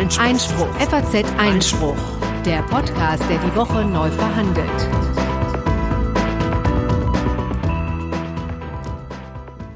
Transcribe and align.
Einspruch. 0.00 0.24
Einspruch. 0.24 0.74
FAZ 0.76 1.24
Einspruch. 1.36 1.96
Der 2.46 2.62
Podcast, 2.62 3.22
der 3.28 3.36
die 3.36 3.54
Woche 3.54 3.84
neu 3.84 4.10
verhandelt. 4.10 4.88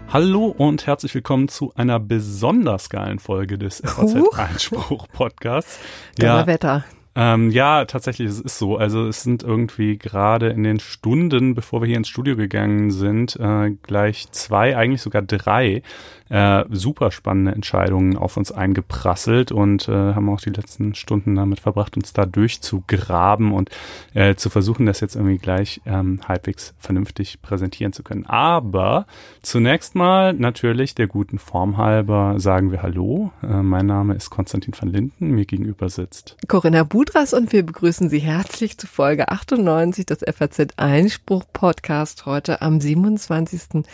Hallo 0.09 0.47
und 0.47 0.87
herzlich 0.87 1.15
willkommen 1.15 1.49
zu 1.49 1.75
einer 1.75 2.01
besonders 2.01 2.89
geilen 2.89 3.19
Folge 3.19 3.59
des 3.59 3.83
FAZ 3.85 4.39
Einspruch 4.39 5.09
Podcasts. 5.13 5.79
Ja, 6.19 6.47
Wetter. 6.47 6.85
Ähm, 7.17 7.51
ja, 7.51 7.85
tatsächlich, 7.85 8.29
es 8.29 8.41
ist 8.41 8.59
so. 8.59 8.77
Also 8.77 9.07
es 9.07 9.23
sind 9.23 9.43
irgendwie 9.43 9.99
gerade 9.99 10.49
in 10.49 10.65
den 10.65 10.81
Stunden, 10.81 11.55
bevor 11.55 11.81
wir 11.81 11.87
hier 11.87 11.97
ins 11.97 12.09
Studio 12.09 12.37
gegangen 12.37 12.91
sind, 12.91 13.37
äh, 13.37 13.71
gleich 13.83 14.31
zwei, 14.33 14.77
eigentlich 14.77 15.03
sogar 15.03 15.23
drei 15.23 15.83
äh, 16.31 16.65
super 16.71 17.11
spannende 17.11 17.53
Entscheidungen 17.53 18.17
auf 18.17 18.37
uns 18.37 18.51
eingeprasselt 18.51 19.53
und 19.53 19.89
äh, 19.89 19.93
haben 19.93 20.29
auch 20.31 20.41
die 20.41 20.51
letzten 20.51 20.95
Stunden 20.95 21.35
damit 21.35 21.61
verbracht, 21.61 21.97
uns 21.97 22.13
da 22.13 22.25
durchzugraben 22.25 23.53
und 23.53 23.71
äh, 24.15 24.35
zu 24.35 24.49
versuchen, 24.49 24.87
das 24.87 25.01
jetzt 25.01 25.17
irgendwie 25.17 25.39
gleich 25.39 25.81
ähm, 25.85 26.21
halbwegs 26.27 26.75
vernünftig 26.79 27.43
präsentieren 27.43 27.93
zu 27.93 28.03
können. 28.03 28.27
Aber 28.27 29.07
zunächst 29.43 29.95
mal 29.95 30.33
natürlich 30.33 30.95
der 30.95 31.07
guten 31.07 31.39
Form 31.39 31.77
halber 31.77 32.41
sagen 32.41 32.73
wir 32.73 32.83
Hallo. 32.83 33.31
Äh, 33.43 33.63
mein 33.63 33.87
Name 33.87 34.15
ist 34.15 34.31
Konstantin 34.31 34.75
van 34.79 34.89
Linden, 34.89 35.31
mir 35.31 35.45
gegenüber 35.45 35.89
sitzt 35.89 36.37
Corinna 36.49 36.85
Budras 37.05 37.35
und 37.35 37.53
wir 37.53 37.67
begrüßen 37.67 38.09
Sie 38.09 38.19
herzlich 38.19 38.79
zu 38.79 38.87
Folge 38.87 39.29
98 39.29 40.07
des 40.07 40.21
FAZ 40.21 40.69
Einspruch 40.79 41.45
Podcast 41.53 42.25
heute 42.25 42.63
am 42.63 42.81
27. 42.81 43.85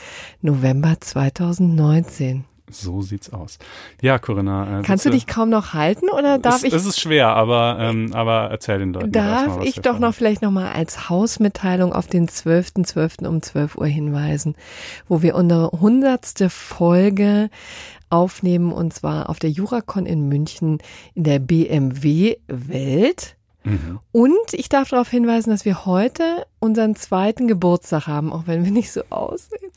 November 0.42 0.94
2019 1.00 2.04
sehen. 2.04 2.44
So 2.70 3.02
sieht's 3.02 3.32
aus. 3.32 3.58
Ja, 4.00 4.20
Corinna. 4.20 4.78
Äh, 4.78 4.82
Kannst 4.82 5.04
du 5.04 5.10
dich 5.10 5.26
kaum 5.26 5.48
noch 5.50 5.74
halten 5.74 6.08
oder 6.08 6.38
darf 6.38 6.58
es, 6.58 6.62
ich? 6.62 6.72
Es 6.72 6.86
ist 6.86 7.00
schwer, 7.00 7.30
aber, 7.30 7.78
ähm, 7.80 8.12
aber 8.14 8.48
erzähl 8.52 8.78
den 8.78 8.92
Leuten. 8.92 9.10
Darf 9.10 9.56
mal, 9.56 9.66
ich 9.66 9.80
doch 9.80 9.98
noch 9.98 10.14
vielleicht 10.14 10.42
nochmal 10.42 10.72
als 10.72 11.08
Hausmitteilung 11.08 11.92
auf 11.92 12.06
den 12.06 12.28
12.12. 12.28 12.86
.12. 12.86 13.26
um 13.26 13.42
12 13.42 13.76
Uhr 13.76 13.86
hinweisen, 13.86 14.54
wo 15.08 15.20
wir 15.20 15.34
unsere 15.34 15.72
hundertste 15.72 16.48
Folge 16.48 17.50
aufnehmen 18.10 18.72
und 18.72 18.92
zwar 18.92 19.30
auf 19.30 19.38
der 19.38 19.50
Juracon 19.50 20.06
in 20.06 20.28
München 20.28 20.78
in 21.14 21.24
der 21.24 21.38
BMW 21.38 22.36
Welt. 22.46 23.36
Mhm. 23.64 24.00
Und 24.12 24.52
ich 24.52 24.68
darf 24.68 24.90
darauf 24.90 25.08
hinweisen, 25.08 25.50
dass 25.50 25.64
wir 25.64 25.86
heute 25.86 26.46
unseren 26.60 26.94
zweiten 26.94 27.48
Geburtstag 27.48 28.06
haben, 28.06 28.32
auch 28.32 28.42
wenn 28.46 28.64
wir 28.64 28.70
nicht 28.70 28.92
so 28.92 29.02
aussehen. 29.08 29.70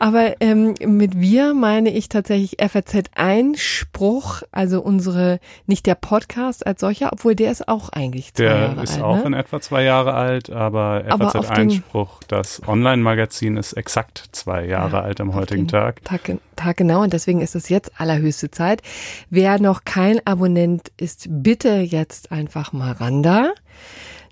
Aber 0.00 0.40
ähm, 0.40 0.74
mit 0.84 1.20
wir 1.20 1.52
meine 1.52 1.90
ich 1.90 2.08
tatsächlich 2.08 2.56
FAZ 2.58 3.10
Einspruch, 3.14 4.42
also 4.50 4.80
unsere, 4.80 5.38
nicht 5.66 5.86
der 5.86 5.94
Podcast 5.94 6.66
als 6.66 6.80
solcher, 6.80 7.10
obwohl 7.12 7.34
der 7.34 7.52
ist 7.52 7.68
auch 7.68 7.90
eigentlich 7.90 8.32
zwei 8.32 8.44
der 8.44 8.54
Jahre 8.54 8.68
alt. 8.68 8.76
Der 8.76 8.84
ist 8.84 9.02
auch 9.02 9.16
ne? 9.16 9.22
in 9.24 9.32
etwa 9.34 9.60
zwei 9.60 9.82
Jahre 9.84 10.14
alt, 10.14 10.50
aber, 10.50 11.04
aber 11.08 11.30
FAZ 11.30 11.50
Einspruch, 11.50 12.22
das 12.26 12.62
Online-Magazin 12.66 13.58
ist 13.58 13.74
exakt 13.74 14.24
zwei 14.32 14.64
Jahre 14.64 14.96
ja, 14.96 15.02
alt 15.02 15.20
am 15.20 15.34
heutigen 15.34 15.68
Tag. 15.68 16.02
Tag. 16.04 16.38
Tag 16.56 16.76
genau 16.76 17.02
und 17.02 17.12
deswegen 17.12 17.40
ist 17.40 17.54
es 17.54 17.68
jetzt 17.68 18.00
allerhöchste 18.00 18.50
Zeit. 18.50 18.80
Wer 19.28 19.60
noch 19.60 19.84
kein 19.84 20.24
Abonnent 20.26 20.90
ist, 20.96 21.26
bitte 21.28 21.80
jetzt 21.80 22.32
einfach 22.32 22.72
mal 22.72 22.92
ran 22.92 23.22
da. 23.22 23.52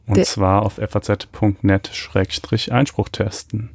Und 0.06 0.17
De 0.17 0.25
zwar 0.25 0.62
auf 0.62 0.75
faz.net-einspruch 0.75 3.08
testen. 3.08 3.70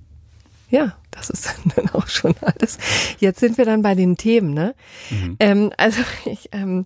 Ja, 0.70 0.98
das 1.12 1.30
ist 1.30 1.56
dann 1.76 1.90
auch 1.90 2.08
schon 2.08 2.36
alles. 2.42 2.78
Jetzt 3.20 3.40
sind 3.40 3.58
wir 3.58 3.66
dann 3.66 3.82
bei 3.82 3.96
den 3.96 4.18
Themen, 4.18 4.54
ne? 4.54 4.76
Mhm. 5.10 5.38
Ähm, 5.40 5.72
also 5.78 6.02
ich, 6.26 6.50
ähm, 6.52 6.86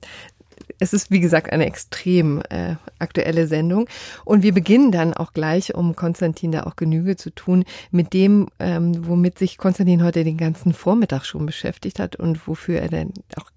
es 0.79 0.93
ist 0.93 1.11
wie 1.11 1.19
gesagt 1.19 1.51
eine 1.51 1.65
extrem 1.65 2.41
äh, 2.49 2.75
aktuelle 2.99 3.47
Sendung 3.47 3.87
und 4.25 4.43
wir 4.43 4.53
beginnen 4.53 4.91
dann 4.91 5.13
auch 5.13 5.33
gleich, 5.33 5.75
um 5.75 5.95
Konstantin 5.95 6.51
da 6.51 6.63
auch 6.63 6.75
Genüge 6.75 7.17
zu 7.17 7.29
tun, 7.29 7.65
mit 7.91 8.13
dem, 8.13 8.47
ähm, 8.59 9.07
womit 9.07 9.37
sich 9.37 9.57
Konstantin 9.57 10.03
heute 10.03 10.23
den 10.23 10.37
ganzen 10.37 10.73
Vormittag 10.73 11.25
schon 11.25 11.45
beschäftigt 11.45 11.99
hat 11.99 12.15
und 12.15 12.47
wofür 12.47 12.79
er 12.79 12.89
dann 12.89 13.13
auch 13.37 13.51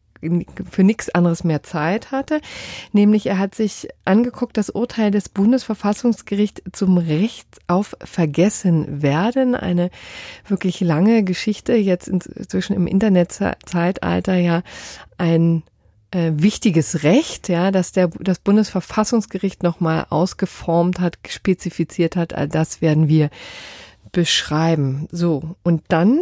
für 0.70 0.84
nichts 0.84 1.10
anderes 1.10 1.44
mehr 1.44 1.62
Zeit 1.62 2.10
hatte. 2.10 2.40
Nämlich 2.92 3.26
er 3.26 3.38
hat 3.38 3.54
sich 3.54 3.88
angeguckt, 4.04 4.56
das 4.56 4.70
Urteil 4.70 5.10
des 5.10 5.28
Bundesverfassungsgerichts 5.28 6.62
zum 6.72 6.98
Recht 6.98 7.46
auf 7.66 7.96
Vergessenwerden. 8.02 9.54
Eine 9.54 9.90
wirklich 10.46 10.80
lange 10.80 11.24
Geschichte, 11.24 11.74
jetzt 11.74 12.08
inzwischen 12.08 12.74
im 12.74 12.86
Internetzeitalter 12.86 14.34
ja 14.34 14.62
ein 15.18 15.62
äh, 16.10 16.32
wichtiges 16.36 17.02
Recht, 17.02 17.48
ja, 17.48 17.70
dass 17.70 17.92
der 17.92 18.08
das 18.20 18.38
Bundesverfassungsgericht 18.38 19.62
nochmal 19.62 20.06
ausgeformt 20.10 21.00
hat, 21.00 21.18
spezifiziert 21.28 22.16
hat. 22.16 22.34
All 22.34 22.48
das 22.48 22.80
werden 22.80 23.08
wir 23.08 23.30
beschreiben. 24.12 25.08
So 25.10 25.56
und 25.62 25.82
dann 25.88 26.20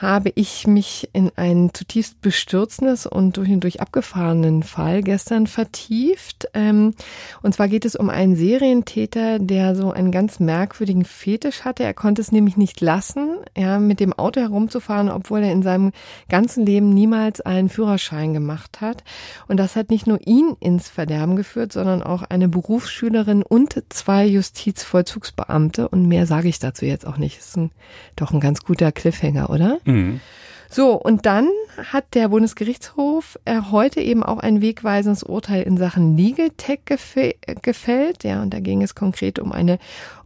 habe 0.00 0.30
ich 0.34 0.66
mich 0.66 1.08
in 1.12 1.30
einen 1.36 1.72
zutiefst 1.72 2.20
bestürzendes 2.20 3.06
und 3.06 3.36
durch 3.36 3.48
und 3.48 3.60
durch 3.60 3.80
abgefahrenen 3.80 4.62
Fall 4.62 5.02
gestern 5.02 5.46
vertieft. 5.46 6.48
Ähm, 6.52 6.94
und 7.42 7.54
zwar 7.54 7.68
geht 7.68 7.84
es 7.86 7.96
um 7.96 8.10
einen 8.10 8.36
Serientäter, 8.36 9.38
der 9.38 9.74
so 9.74 9.92
einen 9.92 10.12
ganz 10.12 10.38
merkwürdigen 10.38 11.04
Fetisch 11.04 11.62
hatte. 11.62 11.82
Er 11.82 11.94
konnte 11.94 12.20
es 12.20 12.30
nämlich 12.30 12.56
nicht 12.58 12.80
lassen, 12.80 13.36
ja, 13.56 13.78
mit 13.78 14.00
dem 14.00 14.12
Auto 14.12 14.40
herumzufahren, 14.40 15.08
obwohl 15.08 15.42
er 15.42 15.52
in 15.52 15.62
seinem 15.62 15.92
ganzen 16.28 16.66
Leben 16.66 16.90
niemals 16.90 17.40
einen 17.40 17.70
Führerschein 17.70 18.34
gemacht 18.34 18.82
hat. 18.82 19.02
Und 19.48 19.56
das 19.56 19.76
hat 19.76 19.90
nicht 19.90 20.06
nur 20.06 20.18
ihn 20.26 20.56
ins 20.60 20.90
Verderben 20.90 21.36
geführt, 21.36 21.72
sondern 21.72 22.02
auch 22.02 22.22
eine 22.22 22.48
Berufsschülerin 22.48 23.42
und 23.42 23.82
zwei 23.88 24.26
Justizvollzugsbeamte. 24.26 25.88
Und 25.88 26.06
mehr 26.06 26.26
sage 26.26 26.48
ich 26.48 26.58
dazu 26.58 26.84
jetzt 26.84 27.06
auch 27.06 27.16
nicht. 27.16 27.38
Ist 27.38 27.56
ein, 27.56 27.70
doch 28.14 28.32
ein 28.32 28.40
ganz 28.40 28.60
guter 28.62 28.92
Cliffhanger, 28.92 29.48
oder? 29.48 29.78
Mhm. 29.86 30.20
So, 30.68 30.94
und 30.94 31.26
dann 31.26 31.48
hat 31.92 32.14
der 32.14 32.28
Bundesgerichtshof 32.28 33.38
äh, 33.44 33.60
heute 33.70 34.00
eben 34.00 34.22
auch 34.22 34.38
ein 34.38 34.60
wegweisendes 34.60 35.22
Urteil 35.22 35.62
in 35.62 35.76
Sachen 35.76 36.16
Legal 36.16 36.50
Tech 36.56 36.80
gefällt. 36.84 38.24
Ja, 38.24 38.42
und 38.42 38.52
da 38.52 38.60
ging 38.60 38.82
es 38.82 38.94
konkret 38.94 39.38
um 39.38 39.52
eine 39.52 39.78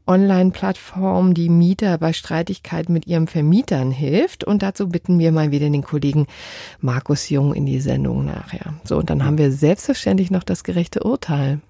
Online-Plattform, 0.07 1.35
die 1.35 1.49
Mieter 1.49 1.99
bei 1.99 2.13
Streitigkeiten 2.13 2.93
mit 2.93 3.07
ihren 3.07 3.29
Vermietern 3.29 3.91
hilft. 3.91 4.43
Und 4.43 4.63
dazu 4.63 4.89
bitten 4.89 5.19
wir 5.19 5.31
mal 5.31 5.51
wieder 5.51 5.71
den 5.71 5.85
Kollegen 5.85 6.27
Markus 6.81 7.29
Jung 7.29 7.55
in 7.55 7.67
die 7.67 7.81
Sendung 7.81 8.25
nachher. 8.25 8.75
So, 8.83 8.97
und 8.97 9.11
dann 9.11 9.25
haben 9.25 9.39
wir 9.39 9.53
selbstverständlich 9.53 10.31
noch 10.31 10.43
das 10.43 10.65
gerechte 10.65 11.05
Urteil. 11.05 11.61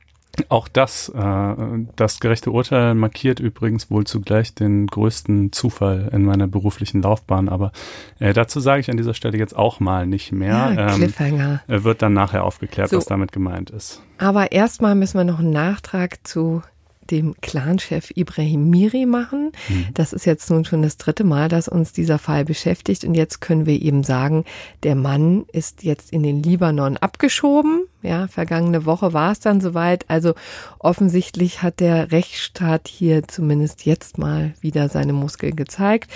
Auch 0.49 0.69
das, 0.69 1.09
äh, 1.09 1.55
das 1.97 2.21
gerechte 2.21 2.51
Urteil 2.51 2.95
markiert 2.95 3.41
übrigens 3.41 3.91
wohl 3.91 4.05
zugleich 4.07 4.55
den 4.55 4.87
größten 4.87 5.53
Zufall 5.53 6.09
in 6.13 6.25
meiner 6.25 6.47
beruflichen 6.47 7.03
Laufbahn. 7.03 7.49
Aber 7.49 7.73
äh, 8.19 8.33
dazu 8.33 8.61
sage 8.61 8.81
ich 8.81 8.91
an 8.91 8.97
dieser 8.97 9.15
Stelle 9.15 9.39
jetzt 9.39 9.57
auch 9.57 9.81
mal 9.81 10.07
nicht 10.07 10.33
mehr. 10.33 10.73
Ja, 10.75 10.89
ähm, 10.89 10.97
Cliffhanger. 10.97 11.63
Ähm, 11.69 11.85
wird 11.85 12.03
dann 12.03 12.13
nachher 12.13 12.45
aufgeklärt, 12.45 12.91
so. 12.91 12.97
was 12.97 13.07
damit 13.07 13.33
gemeint 13.33 13.71
ist. 13.71 14.03
Aber 14.19 14.53
erstmal 14.53 14.95
müssen 14.95 15.19
wir 15.19 15.25
noch 15.25 15.41
einen 15.41 15.51
Nachtrag 15.51 16.19
zu 16.25 16.63
dem 17.11 17.35
Clanchef 17.41 18.13
Ibrahim 18.15 18.71
Miri 18.71 19.07
machen. 19.07 19.53
Mhm. 19.69 19.89
Das 19.95 20.13
ist 20.13 20.25
jetzt 20.25 20.51
nun 20.51 20.65
schon 20.65 20.83
das 20.83 20.97
dritte 20.97 21.25
Mal, 21.25 21.49
dass 21.49 21.69
uns 21.69 21.93
dieser 21.93 22.19
Fall 22.19 22.45
beschäftigt. 22.45 23.05
Und 23.05 23.15
jetzt 23.15 23.41
können 23.41 23.67
wir 23.67 23.81
eben 23.81 24.05
sagen, 24.05 24.45
der 24.83 24.95
Mann 24.95 25.45
ist 25.53 25.83
jetzt 25.83 26.13
in 26.13 26.23
den 26.23 26.43
Libanon 26.43 26.97
abgeschoben. 26.97 27.87
Ja, 28.03 28.29
vergangene 28.29 28.87
Woche 28.87 29.13
war 29.13 29.33
es 29.33 29.41
dann 29.41 29.61
soweit. 29.61 30.09
Also 30.09 30.35
offensichtlich 30.79 31.63
hat 31.63 31.81
der 31.81 32.13
Rechtsstaat 32.13 32.89
hier 32.89 33.29
zumindest 33.29 33.85
jetzt 33.85 34.17
mal 34.17 34.55
wieder 34.61 34.89
seine 34.89 35.13
Muskeln 35.13 35.55
gezeigt. 35.55 36.11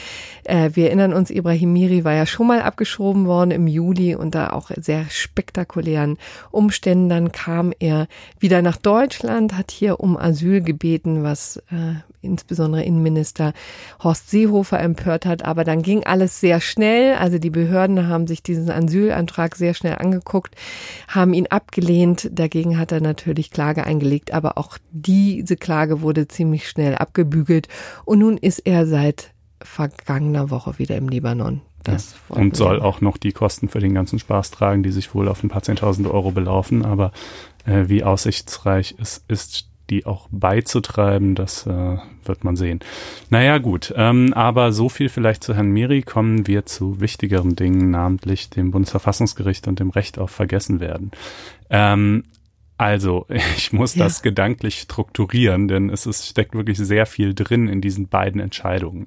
Äh, 0.44 0.70
wir 0.74 0.86
erinnern 0.86 1.12
uns, 1.12 1.30
Ibrahim 1.30 1.74
Miri 1.74 2.04
war 2.04 2.14
ja 2.14 2.24
schon 2.24 2.46
mal 2.46 2.62
abgeschoben 2.62 3.26
worden 3.26 3.50
im 3.50 3.66
Juli 3.66 4.14
unter 4.14 4.54
auch 4.54 4.70
sehr 4.76 5.04
spektakulären 5.10 6.16
Umständen. 6.50 7.10
Dann 7.10 7.32
kam 7.32 7.72
er 7.78 8.08
wieder 8.38 8.62
nach 8.62 8.78
Deutschland, 8.78 9.54
hat 9.54 9.70
hier 9.70 10.00
um 10.00 10.16
Asyl 10.16 10.62
gebeten, 10.62 11.22
was 11.22 11.58
äh, 11.70 11.96
insbesondere 12.24 12.82
Innenminister 12.82 13.52
Horst 14.02 14.30
Seehofer 14.30 14.80
empört 14.80 15.26
hat. 15.26 15.44
Aber 15.44 15.64
dann 15.64 15.82
ging 15.82 16.04
alles 16.04 16.40
sehr 16.40 16.60
schnell. 16.60 17.14
Also 17.16 17.38
die 17.38 17.50
Behörden 17.50 18.08
haben 18.08 18.26
sich 18.26 18.42
diesen 18.42 18.70
Asylantrag 18.70 19.56
sehr 19.56 19.74
schnell 19.74 19.96
angeguckt, 19.96 20.54
haben 21.08 21.34
ihn 21.34 21.46
abgelehnt. 21.46 22.30
Dagegen 22.32 22.78
hat 22.78 22.92
er 22.92 23.00
natürlich 23.00 23.50
Klage 23.50 23.84
eingelegt. 23.84 24.32
Aber 24.32 24.58
auch 24.58 24.78
diese 24.90 25.56
Klage 25.56 26.00
wurde 26.00 26.28
ziemlich 26.28 26.68
schnell 26.68 26.94
abgebügelt. 26.94 27.68
Und 28.04 28.18
nun 28.20 28.36
ist 28.36 28.60
er 28.60 28.86
seit 28.86 29.32
vergangener 29.62 30.50
Woche 30.50 30.78
wieder 30.78 30.96
im 30.96 31.08
Libanon. 31.08 31.62
Ja. 31.86 31.96
Und 32.28 32.56
soll 32.56 32.80
auch 32.80 33.00
noch 33.00 33.18
die 33.18 33.32
Kosten 33.32 33.68
für 33.68 33.80
den 33.80 33.94
ganzen 33.94 34.18
Spaß 34.18 34.50
tragen, 34.50 34.82
die 34.82 34.90
sich 34.90 35.14
wohl 35.14 35.28
auf 35.28 35.42
ein 35.42 35.48
paar 35.48 35.62
Zehntausend 35.62 36.06
Euro 36.08 36.30
belaufen. 36.30 36.84
Aber 36.84 37.12
äh, 37.66 37.84
wie 37.88 38.04
aussichtsreich 38.04 38.94
es 39.00 39.22
ist, 39.28 39.70
die 39.90 40.06
auch 40.06 40.28
beizutreiben, 40.30 41.34
das 41.34 41.66
äh, 41.66 41.98
wird 42.24 42.44
man 42.44 42.56
sehen. 42.56 42.80
Naja, 43.30 43.58
gut, 43.58 43.92
ähm, 43.96 44.32
aber 44.34 44.72
so 44.72 44.88
viel 44.88 45.08
vielleicht 45.08 45.44
zu 45.44 45.54
Herrn 45.54 45.70
Miri. 45.70 46.02
Kommen 46.02 46.46
wir 46.46 46.66
zu 46.66 47.00
wichtigeren 47.00 47.56
Dingen, 47.56 47.90
namentlich 47.90 48.50
dem 48.50 48.70
Bundesverfassungsgericht 48.70 49.68
und 49.68 49.80
dem 49.80 49.90
Recht 49.90 50.18
auf 50.18 50.30
Vergessen 50.30 50.80
werden. 50.80 51.10
Ähm, 51.70 52.24
also, 52.76 53.26
ich 53.56 53.72
muss 53.72 53.94
ja. 53.94 54.04
das 54.04 54.22
gedanklich 54.22 54.80
strukturieren, 54.80 55.68
denn 55.68 55.90
es 55.90 56.06
ist, 56.06 56.26
steckt 56.26 56.54
wirklich 56.54 56.78
sehr 56.78 57.06
viel 57.06 57.34
drin 57.34 57.68
in 57.68 57.80
diesen 57.80 58.08
beiden 58.08 58.40
Entscheidungen. 58.40 59.06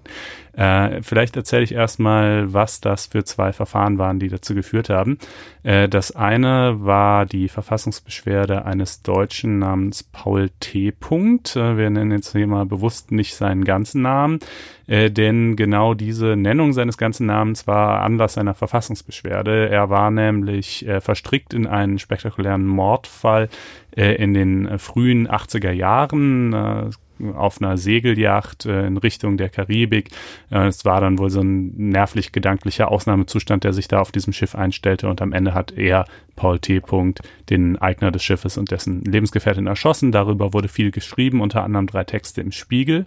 Äh, 0.57 1.03
vielleicht 1.03 1.35
erzähle 1.35 1.63
ich 1.63 1.71
erstmal, 1.71 2.51
was 2.51 2.81
das 2.81 3.05
für 3.05 3.23
zwei 3.23 3.53
Verfahren 3.53 3.99
waren, 3.99 4.19
die 4.19 4.27
dazu 4.27 4.55
geführt 4.55 4.89
haben. 4.89 5.19
Äh, 5.61 5.87
das 5.87 6.15
eine 6.15 6.77
war 6.79 7.27
die 7.27 7.47
Verfassungsbeschwerde 7.47 8.65
eines 8.65 9.03
Deutschen 9.03 9.59
namens 9.59 10.01
Paul 10.01 10.49
T. 10.59 10.91
Punkt. 10.91 11.55
Äh, 11.55 11.77
wir 11.77 11.91
nennen 11.91 12.11
jetzt 12.11 12.31
hier 12.31 12.47
mal 12.47 12.65
bewusst 12.65 13.11
nicht 13.11 13.35
seinen 13.35 13.65
ganzen 13.65 14.01
Namen, 14.01 14.39
äh, 14.87 15.11
denn 15.11 15.55
genau 15.55 15.93
diese 15.93 16.35
Nennung 16.35 16.73
seines 16.73 16.97
ganzen 16.97 17.27
Namens 17.27 17.67
war 17.67 18.01
Anlass 18.01 18.33
seiner 18.33 18.55
Verfassungsbeschwerde. 18.55 19.69
Er 19.69 19.91
war 19.91 20.09
nämlich 20.09 20.87
äh, 20.87 21.01
verstrickt 21.01 21.53
in 21.53 21.67
einen 21.67 21.99
spektakulären 21.99 22.65
Mordfall 22.65 23.49
äh, 23.95 24.15
in 24.15 24.33
den 24.33 24.79
frühen 24.79 25.27
80er 25.27 25.71
Jahren 25.71 26.95
auf 27.35 27.61
einer 27.61 27.77
Segelyacht 27.77 28.65
äh, 28.65 28.87
in 28.87 28.97
Richtung 28.97 29.37
der 29.37 29.49
Karibik. 29.49 30.09
Äh, 30.51 30.67
es 30.67 30.85
war 30.85 31.01
dann 31.01 31.17
wohl 31.17 31.29
so 31.29 31.41
ein 31.41 31.73
nervlich 31.75 32.31
gedanklicher 32.31 32.91
Ausnahmezustand, 32.91 33.63
der 33.63 33.73
sich 33.73 33.87
da 33.87 33.99
auf 33.99 34.11
diesem 34.11 34.33
Schiff 34.33 34.55
einstellte 34.55 35.09
und 35.09 35.21
am 35.21 35.33
Ende 35.33 35.53
hat 35.53 35.71
er 35.71 36.05
Paul 36.35 36.59
T. 36.59 36.79
Punkt, 36.79 37.21
den 37.49 37.77
Eigner 37.77 38.11
des 38.11 38.23
Schiffes 38.23 38.57
und 38.57 38.71
dessen 38.71 39.03
Lebensgefährtin 39.03 39.67
erschossen. 39.67 40.11
Darüber 40.11 40.53
wurde 40.53 40.67
viel 40.67 40.91
geschrieben, 40.91 41.41
unter 41.41 41.63
anderem 41.63 41.87
drei 41.87 42.03
Texte 42.03 42.41
im 42.41 42.51
Spiegel. 42.51 43.05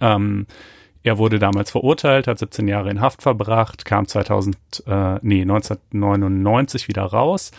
Ähm, 0.00 0.46
er 1.04 1.18
wurde 1.18 1.38
damals 1.38 1.70
verurteilt, 1.70 2.28
hat 2.28 2.38
17 2.38 2.68
Jahre 2.68 2.90
in 2.90 3.00
Haft 3.00 3.22
verbracht, 3.22 3.84
kam 3.84 4.06
2000, 4.06 4.56
äh, 4.86 5.18
nee, 5.22 5.42
1999 5.42 6.88
wieder 6.88 7.02
raus 7.02 7.50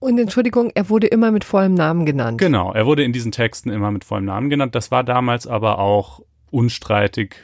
und 0.00 0.18
Entschuldigung, 0.18 0.70
er 0.74 0.88
wurde 0.88 1.06
immer 1.06 1.30
mit 1.30 1.44
vollem 1.44 1.74
Namen 1.74 2.06
genannt. 2.06 2.38
Genau, 2.38 2.72
er 2.72 2.86
wurde 2.86 3.02
in 3.02 3.12
diesen 3.12 3.32
Texten 3.32 3.70
immer 3.70 3.90
mit 3.90 4.04
vollem 4.04 4.26
Namen 4.26 4.50
genannt. 4.50 4.74
Das 4.74 4.90
war 4.90 5.04
damals 5.04 5.46
aber 5.46 5.78
auch 5.78 6.20
unstreitig 6.50 7.36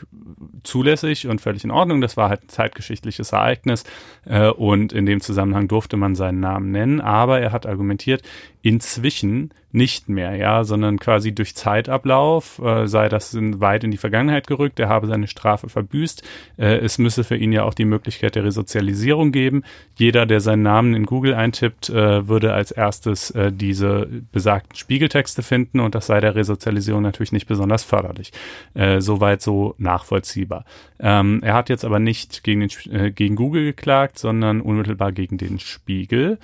zulässig 0.62 1.26
und 1.26 1.40
völlig 1.40 1.64
in 1.64 1.70
Ordnung. 1.70 2.00
Das 2.00 2.16
war 2.16 2.28
halt 2.28 2.44
ein 2.44 2.48
zeitgeschichtliches 2.48 3.32
Ereignis 3.32 3.84
äh, 4.24 4.48
und 4.48 4.92
in 4.92 5.06
dem 5.06 5.20
Zusammenhang 5.20 5.68
durfte 5.68 5.96
man 5.96 6.14
seinen 6.14 6.40
Namen 6.40 6.70
nennen. 6.70 7.00
Aber 7.00 7.40
er 7.40 7.52
hat 7.52 7.66
argumentiert, 7.66 8.22
inzwischen 8.64 9.50
nicht 9.72 10.08
mehr, 10.08 10.36
ja, 10.36 10.64
sondern 10.64 10.98
quasi 10.98 11.34
durch 11.34 11.54
Zeitablauf, 11.54 12.60
äh, 12.60 12.86
sei 12.86 13.10
das 13.10 13.34
in, 13.34 13.60
weit 13.60 13.84
in 13.84 13.90
die 13.90 13.98
Vergangenheit 13.98 14.46
gerückt, 14.46 14.80
er 14.80 14.88
habe 14.88 15.06
seine 15.06 15.26
Strafe 15.26 15.68
verbüßt. 15.68 16.22
Äh, 16.56 16.76
es 16.76 16.96
müsse 16.96 17.24
für 17.24 17.36
ihn 17.36 17.52
ja 17.52 17.64
auch 17.64 17.74
die 17.74 17.84
Möglichkeit 17.84 18.36
der 18.36 18.44
Resozialisierung 18.44 19.32
geben. 19.32 19.64
Jeder, 19.96 20.24
der 20.24 20.40
seinen 20.40 20.62
Namen 20.62 20.94
in 20.94 21.04
Google 21.04 21.34
eintippt, 21.34 21.90
äh, 21.90 22.26
würde 22.26 22.54
als 22.54 22.70
erstes 22.70 23.32
äh, 23.32 23.52
diese 23.52 24.08
besagten 24.32 24.76
Spiegeltexte 24.76 25.42
finden 25.42 25.80
und 25.80 25.94
das 25.94 26.06
sei 26.06 26.20
der 26.20 26.34
Resozialisierung 26.34 27.02
natürlich 27.02 27.32
nicht 27.32 27.46
besonders 27.46 27.84
förderlich. 27.84 28.32
Äh, 28.72 29.02
soweit 29.02 29.42
so 29.42 29.74
nachvollziehbar. 29.76 30.64
Ähm, 31.00 31.40
er 31.42 31.52
hat 31.52 31.68
jetzt 31.68 31.84
aber 31.84 31.98
nicht 31.98 32.44
gegen, 32.44 32.60
den, 32.60 32.70
äh, 32.92 33.10
gegen 33.10 33.36
Google 33.36 33.64
geklagt, 33.64 34.18
sondern 34.18 34.62
unmittelbar 34.62 35.12
gegen 35.12 35.36
den 35.36 35.58
Spiegel 35.58 36.38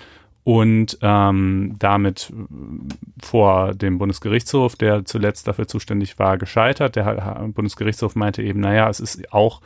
und 0.45 0.99
ähm, 1.03 1.77
damit 1.79 2.33
vor 3.23 3.75
dem 3.75 3.99
Bundesgerichtshof, 3.99 4.77
der 4.77 5.05
zuletzt 5.05 5.47
dafür 5.47 5.69
zuständig 5.69 6.19
war, 6.19 6.39
gescheitert. 6.39 6.97
Der 6.97 7.49
Bundesgerichtshof 7.53 8.15
meinte 8.15 8.43
eben, 8.43 8.61
naja, 8.61 8.89
es 8.89 9.01
ist 9.01 9.33
auch 9.33 9.61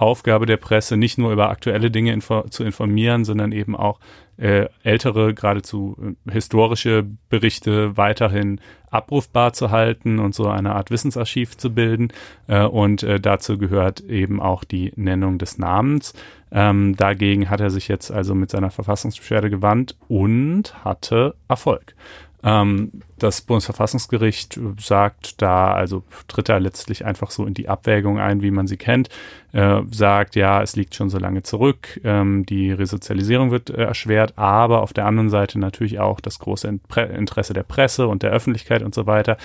Aufgabe 0.00 0.46
der 0.46 0.56
Presse, 0.56 0.96
nicht 0.96 1.18
nur 1.18 1.32
über 1.32 1.50
aktuelle 1.50 1.90
Dinge 1.90 2.12
info 2.12 2.42
zu 2.48 2.64
informieren, 2.64 3.24
sondern 3.24 3.52
eben 3.52 3.76
auch 3.76 4.00
äh, 4.38 4.68
ältere, 4.82 5.34
geradezu 5.34 5.96
äh, 6.26 6.32
historische 6.32 7.06
Berichte 7.28 7.96
weiterhin 7.98 8.60
abrufbar 8.90 9.52
zu 9.52 9.70
halten 9.70 10.18
und 10.18 10.34
so 10.34 10.48
eine 10.48 10.74
Art 10.74 10.90
Wissensarchiv 10.90 11.56
zu 11.58 11.74
bilden. 11.74 12.08
Äh, 12.46 12.64
und 12.64 13.02
äh, 13.02 13.20
dazu 13.20 13.58
gehört 13.58 14.00
eben 14.00 14.40
auch 14.40 14.64
die 14.64 14.92
Nennung 14.96 15.38
des 15.38 15.58
Namens. 15.58 16.14
Ähm, 16.50 16.96
dagegen 16.96 17.50
hat 17.50 17.60
er 17.60 17.70
sich 17.70 17.86
jetzt 17.88 18.10
also 18.10 18.34
mit 18.34 18.50
seiner 18.50 18.70
Verfassungsbeschwerde 18.70 19.50
gewandt 19.50 19.96
und 20.08 20.84
hatte 20.84 21.34
Erfolg. 21.46 21.94
Ähm, 22.42 23.02
das 23.18 23.42
Bundesverfassungsgericht 23.42 24.58
sagt 24.78 25.42
da, 25.42 25.74
also 25.74 26.04
tritt 26.26 26.48
da 26.48 26.56
letztlich 26.56 27.04
einfach 27.04 27.30
so 27.30 27.44
in 27.44 27.52
die 27.52 27.68
Abwägung 27.68 28.18
ein, 28.18 28.40
wie 28.40 28.50
man 28.50 28.66
sie 28.66 28.78
kennt, 28.78 29.10
äh, 29.52 29.82
sagt, 29.90 30.36
ja, 30.36 30.62
es 30.62 30.74
liegt 30.74 30.94
schon 30.94 31.10
so 31.10 31.18
lange 31.18 31.42
zurück, 31.42 32.00
ähm, 32.02 32.46
die 32.46 32.72
Resozialisierung 32.72 33.50
wird 33.50 33.68
äh, 33.68 33.84
erschwert, 33.84 34.34
aber 34.36 34.82
auf 34.82 34.94
der 34.94 35.04
anderen 35.04 35.28
Seite 35.28 35.58
natürlich 35.58 36.00
auch 36.00 36.20
das 36.20 36.38
große 36.38 36.66
Interesse 37.14 37.52
der 37.52 37.62
Presse 37.62 38.08
und 38.08 38.22
der 38.22 38.30
Öffentlichkeit 38.30 38.82
und 38.82 38.94
so 38.94 39.06
weiter. 39.06 39.36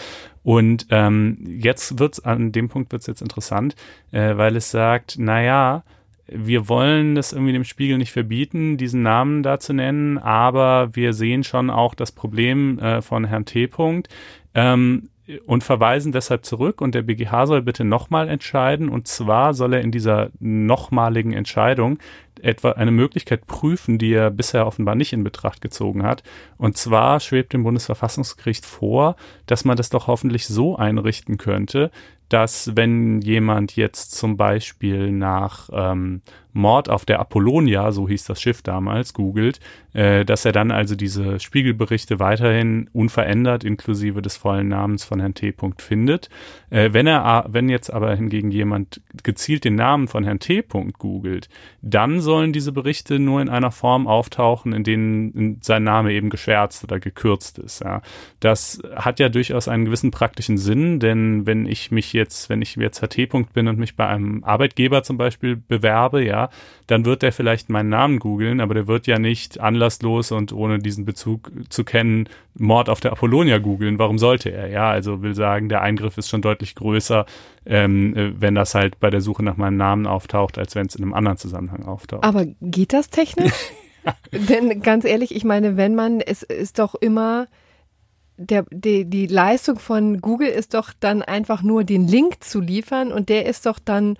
Und 0.43 0.87
ähm, 0.91 1.37
jetzt 1.45 1.99
wird's 1.99 2.23
an 2.23 2.51
dem 2.51 2.69
Punkt 2.69 2.91
wird's 2.91 3.07
jetzt 3.07 3.21
interessant, 3.21 3.75
äh, 4.11 4.37
weil 4.37 4.55
es 4.55 4.71
sagt, 4.71 5.15
na 5.17 5.41
ja, 5.41 5.83
wir 6.27 6.67
wollen 6.67 7.15
das 7.15 7.33
irgendwie 7.33 7.53
dem 7.53 7.63
Spiegel 7.63 7.97
nicht 7.97 8.11
verbieten, 8.11 8.77
diesen 8.77 9.01
Namen 9.01 9.43
da 9.43 9.59
zu 9.59 9.73
nennen, 9.73 10.17
aber 10.17 10.95
wir 10.95 11.13
sehen 11.13 11.43
schon 11.43 11.69
auch 11.69 11.93
das 11.93 12.11
Problem 12.11 12.79
äh, 12.79 13.01
von 13.01 13.25
Herrn 13.25 13.45
T. 13.45 13.65
-Punkt, 13.65 14.07
ähm, 14.53 15.09
und 15.45 15.63
verweisen 15.63 16.11
deshalb 16.11 16.45
zurück 16.45 16.81
und 16.81 16.93
der 16.93 17.01
BGH 17.01 17.47
soll 17.47 17.61
bitte 17.61 17.83
nochmal 17.83 18.29
entscheiden 18.29 18.89
und 18.89 19.07
zwar 19.07 19.53
soll 19.53 19.73
er 19.73 19.81
in 19.81 19.91
dieser 19.91 20.29
nochmaligen 20.39 21.33
Entscheidung 21.33 21.97
etwa 22.45 22.71
eine 22.71 22.91
Möglichkeit 22.91 23.47
prüfen, 23.47 23.97
die 23.97 24.13
er 24.13 24.29
bisher 24.29 24.67
offenbar 24.67 24.95
nicht 24.95 25.13
in 25.13 25.23
Betracht 25.23 25.61
gezogen 25.61 26.03
hat. 26.03 26.23
Und 26.57 26.77
zwar 26.77 27.19
schwebt 27.19 27.53
dem 27.53 27.63
Bundesverfassungsgericht 27.63 28.65
vor, 28.65 29.15
dass 29.45 29.65
man 29.65 29.77
das 29.77 29.89
doch 29.89 30.07
hoffentlich 30.07 30.47
so 30.47 30.75
einrichten 30.75 31.37
könnte, 31.37 31.91
dass 32.29 32.75
wenn 32.75 33.21
jemand 33.21 33.75
jetzt 33.75 34.15
zum 34.15 34.37
Beispiel 34.37 35.11
nach 35.11 35.69
ähm, 35.71 36.21
Mord 36.53 36.89
auf 36.89 37.05
der 37.05 37.19
Apollonia, 37.19 37.91
so 37.91 38.07
hieß 38.07 38.23
das 38.25 38.41
Schiff 38.41 38.61
damals, 38.61 39.13
googelt, 39.13 39.59
äh, 39.93 40.25
dass 40.25 40.45
er 40.45 40.53
dann 40.53 40.71
also 40.71 40.95
diese 40.95 41.39
Spiegelberichte 41.39 42.19
weiterhin 42.19 42.89
unverändert 42.93 43.63
inklusive 43.63 44.21
des 44.21 44.37
vollen 44.37 44.69
Namens 44.69 45.03
von 45.03 45.19
Herrn 45.19 45.33
T. 45.33 45.53
findet. 45.77 46.29
Äh, 46.69 46.93
wenn 46.93 47.07
er, 47.07 47.45
wenn 47.49 47.69
jetzt 47.69 47.91
aber 47.91 48.15
hingegen 48.15 48.51
jemand 48.51 49.01
gezielt 49.21 49.65
den 49.65 49.75
Namen 49.75 50.07
von 50.07 50.23
Herrn 50.23 50.39
T. 50.39 50.63
googelt, 50.97 51.49
dann 51.81 52.21
sollen 52.35 52.51
diese 52.51 52.73
Berichte 52.73 53.17
nur 53.17 53.41
in 53.41 53.47
einer 53.47 53.71
Form 53.71 54.07
auftauchen, 54.07 54.73
in 54.73 54.83
denen 54.83 55.59
sein 55.61 55.85
Name 55.85 56.11
eben 56.11 56.29
geschwärzt 56.29 56.83
oder 56.83 56.99
gekürzt 56.99 57.59
ist. 57.59 57.81
Ja. 57.81 58.01
Das 58.41 58.81
hat 58.93 59.19
ja 59.19 59.29
durchaus 59.29 59.69
einen 59.69 59.85
gewissen 59.85 60.11
praktischen 60.11 60.57
Sinn, 60.57 60.99
denn 60.99 61.45
wenn 61.45 61.65
ich 61.65 61.91
mich 61.91 62.11
jetzt, 62.11 62.49
wenn 62.49 62.61
ich 62.61 62.75
jetzt 62.75 63.01
Herr 63.01 63.07
T. 63.07 63.25
bin 63.25 63.69
und 63.69 63.79
mich 63.79 63.95
bei 63.95 64.05
einem 64.05 64.43
Arbeitgeber 64.43 65.01
zum 65.03 65.17
Beispiel 65.17 65.55
bewerbe, 65.55 66.25
ja, 66.25 66.49
dann 66.87 67.05
wird 67.05 67.23
er 67.23 67.31
vielleicht 67.31 67.69
meinen 67.69 67.87
Namen 67.87 68.19
googeln, 68.19 68.59
aber 68.59 68.73
der 68.73 68.87
wird 68.87 69.07
ja 69.07 69.17
nicht 69.17 69.61
anlasslos 69.61 70.33
und 70.33 70.51
ohne 70.51 70.79
diesen 70.79 71.05
Bezug 71.05 71.51
zu 71.69 71.85
kennen 71.85 72.27
Mord 72.57 72.89
auf 72.89 72.99
der 72.99 73.11
Apollonia 73.13 73.59
googeln. 73.59 73.97
Warum 73.97 74.17
sollte 74.17 74.51
er? 74.51 74.67
Ja, 74.67 74.89
also 74.89 75.21
will 75.21 75.35
sagen, 75.35 75.69
der 75.69 75.81
Eingriff 75.81 76.17
ist 76.17 76.29
schon 76.29 76.41
deutlich 76.41 76.75
größer, 76.75 77.25
ähm, 77.65 78.15
äh, 78.15 78.41
wenn 78.41 78.55
das 78.55 78.75
halt 78.75 78.99
bei 78.99 79.09
der 79.09 79.21
Suche 79.21 79.43
nach 79.43 79.57
meinem 79.57 79.77
Namen 79.77 80.05
auftaucht, 80.07 80.57
als 80.57 80.75
wenn 80.75 80.87
es 80.87 80.95
in 80.95 81.03
einem 81.03 81.13
anderen 81.13 81.37
Zusammenhang 81.37 81.83
auftaucht. 81.85 82.23
Aber 82.23 82.45
geht 82.61 82.93
das 82.93 83.09
technisch? 83.09 83.53
Denn 84.31 84.81
ganz 84.81 85.05
ehrlich, 85.05 85.35
ich 85.35 85.43
meine, 85.43 85.77
wenn 85.77 85.95
man, 85.95 86.21
es 86.21 86.43
ist 86.43 86.79
doch 86.79 86.93
immer 86.95 87.47
der, 88.37 88.65
die, 88.71 89.05
die 89.05 89.27
Leistung 89.27 89.79
von 89.79 90.21
Google 90.21 90.49
ist 90.49 90.73
doch 90.73 90.91
dann 90.99 91.21
einfach 91.21 91.63
nur 91.63 91.83
den 91.83 92.07
Link 92.07 92.43
zu 92.43 92.59
liefern 92.59 93.11
und 93.11 93.29
der 93.29 93.45
ist 93.45 93.65
doch 93.65 93.79
dann 93.79 94.17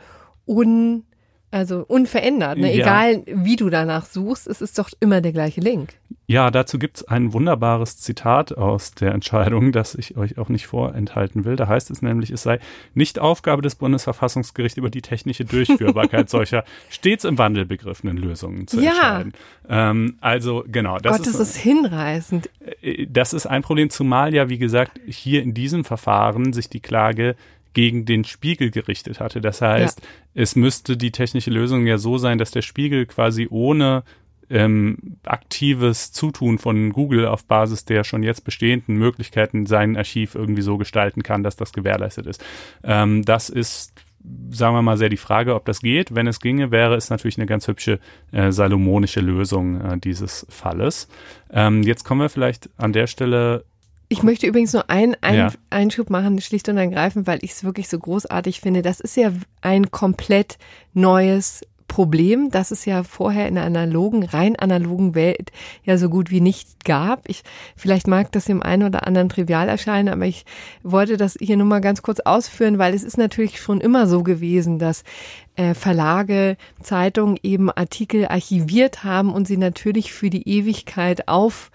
un, 0.48 1.04
also 1.52 1.86
unverändert, 1.88 2.58
ne? 2.58 2.76
Ja. 2.76 2.84
egal 2.84 3.24
wie 3.28 3.56
du 3.56 3.70
danach 3.70 4.06
suchst, 4.06 4.48
es 4.48 4.62
ist 4.62 4.78
doch 4.78 4.90
immer 5.00 5.22
der 5.22 5.32
gleiche 5.32 5.62
Link. 5.62 5.94
Ja, 6.28 6.50
dazu 6.50 6.80
gibt's 6.80 7.08
ein 7.08 7.34
wunderbares 7.34 7.98
Zitat 7.98 8.58
aus 8.58 8.92
der 8.92 9.14
Entscheidung, 9.14 9.72
das 9.72 9.94
ich 9.94 10.18
euch 10.18 10.40
auch 10.40 10.50
nicht 10.50 10.66
vorenthalten 10.66 11.46
will. 11.46 11.56
Da 11.56 11.68
heißt 11.68 11.92
es 11.92 12.02
nämlich, 12.02 12.32
es 12.32 12.44
sei 12.44 12.60
nicht 12.96 13.20
Aufgabe 13.20 13.62
des 13.62 13.76
Bundesverfassungsgerichts 13.76 14.78
über 14.78 14.90
die 14.90 15.04
technische 15.04 15.46
Durchführbarkeit 15.46 16.30
solcher 16.32 16.66
stets 16.90 17.26
im 17.26 17.38
Wandel 17.38 17.66
begriffenen 17.66 18.18
Lösungen 18.18 18.68
zu 18.68 18.82
ja. 18.82 18.92
entscheiden. 18.92 19.34
Ähm, 19.70 20.18
also 20.20 20.66
genau, 20.68 20.98
das 20.98 21.18
Gott, 21.18 21.28
ist, 21.28 21.40
das 21.40 21.50
ist 21.50 21.58
hinreißend. 21.58 22.50
Äh, 22.82 23.06
das 23.08 23.34
ist 23.34 23.46
ein 23.46 23.62
Problem, 23.62 23.92
zumal 23.92 24.34
ja, 24.34 24.50
wie 24.50 24.58
gesagt, 24.58 25.00
hier 25.06 25.44
in 25.44 25.54
diesem 25.54 25.86
Verfahren 25.86 26.54
sich 26.54 26.70
die 26.70 26.80
Klage 26.80 27.36
gegen 27.76 28.06
den 28.06 28.24
Spiegel 28.24 28.72
gerichtet 28.72 29.20
hatte. 29.20 29.42
Das 29.42 29.62
heißt, 29.62 30.00
ja. 30.00 30.08
es 30.34 30.56
müsste 30.56 30.98
die 30.98 31.12
technische 31.12 31.52
Lösung 31.52 31.86
ja 31.86 32.00
so 32.00 32.18
sein, 32.18 32.40
dass 32.40 32.50
der 32.50 32.64
Spiegel 32.64 33.06
quasi 33.06 33.48
ohne 33.52 34.04
ähm, 34.50 35.18
aktives 35.24 36.12
Zutun 36.12 36.58
von 36.58 36.94
Google 36.94 37.28
auf 37.28 37.46
Basis 37.46 37.86
der 37.86 38.04
schon 38.04 38.24
jetzt 38.24 38.44
bestehenden 38.44 38.96
Möglichkeiten 38.96 39.66
sein 39.66 39.98
Archiv 39.98 40.36
irgendwie 40.36 40.62
so 40.62 40.78
gestalten 40.78 41.22
kann, 41.24 41.44
dass 41.44 41.56
das 41.56 41.74
gewährleistet 41.74 42.26
ist. 42.26 42.44
Ähm, 42.84 43.24
das 43.24 43.50
ist 43.50 43.94
sagen 44.50 44.76
wir 44.76 44.82
mal 44.82 44.98
sehr 44.98 45.10
die 45.10 45.18
Frage, 45.18 45.54
ob 45.54 45.66
das 45.66 45.82
geht. 45.82 46.16
Wenn 46.16 46.26
es 46.26 46.40
ginge, 46.40 46.72
wäre 46.72 46.96
es 46.96 47.12
natürlich 47.12 47.38
eine 47.38 47.46
ganz 47.46 47.68
hübsche 47.68 48.00
äh, 48.32 48.52
salomonische 48.52 49.20
Lösung 49.20 49.82
äh, 49.82 49.98
dieses 50.00 50.48
Falles. 50.50 51.08
Ähm, 51.52 51.84
jetzt 51.84 52.06
kommen 52.06 52.22
wir 52.22 52.30
vielleicht 52.30 52.70
an 52.78 52.92
der 52.92 53.06
Stelle 53.06 53.66
ich 54.08 54.24
möchte 54.24 54.48
übrigens 54.48 54.74
nur 54.74 54.90
einen 54.90 55.16
ein 55.22 55.36
ja. 55.36 55.52
Einschub 55.70 56.10
machen, 56.10 56.40
schlicht 56.42 56.70
und 56.70 56.78
ergreifend, 56.78 57.28
weil 57.28 57.40
ich 57.42 57.52
es 57.52 57.64
wirklich 57.64 57.90
so 57.90 57.98
großartig 57.98 58.62
finde. 58.62 58.82
Das 58.82 59.00
ist 59.00 59.18
ja 59.18 59.32
ein 59.62 59.92
komplett 59.92 60.58
neues 60.94 61.62
Problem, 61.88 62.50
das 62.50 62.72
es 62.72 62.86
ja 62.86 63.04
vorher 63.04 63.48
in 63.48 63.56
der 63.56 63.64
analogen, 63.64 64.24
rein 64.24 64.56
analogen 64.56 65.14
Welt 65.14 65.52
ja 65.84 65.98
so 65.98 66.10
gut 66.10 66.32
wie 66.32 66.42
nicht 66.42 66.84
gab. 66.84 67.30
Ich, 67.30 67.44
vielleicht 67.76 68.08
mag 68.08 68.32
das 68.32 68.46
dem 68.46 68.64
einen 68.64 68.84
oder 68.84 69.06
anderen 69.06 69.30
trivial 69.30 69.70
erscheinen, 69.70 70.10
aber 70.10 70.26
ich 70.26 70.46
wollte 70.84 71.16
das 71.16 71.38
hier 71.40 71.58
nur 71.58 71.68
mal 71.68 71.82
ganz 71.82 72.02
kurz 72.02 72.20
ausführen, 72.20 72.80
weil 72.80 72.94
es 72.94 73.04
ist 73.04 73.18
natürlich 73.18 73.62
schon 73.62 73.82
immer 73.82 74.08
so 74.08 74.24
gewesen, 74.24 74.80
dass 74.80 75.04
äh, 75.56 75.74
Verlage, 75.74 76.58
Zeitungen 76.82 77.38
eben 77.44 77.72
Artikel 77.72 78.28
archiviert 78.28 79.04
haben 79.04 79.32
und 79.32 79.48
sie 79.48 79.58
natürlich 79.58 80.12
für 80.12 80.30
die 80.30 80.50
Ewigkeit 80.50 81.28
auf 81.28 81.72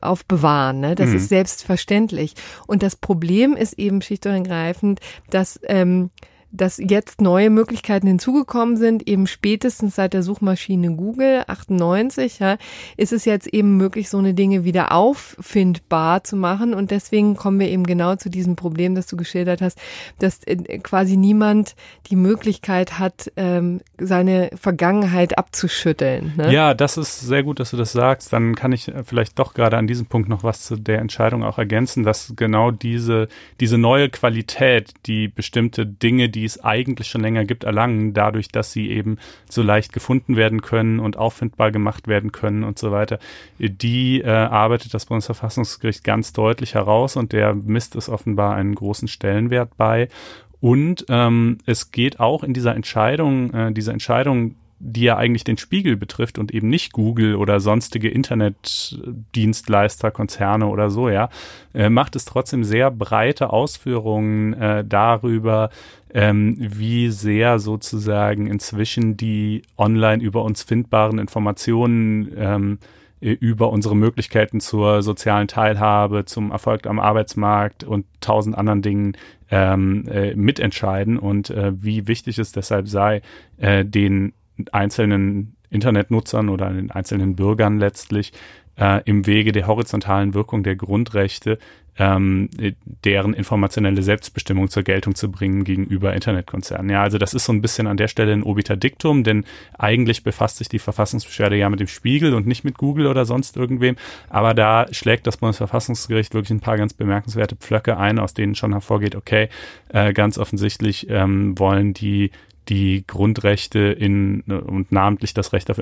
aufbewahren. 0.00 0.80
Ne? 0.80 0.94
Das 0.94 1.10
mhm. 1.10 1.16
ist 1.16 1.28
selbstverständlich. 1.28 2.34
Und 2.66 2.82
das 2.82 2.96
Problem 2.96 3.56
ist 3.56 3.78
eben 3.78 4.02
schlicht 4.02 4.26
und 4.26 4.32
ergreifend, 4.32 5.00
dass 5.30 5.60
ähm, 5.64 6.10
dass 6.52 6.78
jetzt 6.78 7.20
neue 7.20 7.50
Möglichkeiten 7.50 8.06
hinzugekommen 8.06 8.76
sind, 8.76 9.06
eben 9.08 9.26
spätestens 9.26 9.94
seit 9.94 10.14
der 10.14 10.22
Suchmaschine 10.22 10.96
Google 10.96 11.44
98, 11.46 12.40
ja, 12.40 12.56
ist 12.96 13.12
es 13.12 13.24
jetzt 13.24 13.46
eben 13.46 13.76
möglich, 13.76 14.08
so 14.08 14.18
eine 14.18 14.34
Dinge 14.34 14.64
wieder 14.64 14.92
auffindbar 14.92 16.24
zu 16.24 16.36
machen. 16.36 16.74
Und 16.74 16.90
deswegen 16.90 17.36
kommen 17.36 17.60
wir 17.60 17.68
eben 17.68 17.84
genau 17.84 18.16
zu 18.16 18.30
diesem 18.30 18.56
Problem, 18.56 18.94
das 18.94 19.06
du 19.06 19.16
geschildert 19.16 19.62
hast, 19.62 19.78
dass 20.18 20.40
äh, 20.46 20.78
quasi 20.78 21.16
niemand 21.16 21.76
die 22.10 22.16
Möglichkeit 22.16 22.98
hat, 22.98 23.30
ähm, 23.36 23.80
seine 23.98 24.50
Vergangenheit 24.54 25.38
abzuschütteln. 25.38 26.34
Ne? 26.36 26.52
Ja, 26.52 26.74
das 26.74 26.96
ist 26.96 27.20
sehr 27.20 27.42
gut, 27.42 27.60
dass 27.60 27.70
du 27.70 27.76
das 27.76 27.92
sagst. 27.92 28.32
Dann 28.32 28.54
kann 28.54 28.72
ich 28.72 28.88
äh, 28.88 29.04
vielleicht 29.04 29.38
doch 29.38 29.54
gerade 29.54 29.76
an 29.76 29.86
diesem 29.86 30.06
Punkt 30.06 30.28
noch 30.28 30.42
was 30.42 30.62
zu 30.62 30.76
der 30.76 30.98
Entscheidung 30.98 31.44
auch 31.44 31.58
ergänzen, 31.58 32.02
dass 32.02 32.32
genau 32.36 32.70
diese, 32.70 33.28
diese 33.60 33.78
neue 33.78 34.08
Qualität, 34.10 34.94
die 35.06 35.28
bestimmte 35.28 35.86
Dinge, 35.86 36.28
die 36.28 36.39
die 36.40 36.46
es 36.46 36.64
eigentlich 36.64 37.08
schon 37.08 37.20
länger 37.20 37.44
gibt, 37.44 37.64
erlangen, 37.64 38.14
dadurch, 38.14 38.48
dass 38.48 38.72
sie 38.72 38.90
eben 38.90 39.18
so 39.50 39.62
leicht 39.62 39.92
gefunden 39.92 40.36
werden 40.36 40.62
können 40.62 40.98
und 40.98 41.18
auffindbar 41.18 41.70
gemacht 41.70 42.08
werden 42.08 42.32
können 42.32 42.64
und 42.64 42.78
so 42.78 42.90
weiter. 42.90 43.18
Die 43.58 44.22
äh, 44.22 44.28
arbeitet 44.28 44.94
das 44.94 45.04
Bundesverfassungsgericht 45.04 46.02
ganz 46.02 46.32
deutlich 46.32 46.74
heraus 46.74 47.16
und 47.16 47.32
der 47.32 47.54
misst 47.54 47.94
es 47.94 48.08
offenbar 48.08 48.54
einen 48.56 48.74
großen 48.74 49.06
Stellenwert 49.06 49.76
bei. 49.76 50.08
Und 50.60 51.04
ähm, 51.10 51.58
es 51.66 51.90
geht 51.90 52.20
auch 52.20 52.42
in 52.42 52.54
dieser 52.54 52.74
Entscheidung, 52.74 53.52
äh, 53.52 53.72
diese 53.72 53.92
Entscheidung 53.92 54.56
die 54.82 55.02
ja 55.02 55.18
eigentlich 55.18 55.44
den 55.44 55.58
Spiegel 55.58 55.94
betrifft 55.96 56.38
und 56.38 56.52
eben 56.52 56.68
nicht 56.68 56.92
Google 56.92 57.36
oder 57.36 57.60
sonstige 57.60 58.08
Internetdienstleister, 58.08 60.10
Konzerne 60.10 60.66
oder 60.66 60.88
so, 60.90 61.10
ja, 61.10 61.28
äh, 61.74 61.90
macht 61.90 62.16
es 62.16 62.24
trotzdem 62.24 62.64
sehr 62.64 62.90
breite 62.90 63.52
Ausführungen 63.52 64.54
äh, 64.54 64.82
darüber, 64.84 65.68
ähm, 66.14 66.56
wie 66.58 67.10
sehr 67.10 67.58
sozusagen 67.58 68.46
inzwischen 68.46 69.18
die 69.18 69.62
online 69.76 70.22
über 70.22 70.42
uns 70.42 70.62
findbaren 70.62 71.18
Informationen 71.18 72.32
ähm, 72.36 72.78
äh, 73.20 73.32
über 73.32 73.70
unsere 73.70 73.94
Möglichkeiten 73.94 74.60
zur 74.60 75.02
sozialen 75.02 75.46
Teilhabe, 75.46 76.24
zum 76.24 76.52
Erfolg 76.52 76.86
am 76.86 76.98
Arbeitsmarkt 76.98 77.84
und 77.84 78.06
tausend 78.20 78.56
anderen 78.56 78.80
Dingen 78.80 79.14
ähm, 79.50 80.08
äh, 80.08 80.34
mitentscheiden 80.34 81.18
und 81.18 81.50
äh, 81.50 81.72
wie 81.74 82.08
wichtig 82.08 82.38
es 82.38 82.52
deshalb 82.52 82.88
sei, 82.88 83.20
äh, 83.58 83.84
den 83.84 84.32
einzelnen 84.72 85.56
Internetnutzern 85.70 86.48
oder 86.48 86.70
den 86.70 86.90
einzelnen 86.90 87.36
Bürgern 87.36 87.78
letztlich 87.78 88.32
äh, 88.76 89.02
im 89.04 89.26
Wege 89.26 89.52
der 89.52 89.66
horizontalen 89.66 90.34
Wirkung 90.34 90.62
der 90.62 90.76
Grundrechte 90.76 91.58
ähm, 92.00 92.48
deren 93.04 93.34
informationelle 93.34 94.02
Selbstbestimmung 94.02 94.70
zur 94.70 94.82
Geltung 94.82 95.14
zu 95.14 95.30
bringen 95.30 95.64
gegenüber 95.64 96.14
Internetkonzernen. 96.14 96.90
Ja, 96.90 97.02
also 97.02 97.18
das 97.18 97.34
ist 97.34 97.44
so 97.44 97.52
ein 97.52 97.60
bisschen 97.60 97.86
an 97.86 97.98
der 97.98 98.08
Stelle 98.08 98.32
ein 98.32 98.42
obiter 98.42 98.76
Diktum, 98.76 99.22
denn 99.22 99.44
eigentlich 99.76 100.22
befasst 100.24 100.56
sich 100.56 100.70
die 100.70 100.78
Verfassungsbeschwerde 100.78 101.56
ja 101.56 101.68
mit 101.68 101.78
dem 101.78 101.88
Spiegel 101.88 102.32
und 102.32 102.46
nicht 102.46 102.64
mit 102.64 102.78
Google 102.78 103.06
oder 103.06 103.26
sonst 103.26 103.56
irgendwem. 103.56 103.96
Aber 104.30 104.54
da 104.54 104.86
schlägt 104.92 105.26
das 105.26 105.36
Bundesverfassungsgericht 105.36 106.32
wirklich 106.32 106.50
ein 106.50 106.60
paar 106.60 106.78
ganz 106.78 106.94
bemerkenswerte 106.94 107.56
Pflöcke 107.56 107.98
ein, 107.98 108.18
aus 108.18 108.32
denen 108.32 108.54
schon 108.54 108.72
hervorgeht, 108.72 109.14
okay, 109.14 109.50
äh, 109.88 110.14
ganz 110.14 110.38
offensichtlich 110.38 111.06
ähm, 111.10 111.58
wollen 111.58 111.92
die 111.92 112.30
die 112.70 113.04
Grundrechte 113.04 113.80
in 113.80 114.42
und 114.42 114.92
namentlich 114.92 115.34
das 115.34 115.52
Recht 115.52 115.70
auf 115.70 115.78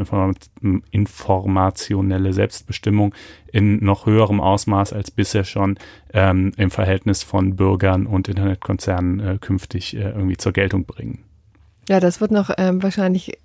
informationelle 0.90 2.32
Selbstbestimmung 2.32 3.14
in 3.52 3.84
noch 3.84 4.06
höherem 4.06 4.40
Ausmaß 4.40 4.94
als 4.94 5.10
bisher 5.10 5.44
schon 5.44 5.78
ähm, 6.14 6.52
im 6.56 6.70
Verhältnis 6.70 7.22
von 7.22 7.56
Bürgern 7.56 8.06
und 8.06 8.28
Internetkonzernen 8.28 9.20
äh, 9.20 9.38
künftig 9.38 9.94
äh, 9.94 10.00
irgendwie 10.00 10.38
zur 10.38 10.52
Geltung 10.52 10.86
bringen. 10.86 11.24
Ja, 11.90 12.00
das 12.00 12.22
wird 12.22 12.30
noch 12.30 12.50
ähm, 12.56 12.82
wahrscheinlich 12.82 13.38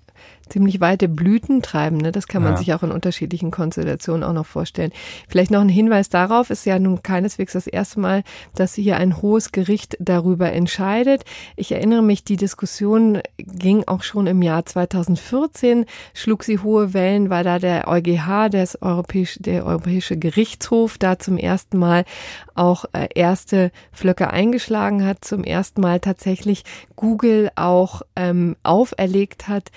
ziemlich 0.48 0.80
weite 0.80 1.08
Blüten 1.08 1.62
treiben. 1.62 1.96
Ne? 1.96 2.12
Das 2.12 2.28
kann 2.28 2.42
man 2.42 2.52
ja. 2.52 2.58
sich 2.58 2.74
auch 2.74 2.82
in 2.82 2.90
unterschiedlichen 2.90 3.50
Konstellationen 3.50 4.22
auch 4.22 4.32
noch 4.32 4.46
vorstellen. 4.46 4.92
Vielleicht 5.28 5.50
noch 5.50 5.60
ein 5.60 5.68
Hinweis 5.68 6.08
darauf, 6.08 6.50
ist 6.50 6.66
ja 6.66 6.78
nun 6.78 7.02
keineswegs 7.02 7.52
das 7.52 7.66
erste 7.66 8.00
Mal, 8.00 8.22
dass 8.54 8.74
hier 8.74 8.96
ein 8.96 9.20
hohes 9.22 9.52
Gericht 9.52 9.96
darüber 10.00 10.52
entscheidet. 10.52 11.24
Ich 11.56 11.72
erinnere 11.72 12.02
mich, 12.02 12.24
die 12.24 12.36
Diskussion 12.36 13.20
ging 13.38 13.84
auch 13.86 14.02
schon 14.02 14.26
im 14.26 14.42
Jahr 14.42 14.64
2014, 14.66 15.86
schlug 16.12 16.44
sie 16.44 16.58
hohe 16.58 16.94
Wellen, 16.94 17.30
weil 17.30 17.44
da 17.44 17.58
der 17.58 17.88
EuGH, 17.88 18.48
das 18.50 18.80
Europäische, 18.82 19.42
der 19.42 19.66
Europäische 19.66 20.16
Gerichtshof, 20.16 20.98
da 20.98 21.18
zum 21.18 21.38
ersten 21.38 21.78
Mal 21.78 22.04
auch 22.54 22.84
äh, 22.92 23.08
erste 23.14 23.70
Flöcke 23.92 24.30
eingeschlagen 24.30 25.04
hat, 25.04 25.24
zum 25.24 25.44
ersten 25.44 25.80
Mal 25.80 26.00
tatsächlich 26.00 26.64
Google 26.96 27.50
auch 27.56 28.02
ähm, 28.16 28.56
auferlegt 28.62 29.48
hat, 29.48 29.70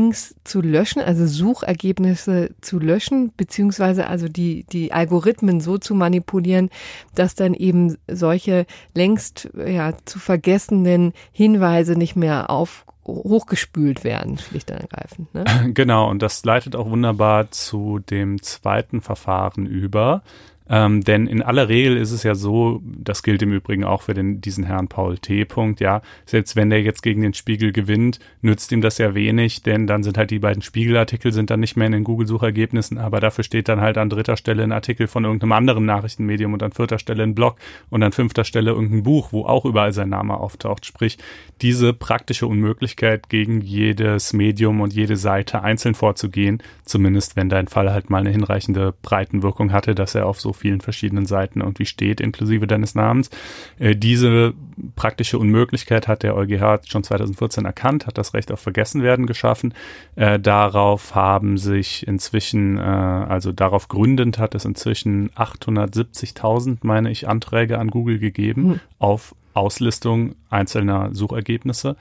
Links 0.00 0.34
zu 0.44 0.62
löschen, 0.62 1.02
also 1.02 1.26
Suchergebnisse 1.26 2.54
zu 2.62 2.78
löschen, 2.78 3.32
beziehungsweise 3.36 4.06
also 4.06 4.28
die, 4.28 4.64
die 4.72 4.92
Algorithmen 4.92 5.60
so 5.60 5.76
zu 5.76 5.94
manipulieren, 5.94 6.70
dass 7.14 7.34
dann 7.34 7.52
eben 7.52 7.98
solche 8.10 8.64
längst 8.94 9.50
ja, 9.54 9.92
zu 10.06 10.18
vergessenen 10.18 11.12
Hinweise 11.32 11.96
nicht 11.96 12.16
mehr 12.16 12.48
auf 12.48 12.86
hochgespült 13.06 14.04
werden, 14.04 14.38
schlicht 14.38 14.70
und 14.70 14.78
ergreifend. 14.80 15.34
Ne? 15.34 15.44
Genau, 15.74 16.08
und 16.08 16.22
das 16.22 16.44
leitet 16.44 16.76
auch 16.76 16.88
wunderbar 16.88 17.50
zu 17.50 17.98
dem 17.98 18.40
zweiten 18.42 19.02
Verfahren 19.02 19.66
über, 19.66 20.22
ähm, 20.70 21.02
denn 21.02 21.26
in 21.26 21.42
aller 21.42 21.68
Regel 21.68 21.96
ist 21.96 22.12
es 22.12 22.22
ja 22.22 22.36
so, 22.36 22.80
das 22.84 23.24
gilt 23.24 23.42
im 23.42 23.52
Übrigen 23.52 23.82
auch 23.82 24.02
für 24.02 24.14
den, 24.14 24.40
diesen 24.40 24.62
Herrn 24.62 24.86
Paul 24.86 25.18
T. 25.18 25.44
Punkt, 25.44 25.80
ja, 25.80 26.00
selbst 26.26 26.54
wenn 26.54 26.70
der 26.70 26.80
jetzt 26.80 27.02
gegen 27.02 27.22
den 27.22 27.34
Spiegel 27.34 27.72
gewinnt, 27.72 28.20
nützt 28.40 28.70
ihm 28.70 28.80
das 28.80 28.98
ja 28.98 29.12
wenig, 29.14 29.62
denn 29.62 29.88
dann 29.88 30.04
sind 30.04 30.16
halt 30.16 30.30
die 30.30 30.38
beiden 30.38 30.62
Spiegelartikel 30.62 31.32
sind 31.32 31.50
dann 31.50 31.58
nicht 31.58 31.76
mehr 31.76 31.86
in 31.86 31.92
den 31.92 32.04
Google-Suchergebnissen, 32.04 32.98
aber 32.98 33.18
dafür 33.18 33.42
steht 33.42 33.68
dann 33.68 33.80
halt 33.80 33.98
an 33.98 34.10
dritter 34.10 34.36
Stelle 34.36 34.62
ein 34.62 34.70
Artikel 34.70 35.08
von 35.08 35.24
irgendeinem 35.24 35.52
anderen 35.52 35.86
Nachrichtenmedium 35.86 36.52
und 36.52 36.62
an 36.62 36.70
vierter 36.70 37.00
Stelle 37.00 37.24
ein 37.24 37.34
Blog 37.34 37.56
und 37.88 38.04
an 38.04 38.12
fünfter 38.12 38.44
Stelle 38.44 38.70
irgendein 38.70 39.02
Buch, 39.02 39.32
wo 39.32 39.46
auch 39.46 39.64
überall 39.64 39.92
sein 39.92 40.10
Name 40.10 40.38
auftaucht. 40.38 40.86
Sprich, 40.86 41.18
diese 41.62 41.92
praktische 41.92 42.46
Unmöglichkeit 42.46 43.28
gegen 43.28 43.60
jedes 43.60 44.32
Medium 44.32 44.80
und 44.80 44.92
jede 44.92 45.16
Seite 45.16 45.62
einzeln 45.62 45.96
vorzugehen, 45.96 46.62
zumindest 46.84 47.34
wenn 47.34 47.48
dein 47.48 47.66
Fall 47.66 47.92
halt 47.92 48.08
mal 48.08 48.18
eine 48.18 48.30
hinreichende 48.30 48.94
Breitenwirkung 49.02 49.72
hatte, 49.72 49.96
dass 49.96 50.14
er 50.14 50.26
auf 50.26 50.40
so 50.40 50.52
vielen 50.60 50.80
verschiedenen 50.80 51.26
Seiten 51.26 51.60
irgendwie 51.60 51.86
steht, 51.86 52.20
inklusive 52.20 52.66
deines 52.66 52.94
Namens. 52.94 53.30
Äh, 53.78 53.96
diese 53.96 54.54
praktische 54.94 55.38
Unmöglichkeit 55.38 56.06
hat 56.06 56.22
der 56.22 56.36
EuGH 56.36 56.86
schon 56.86 57.02
2014 57.02 57.64
erkannt, 57.64 58.06
hat 58.06 58.18
das 58.18 58.34
Recht 58.34 58.52
auf 58.52 58.60
Vergessenwerden 58.60 59.26
geschaffen. 59.26 59.74
Äh, 60.16 60.38
darauf 60.38 61.14
haben 61.14 61.58
sich 61.58 62.06
inzwischen, 62.06 62.78
äh, 62.78 62.80
also 62.80 63.52
darauf 63.52 63.88
gründend 63.88 64.38
hat 64.38 64.54
es 64.54 64.64
inzwischen 64.64 65.30
870.000, 65.30 66.78
meine 66.82 67.10
ich, 67.10 67.26
Anträge 67.26 67.78
an 67.78 67.88
Google 67.88 68.18
gegeben 68.18 68.62
mhm. 68.62 68.80
auf 68.98 69.34
Auslistung 69.54 70.36
einzelner 70.48 71.10
Suchergebnisse. 71.12 71.96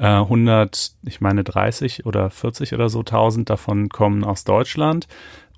100, 0.00 0.92
ich 1.02 1.20
meine 1.20 1.42
30 1.42 2.06
oder 2.06 2.30
40 2.30 2.72
oder 2.72 2.88
so 2.88 3.00
1000 3.00 3.50
davon 3.50 3.88
kommen 3.88 4.22
aus 4.22 4.44
Deutschland. 4.44 5.08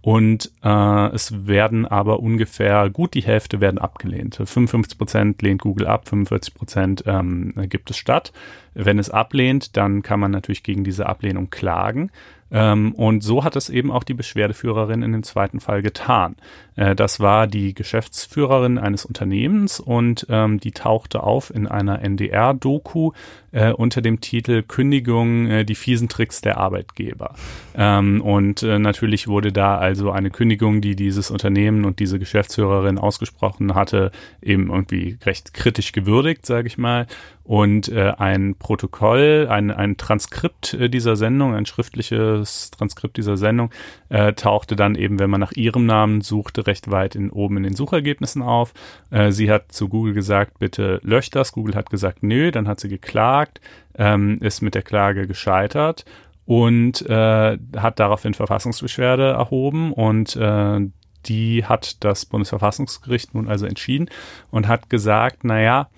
Und 0.02 0.50
äh, 0.64 1.07
es 1.14 1.47
werden 1.47 1.87
aber 1.87 2.21
ungefähr 2.21 2.88
gut 2.88 3.14
die 3.14 3.23
Hälfte 3.23 3.61
werden 3.61 3.78
abgelehnt. 3.78 4.37
55 4.37 4.97
Prozent 4.97 5.42
lehnt 5.42 5.61
Google 5.61 5.87
ab, 5.87 6.09
45 6.09 6.54
Prozent 6.54 7.04
ähm, 7.07 7.52
gibt 7.69 7.90
es 7.90 7.99
statt. 7.99 8.33
Wenn 8.73 8.99
es 8.99 9.11
ablehnt, 9.11 9.76
dann 9.76 10.02
kann 10.02 10.21
man 10.21 10.30
natürlich 10.30 10.62
gegen 10.62 10.85
diese 10.85 11.07
Ablehnung 11.07 11.50
klagen. 11.50 12.11
Ähm, 12.50 12.92
und 12.92 13.23
so 13.23 13.45
hat 13.45 13.57
es 13.57 13.69
eben 13.69 13.90
auch 13.90 14.04
die 14.04 14.14
Beschwerdeführerin 14.14 15.02
in 15.02 15.12
dem 15.12 15.23
zweiten 15.23 15.61
Fall 15.61 15.83
getan. 15.83 16.37
Äh, 16.80 16.96
das 16.96 17.20
war 17.20 17.46
die 17.46 17.75
Geschäftsführerin 17.75 18.78
eines 18.78 19.04
Unternehmens 19.04 19.80
und 19.80 20.26
ähm, 20.30 20.58
die 20.58 20.72
tauchte 20.72 21.22
auf 21.22 21.54
in 21.54 21.66
einer 21.66 22.00
NDR-Doku 22.02 23.12
äh, 23.52 23.72
unter 23.72 24.00
dem 24.00 24.20
Titel 24.20 24.62
Kündigung, 24.62 25.46
äh, 25.46 25.64
die 25.64 25.75
fiesen 25.75 26.08
Tricks 26.08 26.40
der 26.40 26.56
Arbeitgeber. 26.56 27.34
Ähm, 27.75 28.20
und 28.22 28.62
äh, 28.62 28.78
natürlich 28.78 29.28
wurde 29.28 29.52
da 29.52 29.76
also 29.76 30.10
eine 30.10 30.30
Kündigung, 30.30 30.80
die 30.80 30.96
dieses 30.96 31.30
Unternehmen 31.30 31.84
und 31.84 31.99
diese 31.99 32.18
Geschäftsführerin 32.18 32.99
ausgesprochen 32.99 33.75
hatte, 33.75 34.10
eben 34.40 34.70
irgendwie 34.70 35.18
recht 35.25 35.52
kritisch 35.52 35.92
gewürdigt, 35.92 36.46
sage 36.46 36.66
ich 36.66 36.78
mal. 36.78 37.06
Und 37.42 37.88
äh, 37.88 38.12
ein 38.16 38.54
Protokoll, 38.54 39.49
ein, 39.50 39.72
ein 39.72 39.96
Transkript 39.96 40.75
äh, 40.75 40.88
dieser 40.88 41.16
Sendung, 41.16 41.54
ein 41.54 41.66
schriftliches 41.66 42.70
Transkript 42.70 43.16
dieser 43.16 43.37
Sendung, 43.37 43.70
äh, 44.08 44.34
tauchte 44.34 44.76
dann 44.76 44.94
eben, 44.94 45.18
wenn 45.18 45.30
man 45.30 45.40
nach 45.40 45.52
ihrem 45.52 45.84
Namen 45.84 46.20
suchte, 46.20 46.66
recht 46.71 46.91
weit 46.91 47.15
in, 47.17 47.31
oben 47.31 47.57
in 47.59 47.65
den 47.65 47.75
Suchergebnissen 47.75 48.43
auf. 48.43 48.73
Äh, 49.11 49.33
sie 49.33 49.50
hat 49.50 49.73
zu 49.73 49.89
Google 49.89 50.15
gesagt, 50.15 50.59
bitte 50.59 51.00
löscht 51.03 51.35
das. 51.35 51.53
Google 51.53 51.75
hat 51.75 51.91
gesagt, 51.91 52.23
nö, 52.23 52.50
dann 52.53 52.69
hat 52.69 52.81
sie 52.81 52.89
geklagt, 52.89 53.61
ähm, 53.99 54.39
ist 54.41 54.62
mit 54.62 54.75
der 54.75 54.83
Klage 54.83 55.27
gescheitert 55.27 56.05
und 56.47 57.03
äh, 57.09 57.59
hat 57.77 57.99
daraufhin 57.99 58.35
Verfassungsbeschwerde 58.35 59.31
erhoben 59.31 59.93
und 59.93 60.37
äh, 60.37 60.81
die 61.27 61.65
hat 61.65 62.03
das 62.05 62.25
Bundesverfassungsgericht 62.25 63.35
nun 63.35 63.49
also 63.49 63.67
entschieden 63.67 64.09
und 64.50 64.69
hat 64.69 64.89
gesagt, 64.89 65.45
naja, 65.45 65.89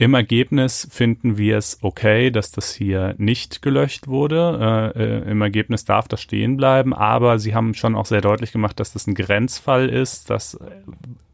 im 0.00 0.14
Ergebnis 0.14 0.88
finden 0.90 1.36
wir 1.36 1.58
es 1.58 1.76
okay, 1.82 2.30
dass 2.30 2.50
das 2.52 2.72
hier 2.72 3.14
nicht 3.18 3.60
gelöscht 3.60 4.08
wurde. 4.08 4.92
Äh, 4.96 4.98
äh, 4.98 5.30
Im 5.30 5.42
Ergebnis 5.42 5.84
darf 5.84 6.08
das 6.08 6.22
stehen 6.22 6.56
bleiben, 6.56 6.94
aber 6.94 7.38
sie 7.38 7.54
haben 7.54 7.74
schon 7.74 7.94
auch 7.94 8.06
sehr 8.06 8.22
deutlich 8.22 8.50
gemacht, 8.50 8.80
dass 8.80 8.94
das 8.94 9.06
ein 9.06 9.14
Grenzfall 9.14 9.90
ist, 9.90 10.30
dass 10.30 10.54
äh, 10.54 10.70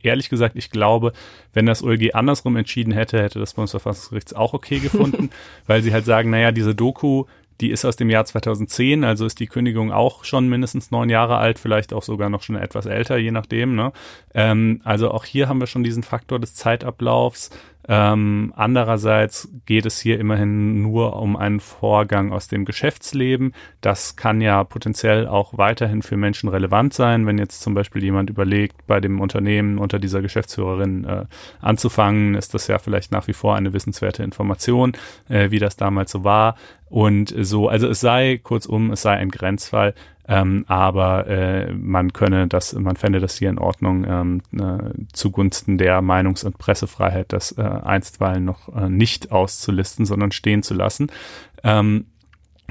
ehrlich 0.02 0.30
gesagt, 0.30 0.56
ich 0.56 0.70
glaube, 0.70 1.12
wenn 1.52 1.66
das 1.66 1.84
OLG 1.84 2.16
andersrum 2.16 2.56
entschieden 2.56 2.92
hätte, 2.92 3.22
hätte 3.22 3.38
das 3.38 3.54
Bundesverfassungsgericht 3.54 4.34
auch 4.34 4.52
okay 4.52 4.80
gefunden, 4.80 5.30
weil 5.68 5.82
sie 5.82 5.92
halt 5.92 6.04
sagen, 6.04 6.30
naja, 6.30 6.50
diese 6.50 6.74
Doku, 6.74 7.26
die 7.60 7.70
ist 7.70 7.84
aus 7.84 7.96
dem 7.96 8.10
Jahr 8.10 8.24
2010, 8.24 9.04
also 9.04 9.24
ist 9.24 9.40
die 9.40 9.46
Kündigung 9.46 9.92
auch 9.92 10.24
schon 10.24 10.48
mindestens 10.48 10.90
neun 10.90 11.08
Jahre 11.08 11.38
alt, 11.38 11.58
vielleicht 11.58 11.92
auch 11.92 12.02
sogar 12.02 12.28
noch 12.28 12.42
schon 12.42 12.56
etwas 12.56 12.86
älter, 12.86 13.16
je 13.16 13.30
nachdem. 13.30 13.74
Ne? 13.74 13.92
Ähm, 14.34 14.80
also 14.84 15.10
auch 15.10 15.24
hier 15.24 15.48
haben 15.48 15.60
wir 15.60 15.66
schon 15.66 15.84
diesen 15.84 16.02
Faktor 16.02 16.38
des 16.38 16.54
Zeitablaufs. 16.54 17.50
Ähm, 17.88 18.52
andererseits 18.56 19.48
geht 19.64 19.86
es 19.86 20.00
hier 20.00 20.18
immerhin 20.18 20.82
nur 20.82 21.16
um 21.16 21.36
einen 21.36 21.60
Vorgang 21.60 22.32
aus 22.32 22.48
dem 22.48 22.64
Geschäftsleben. 22.64 23.54
Das 23.80 24.16
kann 24.16 24.40
ja 24.40 24.64
potenziell 24.64 25.28
auch 25.28 25.56
weiterhin 25.56 26.02
für 26.02 26.16
Menschen 26.16 26.48
relevant 26.48 26.94
sein, 26.94 27.26
wenn 27.26 27.38
jetzt 27.38 27.60
zum 27.62 27.74
Beispiel 27.74 28.02
jemand 28.02 28.30
überlegt, 28.30 28.86
bei 28.86 29.00
dem 29.00 29.20
Unternehmen 29.20 29.78
unter 29.78 29.98
dieser 29.98 30.20
Geschäftsführerin 30.20 31.04
äh, 31.04 31.24
anzufangen, 31.60 32.34
ist 32.34 32.54
das 32.54 32.66
ja 32.66 32.78
vielleicht 32.78 33.12
nach 33.12 33.28
wie 33.28 33.32
vor 33.32 33.54
eine 33.54 33.72
wissenswerte 33.72 34.24
Information, 34.24 34.92
äh, 35.28 35.50
wie 35.50 35.58
das 35.60 35.76
damals 35.76 36.10
so 36.10 36.24
war. 36.24 36.56
Und 36.88 37.34
so, 37.36 37.68
also 37.68 37.88
es 37.88 38.00
sei, 38.00 38.38
kurzum, 38.42 38.92
es 38.92 39.02
sei 39.02 39.14
ein 39.14 39.30
Grenzfall, 39.30 39.94
ähm, 40.28 40.64
aber 40.66 41.26
äh, 41.28 41.72
man 41.72 42.12
könne 42.12 42.48
das, 42.48 42.72
man 42.74 42.96
fände 42.96 43.20
das 43.20 43.36
hier 43.36 43.50
in 43.50 43.58
Ordnung 43.58 44.04
ähm, 44.04 44.42
äh, 44.58 44.92
zugunsten 45.12 45.78
der 45.78 46.02
Meinungs- 46.02 46.44
und 46.44 46.58
Pressefreiheit, 46.58 47.32
das 47.32 47.52
äh, 47.52 47.62
einstweilen 47.62 48.44
noch 48.44 48.74
äh, 48.74 48.88
nicht 48.88 49.30
auszulisten, 49.30 50.04
sondern 50.04 50.32
stehen 50.32 50.62
zu 50.62 50.74
lassen. 50.74 51.08
Ähm, 51.62 52.06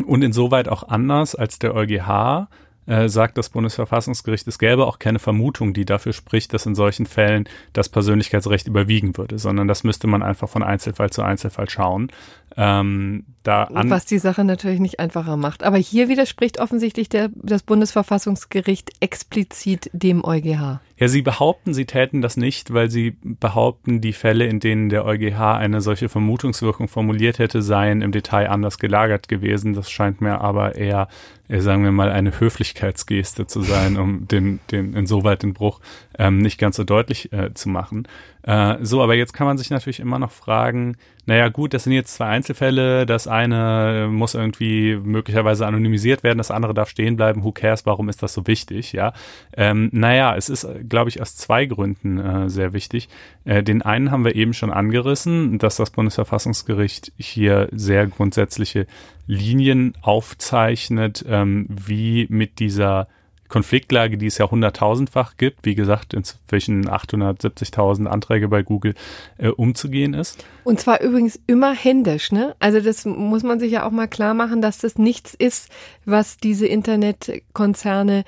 und 0.05 0.21
insoweit 0.23 0.67
auch 0.67 0.87
anders 0.89 1.35
als 1.35 1.57
der 1.59 1.73
EuGH 1.73 2.47
äh, 2.87 3.09
sagt 3.09 3.37
das 3.37 3.49
Bundesverfassungsgericht, 3.49 4.47
es 4.47 4.59
gäbe 4.59 4.85
auch 4.85 4.99
keine 4.99 5.19
Vermutung, 5.19 5.73
die 5.73 5.85
dafür 5.85 6.13
spricht, 6.13 6.53
dass 6.53 6.65
in 6.65 6.75
solchen 6.75 7.05
Fällen 7.05 7.47
das 7.73 7.89
Persönlichkeitsrecht 7.89 8.67
überwiegen 8.67 9.17
würde, 9.17 9.39
sondern 9.39 9.67
das 9.67 9.83
müsste 9.83 10.07
man 10.07 10.23
einfach 10.23 10.49
von 10.49 10.63
Einzelfall 10.63 11.09
zu 11.09 11.23
Einzelfall 11.23 11.69
schauen. 11.69 12.11
Ähm, 12.57 13.25
da 13.43 13.67
Was 13.71 14.05
die 14.05 14.17
Sache 14.17 14.43
natürlich 14.43 14.79
nicht 14.79 14.99
einfacher 14.99 15.35
macht. 15.35 15.63
Aber 15.63 15.77
hier 15.77 16.07
widerspricht 16.09 16.59
offensichtlich 16.59 17.09
der, 17.09 17.29
das 17.35 17.63
Bundesverfassungsgericht 17.63 18.91
explizit 19.01 19.89
dem 19.93 20.23
EuGH. 20.23 20.79
Ja, 20.97 21.07
sie 21.09 21.21
behaupten, 21.21 21.73
sie 21.73 21.85
täten 21.85 22.21
das 22.21 22.37
nicht, 22.37 22.73
weil 22.73 22.89
sie 22.89 23.17
behaupten, 23.21 23.99
die 23.99 24.13
Fälle, 24.13 24.45
in 24.45 24.61
denen 24.61 24.87
der 24.87 25.05
EuGH 25.05 25.57
eine 25.57 25.81
solche 25.81 26.07
Vermutungswirkung 26.07 26.87
formuliert 26.87 27.37
hätte, 27.37 27.61
seien 27.61 28.01
im 28.01 28.13
Detail 28.13 28.49
anders 28.49 28.79
gelagert 28.79 29.27
gewesen. 29.27 29.73
Das 29.73 29.91
scheint 29.91 30.21
mir 30.21 30.39
aber 30.39 30.75
eher, 30.75 31.09
äh, 31.49 31.59
sagen 31.59 31.83
wir 31.83 31.91
mal, 31.91 32.09
eine 32.09 32.31
Höflichkeitsgeste 32.75 33.47
zu 33.47 33.61
sein, 33.61 33.97
um 33.97 34.27
den, 34.27 34.59
den 34.71 34.93
insoweit 34.93 35.43
den 35.43 35.53
Bruch 35.53 35.79
ähm, 36.17 36.39
nicht 36.39 36.59
ganz 36.59 36.75
so 36.75 36.83
deutlich 36.83 37.31
äh, 37.31 37.53
zu 37.53 37.69
machen. 37.69 38.07
Äh, 38.43 38.77
so, 38.81 39.01
aber 39.01 39.15
jetzt 39.15 39.33
kann 39.33 39.47
man 39.47 39.57
sich 39.57 39.69
natürlich 39.69 39.99
immer 39.99 40.19
noch 40.19 40.31
fragen, 40.31 40.97
naja 41.25 41.49
gut, 41.49 41.73
das 41.73 41.85
sind 41.85 41.93
jetzt 41.93 42.13
zwei 42.13 42.27
Einzelfälle, 42.27 43.07
das 43.07 43.27
eine 43.27 44.07
muss 44.11 44.35
irgendwie 44.35 44.95
möglicherweise 44.95 45.65
anonymisiert 45.65 46.21
werden, 46.23 46.37
das 46.37 46.51
andere 46.51 46.75
darf 46.75 46.89
stehen 46.89 47.15
bleiben, 47.15 47.43
who 47.43 47.51
cares, 47.51 47.85
warum 47.85 48.09
ist 48.09 48.21
das 48.21 48.33
so 48.33 48.45
wichtig, 48.45 48.93
ja? 48.93 49.13
Ähm, 49.57 49.89
naja, 49.91 50.35
es 50.35 50.49
ist, 50.49 50.67
glaube 50.87 51.09
ich, 51.09 51.21
aus 51.21 51.35
zwei 51.35 51.65
Gründen 51.65 52.19
äh, 52.19 52.49
sehr 52.49 52.73
wichtig. 52.73 53.09
Äh, 53.45 53.63
den 53.63 53.81
einen 53.81 54.11
haben 54.11 54.25
wir 54.25 54.35
eben 54.35 54.53
schon 54.53 54.71
angerissen, 54.71 55.57
dass 55.57 55.77
das 55.77 55.89
Bundesverfassungsgericht 55.89 57.11
hier 57.17 57.69
sehr 57.71 58.05
grundsätzliche 58.05 58.85
Linien 59.27 59.93
aufzeichnet, 60.01 61.25
ähm, 61.27 61.67
wie 61.69 62.27
mit 62.29 62.59
dieser 62.59 63.07
Konfliktlage, 63.47 64.17
die 64.17 64.25
es 64.25 64.37
ja 64.37 64.49
hunderttausendfach 64.49 65.37
gibt, 65.37 65.65
wie 65.65 65.75
gesagt, 65.75 66.13
inzwischen 66.13 66.89
870.000 66.89 68.07
Anträge 68.07 68.47
bei 68.47 68.63
Google 68.63 68.95
äh, 69.37 69.49
umzugehen 69.49 70.13
ist. 70.13 70.43
Und 70.63 70.79
zwar 70.79 71.01
übrigens 71.01 71.39
immer 71.45 71.73
händisch, 71.73 72.31
ne? 72.31 72.55
Also 72.59 72.79
das 72.79 73.05
muss 73.05 73.43
man 73.43 73.59
sich 73.59 73.71
ja 73.71 73.85
auch 73.85 73.91
mal 73.91 74.07
klar 74.07 74.33
machen, 74.33 74.61
dass 74.61 74.79
das 74.79 74.97
nichts 74.97 75.35
ist, 75.35 75.69
was 76.05 76.37
diese 76.37 76.65
Internetkonzerne 76.65 78.23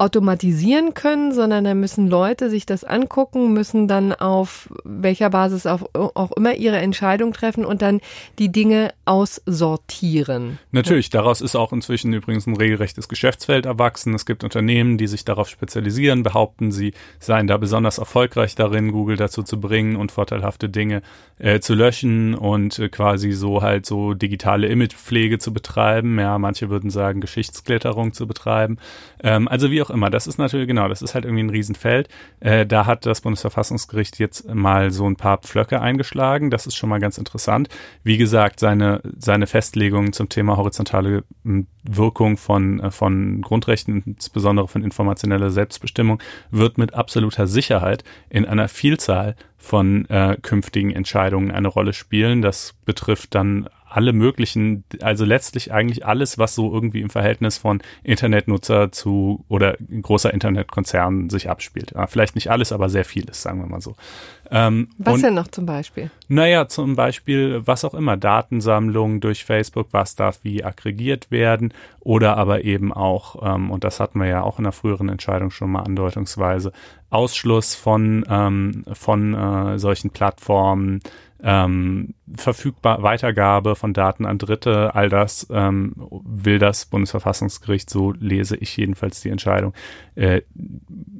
automatisieren 0.00 0.94
können, 0.94 1.32
sondern 1.32 1.64
da 1.64 1.74
müssen 1.74 2.08
Leute 2.08 2.48
sich 2.48 2.64
das 2.64 2.84
angucken, 2.84 3.52
müssen 3.52 3.86
dann 3.86 4.14
auf 4.14 4.70
welcher 4.82 5.28
Basis 5.28 5.66
auch, 5.66 5.82
auch 5.92 6.32
immer 6.32 6.54
ihre 6.54 6.78
Entscheidung 6.78 7.34
treffen 7.34 7.66
und 7.66 7.82
dann 7.82 8.00
die 8.38 8.50
Dinge 8.50 8.94
aussortieren. 9.04 10.58
Natürlich, 10.72 11.10
daraus 11.10 11.42
ist 11.42 11.54
auch 11.54 11.74
inzwischen 11.74 12.14
übrigens 12.14 12.46
ein 12.46 12.56
regelrechtes 12.56 13.10
Geschäftsfeld 13.10 13.66
erwachsen. 13.66 14.14
Es 14.14 14.24
gibt 14.24 14.42
Unternehmen, 14.42 14.96
die 14.96 15.06
sich 15.06 15.26
darauf 15.26 15.50
spezialisieren, 15.50 16.22
behaupten, 16.22 16.72
sie 16.72 16.94
seien 17.18 17.46
da 17.46 17.58
besonders 17.58 17.98
erfolgreich 17.98 18.54
darin, 18.54 18.92
Google 18.92 19.18
dazu 19.18 19.42
zu 19.42 19.60
bringen 19.60 19.96
und 19.96 20.12
vorteilhafte 20.12 20.70
Dinge 20.70 21.02
äh, 21.38 21.60
zu 21.60 21.74
löschen 21.74 22.34
und 22.34 22.78
äh, 22.78 22.88
quasi 22.88 23.32
so 23.32 23.60
halt 23.60 23.84
so 23.84 24.14
digitale 24.14 24.68
Imagepflege 24.68 25.38
zu 25.38 25.52
betreiben. 25.52 26.18
Ja, 26.18 26.38
manche 26.38 26.70
würden 26.70 26.88
sagen, 26.88 27.20
Geschichtsklitterung 27.20 28.14
zu 28.14 28.26
betreiben. 28.26 28.78
Ähm, 29.22 29.46
also 29.46 29.70
wie 29.70 29.82
auch 29.82 29.89
immer. 29.90 30.10
Das 30.10 30.26
ist 30.26 30.38
natürlich, 30.38 30.68
genau, 30.68 30.88
das 30.88 31.02
ist 31.02 31.14
halt 31.14 31.24
irgendwie 31.24 31.42
ein 31.42 31.50
Riesenfeld. 31.50 32.08
Äh, 32.40 32.66
da 32.66 32.86
hat 32.86 33.06
das 33.06 33.20
Bundesverfassungsgericht 33.20 34.18
jetzt 34.18 34.52
mal 34.52 34.90
so 34.90 35.06
ein 35.06 35.16
paar 35.16 35.38
Pflöcke 35.38 35.80
eingeschlagen. 35.80 36.50
Das 36.50 36.66
ist 36.66 36.76
schon 36.76 36.88
mal 36.88 37.00
ganz 37.00 37.18
interessant. 37.18 37.68
Wie 38.02 38.16
gesagt, 38.16 38.60
seine, 38.60 39.00
seine 39.18 39.46
Festlegungen 39.46 40.12
zum 40.12 40.28
Thema 40.28 40.56
horizontale 40.56 41.24
hm, 41.44 41.66
Wirkung 41.82 42.36
von, 42.36 42.80
äh, 42.80 42.90
von 42.90 43.42
Grundrechten, 43.42 44.02
insbesondere 44.06 44.68
von 44.68 44.82
informationeller 44.82 45.50
Selbstbestimmung, 45.50 46.22
wird 46.50 46.78
mit 46.78 46.94
absoluter 46.94 47.46
Sicherheit 47.46 48.04
in 48.28 48.46
einer 48.46 48.68
Vielzahl 48.68 49.36
von 49.56 50.08
äh, 50.08 50.38
künftigen 50.40 50.90
Entscheidungen 50.90 51.50
eine 51.50 51.68
Rolle 51.68 51.92
spielen. 51.92 52.40
Das 52.42 52.74
betrifft 52.84 53.34
dann 53.34 53.68
alle 53.90 54.12
möglichen, 54.12 54.84
also 55.02 55.24
letztlich 55.24 55.72
eigentlich 55.72 56.06
alles, 56.06 56.38
was 56.38 56.54
so 56.54 56.72
irgendwie 56.72 57.00
im 57.00 57.10
Verhältnis 57.10 57.58
von 57.58 57.82
Internetnutzer 58.04 58.92
zu 58.92 59.44
oder 59.48 59.76
großer 59.78 60.32
Internetkonzernen 60.32 61.28
sich 61.28 61.50
abspielt. 61.50 61.92
Ja, 61.94 62.06
vielleicht 62.06 62.36
nicht 62.36 62.50
alles, 62.50 62.72
aber 62.72 62.88
sehr 62.88 63.04
vieles, 63.04 63.42
sagen 63.42 63.60
wir 63.60 63.66
mal 63.66 63.80
so. 63.80 63.96
Ähm, 64.52 64.88
was 64.98 65.14
und, 65.14 65.22
denn 65.22 65.34
noch 65.34 65.48
zum 65.48 65.66
Beispiel? 65.66 66.10
Naja, 66.28 66.68
zum 66.68 66.96
Beispiel, 66.96 67.62
was 67.64 67.84
auch 67.84 67.94
immer, 67.94 68.16
Datensammlung 68.16 69.20
durch 69.20 69.44
Facebook, 69.44 69.88
was 69.92 70.16
darf 70.16 70.40
wie 70.42 70.64
aggregiert 70.64 71.30
werden 71.30 71.72
oder 72.00 72.36
aber 72.36 72.64
eben 72.64 72.92
auch, 72.92 73.42
ähm, 73.42 73.70
und 73.70 73.84
das 73.84 74.00
hatten 74.00 74.20
wir 74.20 74.26
ja 74.26 74.42
auch 74.42 74.58
in 74.58 74.64
der 74.64 74.72
früheren 74.72 75.08
Entscheidung 75.08 75.50
schon 75.50 75.70
mal 75.70 75.82
andeutungsweise, 75.82 76.72
Ausschluss 77.10 77.74
von, 77.74 78.24
ähm, 78.28 78.84
von 78.92 79.34
äh, 79.34 79.78
solchen 79.78 80.10
Plattformen, 80.10 81.00
ähm, 81.42 82.14
verfügbar 82.34 83.02
Weitergabe 83.02 83.76
von 83.76 83.92
Daten 83.92 84.26
an 84.26 84.38
Dritte, 84.38 84.94
all 84.94 85.08
das 85.08 85.46
ähm, 85.50 85.94
will 85.96 86.58
das 86.58 86.86
Bundesverfassungsgericht, 86.86 87.88
so 87.88 88.12
lese 88.12 88.56
ich 88.56 88.76
jedenfalls 88.76 89.20
die 89.20 89.30
Entscheidung, 89.30 89.74
äh, 90.14 90.42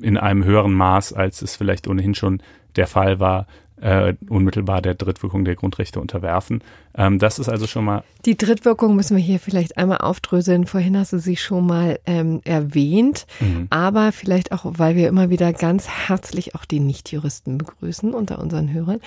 in 0.01 0.17
einem 0.17 0.45
höheren 0.45 0.75
Maß, 0.75 1.13
als 1.13 1.43
es 1.43 1.57
vielleicht 1.57 1.89
ohnehin 1.89 2.15
schon 2.15 2.43
der 2.77 2.87
Fall 2.87 3.21
war, 3.21 3.47
äh, 3.81 4.15
unmittelbar 4.29 4.83
der 4.83 4.95
Drittwirkung 4.95 5.45
der 5.45 5.57
Grundrechte 5.57 6.01
unterwerfen. 6.01 6.63
Ähm, 6.97 7.19
das 7.19 7.39
ist 7.39 7.49
also 7.49 7.67
schon 7.67 7.85
mal. 7.85 8.03
Die 8.27 8.37
Drittwirkung 8.37 8.97
müssen 8.97 9.17
wir 9.17 9.23
hier 9.23 9.39
vielleicht 9.39 9.79
einmal 9.79 9.99
aufdröseln. 9.99 10.67
Vorhin 10.67 10.97
hast 10.99 11.13
du 11.13 11.19
sie 11.19 11.37
schon 11.37 11.67
mal 11.67 11.99
ähm, 12.05 12.43
erwähnt, 12.45 13.27
mhm. 13.41 13.67
aber 13.71 14.13
vielleicht 14.13 14.53
auch, 14.53 14.65
weil 14.65 14.95
wir 14.95 15.09
immer 15.09 15.31
wieder 15.31 15.53
ganz 15.55 15.89
herzlich 15.89 16.55
auch 16.55 16.67
die 16.67 16.81
Nichtjuristen 16.81 17.57
begrüßen 17.57 18.13
unter 18.13 18.39
unseren 18.39 18.73
Hörern. 18.73 19.01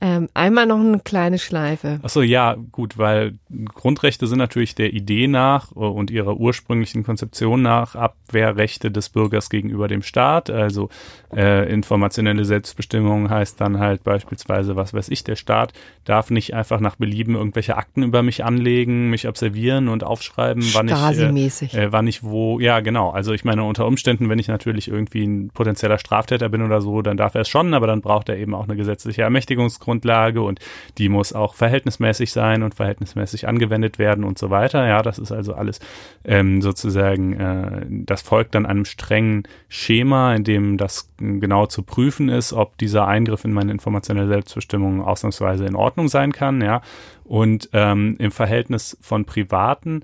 Ähm, 0.00 0.28
einmal 0.34 0.66
noch 0.66 0.80
eine 0.80 0.98
kleine 0.98 1.38
Schleife. 1.38 2.00
Achso, 2.02 2.22
ja, 2.22 2.56
gut, 2.72 2.98
weil 2.98 3.38
Grundrechte 3.74 4.26
sind 4.26 4.38
natürlich 4.38 4.74
der 4.74 4.92
Idee 4.92 5.28
nach 5.28 5.70
und 5.72 6.10
ihrer 6.10 6.36
ursprünglichen 6.36 7.04
Konzeption 7.04 7.62
nach 7.62 7.94
Abwehrrechte 7.94 8.90
des 8.90 9.10
Bürgers 9.10 9.48
gegenüber 9.48 9.86
dem 9.86 10.02
Staat. 10.02 10.50
Also 10.50 10.88
äh, 11.34 11.72
informationelle 11.72 12.44
Selbstbestimmung 12.44 13.30
heißt 13.30 13.60
dann 13.60 13.78
halt 13.78 14.02
beispielsweise, 14.02 14.74
was 14.74 14.92
weiß 14.92 15.08
ich, 15.10 15.22
der 15.22 15.36
Staat 15.36 15.72
darf 16.04 16.30
nicht 16.30 16.54
einfach 16.54 16.80
nach 16.80 16.96
Belieben 16.96 17.35
irgendwelche 17.36 17.76
Akten 17.76 18.02
über 18.02 18.22
mich 18.22 18.44
anlegen, 18.44 19.10
mich 19.10 19.28
observieren 19.28 19.88
und 19.88 20.04
aufschreiben, 20.04 20.62
wann 20.72 20.88
ich, 20.88 21.74
äh, 21.74 21.84
äh, 21.84 21.92
wann 21.92 22.06
ich 22.06 22.22
wo, 22.22 22.60
ja 22.60 22.80
genau. 22.80 23.10
Also 23.10 23.32
ich 23.32 23.44
meine, 23.44 23.64
unter 23.64 23.86
Umständen, 23.86 24.28
wenn 24.28 24.38
ich 24.38 24.48
natürlich 24.48 24.88
irgendwie 24.88 25.24
ein 25.24 25.50
potenzieller 25.50 25.98
Straftäter 25.98 26.48
bin 26.48 26.62
oder 26.62 26.80
so, 26.80 27.02
dann 27.02 27.16
darf 27.16 27.34
er 27.34 27.42
es 27.42 27.48
schon, 27.48 27.74
aber 27.74 27.86
dann 27.86 28.00
braucht 28.00 28.28
er 28.28 28.36
eben 28.36 28.54
auch 28.54 28.64
eine 28.64 28.76
gesetzliche 28.76 29.22
Ermächtigungsgrundlage 29.22 30.42
und 30.42 30.60
die 30.98 31.08
muss 31.08 31.32
auch 31.32 31.54
verhältnismäßig 31.54 32.32
sein 32.32 32.62
und 32.62 32.74
verhältnismäßig 32.74 33.48
angewendet 33.48 33.98
werden 33.98 34.24
und 34.24 34.38
so 34.38 34.50
weiter. 34.50 34.86
Ja, 34.86 35.02
das 35.02 35.18
ist 35.18 35.32
also 35.32 35.54
alles 35.54 35.80
ähm, 36.24 36.62
sozusagen, 36.62 37.32
äh, 37.34 37.86
das 37.88 38.22
folgt 38.22 38.54
dann 38.54 38.66
einem 38.66 38.84
strengen 38.84 39.44
Schema, 39.68 40.34
in 40.34 40.44
dem 40.44 40.76
das 40.76 41.10
genau 41.18 41.66
zu 41.66 41.82
prüfen 41.82 42.28
ist, 42.28 42.52
ob 42.52 42.78
dieser 42.78 43.06
Eingriff 43.06 43.44
in 43.44 43.52
meine 43.52 43.72
informationelle 43.72 44.28
Selbstbestimmung 44.28 45.02
ausnahmsweise 45.02 45.64
in 45.64 45.76
Ordnung 45.76 46.08
sein 46.08 46.32
kann, 46.32 46.60
ja. 46.60 46.82
Und 47.26 47.70
ähm, 47.72 48.16
im 48.18 48.30
Verhältnis 48.30 48.96
von 49.00 49.24
Privaten 49.24 50.02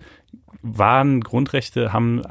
waren 0.62 1.20
Grundrechte, 1.20 1.92
haben 1.92 2.20
äh, 2.20 2.24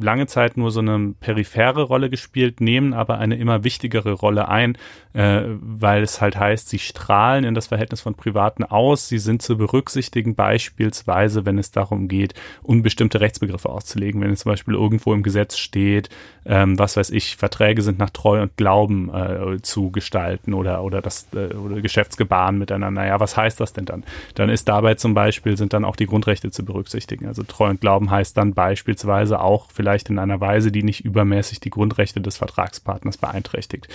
lange 0.00 0.26
Zeit 0.26 0.56
nur 0.56 0.70
so 0.70 0.80
eine 0.80 1.14
periphere 1.18 1.82
Rolle 1.82 2.10
gespielt, 2.10 2.60
nehmen 2.60 2.94
aber 2.94 3.18
eine 3.18 3.36
immer 3.36 3.64
wichtigere 3.64 4.12
Rolle 4.12 4.48
ein, 4.48 4.78
äh, 5.14 5.42
weil 5.60 6.02
es 6.02 6.20
halt 6.20 6.38
heißt, 6.38 6.68
sie 6.68 6.78
strahlen 6.78 7.44
in 7.44 7.54
das 7.54 7.66
Verhältnis 7.66 8.00
von 8.00 8.14
Privaten 8.14 8.62
aus, 8.62 9.08
sie 9.08 9.18
sind 9.18 9.42
zu 9.42 9.58
berücksichtigen, 9.58 10.36
beispielsweise, 10.36 11.44
wenn 11.44 11.58
es 11.58 11.72
darum 11.72 12.06
geht, 12.06 12.34
unbestimmte 12.62 13.20
Rechtsbegriffe 13.20 13.68
auszulegen, 13.68 14.20
wenn 14.20 14.30
es 14.30 14.40
zum 14.40 14.52
Beispiel 14.52 14.74
irgendwo 14.74 15.12
im 15.12 15.24
Gesetz 15.24 15.56
steht, 15.56 16.08
ähm, 16.46 16.78
was 16.78 16.96
weiß 16.96 17.10
ich, 17.10 17.36
Verträge 17.36 17.82
sind 17.82 17.98
nach 17.98 18.10
Treu 18.10 18.42
und 18.42 18.56
Glauben 18.56 19.12
äh, 19.12 19.60
zu 19.60 19.90
gestalten 19.90 20.54
oder, 20.54 20.84
oder 20.84 21.02
das 21.02 21.26
äh, 21.34 21.54
oder 21.54 21.80
Geschäftsgebaren 21.80 22.58
miteinander. 22.58 23.04
Ja, 23.04 23.18
was 23.18 23.36
heißt 23.36 23.58
das 23.58 23.72
denn 23.72 23.86
dann? 23.86 24.04
Dann 24.34 24.50
ist 24.50 24.68
dabei 24.68 24.94
zum 24.94 25.14
Beispiel, 25.14 25.56
sind 25.56 25.72
dann 25.72 25.84
auch 25.84 25.96
die 25.96 26.06
Grundrechte 26.06 26.50
zu 26.50 26.64
berücksichtigen. 26.64 27.26
Also 27.26 27.42
Treu 27.42 27.71
und 27.72 27.80
Glauben 27.80 28.10
heißt 28.10 28.36
dann 28.36 28.54
beispielsweise 28.54 29.40
auch 29.40 29.70
vielleicht 29.72 30.10
in 30.10 30.18
einer 30.18 30.40
Weise, 30.40 30.70
die 30.70 30.82
nicht 30.82 31.04
übermäßig 31.04 31.60
die 31.60 31.70
Grundrechte 31.70 32.20
des 32.20 32.36
Vertragspartners 32.36 33.16
beeinträchtigt. 33.16 33.88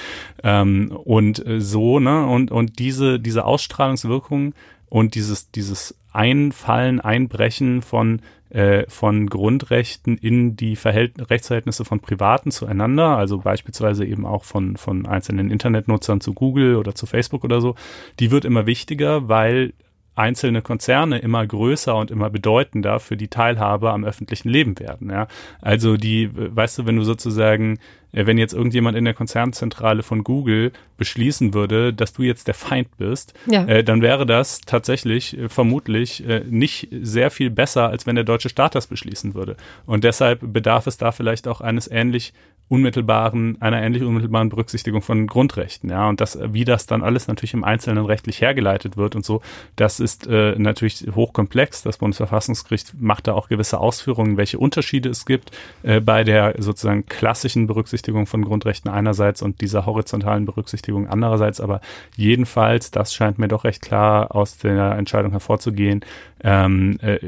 Ähm, 0.43 0.91
und 0.91 1.45
äh, 1.45 1.61
so, 1.61 1.99
ne, 1.99 2.25
und, 2.27 2.51
und 2.51 2.79
diese, 2.79 3.19
diese 3.19 3.45
Ausstrahlungswirkung 3.45 4.53
und 4.89 5.15
dieses, 5.15 5.51
dieses 5.51 5.95
Einfallen, 6.11 6.99
Einbrechen 6.99 7.81
von 7.81 8.21
äh, 8.49 8.89
von 8.89 9.27
Grundrechten 9.27 10.17
in 10.17 10.55
die 10.55 10.77
Verhält 10.77 11.29
Rechtsverhältnisse 11.29 11.83
von 11.83 11.99
Privaten 11.99 12.49
zueinander, 12.49 13.17
also 13.17 13.39
beispielsweise 13.39 14.05
eben 14.05 14.25
auch 14.25 14.45
von, 14.45 14.77
von 14.77 15.05
einzelnen 15.05 15.51
Internetnutzern 15.51 16.21
zu 16.21 16.33
Google 16.33 16.77
oder 16.77 16.95
zu 16.95 17.05
Facebook 17.05 17.43
oder 17.43 17.59
so, 17.59 17.75
die 18.21 18.31
wird 18.31 18.45
immer 18.45 18.65
wichtiger, 18.65 19.27
weil 19.27 19.73
einzelne 20.17 20.61
Konzerne 20.61 21.19
immer 21.19 21.45
größer 21.45 21.95
und 21.95 22.11
immer 22.11 22.29
bedeutender 22.29 22.99
für 22.99 23.17
die 23.17 23.27
Teilhabe 23.27 23.91
am 23.91 24.03
öffentlichen 24.03 24.49
Leben 24.49 24.79
werden. 24.79 25.09
Ja? 25.09 25.27
Also 25.61 25.97
die, 25.97 26.29
weißt 26.33 26.79
du, 26.79 26.85
wenn 26.85 26.95
du 26.95 27.03
sozusagen, 27.03 27.79
äh, 28.11 28.25
wenn 28.25 28.37
jetzt 28.37 28.53
irgendjemand 28.53 28.97
in 28.97 29.05
der 29.05 29.13
Konzernzentrale 29.13 30.03
von 30.03 30.23
Google 30.23 30.71
beschließen 30.97 31.53
würde, 31.53 31.93
dass 31.93 32.13
du 32.13 32.23
jetzt 32.23 32.47
der 32.47 32.55
Feind 32.55 32.97
bist, 32.97 33.33
ja. 33.45 33.65
äh, 33.65 33.83
dann 33.83 34.01
wäre 34.01 34.25
das 34.25 34.61
tatsächlich 34.61 35.37
äh, 35.37 35.49
vermutlich 35.49 36.27
äh, 36.27 36.43
nicht 36.49 36.89
sehr 37.01 37.29
viel 37.29 37.49
besser, 37.49 37.89
als 37.89 38.07
wenn 38.07 38.15
der 38.15 38.25
deutsche 38.25 38.49
Staat 38.49 38.75
das 38.75 38.87
beschließen 38.87 39.35
würde. 39.35 39.55
Und 39.85 40.03
deshalb 40.03 40.41
bedarf 40.53 40.87
es 40.87 40.97
da 40.97 41.11
vielleicht 41.11 41.47
auch 41.47 41.61
eines 41.61 41.89
ähnlich 41.89 42.33
unmittelbaren, 42.69 43.61
einer 43.61 43.81
ähnlich 43.81 44.03
unmittelbaren 44.03 44.49
Berücksichtigung 44.49 45.01
von 45.01 45.27
Grundrechten, 45.27 45.89
ja, 45.89 46.09
und 46.09 46.19
das, 46.19 46.37
wie 46.51 46.65
das 46.65 46.85
dann 46.85 47.01
alles 47.01 47.27
natürlich 47.27 47.53
im 47.53 47.63
Einzelnen 47.63 48.05
rechtlich 48.05 48.41
hergeleitet 48.41 48.97
wird 48.97 49.15
und 49.15 49.25
so, 49.25 49.41
das 49.75 49.99
ist 49.99 50.27
äh, 50.27 50.55
natürlich 50.57 51.05
hochkomplex. 51.15 51.83
Das 51.83 51.97
Bundesverfassungsgericht 51.97 52.93
macht 52.99 53.27
da 53.27 53.33
auch 53.33 53.47
gewisse 53.47 53.79
Ausführungen, 53.79 54.37
welche 54.37 54.59
Unterschiede 54.59 55.09
es 55.09 55.25
gibt 55.25 55.51
äh, 55.83 56.01
bei 56.01 56.23
der 56.23 56.55
sozusagen 56.57 57.05
klassischen 57.05 57.67
Berücksichtigung 57.67 58.27
von 58.27 58.43
Grundrechten 58.43 58.91
einerseits 58.91 59.41
und 59.41 59.61
dieser 59.61 59.85
horizontalen 59.85 60.45
Berücksichtigung 60.45 61.07
andererseits, 61.07 61.61
aber 61.61 61.81
jedenfalls, 62.15 62.91
das 62.91 63.13
scheint 63.13 63.39
mir 63.39 63.47
doch 63.47 63.63
recht 63.63 63.81
klar 63.81 64.35
aus 64.35 64.57
der 64.57 64.91
Entscheidung 64.97 65.31
hervorzugehen, 65.31 66.01
ähm, 66.43 66.97
äh, 67.01 67.19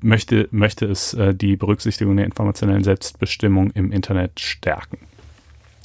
möchte, 0.00 0.48
möchte 0.50 0.86
es 0.86 1.14
äh, 1.14 1.34
die 1.34 1.56
Berücksichtigung 1.56 2.16
der 2.16 2.26
informationellen 2.26 2.84
Selbstbestimmung 2.84 3.70
im 3.70 3.92
Internet 3.92 4.40
stärken. 4.40 4.98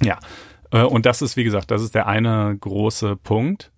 Ja, 0.01 0.19
äh, 0.71 0.83
und 0.83 1.05
das 1.05 1.21
ist, 1.21 1.37
wie 1.37 1.43
gesagt, 1.43 1.71
das 1.71 1.81
ist 1.81 1.95
der 1.95 2.07
eine 2.07 2.55
große 2.59 3.15
Punkt. 3.15 3.71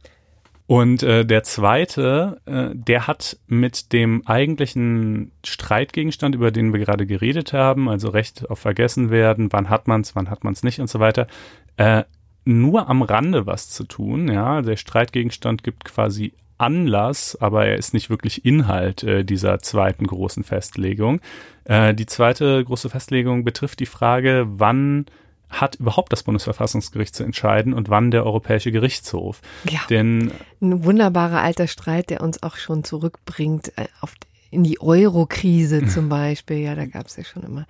Und 0.67 1.04
äh, 1.04 1.25
der 1.25 1.43
zweite, 1.43 2.41
äh, 2.45 2.69
der 2.73 3.06
hat 3.06 3.38
mit 3.45 3.93
dem 3.93 4.25
eigentlichen 4.25 5.32
Streitgegenstand, 5.45 6.34
über 6.34 6.49
den 6.49 6.73
wir 6.73 6.80
gerade 6.80 7.06
geredet 7.06 7.54
haben, 7.54 7.88
also 7.88 8.10
Recht 8.10 8.49
auf 8.49 8.60
Vergessen 8.60 9.12
werden, 9.12 9.51
wann 9.51 9.69
hat 9.69 9.88
man 9.88 10.01
es, 10.01 10.15
wann 10.15 10.30
hat 10.30 10.43
man 10.43 10.54
es 10.54 10.63
nicht 10.63 10.80
und 10.80 10.89
so 10.89 10.99
weiter, 10.99 11.28
äh, 11.78 12.04
nur 12.45 12.89
am 12.89 13.04
Rande 13.04 13.45
was 13.45 13.69
zu 13.69 13.84
tun. 13.84 14.28
Ja, 14.28 14.62
der 14.62 14.78
Streitgegenstand 14.78 15.63
gibt 15.63 15.86
quasi 15.86 16.34
Anlass, 16.58 17.38
aber 17.39 17.65
er 17.65 17.76
ist 17.76 17.94
nicht 17.94 18.10
wirklich 18.10 18.46
Inhalt 18.46 19.04
äh, 19.04 19.24
dieser 19.24 19.60
zweiten 19.60 20.08
großen 20.08 20.44
Festlegung. 20.44 21.20
Äh, 21.65 21.94
die 21.94 22.06
zweite 22.06 22.63
große 22.63 22.89
Festlegung 22.89 23.44
betrifft 23.44 23.80
die 23.80 23.86
Frage, 23.86 24.46
wann 24.48 25.06
hat 25.50 25.76
überhaupt 25.76 26.12
das 26.12 26.24
Bundesverfassungsgericht 26.24 27.15
zu 27.15 27.24
entscheiden 27.24 27.74
und 27.74 27.89
wann 27.89 28.12
der 28.12 28.26
Europäische 28.26 28.72
Gerichtshof. 28.72 29.41
Ja, 29.70 29.82
Denn 29.89 30.32
ein 30.62 30.84
wunderbarer 30.84 31.41
alter 31.41 31.68
Streit, 31.68 32.10
der 32.10 32.22
uns 32.22 32.41
auch 32.44 32.58
schon 32.58 32.84
zurückbringt 32.84 33.72
äh, 33.78 33.86
auf, 34.02 34.15
in 34.52 34.63
die 34.63 34.82
Euro-Krise 34.82 35.86
zum 35.88 36.10
Beispiel. 36.10 36.58
Ja, 36.58 36.76
da 36.76 36.86
gab 36.86 37.08
es 37.08 37.15
ja 37.15 37.24
schon 37.24 37.44
immer 37.44 37.65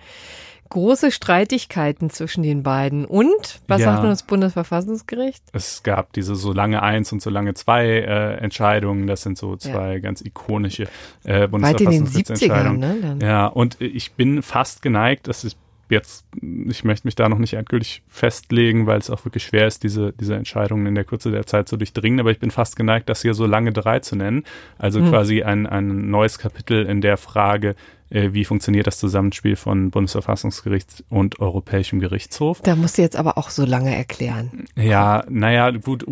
große 0.68 1.10
Streitigkeiten 1.10 2.10
zwischen 2.10 2.42
den 2.42 2.62
beiden. 2.62 3.04
Und 3.04 3.60
was 3.68 3.80
ja, 3.80 3.86
sagt 3.86 4.02
nun 4.02 4.10
das 4.10 4.22
Bundesverfassungsgericht? 4.24 5.42
Es 5.52 5.82
gab 5.82 6.12
diese 6.12 6.34
so 6.34 6.52
lange 6.52 6.82
eins 6.82 7.12
und 7.12 7.22
so 7.22 7.30
lange 7.30 7.54
zwei 7.54 7.86
äh, 7.86 8.34
Entscheidungen. 8.38 9.06
Das 9.06 9.22
sind 9.22 9.38
so 9.38 9.56
zwei 9.56 9.94
ja. 9.94 9.98
ganz 9.98 10.20
ikonische 10.20 10.88
äh, 11.24 11.48
Bundesverfassungsgerichtsentscheidungen. 11.48 12.80
Ne, 12.80 13.18
ja, 13.22 13.46
und 13.46 13.80
ich 13.80 14.12
bin 14.12 14.42
fast 14.42 14.82
geneigt, 14.82 15.28
das 15.28 15.44
ist 15.44 15.56
jetzt, 15.88 16.26
ich 16.40 16.84
möchte 16.84 17.06
mich 17.06 17.14
da 17.14 17.28
noch 17.28 17.38
nicht 17.38 17.54
endgültig 17.54 18.02
festlegen, 18.08 18.86
weil 18.86 18.98
es 18.98 19.10
auch 19.10 19.24
wirklich 19.24 19.44
schwer 19.44 19.66
ist, 19.66 19.82
diese, 19.84 20.12
diese 20.12 20.34
Entscheidungen 20.34 20.86
in 20.86 20.94
der 20.94 21.04
Kürze 21.04 21.30
der 21.30 21.46
Zeit 21.46 21.68
zu 21.68 21.76
durchdringen, 21.76 22.20
aber 22.20 22.30
ich 22.30 22.38
bin 22.38 22.50
fast 22.50 22.76
geneigt, 22.76 23.08
das 23.08 23.22
hier 23.22 23.34
so 23.34 23.46
lange 23.46 23.72
drei 23.72 24.00
zu 24.00 24.16
nennen. 24.16 24.44
Also 24.78 25.00
mhm. 25.00 25.10
quasi 25.10 25.42
ein, 25.42 25.66
ein 25.66 26.10
neues 26.10 26.38
Kapitel 26.38 26.84
in 26.86 27.00
der 27.00 27.16
Frage, 27.16 27.76
wie 28.10 28.44
funktioniert 28.44 28.86
das 28.86 28.98
Zusammenspiel 28.98 29.56
von 29.56 29.90
Bundesverfassungsgericht 29.90 31.04
und 31.08 31.40
Europäischem 31.40 32.00
Gerichtshof. 32.00 32.60
Da 32.62 32.76
musst 32.76 32.98
du 32.98 33.02
jetzt 33.02 33.16
aber 33.16 33.36
auch 33.36 33.50
so 33.50 33.64
lange 33.64 33.94
erklären. 33.94 34.66
Ja, 34.76 35.24
naja, 35.28 35.70
gut, 35.70 36.06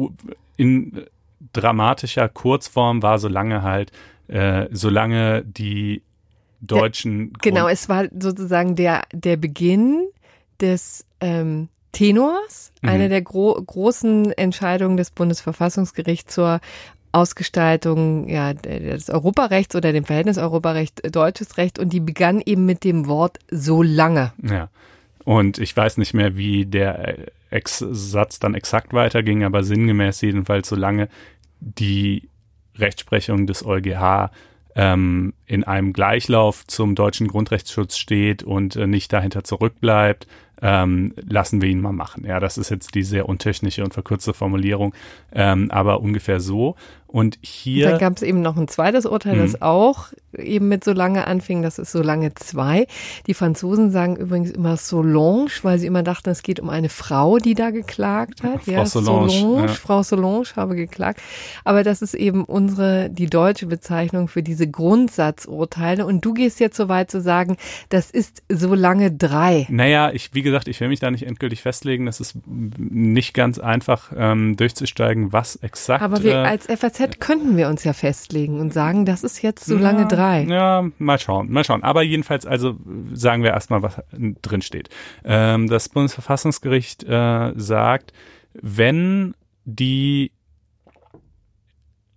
in 0.56 1.04
dramatischer 1.52 2.28
Kurzform 2.28 3.02
war 3.02 3.18
so 3.18 3.28
lange 3.28 3.62
halt, 3.62 3.92
äh, 4.28 4.66
solange 4.72 5.44
die 5.44 6.02
deutschen. 6.60 7.32
Der, 7.32 7.52
genau, 7.52 7.68
es 7.68 7.88
war 7.88 8.06
sozusagen 8.18 8.74
der, 8.76 9.02
der 9.12 9.36
Beginn 9.36 10.08
des 10.60 11.04
ähm, 11.20 11.68
Tenors, 11.92 12.72
mhm. 12.82 12.88
eine 12.88 13.08
der 13.08 13.22
gro 13.22 13.54
großen 13.54 14.32
Entscheidungen 14.32 14.96
des 14.96 15.10
Bundesverfassungsgerichts 15.10 16.34
zur 16.34 16.60
Ausgestaltung 17.14 18.28
ja, 18.28 18.52
des 18.54 19.08
Europarechts 19.08 19.76
oder 19.76 19.92
dem 19.92 20.04
Verhältnis 20.04 20.38
Europarecht, 20.38 21.04
äh, 21.04 21.10
deutsches 21.10 21.56
Recht 21.56 21.78
und 21.78 21.92
die 21.92 22.00
begann 22.00 22.42
eben 22.44 22.66
mit 22.66 22.84
dem 22.84 23.06
Wort 23.06 23.38
so 23.50 23.82
lange. 23.82 24.32
Ja. 24.42 24.68
Und 25.24 25.58
ich 25.58 25.74
weiß 25.74 25.96
nicht 25.98 26.12
mehr, 26.12 26.36
wie 26.36 26.66
der 26.66 27.18
äh, 27.18 27.26
Ex 27.50 27.78
Satz 27.78 28.40
dann 28.40 28.54
exakt 28.54 28.92
weiterging, 28.92 29.44
aber 29.44 29.62
sinngemäß 29.62 30.20
jedenfalls, 30.20 30.68
solange 30.68 31.08
die 31.60 32.28
Rechtsprechung 32.76 33.46
des 33.46 33.64
EuGH 33.64 34.30
ähm, 34.76 35.34
in 35.46 35.64
einem 35.64 35.92
Gleichlauf 35.92 36.66
zum 36.66 36.94
deutschen 36.94 37.28
Grundrechtsschutz 37.28 37.96
steht 37.96 38.42
und 38.42 38.76
äh, 38.76 38.86
nicht 38.86 39.12
dahinter 39.12 39.44
zurückbleibt, 39.44 40.26
ähm, 40.62 41.12
lassen 41.16 41.62
wir 41.62 41.68
ihn 41.68 41.80
mal 41.80 41.92
machen. 41.92 42.24
Ja, 42.24 42.40
das 42.40 42.58
ist 42.58 42.70
jetzt 42.70 42.94
die 42.94 43.02
sehr 43.02 43.28
untechnische 43.28 43.84
und 43.84 43.94
verkürzte 43.94 44.34
Formulierung, 44.34 44.94
ähm, 45.32 45.70
aber 45.70 46.00
ungefähr 46.00 46.40
so. 46.40 46.76
Und 47.14 47.38
hier. 47.42 47.90
Da 47.90 47.98
gab 47.98 48.16
es 48.16 48.22
eben 48.24 48.42
noch 48.42 48.56
ein 48.56 48.66
zweites 48.66 49.06
Urteil, 49.06 49.38
das 49.38 49.52
mhm. 49.52 49.62
auch 49.62 50.08
eben 50.36 50.66
mit 50.66 50.82
so 50.82 50.92
lange 50.92 51.28
anfing. 51.28 51.62
Das 51.62 51.78
ist 51.78 51.92
so 51.92 52.02
lange 52.02 52.34
zwei. 52.34 52.88
Die 53.28 53.34
Franzosen 53.34 53.92
sagen 53.92 54.16
übrigens 54.16 54.50
immer 54.50 54.76
Solange, 54.76 55.46
weil 55.62 55.78
sie 55.78 55.86
immer 55.86 56.02
dachten, 56.02 56.30
es 56.30 56.42
geht 56.42 56.58
um 56.58 56.68
eine 56.68 56.88
Frau, 56.88 57.38
die 57.38 57.54
da 57.54 57.70
geklagt 57.70 58.42
hat. 58.42 58.64
Frau 58.64 58.72
ja, 58.72 58.84
Solange. 58.84 59.30
Solange 59.30 59.66
ja. 59.68 59.68
Frau 59.68 60.02
Solange 60.02 60.44
habe 60.56 60.74
geklagt. 60.74 61.20
Aber 61.62 61.84
das 61.84 62.02
ist 62.02 62.14
eben 62.14 62.42
unsere, 62.42 63.10
die 63.10 63.26
deutsche 63.26 63.66
Bezeichnung 63.66 64.26
für 64.26 64.42
diese 64.42 64.68
Grundsatzurteile. 64.68 66.06
Und 66.06 66.24
du 66.24 66.34
gehst 66.34 66.58
jetzt 66.58 66.76
so 66.76 66.88
weit 66.88 67.12
zu 67.12 67.20
sagen, 67.20 67.58
das 67.90 68.10
ist 68.10 68.42
so 68.48 68.74
lange 68.74 69.12
drei. 69.12 69.68
Naja, 69.70 70.10
ich, 70.10 70.34
wie 70.34 70.42
gesagt, 70.42 70.66
ich 70.66 70.80
will 70.80 70.88
mich 70.88 70.98
da 70.98 71.12
nicht 71.12 71.28
endgültig 71.28 71.62
festlegen. 71.62 72.06
Das 72.06 72.18
ist 72.18 72.34
nicht 72.44 73.34
ganz 73.34 73.60
einfach 73.60 74.10
ähm, 74.16 74.56
durchzusteigen, 74.56 75.32
was 75.32 75.54
exakt. 75.54 76.02
Aber 76.02 76.24
wir 76.24 76.32
äh, 76.32 76.48
als 76.48 76.66
FAZ 76.66 77.03
könnten 77.08 77.56
wir 77.56 77.68
uns 77.68 77.84
ja 77.84 77.92
festlegen 77.92 78.60
und 78.60 78.72
sagen, 78.72 79.04
das 79.04 79.24
ist 79.24 79.42
jetzt 79.42 79.64
so 79.66 79.76
lange 79.76 80.06
drei. 80.06 80.42
Ja, 80.44 80.84
mal 80.98 81.18
schauen, 81.18 81.50
mal 81.50 81.64
schauen. 81.64 81.82
Aber 81.82 82.02
jedenfalls, 82.02 82.46
also 82.46 82.76
sagen 83.12 83.42
wir 83.42 83.50
erstmal, 83.50 83.82
was 83.82 84.00
drin 84.42 84.62
steht. 84.62 84.88
Ähm, 85.24 85.68
das 85.68 85.88
Bundesverfassungsgericht 85.88 87.04
äh, 87.04 87.52
sagt, 87.56 88.12
wenn 88.54 89.34
die 89.64 90.32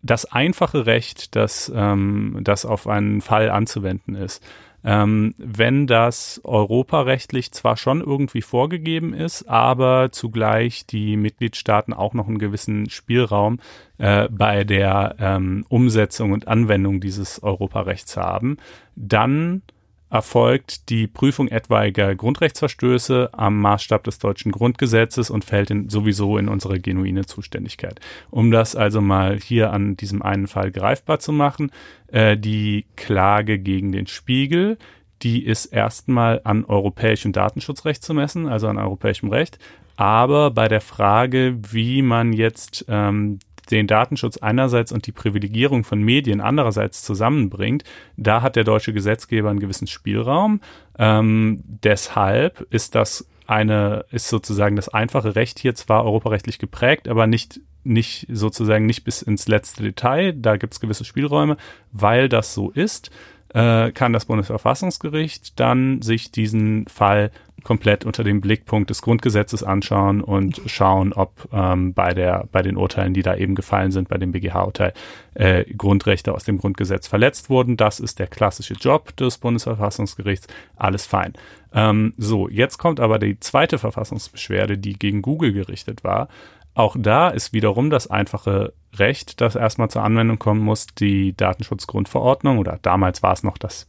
das 0.03 0.25
einfache 0.25 0.85
Recht, 0.85 1.35
das, 1.35 1.71
ähm, 1.75 2.39
das 2.41 2.65
auf 2.65 2.87
einen 2.87 3.21
Fall 3.21 3.49
anzuwenden 3.49 4.15
ist, 4.15 4.43
ähm, 4.87 5.35
wenn 5.37 5.85
das 5.85 6.39
europarechtlich 6.45 7.51
zwar 7.51 7.75
schon 7.75 7.99
irgendwie 7.99 8.41
vorgegeben 8.41 9.13
ist, 9.13 9.49
aber 9.49 10.13
zugleich 10.13 10.85
die 10.85 11.17
Mitgliedstaaten 11.17 11.93
auch 11.93 12.13
noch 12.13 12.29
einen 12.29 12.39
gewissen 12.39 12.89
Spielraum 12.89 13.59
äh, 13.97 14.29
bei 14.29 14.63
der 14.63 15.17
ähm, 15.19 15.65
Umsetzung 15.67 16.31
und 16.31 16.47
Anwendung 16.47 17.01
dieses 17.01 17.43
Europarechts 17.43 18.15
haben, 18.15 18.55
dann 18.95 19.61
erfolgt 20.09 20.89
die 20.89 21.07
Prüfung 21.07 21.47
etwaiger 21.49 22.15
Grundrechtsverstöße 22.15 23.29
am 23.33 23.59
Maßstab 23.59 24.03
des 24.03 24.19
deutschen 24.19 24.51
Grundgesetzes 24.51 25.29
und 25.29 25.43
fällt 25.43 25.69
in, 25.69 25.89
sowieso 25.89 26.37
in 26.37 26.47
unsere 26.47 26.79
genuine 26.79 27.25
Zuständigkeit. 27.25 27.99
Um 28.29 28.51
das 28.51 28.75
also 28.75 29.01
mal 29.01 29.37
hier 29.39 29.73
an 29.73 29.97
diesem 29.97 30.21
einen 30.21 30.47
Fall 30.47 30.71
greifbar 30.71 31.19
zu 31.19 31.31
machen, 31.31 31.71
äh, 32.07 32.37
die 32.37 32.85
Klage 32.95 33.59
gegen 33.59 33.91
den 33.91 34.07
Spiegel, 34.07 34.77
die 35.23 35.43
ist 35.43 35.65
erstmal 35.65 36.41
an 36.43 36.63
europäischem 36.63 37.33
Datenschutzrecht 37.33 38.03
zu 38.03 38.13
messen, 38.13 38.47
also 38.47 38.67
an 38.67 38.77
europäischem 38.77 39.29
Recht. 39.29 39.59
Aber 39.95 40.51
bei 40.51 40.67
der 40.67 40.81
Frage, 40.81 41.57
wie 41.71 42.03
man 42.03 42.31
jetzt 42.31 42.85
ähm, 42.87 43.39
den 43.71 43.87
Datenschutz 43.87 44.37
einerseits 44.37 44.91
und 44.91 45.07
die 45.07 45.11
Privilegierung 45.11 45.83
von 45.83 46.01
Medien 46.01 46.41
andererseits 46.41 47.03
zusammenbringt, 47.03 47.83
da 48.15 48.41
hat 48.41 48.55
der 48.55 48.63
deutsche 48.63 48.93
Gesetzgeber 48.93 49.49
einen 49.49 49.59
gewissen 49.59 49.87
Spielraum. 49.87 50.61
Ähm, 50.97 51.63
deshalb 51.65 52.65
ist 52.71 52.95
das 52.95 53.27
eine, 53.45 54.05
ist 54.11 54.27
sozusagen 54.27 54.75
das 54.75 54.89
einfache 54.89 55.35
Recht 55.35 55.59
hier 55.59 55.73
zwar 55.75 56.03
europarechtlich 56.03 56.59
geprägt, 56.59 57.07
aber 57.07 57.27
nicht 57.27 57.61
nicht 57.87 58.27
sozusagen 58.29 58.85
nicht 58.85 59.05
bis 59.05 59.21
ins 59.21 59.47
letzte 59.47 59.81
Detail. 59.81 60.33
Da 60.33 60.57
gibt 60.57 60.73
es 60.73 60.81
gewisse 60.81 61.05
Spielräume, 61.05 61.55
weil 61.93 62.27
das 62.27 62.53
so 62.53 62.69
ist 62.69 63.11
äh, 63.53 63.91
kann 63.91 64.13
das 64.13 64.25
Bundesverfassungsgericht 64.25 65.59
dann 65.59 66.01
sich 66.01 66.31
diesen 66.31 66.87
Fall 66.87 67.31
komplett 67.63 68.05
unter 68.05 68.23
dem 68.23 68.39
Blickpunkt 68.39 68.89
des 68.89 69.01
Grundgesetzes 69.01 69.63
anschauen 69.63 70.21
und 70.21 70.61
schauen, 70.67 71.11
ob 71.11 71.49
ähm, 71.51 71.93
bei 71.93 72.13
der 72.13 72.47
bei 72.51 72.61
den 72.61 72.77
Urteilen, 72.77 73.13
die 73.13 73.23
da 73.23 73.35
eben 73.35 73.55
gefallen 73.55 73.91
sind, 73.91 74.09
bei 74.09 74.17
dem 74.17 74.31
BGH-Urteil 74.31 74.93
äh, 75.33 75.65
Grundrechte 75.75 76.33
aus 76.33 76.43
dem 76.43 76.59
Grundgesetz 76.59 77.07
verletzt 77.07 77.49
wurden. 77.49 77.75
Das 77.75 77.99
ist 77.99 78.19
der 78.19 78.27
klassische 78.27 78.75
Job 78.75 79.15
des 79.17 79.37
Bundesverfassungsgerichts. 79.39 80.47
Alles 80.75 81.05
fein. 81.05 81.33
Ähm, 81.73 82.13
so, 82.17 82.47
jetzt 82.47 82.77
kommt 82.77 82.99
aber 82.99 83.19
die 83.19 83.39
zweite 83.39 83.77
Verfassungsbeschwerde, 83.77 84.77
die 84.77 84.97
gegen 84.97 85.21
Google 85.21 85.51
gerichtet 85.51 86.03
war. 86.03 86.29
Auch 86.77 86.95
da 86.99 87.29
ist 87.29 87.53
wiederum 87.53 87.89
das 87.89 88.05
einfache 88.05 88.71
Recht, 88.93 89.41
das 89.41 89.55
erstmal 89.55 89.89
zur 89.89 90.03
Anwendung 90.03 90.37
kommen 90.37 90.61
muss, 90.61 90.85
die 90.85 91.35
Datenschutzgrundverordnung 91.35 92.59
oder 92.59 92.77
damals 92.83 93.23
war 93.23 93.33
es 93.33 93.41
noch 93.41 93.57
das 93.57 93.87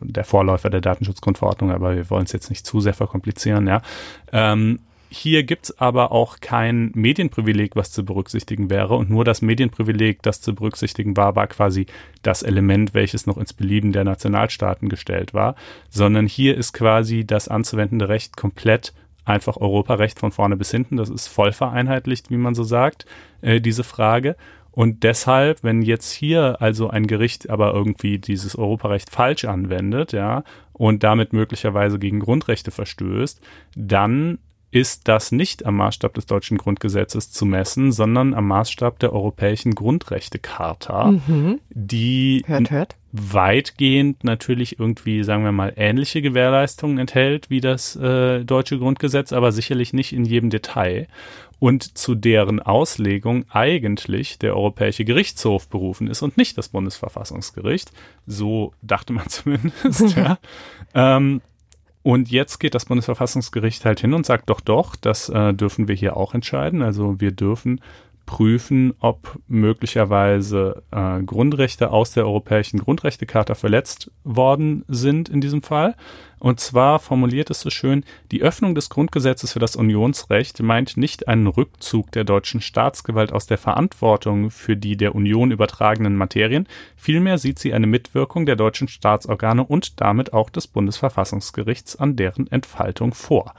der 0.00 0.24
Vorläufer 0.24 0.68
der 0.68 0.80
Datenschutzgrundverordnung, 0.80 1.70
aber 1.70 1.94
wir 1.94 2.10
wollen 2.10 2.24
es 2.24 2.32
jetzt 2.32 2.50
nicht 2.50 2.66
zu 2.66 2.80
sehr 2.80 2.92
verkomplizieren, 2.92 3.68
ja. 3.68 3.82
Ähm, 4.32 4.80
hier 5.08 5.44
gibt's 5.44 5.78
aber 5.78 6.10
auch 6.10 6.40
kein 6.40 6.90
Medienprivileg, 6.96 7.76
was 7.76 7.92
zu 7.92 8.04
berücksichtigen 8.04 8.68
wäre. 8.68 8.96
Und 8.96 9.10
nur 9.10 9.24
das 9.24 9.40
Medienprivileg, 9.40 10.20
das 10.22 10.40
zu 10.40 10.56
berücksichtigen 10.56 11.16
war, 11.16 11.36
war 11.36 11.46
quasi 11.46 11.86
das 12.22 12.42
Element, 12.42 12.94
welches 12.94 13.28
noch 13.28 13.38
ins 13.38 13.52
Belieben 13.52 13.92
der 13.92 14.02
Nationalstaaten 14.02 14.88
gestellt 14.88 15.32
war. 15.32 15.54
Sondern 15.88 16.26
hier 16.26 16.56
ist 16.56 16.72
quasi 16.72 17.24
das 17.24 17.46
anzuwendende 17.46 18.08
Recht 18.08 18.36
komplett 18.36 18.92
einfach 19.24 19.56
Europarecht 19.56 20.18
von 20.18 20.32
vorne 20.32 20.56
bis 20.56 20.70
hinten. 20.70 20.96
Das 20.96 21.10
ist 21.10 21.28
voll 21.28 21.52
vereinheitlicht, 21.52 22.30
wie 22.30 22.36
man 22.36 22.54
so 22.54 22.64
sagt, 22.64 23.06
äh, 23.40 23.60
diese 23.60 23.84
Frage. 23.84 24.36
Und 24.70 25.04
deshalb, 25.04 25.62
wenn 25.62 25.82
jetzt 25.82 26.10
hier 26.10 26.60
also 26.60 26.90
ein 26.90 27.06
Gericht 27.06 27.48
aber 27.48 27.72
irgendwie 27.72 28.18
dieses 28.18 28.56
Europarecht 28.56 29.10
falsch 29.10 29.44
anwendet, 29.44 30.12
ja, 30.12 30.42
und 30.72 31.04
damit 31.04 31.32
möglicherweise 31.32 32.00
gegen 32.00 32.18
Grundrechte 32.18 32.72
verstößt, 32.72 33.40
dann 33.76 34.38
ist 34.74 35.06
das 35.06 35.30
nicht 35.30 35.66
am 35.66 35.76
Maßstab 35.76 36.14
des 36.14 36.26
deutschen 36.26 36.58
Grundgesetzes 36.58 37.30
zu 37.30 37.46
messen, 37.46 37.92
sondern 37.92 38.34
am 38.34 38.48
Maßstab 38.48 38.98
der 38.98 39.12
Europäischen 39.12 39.76
Grundrechtecharta, 39.76 41.12
mhm. 41.12 41.60
die 41.70 42.42
hört, 42.44 42.72
hört. 42.72 42.96
weitgehend 43.12 44.24
natürlich 44.24 44.80
irgendwie, 44.80 45.22
sagen 45.22 45.44
wir 45.44 45.52
mal, 45.52 45.72
ähnliche 45.76 46.22
Gewährleistungen 46.22 46.98
enthält 46.98 47.50
wie 47.50 47.60
das 47.60 47.94
äh, 47.94 48.44
deutsche 48.44 48.80
Grundgesetz, 48.80 49.32
aber 49.32 49.52
sicherlich 49.52 49.92
nicht 49.92 50.12
in 50.12 50.24
jedem 50.24 50.50
Detail 50.50 51.06
und 51.60 51.96
zu 51.96 52.16
deren 52.16 52.58
Auslegung 52.58 53.44
eigentlich 53.50 54.40
der 54.40 54.56
Europäische 54.56 55.04
Gerichtshof 55.04 55.68
berufen 55.68 56.08
ist 56.08 56.20
und 56.22 56.36
nicht 56.36 56.58
das 56.58 56.70
Bundesverfassungsgericht. 56.70 57.92
So 58.26 58.72
dachte 58.82 59.12
man 59.12 59.28
zumindest. 59.28 60.16
ja. 60.16 60.38
Ähm, 60.96 61.40
und 62.04 62.30
jetzt 62.30 62.60
geht 62.60 62.74
das 62.74 62.84
Bundesverfassungsgericht 62.84 63.86
halt 63.86 63.98
hin 63.98 64.12
und 64.12 64.26
sagt, 64.26 64.50
doch, 64.50 64.60
doch, 64.60 64.94
das 64.94 65.30
äh, 65.30 65.54
dürfen 65.54 65.88
wir 65.88 65.94
hier 65.94 66.18
auch 66.18 66.34
entscheiden. 66.34 66.82
Also 66.82 67.18
wir 67.18 67.32
dürfen 67.32 67.80
prüfen, 68.26 68.94
ob 69.00 69.38
möglicherweise 69.48 70.82
äh, 70.90 71.22
Grundrechte 71.22 71.90
aus 71.90 72.12
der 72.12 72.26
Europäischen 72.26 72.78
Grundrechtecharta 72.78 73.54
verletzt 73.54 74.10
worden 74.24 74.84
sind 74.88 75.28
in 75.28 75.40
diesem 75.40 75.62
Fall. 75.62 75.94
Und 76.44 76.60
zwar 76.60 76.98
formuliert 76.98 77.48
es 77.48 77.60
so 77.60 77.70
schön, 77.70 78.04
die 78.30 78.42
Öffnung 78.42 78.74
des 78.74 78.90
Grundgesetzes 78.90 79.54
für 79.54 79.60
das 79.60 79.76
Unionsrecht 79.76 80.62
meint 80.62 80.98
nicht 80.98 81.26
einen 81.26 81.46
Rückzug 81.46 82.12
der 82.12 82.24
deutschen 82.24 82.60
Staatsgewalt 82.60 83.32
aus 83.32 83.46
der 83.46 83.56
Verantwortung 83.56 84.50
für 84.50 84.76
die 84.76 84.98
der 84.98 85.14
Union 85.14 85.52
übertragenen 85.52 86.16
Materien, 86.16 86.68
vielmehr 86.96 87.38
sieht 87.38 87.58
sie 87.58 87.72
eine 87.72 87.86
Mitwirkung 87.86 88.44
der 88.44 88.56
deutschen 88.56 88.88
Staatsorgane 88.88 89.64
und 89.64 90.02
damit 90.02 90.34
auch 90.34 90.50
des 90.50 90.66
Bundesverfassungsgerichts 90.66 91.96
an 91.96 92.14
deren 92.16 92.46
Entfaltung 92.50 93.14
vor. 93.14 93.54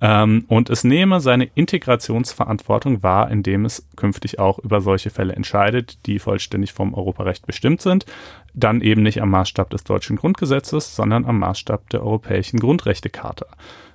Ähm, 0.00 0.44
und 0.48 0.70
es 0.70 0.84
nehme 0.84 1.20
seine 1.20 1.44
Integrationsverantwortung 1.54 3.02
wahr, 3.02 3.30
indem 3.30 3.64
es 3.64 3.86
künftig 3.96 4.38
auch 4.38 4.58
über 4.58 4.80
solche 4.80 5.10
Fälle 5.10 5.34
entscheidet, 5.34 6.06
die 6.06 6.18
vollständig 6.18 6.72
vom 6.72 6.94
Europarecht 6.94 7.46
bestimmt 7.46 7.80
sind. 7.80 8.06
Dann 8.54 8.80
eben 8.80 9.02
nicht 9.02 9.20
am 9.20 9.30
Maßstab 9.30 9.70
des 9.70 9.84
deutschen 9.84 10.16
Grundgesetzes, 10.16 10.94
sondern 10.94 11.24
am 11.24 11.38
Maßstab 11.40 11.90
der 11.90 12.02
Europäischen 12.02 12.60
Grundrechtecharta. 12.60 13.46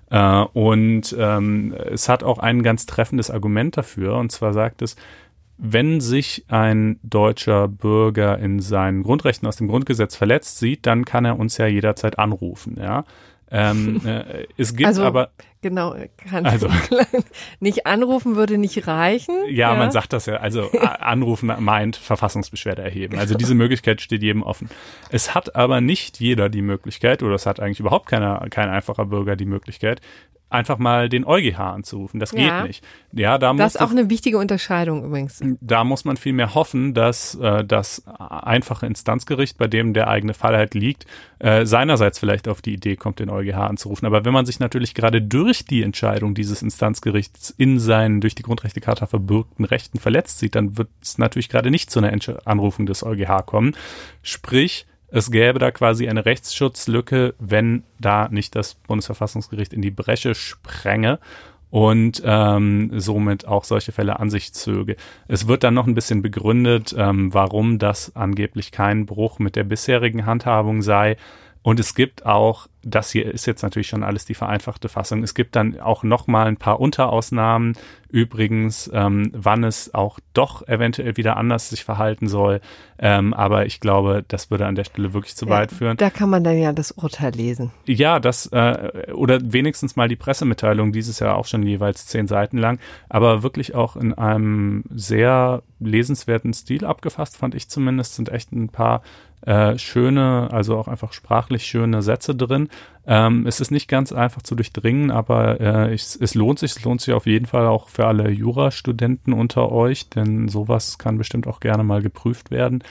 Äh, 0.09 0.45
und 0.53 1.15
ähm, 1.17 1.73
es 1.89 2.09
hat 2.09 2.23
auch 2.23 2.39
ein 2.39 2.63
ganz 2.63 2.85
treffendes 2.85 3.31
Argument 3.31 3.77
dafür, 3.77 4.15
und 4.17 4.31
zwar 4.31 4.53
sagt 4.53 4.81
es, 4.81 4.95
wenn 5.57 6.01
sich 6.01 6.45
ein 6.49 6.99
deutscher 7.03 7.67
Bürger 7.67 8.39
in 8.39 8.59
seinen 8.59 9.03
Grundrechten 9.03 9.47
aus 9.47 9.55
dem 9.55 9.67
Grundgesetz 9.67 10.15
verletzt 10.15 10.57
sieht, 10.57 10.85
dann 10.85 11.05
kann 11.05 11.25
er 11.25 11.39
uns 11.39 11.57
ja 11.57 11.67
jederzeit 11.67 12.19
anrufen, 12.19 12.77
ja. 12.79 13.05
Ähm, 13.55 14.01
äh, 14.03 14.47
es 14.57 14.75
gibt 14.75 14.87
also, 14.87 15.03
aber 15.03 15.29
genau 15.61 15.95
kann 16.17 16.43
also, 16.47 16.67
nicht 17.59 17.85
anrufen 17.85 18.35
würde 18.35 18.57
nicht 18.57 18.87
reichen. 18.87 19.35
Ja, 19.45 19.71
ja, 19.71 19.75
man 19.75 19.91
sagt 19.91 20.11
das 20.11 20.25
ja. 20.25 20.37
Also 20.37 20.71
anrufen 20.71 21.53
meint 21.59 21.95
Verfassungsbeschwerde 21.95 22.81
erheben. 22.81 23.19
Also 23.19 23.35
diese 23.35 23.53
Möglichkeit 23.53 24.01
steht 24.01 24.23
jedem 24.23 24.41
offen. 24.41 24.69
Es 25.11 25.35
hat 25.35 25.55
aber 25.55 25.81
nicht 25.81 26.19
jeder 26.19 26.49
die 26.49 26.63
Möglichkeit 26.63 27.21
oder 27.21 27.35
es 27.35 27.45
hat 27.45 27.59
eigentlich 27.59 27.79
überhaupt 27.79 28.07
keiner 28.07 28.43
kein 28.49 28.69
einfacher 28.69 29.05
Bürger 29.05 29.35
die 29.35 29.45
Möglichkeit 29.45 30.01
einfach 30.53 30.77
mal 30.77 31.09
den 31.09 31.25
EuGH 31.25 31.59
anzurufen. 31.59 32.19
Das 32.19 32.31
ja. 32.31 32.59
geht 32.59 32.67
nicht. 32.67 32.85
Ja, 33.11 33.37
da 33.37 33.53
das 33.53 33.75
ist 33.75 33.81
auch 33.81 33.91
eine 33.91 34.09
wichtige 34.09 34.37
Unterscheidung 34.37 35.03
übrigens. 35.03 35.41
Da 35.61 35.83
muss 35.83 36.05
man 36.05 36.17
vielmehr 36.17 36.53
hoffen, 36.53 36.93
dass 36.93 37.35
äh, 37.35 37.63
das 37.65 38.03
einfache 38.07 38.85
Instanzgericht, 38.85 39.57
bei 39.57 39.67
dem 39.67 39.93
der 39.93 40.07
eigene 40.07 40.33
Fall 40.33 40.55
halt 40.55 40.73
liegt, 40.73 41.05
äh, 41.39 41.65
seinerseits 41.65 42.19
vielleicht 42.19 42.47
auf 42.47 42.61
die 42.61 42.73
Idee 42.73 42.95
kommt, 42.95 43.19
den 43.19 43.29
EuGH 43.29 43.57
anzurufen. 43.57 44.05
Aber 44.05 44.25
wenn 44.25 44.33
man 44.33 44.45
sich 44.45 44.59
natürlich 44.59 44.93
gerade 44.93 45.21
durch 45.21 45.65
die 45.65 45.83
Entscheidung 45.83 46.35
dieses 46.35 46.61
Instanzgerichts 46.61 47.49
in 47.49 47.79
seinen 47.79 48.21
durch 48.21 48.35
die 48.35 48.43
Grundrechtecharta 48.43 49.07
verbürgten 49.07 49.65
Rechten 49.65 49.99
verletzt 49.99 50.39
sieht, 50.39 50.55
dann 50.55 50.77
wird 50.77 50.89
es 51.01 51.17
natürlich 51.17 51.49
gerade 51.49 51.71
nicht 51.71 51.89
zu 51.89 51.99
einer 51.99 52.13
Anrufung 52.45 52.85
des 52.85 53.03
EuGH 53.03 53.45
kommen. 53.45 53.75
Sprich, 54.21 54.85
es 55.13 55.29
gäbe 55.29 55.59
da 55.59 55.69
quasi 55.69 56.09
eine 56.09 56.25
Rechtsschutzlücke, 56.25 57.35
wenn 57.37 57.83
da 57.99 58.29
nicht 58.29 58.55
das 58.55 58.73
Bundesverfassungsgericht 58.73 59.71
in 59.71 59.83
die 59.83 59.91
Bresche 59.91 60.33
sprenge 60.33 61.19
und 61.69 62.23
ähm, 62.25 62.89
somit 62.99 63.47
auch 63.47 63.63
solche 63.63 63.91
Fälle 63.91 64.19
an 64.19 64.31
sich 64.31 64.53
zöge. 64.53 64.95
Es 65.27 65.47
wird 65.47 65.63
dann 65.63 65.75
noch 65.75 65.85
ein 65.85 65.93
bisschen 65.93 66.23
begründet, 66.23 66.95
ähm, 66.97 67.31
warum 67.31 67.77
das 67.77 68.15
angeblich 68.15 68.71
kein 68.71 69.05
Bruch 69.05 69.37
mit 69.37 69.55
der 69.55 69.65
bisherigen 69.65 70.25
Handhabung 70.25 70.81
sei. 70.81 71.17
Und 71.63 71.79
es 71.79 71.95
gibt 71.95 72.25
auch, 72.25 72.67
das 72.83 73.11
hier 73.11 73.33
ist 73.33 73.47
jetzt 73.47 73.63
natürlich 73.63 73.87
schon 73.87 74.03
alles 74.03 74.25
die 74.25 74.33
vereinfachte 74.33 74.89
Fassung, 74.89 75.23
es 75.23 75.33
gibt 75.33 75.55
dann 75.55 75.79
auch 75.79 76.03
noch 76.03 76.27
mal 76.27 76.45
ein 76.45 76.57
paar 76.57 76.81
Unterausnahmen, 76.81 77.77
übrigens, 78.09 78.91
ähm, 78.93 79.31
wann 79.33 79.63
es 79.63 79.93
auch 79.93 80.19
doch 80.33 80.67
eventuell 80.67 81.15
wieder 81.15 81.37
anders 81.37 81.69
sich 81.69 81.85
verhalten 81.85 82.27
soll. 82.27 82.59
Ähm, 82.99 83.33
aber 83.33 83.65
ich 83.65 83.79
glaube, 83.79 84.25
das 84.27 84.51
würde 84.51 84.65
an 84.65 84.75
der 84.75 84.83
Stelle 84.83 85.13
wirklich 85.13 85.37
zu 85.37 85.45
ja, 85.45 85.51
weit 85.51 85.71
führen. 85.71 85.95
Da 85.95 86.09
kann 86.09 86.29
man 86.29 86.43
dann 86.43 86.57
ja 86.57 86.73
das 86.73 86.91
Urteil 86.91 87.31
lesen. 87.31 87.71
Ja, 87.87 88.19
das, 88.19 88.47
äh, 88.47 89.11
oder 89.13 89.39
wenigstens 89.53 89.95
mal 89.95 90.09
die 90.09 90.17
Pressemitteilung, 90.17 90.91
dieses 90.91 91.19
Jahr 91.19 91.37
auch 91.37 91.45
schon 91.45 91.63
jeweils 91.63 92.05
zehn 92.07 92.27
Seiten 92.27 92.57
lang, 92.57 92.77
aber 93.07 93.41
wirklich 93.41 93.73
auch 93.73 93.95
in 93.95 94.13
einem 94.13 94.83
sehr 94.93 95.63
lesenswerten 95.79 96.53
Stil 96.53 96.85
abgefasst, 96.85 97.37
fand 97.37 97.55
ich 97.55 97.69
zumindest, 97.69 98.15
sind 98.15 98.29
echt 98.29 98.51
ein 98.51 98.67
paar 98.69 99.01
äh, 99.45 99.77
schöne, 99.77 100.49
also 100.51 100.77
auch 100.77 100.87
einfach 100.87 101.13
sprachlich 101.13 101.65
schöne 101.65 102.01
Sätze 102.01 102.35
drin. 102.35 102.69
Ähm, 103.05 103.45
es 103.45 103.59
ist 103.59 103.71
nicht 103.71 103.89
ganz 103.89 104.13
einfach 104.13 104.41
zu 104.41 104.55
durchdringen, 104.55 105.11
aber 105.11 105.59
äh, 105.59 105.93
ich, 105.93 106.17
es 106.19 106.35
lohnt 106.35 106.59
sich, 106.59 106.71
es 106.71 106.83
lohnt 106.83 107.01
sich 107.01 107.13
auf 107.13 107.25
jeden 107.25 107.45
Fall 107.45 107.67
auch 107.67 107.89
für 107.89 108.07
alle 108.07 108.29
Jurastudenten 108.29 109.33
unter 109.33 109.71
euch, 109.71 110.09
denn 110.09 110.47
sowas 110.47 110.97
kann 110.97 111.17
bestimmt 111.17 111.47
auch 111.47 111.59
gerne 111.59 111.83
mal 111.83 112.01
geprüft 112.01 112.51
werden. 112.51 112.83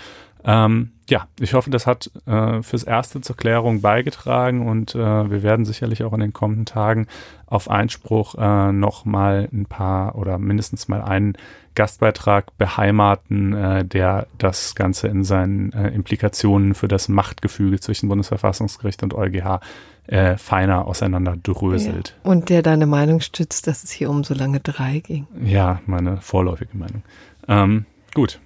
Ähm, 0.45 0.93
ja, 1.09 1.27
ich 1.39 1.55
hoffe, 1.55 1.71
das 1.71 1.87
hat 1.87 2.11
äh, 2.27 2.63
fürs 2.63 2.85
Erste 2.85 3.21
zur 3.21 3.37
Klärung 3.37 3.81
beigetragen 3.81 4.67
und 4.67 4.95
äh, 4.95 4.99
wir 5.31 5.43
werden 5.43 5.65
sicherlich 5.65 6.05
auch 6.05 6.13
in 6.13 6.21
den 6.21 6.33
kommenden 6.33 6.65
Tagen 6.65 7.07
auf 7.47 7.71
Einspruch 7.71 8.35
äh, 8.39 8.73
noch 8.73 9.05
mal 9.05 9.49
ein 9.53 9.67
paar 9.67 10.17
oder 10.17 10.39
mindestens 10.39 10.89
mal 10.89 11.03
einen 11.03 11.37
Gastbeitrag 11.75 12.57
beheimaten, 12.57 13.53
äh, 13.53 13.85
der 13.85 14.27
das 14.39 14.75
Ganze 14.75 15.09
in 15.09 15.25
seinen 15.25 15.73
äh, 15.73 15.89
Implikationen 15.89 16.75
für 16.75 16.89
das 16.89 17.09
Machtgefüge 17.09 17.81
zwischen 17.81 18.09
Bundesverfassungsgericht 18.09 19.03
und 19.03 19.15
EuGH 19.15 19.61
äh, 20.07 20.37
feiner 20.37 20.87
auseinanderdröselt. 20.87 22.17
Ja. 22.25 22.31
Und 22.31 22.49
der 22.49 22.63
deine 22.63 22.87
Meinung 22.87 23.21
stützt, 23.21 23.67
dass 23.67 23.85
es 23.85 23.91
hier 23.91 24.11
um 24.11 24.25
so 24.25 24.35
lange 24.35 24.61
drei 24.61 25.01
ging. 25.01 25.27
Ja, 25.45 25.81
meine 25.87 26.19
vorläufige 26.21 26.77
Meinung. 26.77 27.03
Ähm, 27.49 27.87
gut. 28.15 28.41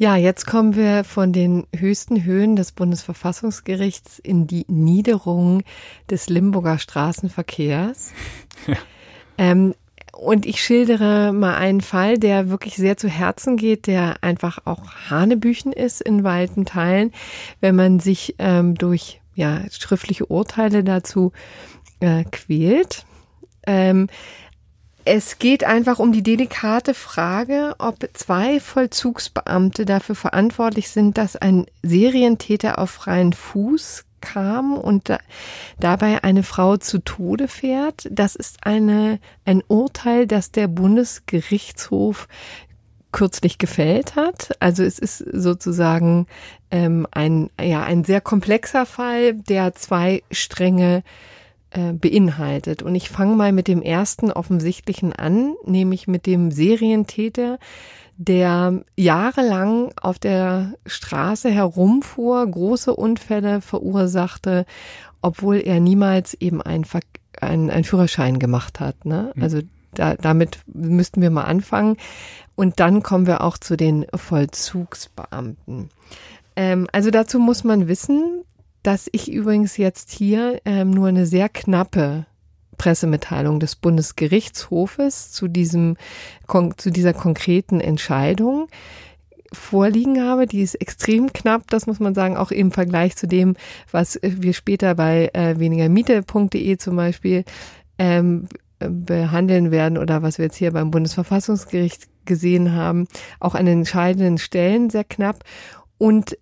Ja, 0.00 0.16
jetzt 0.16 0.46
kommen 0.46 0.76
wir 0.76 1.04
von 1.04 1.30
den 1.30 1.66
höchsten 1.76 2.24
Höhen 2.24 2.56
des 2.56 2.72
Bundesverfassungsgerichts 2.72 4.18
in 4.18 4.46
die 4.46 4.64
Niederung 4.66 5.62
des 6.08 6.30
Limburger 6.30 6.78
Straßenverkehrs. 6.78 8.12
Ja. 8.66 8.76
Ähm, 9.36 9.74
und 10.12 10.46
ich 10.46 10.62
schildere 10.62 11.34
mal 11.34 11.54
einen 11.56 11.82
Fall, 11.82 12.18
der 12.18 12.48
wirklich 12.48 12.76
sehr 12.76 12.96
zu 12.96 13.08
Herzen 13.08 13.58
geht, 13.58 13.86
der 13.86 14.22
einfach 14.22 14.60
auch 14.64 14.90
Hanebüchen 15.10 15.70
ist 15.70 16.00
in 16.00 16.24
weiten 16.24 16.64
Teilen, 16.64 17.12
wenn 17.60 17.76
man 17.76 18.00
sich 18.00 18.36
ähm, 18.38 18.76
durch 18.76 19.20
ja, 19.34 19.60
schriftliche 19.70 20.24
Urteile 20.24 20.82
dazu 20.82 21.32
äh, 22.00 22.24
quält. 22.24 23.04
Ähm, 23.66 24.08
es 25.04 25.38
geht 25.38 25.64
einfach 25.64 25.98
um 25.98 26.12
die 26.12 26.22
delikate 26.22 26.94
Frage, 26.94 27.74
ob 27.78 27.96
zwei 28.14 28.60
Vollzugsbeamte 28.60 29.84
dafür 29.84 30.14
verantwortlich 30.14 30.90
sind, 30.90 31.18
dass 31.18 31.36
ein 31.36 31.66
Serientäter 31.82 32.78
auf 32.78 32.90
freien 32.90 33.32
Fuß 33.32 34.04
kam 34.20 34.74
und 34.74 35.08
da, 35.08 35.18
dabei 35.78 36.22
eine 36.24 36.42
Frau 36.42 36.76
zu 36.76 36.98
Tode 36.98 37.48
fährt. 37.48 38.08
Das 38.10 38.36
ist 38.36 38.66
eine, 38.66 39.18
ein 39.44 39.62
Urteil, 39.66 40.26
das 40.26 40.52
der 40.52 40.68
Bundesgerichtshof 40.68 42.28
kürzlich 43.12 43.58
gefällt 43.58 44.16
hat. 44.16 44.52
Also 44.60 44.84
es 44.84 44.98
ist 44.98 45.18
sozusagen 45.18 46.26
ähm, 46.70 47.06
ein, 47.10 47.50
ja, 47.60 47.82
ein 47.82 48.04
sehr 48.04 48.20
komplexer 48.20 48.86
Fall, 48.86 49.34
der 49.34 49.74
zwei 49.74 50.22
Stränge 50.30 51.02
äh, 51.70 51.92
beinhaltet. 51.92 52.82
Und 52.82 52.94
ich 52.94 53.10
fange 53.10 53.36
mal 53.36 53.52
mit 53.52 53.68
dem 53.68 53.82
ersten 53.82 54.32
offensichtlichen 54.32 55.12
an, 55.12 55.54
nämlich 55.64 56.08
mit 56.08 56.26
dem 56.26 56.50
Serientäter, 56.50 57.58
der 58.16 58.82
jahrelang 58.96 59.92
auf 60.00 60.18
der 60.18 60.74
Straße 60.84 61.50
herumfuhr, 61.50 62.46
große 62.46 62.94
Unfälle 62.94 63.60
verursachte, 63.60 64.66
obwohl 65.22 65.56
er 65.56 65.80
niemals 65.80 66.34
eben 66.34 66.60
einen, 66.60 66.84
Ver 66.84 67.00
einen, 67.40 67.70
einen 67.70 67.84
Führerschein 67.84 68.38
gemacht 68.38 68.80
hat. 68.80 69.04
Ne? 69.04 69.32
Mhm. 69.34 69.42
Also 69.42 69.60
da, 69.94 70.14
damit 70.16 70.60
müssten 70.66 71.22
wir 71.22 71.30
mal 71.30 71.44
anfangen. 71.44 71.96
Und 72.56 72.78
dann 72.78 73.02
kommen 73.02 73.26
wir 73.26 73.42
auch 73.42 73.56
zu 73.56 73.76
den 73.76 74.06
Vollzugsbeamten. 74.14 75.88
Ähm, 76.56 76.88
also 76.92 77.10
dazu 77.10 77.38
muss 77.38 77.64
man 77.64 77.88
wissen, 77.88 78.44
dass 78.82 79.08
ich 79.12 79.30
übrigens 79.30 79.76
jetzt 79.76 80.10
hier 80.10 80.60
ähm, 80.64 80.90
nur 80.90 81.08
eine 81.08 81.26
sehr 81.26 81.48
knappe 81.48 82.26
Pressemitteilung 82.78 83.60
des 83.60 83.76
Bundesgerichtshofes 83.76 85.32
zu 85.32 85.48
diesem, 85.48 85.96
zu 86.78 86.90
dieser 86.90 87.12
konkreten 87.12 87.78
Entscheidung 87.78 88.68
vorliegen 89.52 90.22
habe. 90.22 90.46
Die 90.46 90.62
ist 90.62 90.76
extrem 90.76 91.32
knapp, 91.32 91.68
das 91.68 91.86
muss 91.86 92.00
man 92.00 92.14
sagen, 92.14 92.38
auch 92.38 92.50
im 92.50 92.72
Vergleich 92.72 93.16
zu 93.16 93.26
dem, 93.26 93.56
was 93.90 94.18
wir 94.22 94.54
später 94.54 94.94
bei 94.94 95.30
äh, 95.34 95.58
wenigermiete.de 95.58 96.78
zum 96.78 96.96
Beispiel 96.96 97.44
ähm, 97.98 98.48
behandeln 98.78 99.70
werden 99.70 99.98
oder 99.98 100.22
was 100.22 100.38
wir 100.38 100.46
jetzt 100.46 100.56
hier 100.56 100.72
beim 100.72 100.90
Bundesverfassungsgericht 100.90 102.08
gesehen 102.24 102.72
haben, 102.74 103.06
auch 103.40 103.54
an 103.54 103.66
den 103.66 103.80
entscheidenden 103.80 104.38
Stellen 104.38 104.88
sehr 104.88 105.04
knapp. 105.04 105.44
Und 105.98 106.38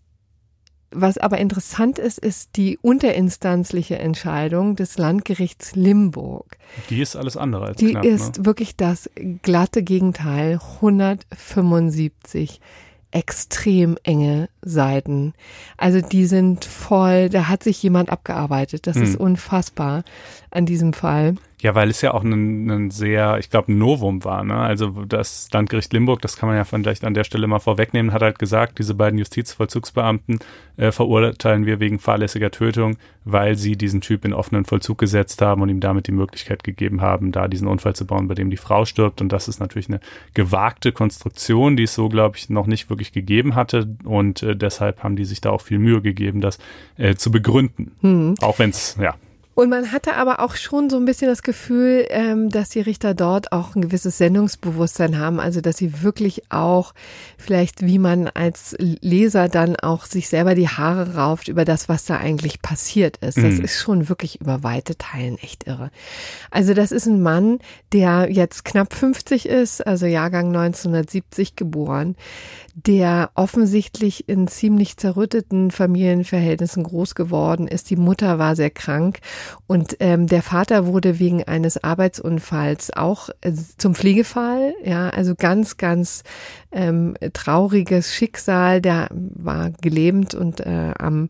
was 0.91 1.19
aber 1.19 1.39
interessant 1.39 1.99
ist, 1.99 2.19
ist 2.19 2.57
die 2.57 2.79
unterinstanzliche 2.81 3.99
Entscheidung 3.99 4.77
des 4.77 4.97
Landgerichts 4.99 5.77
Limburg. 5.77 6.57
Die 6.89 7.01
ist 7.01 7.17
alles 7.17 7.37
andere 7.37 7.67
als 7.67 7.77
Die 7.77 7.91
knapp, 7.91 8.05
ist 8.05 8.39
ne? 8.39 8.47
wirklich 8.47 8.77
das 8.77 9.11
glatte 9.43 9.83
Gegenteil. 9.83 10.61
175 10.77 12.61
extrem 13.11 13.97
enge 14.03 14.49
Seiten. 14.63 15.35
Also 15.77 16.01
die 16.01 16.27
sind 16.27 16.65
voll, 16.65 17.29
da 17.29 17.49
hat 17.49 17.63
sich 17.63 17.83
jemand 17.83 18.11
abgearbeitet. 18.11 18.87
Das 18.87 18.97
hm. 18.97 19.03
ist 19.03 19.17
unfassbar 19.17 20.05
an 20.51 20.67
diesem 20.67 20.93
Fall. 20.93 21.37
Ja, 21.61 21.75
weil 21.75 21.91
es 21.91 22.01
ja 22.03 22.15
auch 22.15 22.23
ein, 22.23 22.71
ein 22.71 22.91
sehr, 22.91 23.39
ich 23.39 23.51
glaube, 23.51 23.73
ein 23.73 23.79
Novum 23.79 24.25
war. 24.25 24.45
Ne? 24.45 24.55
Also 24.55 24.91
das 25.05 25.49
Landgericht 25.53 25.93
Limburg, 25.93 26.23
das 26.23 26.37
kann 26.37 26.49
man 26.49 26.57
ja 26.57 26.65
vielleicht 26.65 27.03
an 27.03 27.15
der 27.15 27.25
Stelle 27.25 27.49
mal 27.49 27.59
vorwegnehmen, 27.59 28.13
hat 28.13 28.23
halt 28.23 28.39
gesagt, 28.39 28.79
diese 28.79 28.95
beiden 28.95 29.19
Justizvollzugsbeamten 29.19 30.39
äh, 30.77 30.93
verurteilen 30.93 31.67
wir 31.67 31.81
wegen 31.81 31.99
fahrlässiger 31.99 32.53
Tötung, 32.53 32.97
weil 33.25 33.57
sie 33.57 33.77
diesen 33.77 34.01
Typ 34.01 34.25
in 34.25 34.33
offenen 34.33 34.67
Vollzug 34.67 34.99
gesetzt 34.99 35.43
haben 35.43 35.61
und 35.61 35.69
ihm 35.69 35.81
damit 35.81 36.07
die 36.07 36.13
Möglichkeit 36.13 36.63
gegeben 36.63 37.01
haben, 37.01 37.33
da 37.33 37.49
diesen 37.49 37.67
Unfall 37.67 37.97
zu 37.97 38.07
bauen, 38.07 38.29
bei 38.29 38.35
dem 38.35 38.51
die 38.51 38.57
Frau 38.57 38.85
stirbt. 38.85 39.21
Und 39.21 39.33
das 39.33 39.49
ist 39.49 39.59
natürlich 39.59 39.89
eine 39.89 39.99
gewagte 40.35 40.93
Konstruktion, 40.93 41.77
die 41.77 41.83
es 41.85 41.95
so, 41.95 42.09
glaube 42.09 42.37
ich, 42.37 42.51
noch 42.51 42.69
nicht 42.69 42.89
wirklich 42.89 43.11
gegeben 43.11 43.57
hatte. 43.57 43.97
Und 44.05 44.45
äh, 44.45 44.55
deshalb 44.55 45.03
haben 45.03 45.17
die 45.17 45.25
sich 45.25 45.41
da 45.41 45.51
auch 45.51 45.63
viel 45.63 45.81
Mühe 45.81 46.03
gegeben, 46.03 46.41
das 46.41 46.59
äh, 46.97 47.17
zu 47.17 47.33
begründen. 47.33 47.97
Hm. 48.01 48.37
Auch 48.41 48.61
wenn 48.61 48.71
es, 48.71 48.97
ja, 49.01 49.17
und 49.59 49.71
man 49.71 49.91
hatte 49.91 50.15
aber 50.15 50.39
auch 50.39 50.55
schon 50.55 50.89
so 50.89 50.97
ein 50.99 51.05
bisschen 51.05 51.27
das 51.27 51.43
Gefühl, 51.43 52.07
ähm, 52.11 52.49
dass 52.49 52.69
die 52.69 52.81
Richter 52.81 53.13
dort 53.13 53.51
auch 53.51 53.75
ein 53.75 53.83
gewisses 53.83 54.17
Sendungsbewusstsein 54.17 55.19
haben, 55.19 55.41
also 55.41 55.61
dass 55.61 55.79
sie 55.79 56.05
wirklich 56.05 56.45
auch 56.49 56.95
vielleicht, 57.37 57.85
wie 57.85 57.99
man 57.99 58.29
als 58.29 58.77
Leser 58.79 59.49
dann 59.49 59.75
auch 59.75 60.07
sich 60.07 60.29
selber 60.29 60.55
die 60.55 60.69
Haare 60.69 61.17
rauft 61.17 61.49
über 61.49 61.65
das, 61.65 61.89
was 61.89 62.05
da 62.05 62.19
eigentlich 62.19 62.63
passiert 62.63 63.17
ist. 63.17 63.37
Das 63.37 63.55
mhm. 63.55 63.65
ist 63.65 63.81
schon 63.81 64.09
wirklich 64.09 64.41
über 64.41 64.63
weite 64.63 64.97
Teilen 64.97 65.39
echt 65.39 65.67
irre. 65.67 65.91
Also 66.53 66.73
das 66.73 66.93
ist 66.93 67.07
ein 67.07 67.21
Mann, 67.21 67.59
der 67.93 68.29
jetzt 68.31 68.65
knapp 68.65 68.95
50 68.95 69.49
ist, 69.49 69.85
also 69.85 70.07
Jahrgang 70.07 70.55
1970 70.55 71.57
geboren, 71.57 72.15
der 72.87 73.31
offensichtlich 73.35 74.29
in 74.29 74.47
ziemlich 74.47 74.97
zerrütteten 74.97 75.73
Familienverhältnissen 75.73 76.85
groß 76.85 77.17
geworden 77.17 77.67
ist. 77.67 77.91
Die 77.91 77.97
Mutter 77.97 78.39
war 78.39 78.55
sehr 78.55 78.71
krank 78.71 79.19
und 79.67 79.97
ähm, 79.99 80.29
der 80.29 80.43
Vater 80.43 80.87
wurde 80.87 81.19
wegen 81.19 81.43
eines 81.43 81.83
Arbeitsunfalls 81.83 82.93
auch 82.97 83.31
äh, 83.41 83.53
zum 83.79 83.97
Pflegefall. 83.97 84.75
Ja, 84.85 85.09
also 85.09 85.35
ganz, 85.35 85.77
ganz 85.77 86.23
ähm, 86.71 87.17
trauriges 87.33 88.15
Schicksal. 88.15 88.81
Der 88.81 89.09
war 89.11 89.71
gelähmt 89.71 90.35
und 90.35 90.61
äh, 90.61 90.93
am 90.99 91.29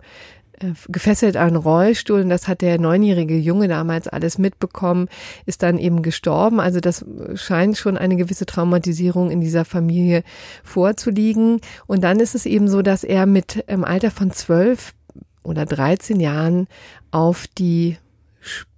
gefesselt 0.89 1.37
an 1.37 1.57
Rollstuhl 1.57 2.21
und 2.21 2.29
das 2.29 2.49
hat 2.49 2.61
der 2.63 2.79
neunjährige 2.81 3.37
Junge 3.37 3.69
damals 3.69 4.09
alles 4.09 4.39
mitbekommen, 4.39 5.09
ist 5.47 5.63
dann 5.63 5.79
eben 5.79 6.03
gestorben. 6.03 6.61
Also 6.61 6.81
das 6.81 7.05
scheint 7.35 7.77
schon 7.77 7.97
eine 7.97 8.17
gewisse 8.17 8.47
Traumatisierung 8.47 9.31
in 9.31 9.41
dieser 9.41 9.65
Familie 9.65 10.23
vorzuliegen. 10.65 11.61
Und 11.87 12.03
dann 12.05 12.21
ist 12.21 12.35
es 12.35 12.47
eben 12.47 12.69
so, 12.69 12.83
dass 12.83 13.05
er 13.05 13.27
mit 13.27 13.65
im 13.67 13.85
Alter 13.85 14.11
von 14.11 14.31
zwölf 14.31 14.95
oder 15.43 15.65
13 15.65 16.21
Jahren 16.21 16.67
auf 17.11 17.47
die 17.47 17.97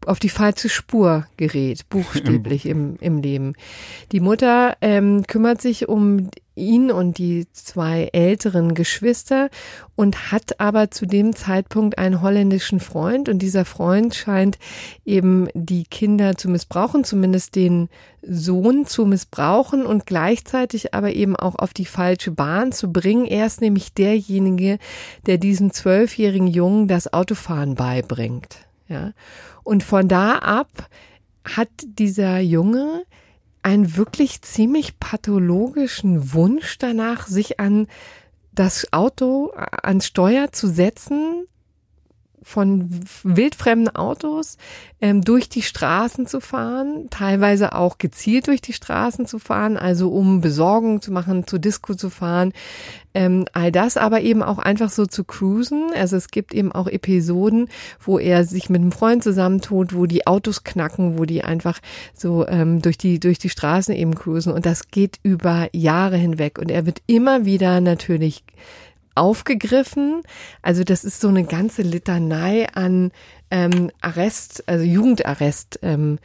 auf 0.06 0.18
die 0.18 0.28
falsche 0.28 0.68
Spur 0.68 1.26
gerät, 1.36 1.88
buchstäblich 1.88 2.66
im, 2.66 2.96
im 3.00 3.18
Leben. 3.18 3.54
Die 4.12 4.20
Mutter 4.20 4.76
ähm, 4.80 5.26
kümmert 5.26 5.60
sich 5.60 5.88
um 5.88 6.30
ihn 6.60 6.90
und 6.90 7.18
die 7.18 7.46
zwei 7.52 8.10
älteren 8.12 8.74
Geschwister 8.74 9.48
und 9.96 10.30
hat 10.32 10.60
aber 10.60 10.90
zu 10.90 11.06
dem 11.06 11.34
Zeitpunkt 11.34 11.98
einen 11.98 12.20
holländischen 12.20 12.80
Freund 12.80 13.28
und 13.28 13.40
dieser 13.40 13.64
Freund 13.64 14.14
scheint 14.14 14.58
eben 15.04 15.48
die 15.54 15.84
Kinder 15.84 16.36
zu 16.36 16.48
missbrauchen, 16.48 17.04
zumindest 17.04 17.56
den 17.56 17.88
Sohn 18.22 18.86
zu 18.86 19.06
missbrauchen 19.06 19.86
und 19.86 20.06
gleichzeitig 20.06 20.94
aber 20.94 21.12
eben 21.12 21.36
auch 21.36 21.56
auf 21.56 21.72
die 21.72 21.86
falsche 21.86 22.30
Bahn 22.30 22.72
zu 22.72 22.92
bringen. 22.92 23.26
Er 23.26 23.46
ist 23.46 23.60
nämlich 23.60 23.94
derjenige, 23.94 24.78
der 25.26 25.38
diesem 25.38 25.72
zwölfjährigen 25.72 26.46
Jungen 26.46 26.88
das 26.88 27.12
Autofahren 27.12 27.74
beibringt. 27.74 28.66
Ja. 28.88 29.12
Und 29.62 29.82
von 29.82 30.08
da 30.08 30.38
ab 30.38 30.88
hat 31.44 31.68
dieser 31.82 32.40
Junge 32.40 33.04
einen 33.62 33.96
wirklich 33.96 34.42
ziemlich 34.42 34.98
pathologischen 34.98 36.32
Wunsch 36.32 36.78
danach, 36.78 37.26
sich 37.26 37.60
an 37.60 37.86
das 38.52 38.92
Auto, 38.92 39.52
ans 39.54 40.06
Steuer 40.06 40.52
zu 40.52 40.68
setzen, 40.68 41.46
von 42.42 42.90
wildfremden 43.22 43.94
Autos 43.94 44.56
ähm, 45.00 45.22
durch 45.22 45.48
die 45.48 45.62
Straßen 45.62 46.26
zu 46.26 46.40
fahren, 46.40 47.08
teilweise 47.10 47.74
auch 47.74 47.98
gezielt 47.98 48.46
durch 48.46 48.60
die 48.60 48.72
Straßen 48.72 49.26
zu 49.26 49.38
fahren, 49.38 49.76
also 49.76 50.10
um 50.10 50.40
Besorgung 50.40 51.00
zu 51.02 51.12
machen, 51.12 51.46
zu 51.46 51.58
Disco 51.58 51.94
zu 51.94 52.10
fahren, 52.10 52.52
ähm, 53.12 53.46
all 53.52 53.72
das, 53.72 53.96
aber 53.96 54.20
eben 54.20 54.42
auch 54.42 54.58
einfach 54.58 54.90
so 54.90 55.06
zu 55.06 55.24
cruisen. 55.24 55.90
Also 55.94 56.16
es 56.16 56.28
gibt 56.28 56.54
eben 56.54 56.72
auch 56.72 56.86
Episoden, 56.86 57.68
wo 58.00 58.18
er 58.18 58.44
sich 58.44 58.70
mit 58.70 58.80
einem 58.80 58.92
Freund 58.92 59.22
zusammentut, 59.22 59.94
wo 59.94 60.06
die 60.06 60.26
Autos 60.26 60.64
knacken, 60.64 61.18
wo 61.18 61.24
die 61.24 61.42
einfach 61.42 61.80
so 62.14 62.46
ähm, 62.46 62.82
durch 62.82 62.98
die 62.98 63.18
durch 63.20 63.38
die 63.38 63.48
Straßen 63.48 63.94
eben 63.94 64.14
cruisen 64.14 64.52
und 64.52 64.66
das 64.66 64.90
geht 64.90 65.18
über 65.22 65.68
Jahre 65.72 66.16
hinweg 66.16 66.58
und 66.58 66.70
er 66.70 66.86
wird 66.86 67.02
immer 67.06 67.44
wieder 67.44 67.80
natürlich 67.80 68.44
aufgegriffen. 69.14 70.22
Also 70.62 70.84
das 70.84 71.04
ist 71.04 71.20
so 71.20 71.28
eine 71.28 71.44
ganze 71.44 71.82
Litanei 71.82 72.68
an 72.72 73.12
ähm, 73.50 73.90
Arrest, 74.00 74.64
also 74.68 74.84
Jugendarrest. 74.84 75.80
Ähm, 75.82 76.18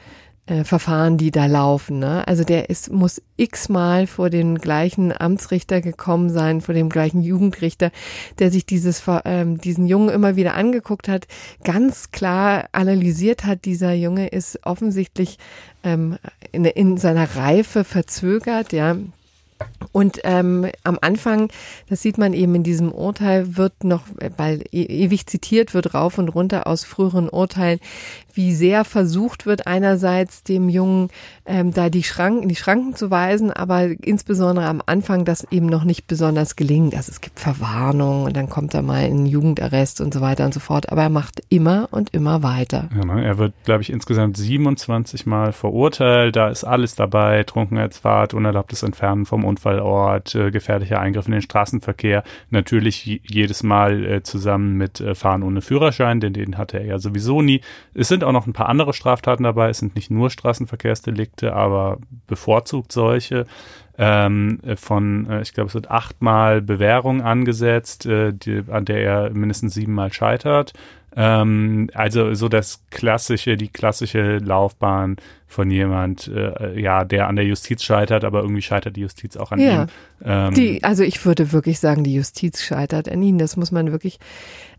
äh, 0.47 0.63
Verfahren, 0.63 1.17
die 1.17 1.31
da 1.31 1.47
laufen. 1.47 1.97
Ne? 1.97 2.27
Also 2.27 2.43
der 2.43 2.69
ist, 2.69 2.91
muss 2.91 3.19
x-mal 3.35 4.05
vor 4.05 4.29
den 4.29 4.59
gleichen 4.59 5.11
Amtsrichter 5.11 5.81
gekommen 5.81 6.29
sein, 6.29 6.61
vor 6.61 6.75
dem 6.75 6.89
gleichen 6.89 7.23
Jugendrichter, 7.23 7.89
der 8.37 8.51
sich 8.51 8.65
dieses, 8.67 9.01
ähm, 9.25 9.57
diesen 9.57 9.87
Jungen 9.87 10.09
immer 10.09 10.35
wieder 10.35 10.53
angeguckt 10.53 11.07
hat, 11.07 11.25
ganz 11.63 12.11
klar 12.11 12.69
analysiert 12.73 13.43
hat, 13.43 13.65
dieser 13.65 13.93
Junge 13.93 14.27
ist 14.27 14.59
offensichtlich 14.63 15.39
ähm, 15.83 16.19
in, 16.51 16.65
in 16.65 16.97
seiner 16.97 17.35
Reife 17.35 17.83
verzögert, 17.83 18.71
ja. 18.71 18.97
Und 19.91 20.19
ähm, 20.23 20.69
am 20.83 20.97
Anfang, 21.01 21.49
das 21.87 22.01
sieht 22.01 22.17
man 22.17 22.33
eben 22.33 22.55
in 22.55 22.63
diesem 22.63 22.91
Urteil, 22.91 23.55
wird 23.55 23.83
noch, 23.83 24.03
weil 24.35 24.63
e 24.71 24.83
ewig 24.83 25.25
zitiert 25.27 25.73
wird, 25.73 25.93
rauf 25.93 26.17
und 26.17 26.29
runter 26.29 26.67
aus 26.67 26.83
früheren 26.83 27.29
Urteilen, 27.29 27.79
wie 28.35 28.53
sehr 28.53 28.85
versucht 28.85 29.45
wird, 29.45 29.67
einerseits 29.67 30.43
dem 30.43 30.69
Jungen 30.69 31.09
ähm, 31.45 31.73
da 31.73 31.89
die 31.89 32.03
Schranken, 32.03 32.49
die 32.49 32.55
Schranken 32.55 32.95
zu 32.95 33.11
weisen, 33.11 33.51
aber 33.51 33.85
insbesondere 34.01 34.65
am 34.65 34.81
Anfang 34.85 35.25
das 35.25 35.45
eben 35.51 35.67
noch 35.67 35.83
nicht 35.83 36.07
besonders 36.07 36.55
gelingt. 36.55 36.95
Also 36.95 37.11
es 37.11 37.21
gibt 37.21 37.39
Verwarnungen 37.39 38.25
und 38.25 38.35
dann 38.35 38.49
kommt 38.49 38.73
er 38.73 38.81
mal 38.81 39.05
in 39.05 39.25
Jugendarrest 39.25 40.01
und 40.01 40.13
so 40.13 40.21
weiter 40.21 40.45
und 40.45 40.53
so 40.53 40.59
fort. 40.59 40.91
Aber 40.91 41.03
er 41.03 41.09
macht 41.09 41.41
immer 41.49 41.87
und 41.91 42.13
immer 42.13 42.43
weiter. 42.43 42.89
Ja, 42.95 43.05
ne? 43.05 43.23
Er 43.23 43.37
wird, 43.37 43.53
glaube 43.63 43.81
ich, 43.81 43.89
insgesamt 43.89 44.37
27 44.37 45.25
Mal 45.25 45.53
verurteilt. 45.53 46.35
Da 46.35 46.49
ist 46.49 46.63
alles 46.63 46.95
dabei. 46.95 47.43
Trunkenheitsfahrt, 47.43 48.33
unerlaubtes 48.33 48.83
Entfernen 48.83 49.25
vom 49.25 49.45
Unfallort, 49.45 50.35
äh, 50.35 50.51
gefährlicher 50.51 50.99
Eingriff 50.99 51.27
in 51.27 51.33
den 51.33 51.41
Straßenverkehr. 51.41 52.23
Natürlich 52.49 53.21
jedes 53.23 53.63
Mal 53.63 54.05
äh, 54.05 54.23
zusammen 54.23 54.77
mit 54.77 54.99
äh, 54.99 55.15
Fahren 55.15 55.43
ohne 55.43 55.61
Führerschein, 55.61 56.19
denn 56.19 56.33
den 56.33 56.57
hatte 56.57 56.79
er 56.79 56.85
ja 56.85 56.99
sowieso 56.99 57.41
nie. 57.41 57.61
Es 57.93 58.07
sind 58.07 58.23
auch 58.25 58.31
noch 58.31 58.47
ein 58.47 58.53
paar 58.53 58.69
andere 58.69 58.93
Straftaten 58.93 59.43
dabei. 59.43 59.69
Es 59.69 59.79
sind 59.79 59.95
nicht 59.95 60.11
nur 60.11 60.29
Straßenverkehrsdelikte, 60.29 61.53
aber 61.53 61.97
bevorzugt 62.27 62.91
solche. 62.91 63.45
Ähm, 63.97 64.59
von, 64.75 65.29
äh, 65.29 65.41
ich 65.41 65.53
glaube, 65.53 65.69
es 65.69 65.73
wird 65.73 65.89
achtmal 65.89 66.61
Bewährung 66.61 67.21
angesetzt, 67.21 68.05
äh, 68.05 68.33
die, 68.33 68.63
an 68.69 68.83
der 68.83 69.01
er 69.01 69.29
mindestens 69.29 69.73
siebenmal 69.73 70.11
scheitert. 70.11 70.73
Ähm, 71.15 71.89
also 71.93 72.33
so 72.33 72.49
das 72.49 72.83
klassische, 72.89 73.55
die 73.55 73.69
klassische 73.69 74.37
Laufbahn 74.37 75.15
von 75.47 75.71
jemand, 75.71 76.27
äh, 76.27 76.79
ja, 76.79 77.05
der 77.05 77.27
an 77.27 77.37
der 77.37 77.45
Justiz 77.45 77.83
scheitert, 77.83 78.25
aber 78.25 78.41
irgendwie 78.41 78.61
scheitert 78.61 78.97
die 78.97 79.01
Justiz 79.01 79.37
auch 79.37 79.51
an 79.51 79.59
ja, 79.59 79.83
ihm. 79.83 79.87
Ähm, 80.23 80.53
die, 80.53 80.83
also 80.83 81.03
ich 81.03 81.25
würde 81.25 81.53
wirklich 81.53 81.79
sagen, 81.79 82.03
die 82.03 82.13
Justiz 82.13 82.61
scheitert 82.61 83.07
an 83.07 83.21
ihm. 83.21 83.37
Das 83.37 83.55
muss 83.55 83.71
man 83.71 83.91
wirklich 83.91 84.19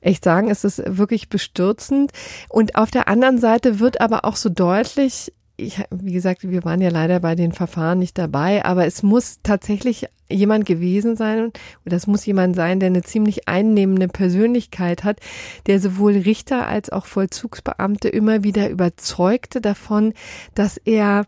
echt 0.02 0.24
sagen. 0.24 0.50
Es 0.50 0.64
ist 0.64 0.82
wirklich 0.86 1.30
bestürzend. 1.30 2.12
Und 2.48 2.76
auf 2.76 2.90
der 2.90 3.08
anderen 3.08 3.38
Seite 3.38 3.80
wird 3.80 4.00
aber 4.02 4.26
auch 4.26 4.36
so 4.36 4.50
deutlich, 4.50 5.32
ich, 5.56 5.82
wie 5.90 6.12
gesagt, 6.12 6.48
wir 6.48 6.64
waren 6.64 6.80
ja 6.80 6.90
leider 6.90 7.20
bei 7.20 7.34
den 7.34 7.52
Verfahren 7.52 7.98
nicht 7.98 8.18
dabei, 8.18 8.64
aber 8.64 8.86
es 8.86 9.02
muss 9.02 9.40
tatsächlich 9.42 10.06
jemand 10.28 10.66
gewesen 10.66 11.16
sein, 11.16 11.44
und 11.44 11.54
das 11.84 12.06
muss 12.06 12.26
jemand 12.26 12.56
sein, 12.56 12.80
der 12.80 12.88
eine 12.88 13.02
ziemlich 13.02 13.48
einnehmende 13.48 14.08
Persönlichkeit 14.08 15.04
hat, 15.04 15.20
der 15.66 15.80
sowohl 15.80 16.12
Richter 16.12 16.66
als 16.66 16.90
auch 16.90 17.06
Vollzugsbeamte 17.06 18.08
immer 18.08 18.42
wieder 18.42 18.68
überzeugte 18.68 19.60
davon, 19.60 20.12
dass 20.54 20.78
er 20.78 21.24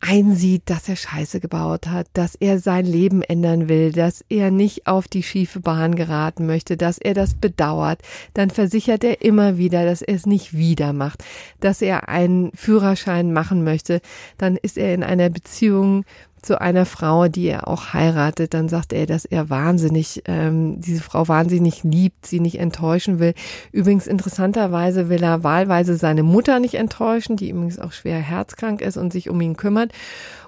einsieht, 0.00 0.62
dass 0.66 0.88
er 0.88 0.96
Scheiße 0.96 1.40
gebaut 1.40 1.86
hat, 1.86 2.06
dass 2.14 2.34
er 2.34 2.58
sein 2.58 2.86
Leben 2.86 3.22
ändern 3.22 3.68
will, 3.68 3.92
dass 3.92 4.24
er 4.28 4.50
nicht 4.50 4.86
auf 4.86 5.08
die 5.08 5.22
schiefe 5.22 5.60
Bahn 5.60 5.94
geraten 5.94 6.46
möchte, 6.46 6.76
dass 6.76 6.98
er 6.98 7.14
das 7.14 7.34
bedauert, 7.34 8.00
dann 8.34 8.50
versichert 8.50 9.04
er 9.04 9.22
immer 9.22 9.58
wieder, 9.58 9.84
dass 9.84 10.02
er 10.02 10.14
es 10.14 10.26
nicht 10.26 10.56
wieder 10.56 10.92
macht, 10.92 11.22
dass 11.60 11.82
er 11.82 12.08
einen 12.08 12.50
Führerschein 12.54 13.32
machen 13.32 13.62
möchte, 13.62 14.00
dann 14.38 14.56
ist 14.56 14.78
er 14.78 14.94
in 14.94 15.04
einer 15.04 15.28
Beziehung 15.28 16.04
zu 16.42 16.60
einer 16.60 16.86
Frau, 16.86 17.28
die 17.28 17.46
er 17.46 17.68
auch 17.68 17.92
heiratet, 17.92 18.54
dann 18.54 18.68
sagt 18.68 18.92
er, 18.92 19.06
dass 19.06 19.24
er 19.24 19.50
wahnsinnig, 19.50 20.22
ähm, 20.26 20.80
diese 20.80 21.02
Frau 21.02 21.28
wahnsinnig 21.28 21.82
liebt, 21.84 22.26
sie 22.26 22.40
nicht 22.40 22.58
enttäuschen 22.58 23.18
will. 23.18 23.34
Übrigens 23.72 24.06
interessanterweise 24.06 25.08
will 25.08 25.22
er 25.22 25.44
wahlweise 25.44 25.96
seine 25.96 26.22
Mutter 26.22 26.60
nicht 26.60 26.74
enttäuschen, 26.74 27.36
die 27.36 27.50
übrigens 27.50 27.78
auch 27.78 27.92
schwer 27.92 28.18
herzkrank 28.18 28.80
ist 28.80 28.96
und 28.96 29.12
sich 29.12 29.28
um 29.30 29.40
ihn 29.40 29.56
kümmert. 29.56 29.92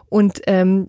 Und 0.09 0.43
ähm, 0.47 0.89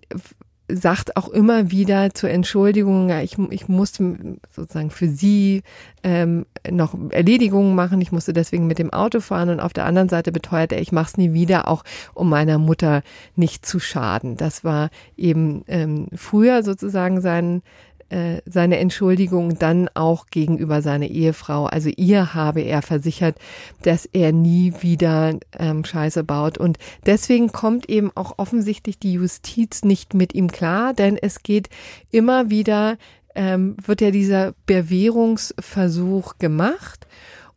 sagt 0.68 1.16
auch 1.16 1.28
immer 1.28 1.70
wieder 1.70 2.14
zur 2.14 2.30
Entschuldigung, 2.30 3.10
ich, 3.10 3.36
ich 3.50 3.68
musste 3.68 4.38
sozusagen 4.50 4.90
für 4.90 5.08
sie 5.08 5.62
ähm, 6.02 6.46
noch 6.70 6.96
Erledigungen 7.10 7.74
machen, 7.74 8.00
ich 8.00 8.12
musste 8.12 8.32
deswegen 8.32 8.66
mit 8.66 8.78
dem 8.78 8.92
Auto 8.92 9.20
fahren 9.20 9.50
und 9.50 9.60
auf 9.60 9.74
der 9.74 9.84
anderen 9.84 10.08
Seite 10.08 10.32
beteuert 10.32 10.72
er, 10.72 10.80
ich 10.80 10.92
mache 10.92 11.08
es 11.08 11.16
nie 11.18 11.34
wieder, 11.34 11.68
auch 11.68 11.84
um 12.14 12.30
meiner 12.30 12.58
Mutter 12.58 13.02
nicht 13.36 13.66
zu 13.66 13.78
schaden. 13.78 14.36
Das 14.36 14.64
war 14.64 14.88
eben 15.16 15.64
ähm, 15.68 16.08
früher 16.14 16.62
sozusagen 16.62 17.20
sein 17.20 17.62
äh, 18.08 18.40
seine 18.46 18.78
Entschuldigung 18.78 19.58
dann 19.58 19.88
auch 19.94 20.26
gegenüber 20.26 20.82
seiner 20.82 21.06
Ehefrau. 21.06 21.66
Also 21.66 21.90
ihr 21.96 22.34
habe 22.34 22.60
er 22.60 22.82
versichert, 22.82 23.36
dass 23.82 24.06
er 24.06 24.32
nie 24.32 24.74
wieder 24.80 25.38
ähm, 25.58 25.84
Scheiße 25.84 26.24
baut. 26.24 26.58
Und 26.58 26.78
deswegen 27.06 27.52
kommt 27.52 27.88
eben 27.88 28.10
auch 28.14 28.34
offensichtlich 28.38 28.98
die 28.98 29.14
Justiz 29.14 29.84
nicht 29.84 30.14
mit 30.14 30.34
ihm 30.34 30.50
klar, 30.50 30.94
denn 30.94 31.16
es 31.16 31.42
geht 31.42 31.68
immer 32.10 32.50
wieder, 32.50 32.96
ähm, 33.34 33.76
wird 33.84 34.00
ja 34.00 34.10
dieser 34.10 34.54
Bewährungsversuch 34.66 36.38
gemacht. 36.38 37.06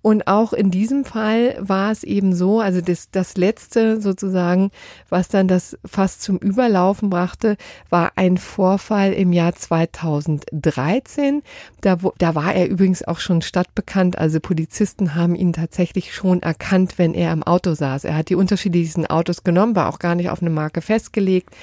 Und 0.08 0.26
auch 0.26 0.54
in 0.54 0.72
diesem 0.72 1.04
Fall 1.04 1.58
war 1.60 1.92
es 1.92 2.06
eben 2.06 2.34
so, 2.34 2.62
also 2.62 2.80
das, 2.80 3.12
das 3.12 3.36
letzte 3.36 4.00
sozusagen, 4.00 4.72
was 5.10 5.28
dann 5.28 5.50
das 5.50 5.78
fast 5.84 6.22
zum 6.22 6.38
Überlaufen 6.38 7.10
brachte, 7.10 7.58
war 7.90 8.14
ein 8.16 8.38
Vorfall 8.38 9.12
im 9.12 9.34
Jahr 9.34 9.54
2013. 9.54 11.44
Da, 11.82 11.98
da 12.20 12.36
war 12.36 12.56
er 12.56 12.70
übrigens 12.70 13.04
auch 13.04 13.20
schon 13.20 13.42
stadtbekannt. 13.42 14.18
Also 14.18 14.40
Polizisten 14.40 15.14
haben 15.14 15.36
ihn 15.36 15.52
tatsächlich 15.52 16.14
schon 16.14 16.42
erkannt, 16.42 16.98
wenn 16.98 17.14
er 17.14 17.34
im 17.34 17.44
Auto 17.44 17.74
saß. 17.74 18.06
Er 18.06 18.16
hat 18.16 18.30
die 18.30 18.36
unterschiedlichsten 18.36 19.08
Autos 19.08 19.44
genommen, 19.44 19.76
war 19.76 19.90
auch 19.90 20.00
gar 20.00 20.16
nicht 20.16 20.30
auf 20.30 20.42
eine 20.42 20.52
Marke 20.52 20.80
festgelegt 20.80 21.54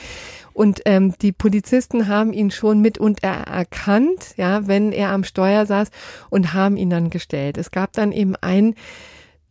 Und 0.54 0.80
ähm, 0.86 1.14
die 1.20 1.32
Polizisten 1.32 2.08
haben 2.08 2.32
ihn 2.32 2.50
schon 2.50 2.80
mit 2.80 2.96
und 2.96 3.22
er 3.22 3.48
erkannt, 3.48 4.34
ja, 4.36 4.66
wenn 4.66 4.92
er 4.92 5.10
am 5.10 5.24
Steuer 5.24 5.66
saß 5.66 5.90
und 6.30 6.54
haben 6.54 6.76
ihn 6.76 6.90
dann 6.90 7.10
gestellt. 7.10 7.58
Es 7.58 7.72
gab 7.72 7.92
dann 7.92 8.12
eben 8.12 8.36
einen 8.36 8.76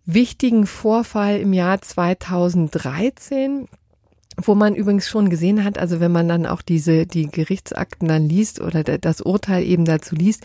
wichtigen 0.06 0.66
Vorfall 0.66 1.40
im 1.40 1.54
Jahr 1.54 1.82
2013 1.82 3.68
wo 4.42 4.56
man 4.56 4.76
übrigens 4.76 5.08
schon 5.08 5.30
gesehen 5.30 5.64
hat, 5.64 5.78
also 5.78 6.00
wenn 6.00 6.12
man 6.12 6.28
dann 6.28 6.46
auch 6.46 6.62
diese 6.62 7.06
die 7.06 7.28
Gerichtsakten 7.28 8.08
dann 8.08 8.28
liest 8.28 8.60
oder 8.60 8.84
das 8.84 9.22
Urteil 9.22 9.64
eben 9.64 9.86
dazu 9.86 10.16
liest, 10.16 10.44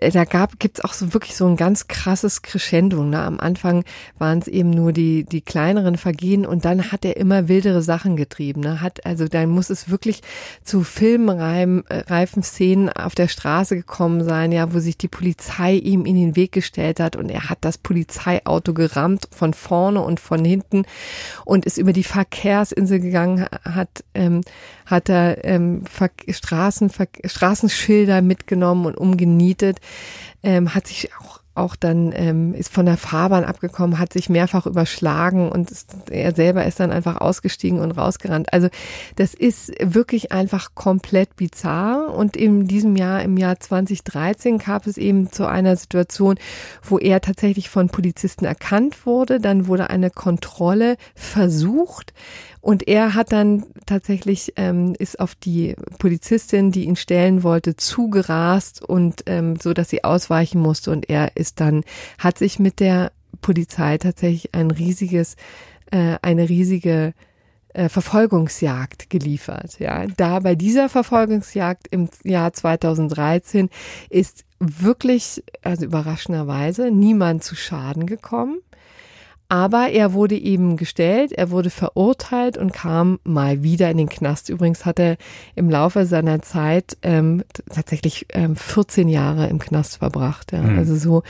äh, 0.00 0.10
da 0.10 0.24
gab 0.24 0.58
gibt's 0.58 0.80
auch 0.80 0.92
so 0.92 1.12
wirklich 1.12 1.36
so 1.36 1.46
ein 1.46 1.56
ganz 1.56 1.88
krasses 1.88 2.42
Crescendo. 2.42 3.02
Ne? 3.02 3.20
Am 3.20 3.40
Anfang 3.40 3.84
waren 4.18 4.38
es 4.38 4.48
eben 4.48 4.70
nur 4.70 4.92
die 4.92 5.24
die 5.24 5.40
kleineren 5.40 5.96
Vergehen 5.96 6.46
und 6.46 6.64
dann 6.64 6.92
hat 6.92 7.04
er 7.04 7.16
immer 7.16 7.48
wildere 7.48 7.82
Sachen 7.82 8.16
getrieben. 8.16 8.60
Ne? 8.60 8.80
Hat 8.80 9.04
also 9.04 9.26
dann 9.26 9.50
muss 9.50 9.70
es 9.70 9.90
wirklich 9.90 10.22
zu 10.62 10.82
filmreifen 10.82 12.42
äh, 12.42 12.46
Szenen 12.46 12.88
auf 12.88 13.14
der 13.14 13.28
Straße 13.28 13.76
gekommen 13.76 14.24
sein, 14.24 14.52
ja, 14.52 14.72
wo 14.72 14.78
sich 14.78 14.96
die 14.96 15.08
Polizei 15.08 15.74
ihm 15.74 16.04
in 16.04 16.16
den 16.16 16.36
Weg 16.36 16.52
gestellt 16.52 17.00
hat 17.00 17.16
und 17.16 17.28
er 17.28 17.48
hat 17.48 17.58
das 17.62 17.78
Polizeiauto 17.78 18.72
gerammt 18.72 19.28
von 19.30 19.54
vorne 19.54 20.00
und 20.00 20.20
von 20.20 20.44
hinten 20.44 20.84
und 21.44 21.66
ist 21.66 21.78
über 21.78 21.92
die 21.92 22.04
Verkehrsinsel 22.04 23.00
gegangen 23.00 23.15
gegangen 23.16 23.46
hat, 23.64 24.04
ähm, 24.14 24.42
hat 24.84 25.08
er 25.08 25.44
ähm, 25.44 25.84
Straßen, 26.28 26.90
Straßenschilder 27.24 28.20
mitgenommen 28.20 28.84
und 28.84 28.96
umgenietet, 28.98 29.78
ähm, 30.42 30.74
hat 30.74 30.86
sich 30.86 31.10
auch 31.18 31.40
auch 31.56 31.74
dann 31.74 32.12
ähm, 32.14 32.54
ist 32.54 32.72
von 32.72 32.86
der 32.86 32.96
Fahrbahn 32.96 33.44
abgekommen, 33.44 33.98
hat 33.98 34.12
sich 34.12 34.28
mehrfach 34.28 34.66
überschlagen 34.66 35.50
und 35.50 35.70
ist, 35.70 35.96
er 36.10 36.34
selber 36.34 36.66
ist 36.66 36.80
dann 36.80 36.92
einfach 36.92 37.20
ausgestiegen 37.20 37.80
und 37.80 37.92
rausgerannt. 37.92 38.52
Also 38.52 38.68
das 39.16 39.32
ist 39.32 39.72
wirklich 39.82 40.32
einfach 40.32 40.74
komplett 40.74 41.34
bizarr. 41.36 42.14
Und 42.14 42.36
in 42.36 42.66
diesem 42.66 42.94
Jahr, 42.96 43.22
im 43.22 43.38
Jahr 43.38 43.58
2013, 43.58 44.58
gab 44.58 44.86
es 44.86 44.98
eben 44.98 45.32
zu 45.32 45.46
einer 45.46 45.76
Situation, 45.76 46.36
wo 46.82 46.98
er 46.98 47.20
tatsächlich 47.20 47.70
von 47.70 47.88
Polizisten 47.88 48.44
erkannt 48.44 49.06
wurde. 49.06 49.40
Dann 49.40 49.66
wurde 49.66 49.88
eine 49.90 50.10
Kontrolle 50.10 50.96
versucht 51.14 52.12
und 52.66 52.88
er 52.88 53.14
hat 53.14 53.30
dann 53.30 53.64
tatsächlich, 53.86 54.54
ähm, 54.56 54.96
ist 54.98 55.20
auf 55.20 55.36
die 55.36 55.76
Polizistin, 56.00 56.72
die 56.72 56.86
ihn 56.86 56.96
stellen 56.96 57.44
wollte, 57.44 57.76
zugerast 57.76 58.82
und 58.82 59.22
ähm, 59.26 59.54
so, 59.54 59.72
dass 59.72 59.88
sie 59.88 60.02
ausweichen 60.02 60.60
musste. 60.60 60.90
Und 60.90 61.08
er 61.08 61.36
ist 61.36 61.60
dann, 61.60 61.84
hat 62.18 62.38
sich 62.38 62.58
mit 62.58 62.80
der 62.80 63.12
Polizei 63.40 63.98
tatsächlich 63.98 64.52
ein 64.52 64.72
riesiges, 64.72 65.36
äh, 65.92 66.16
eine 66.22 66.48
riesige 66.48 67.14
äh, 67.72 67.88
Verfolgungsjagd 67.88 69.10
geliefert. 69.10 69.78
Ja, 69.78 70.04
da 70.16 70.40
bei 70.40 70.56
dieser 70.56 70.88
Verfolgungsjagd 70.88 71.86
im 71.92 72.08
Jahr 72.24 72.52
2013 72.52 73.70
ist 74.10 74.44
wirklich, 74.58 75.44
also 75.62 75.84
überraschenderweise, 75.84 76.90
niemand 76.90 77.44
zu 77.44 77.54
Schaden 77.54 78.06
gekommen. 78.06 78.58
Aber 79.48 79.90
er 79.90 80.12
wurde 80.12 80.36
eben 80.36 80.76
gestellt, 80.76 81.30
er 81.30 81.50
wurde 81.50 81.70
verurteilt 81.70 82.58
und 82.58 82.72
kam 82.72 83.20
mal 83.22 83.62
wieder 83.62 83.88
in 83.90 83.98
den 83.98 84.08
Knast. 84.08 84.48
Übrigens 84.48 84.84
hat 84.84 84.98
er 84.98 85.16
im 85.54 85.70
Laufe 85.70 86.04
seiner 86.04 86.42
Zeit 86.42 86.96
ähm, 87.02 87.44
tatsächlich 87.72 88.26
ähm, 88.30 88.56
14 88.56 89.08
Jahre 89.08 89.46
im 89.46 89.60
Knast 89.60 89.98
verbracht. 89.98 90.50
Ja. 90.50 90.62
Mhm. 90.62 90.78
Also 90.78 90.96
so, 90.96 91.22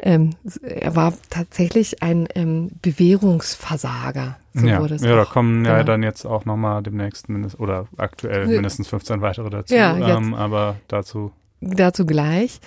ähm, 0.00 0.30
er 0.62 0.96
war 0.96 1.12
tatsächlich 1.28 2.02
ein 2.02 2.26
ähm, 2.34 2.70
Bewährungsversager. 2.80 4.38
So 4.54 4.66
ja, 4.66 4.84
ja 4.86 5.16
da 5.16 5.24
kommen 5.26 5.66
ja, 5.66 5.76
ja 5.78 5.84
dann 5.84 6.02
jetzt 6.02 6.24
auch 6.24 6.46
nochmal 6.46 6.82
demnächst 6.82 7.28
mindest, 7.28 7.60
oder 7.60 7.86
aktuell 7.98 8.46
mindestens 8.46 8.88
15 8.88 9.20
weitere 9.20 9.50
dazu. 9.50 9.74
Ja, 9.74 10.16
ähm, 10.16 10.32
aber 10.32 10.76
dazu. 10.88 11.32
Dazu 11.60 12.06
gleich. 12.06 12.60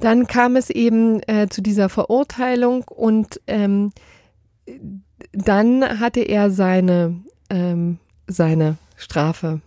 Dann 0.00 0.26
kam 0.26 0.56
es 0.56 0.70
eben 0.70 1.20
äh, 1.28 1.48
zu 1.48 1.62
dieser 1.62 1.88
Verurteilung 1.88 2.84
und 2.88 3.40
ähm, 3.46 3.92
dann 5.32 6.00
hatte 6.00 6.20
er 6.20 6.50
seine, 6.50 7.16
ähm, 7.48 7.98
seine 8.26 8.76
Strafe 8.96 9.60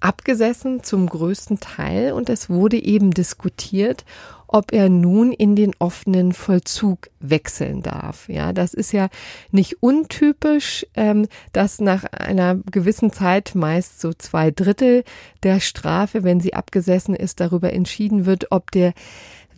abgesessen 0.00 0.82
zum 0.82 1.08
größten 1.08 1.60
Teil 1.60 2.12
und 2.12 2.28
es 2.28 2.50
wurde 2.50 2.82
eben 2.82 3.12
diskutiert, 3.12 4.04
ob 4.46 4.72
er 4.72 4.88
nun 4.88 5.32
in 5.32 5.56
den 5.56 5.72
offenen 5.78 6.32
Vollzug 6.32 7.08
wechseln 7.18 7.82
darf. 7.82 8.28
Ja, 8.28 8.52
das 8.52 8.72
ist 8.74 8.92
ja 8.92 9.08
nicht 9.50 9.82
untypisch, 9.82 10.86
ähm, 10.94 11.26
dass 11.52 11.80
nach 11.80 12.04
einer 12.04 12.56
gewissen 12.70 13.12
Zeit 13.12 13.54
meist 13.54 14.00
so 14.00 14.12
zwei 14.12 14.50
Drittel 14.50 15.02
der 15.42 15.58
Strafe, 15.58 16.22
wenn 16.22 16.38
sie 16.38 16.54
abgesessen 16.54 17.16
ist, 17.16 17.40
darüber 17.40 17.72
entschieden 17.72 18.26
wird, 18.26 18.52
ob 18.52 18.70
der 18.70 18.92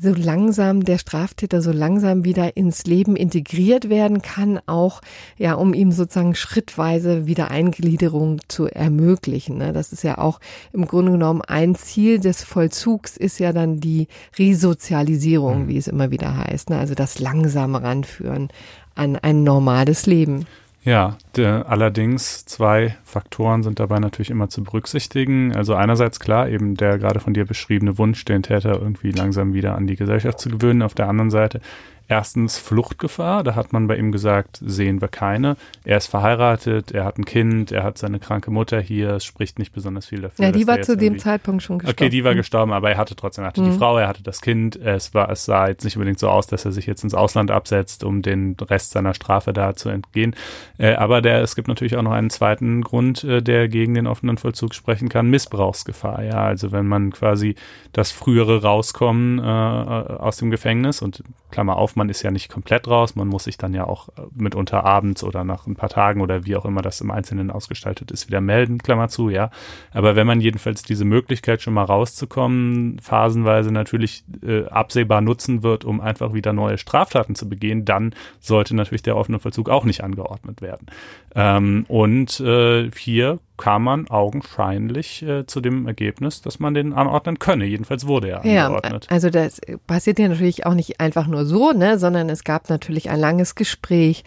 so 0.01 0.13
langsam 0.13 0.85
der 0.85 0.99
Straftäter 0.99 1.63
so 1.63 1.73
langsam 1.73 2.25
wieder 2.25 2.57
ins 2.57 2.85
Leben 2.85 3.17
integriert 3.17 3.89
werden 3.89 4.23
kann, 4.23 4.61
auch 4.67 5.01
ja, 5.39 5.55
um 5.55 5.75
ihm 5.75 5.93
sozusagen 5.93 6.35
schrittweise 6.35 7.27
wieder 7.27 7.51
Eingliederung 7.51 8.41
zu 8.49 8.67
ermöglichen. 8.67 9.59
Ne? 9.59 9.73
Das 9.73 9.93
ist 9.93 10.03
ja 10.03 10.19
auch 10.19 10.41
im 10.73 10.87
Grunde 10.87 11.13
genommen 11.13 11.43
ein 11.43 11.75
Ziel 11.75 12.19
des 12.19 12.45
Vollzugs 12.45 13.17
ist 13.17 13.39
ja 13.39 13.53
dann 13.53 13.81
die 13.81 14.09
Resozialisierung, 14.39 15.65
mhm. 15.65 15.69
wie 15.69 15.79
es 15.79 15.89
immer 15.89 16.11
wieder 16.11 16.37
heißt, 16.37 16.71
ne? 16.71 16.79
also 16.79 16.95
das 16.95 17.19
langsame 17.19 17.83
Ranführen 17.83 18.49
an 18.95 19.17
ein 19.17 19.45
normales 19.45 20.07
Leben. 20.07 20.47
Ja, 20.87 21.17
der, 21.35 21.69
allerdings 21.69 22.45
zwei 22.47 22.97
Faktoren 23.03 23.65
sind 23.65 23.81
dabei 23.81 23.99
natürlich 23.99 24.31
immer 24.31 24.49
zu 24.49 24.63
berücksichtigen. 24.63 25.53
Also 25.57 25.75
einerseits 25.75 26.21
klar, 26.21 26.49
eben 26.49 26.77
der 26.77 26.97
gerade 26.99 27.19
von 27.19 27.35
dir 27.35 27.45
beschriebene 27.45 27.99
Wunsch, 27.99 28.25
den 28.25 28.45
Täter 28.45 28.81
irgendwie 28.81 29.11
langsam 29.11 29.53
wieder 29.53 29.75
an 29.75 29.89
die 29.89 29.97
Gesellschaft 29.97 30.39
zu 30.39 30.49
gewöhnen. 30.49 30.83
Auf 30.83 30.95
der 30.95 31.09
anderen 31.09 31.31
Seite 31.31 31.61
Erstens 32.09 32.59
Fluchtgefahr, 32.59 33.43
da 33.43 33.57
hat 33.57 33.73
man 33.73 33.89
bei 33.89 33.97
ihm 33.97 34.13
gesagt, 34.13 34.61
sehen 34.65 35.01
wir 35.01 35.09
keine. 35.09 35.57
Er 35.85 35.97
ist 35.97 36.07
verheiratet, 36.07 36.93
er 36.93 37.05
hat 37.05 37.19
ein 37.19 37.25
Kind, 37.25 37.73
er 37.73 37.83
hat 37.83 37.99
seine 37.99 38.21
kranke 38.21 38.53
Mutter 38.53 38.81
hier, 38.81 39.11
es 39.11 39.25
spricht 39.25 39.59
nicht 39.59 39.73
besonders 39.73 40.07
viel 40.07 40.21
dafür. 40.21 40.45
Ja, 40.45 40.53
die 40.53 40.69
war 40.69 40.81
zu 40.83 40.97
dem 40.97 41.19
Zeitpunkt 41.19 41.65
schon 41.65 41.79
gestorben. 41.79 41.97
Okay, 41.99 42.09
die 42.09 42.23
war 42.23 42.37
gestorben, 42.37 42.73
aber 42.73 42.91
er 42.91 42.97
hatte 42.97 43.17
trotzdem, 43.17 43.45
er 43.45 43.49
hatte 43.49 43.61
mhm. 43.61 43.73
die 43.73 43.79
Frau, 43.79 43.99
er 43.99 44.07
hatte 44.07 44.23
das 44.23 44.41
Kind. 44.41 44.77
Es 44.77 45.15
war, 45.15 45.31
es 45.31 45.45
sah 45.45 45.67
jetzt 45.67 45.83
nicht 45.83 45.97
unbedingt 45.97 46.21
so 46.21 46.29
aus, 46.29 46.47
dass 46.47 46.65
er 46.65 46.71
sich 46.71 46.87
jetzt 46.87 47.03
ins 47.03 47.15
Ausland 47.15 47.51
absetzt, 47.51 48.05
um 48.05 48.23
den 48.23 48.57
Rest 48.61 48.93
seiner 48.93 49.13
Strafe 49.13 49.53
da 49.53 49.75
zu 49.75 49.89
entgehen. 49.89 50.37
Äh, 50.79 50.95
aber 50.95 51.21
der, 51.21 51.43
es 51.43 51.57
gibt 51.57 51.67
natürlich 51.67 51.97
auch 51.97 52.03
noch 52.03 52.13
einen 52.13 52.31
zweiten 52.31 52.83
Grund, 52.83 53.25
äh, 53.25 53.43
der 53.43 53.67
gegen 53.69 53.95
den 53.95 54.07
offenen 54.07 54.39
Vollzug 54.39 54.75
sprechen 54.75 55.09
kann, 55.09 55.29
Missbrauchsgefahr. 55.29 56.23
Ja, 56.23 56.45
also 56.45 56.71
wenn 56.71 56.87
man 56.87 57.11
quasi 57.11 57.57
das 57.93 58.13
frühere 58.13 58.63
Rauskommen 58.63 59.41
äh, 59.41 59.43
aus 59.43 60.37
dem 60.37 60.53
Gefängnis 60.53 61.03
und 61.03 61.25
Klammer 61.51 61.77
auf, 61.77 61.96
man 61.97 62.09
ist 62.09 62.23
ja 62.23 62.31
nicht 62.31 62.51
komplett 62.51 62.89
raus, 62.89 63.17
man 63.17 63.29
muss 63.29 63.45
sich 63.45 63.59
dann 63.59 63.75
ja 63.75 63.85
auch 63.85 64.09
äh, 64.11 64.23
mitunter 64.35 64.85
abends 64.85 65.25
oder 65.25 65.45
nach 65.45 65.67
ein 65.67 65.75
paar 65.75 65.89
Tagen 65.89 66.21
oder 66.21 66.45
wie 66.45 66.57
auch 66.57 66.65
immer 66.65 66.83
das 66.83 67.01
im 67.01 67.11
Einzelnen 67.11 67.51
ausgestaltet 67.51 68.11
ist, 68.11 68.29
wieder 68.29 68.41
melden, 68.41 68.79
Klammer 68.79 69.09
zu, 69.09 69.31
ja. 69.31 69.51
Aber 69.93 70.17
wenn 70.17 70.27
man 70.27 70.41
jedenfalls 70.41 70.83
diese 70.83 71.05
Möglichkeit 71.05 71.63
schon 71.63 71.75
mal 71.75 71.85
rauszukommen, 71.85 72.99
phasenweise 73.01 73.73
natürlich 73.73 74.25
äh, 74.43 74.67
absehbar 74.67 75.21
nutzen 75.21 75.63
wird, 75.63 75.85
um 75.85 76.01
einfach 76.01 76.35
wieder 76.35 76.53
neue 76.53 76.79
Straftaten 76.79 77.35
zu 77.35 77.49
begehen, 77.49 77.85
dann 77.85 78.15
sollte 78.41 78.77
natürlich 78.77 79.03
der 79.03 79.17
offene 79.17 79.39
Vollzug 79.39 79.69
auch 79.69 79.85
nicht 79.85 80.05
angeordnet 80.05 80.61
werden. 80.63 80.87
Ähm, 81.35 81.85
und 81.89 82.41
äh, 82.41 82.91
hier 82.97 83.39
kam 83.57 83.85
man 83.85 84.09
augenscheinlich 84.09 85.23
äh, 85.23 85.47
zu 85.47 85.61
dem 85.61 85.87
Ergebnis, 85.87 86.43
dass 86.43 86.59
man 86.59 86.75
den 86.75 86.93
anordnen 86.93 87.39
könne. 87.39 87.65
Jedenfalls 87.65 88.07
wurde 88.07 88.29
er 88.29 88.43
angeordnet. 88.43 89.05
Ja, 89.05 89.11
also 89.11 89.31
das 89.31 89.61
passiert 89.87 90.19
ja 90.19 90.29
natürlich 90.29 90.67
auch 90.67 90.75
nicht 90.75 91.01
einfach 91.01 91.27
nur 91.27 91.47
so, 91.47 91.73
ne, 91.73 91.99
sondern 91.99 92.29
es 92.29 92.45
gab 92.45 92.69
natürlich 92.69 93.11
ein 93.11 93.21
langes 93.21 93.55
Gespräch 93.55 94.25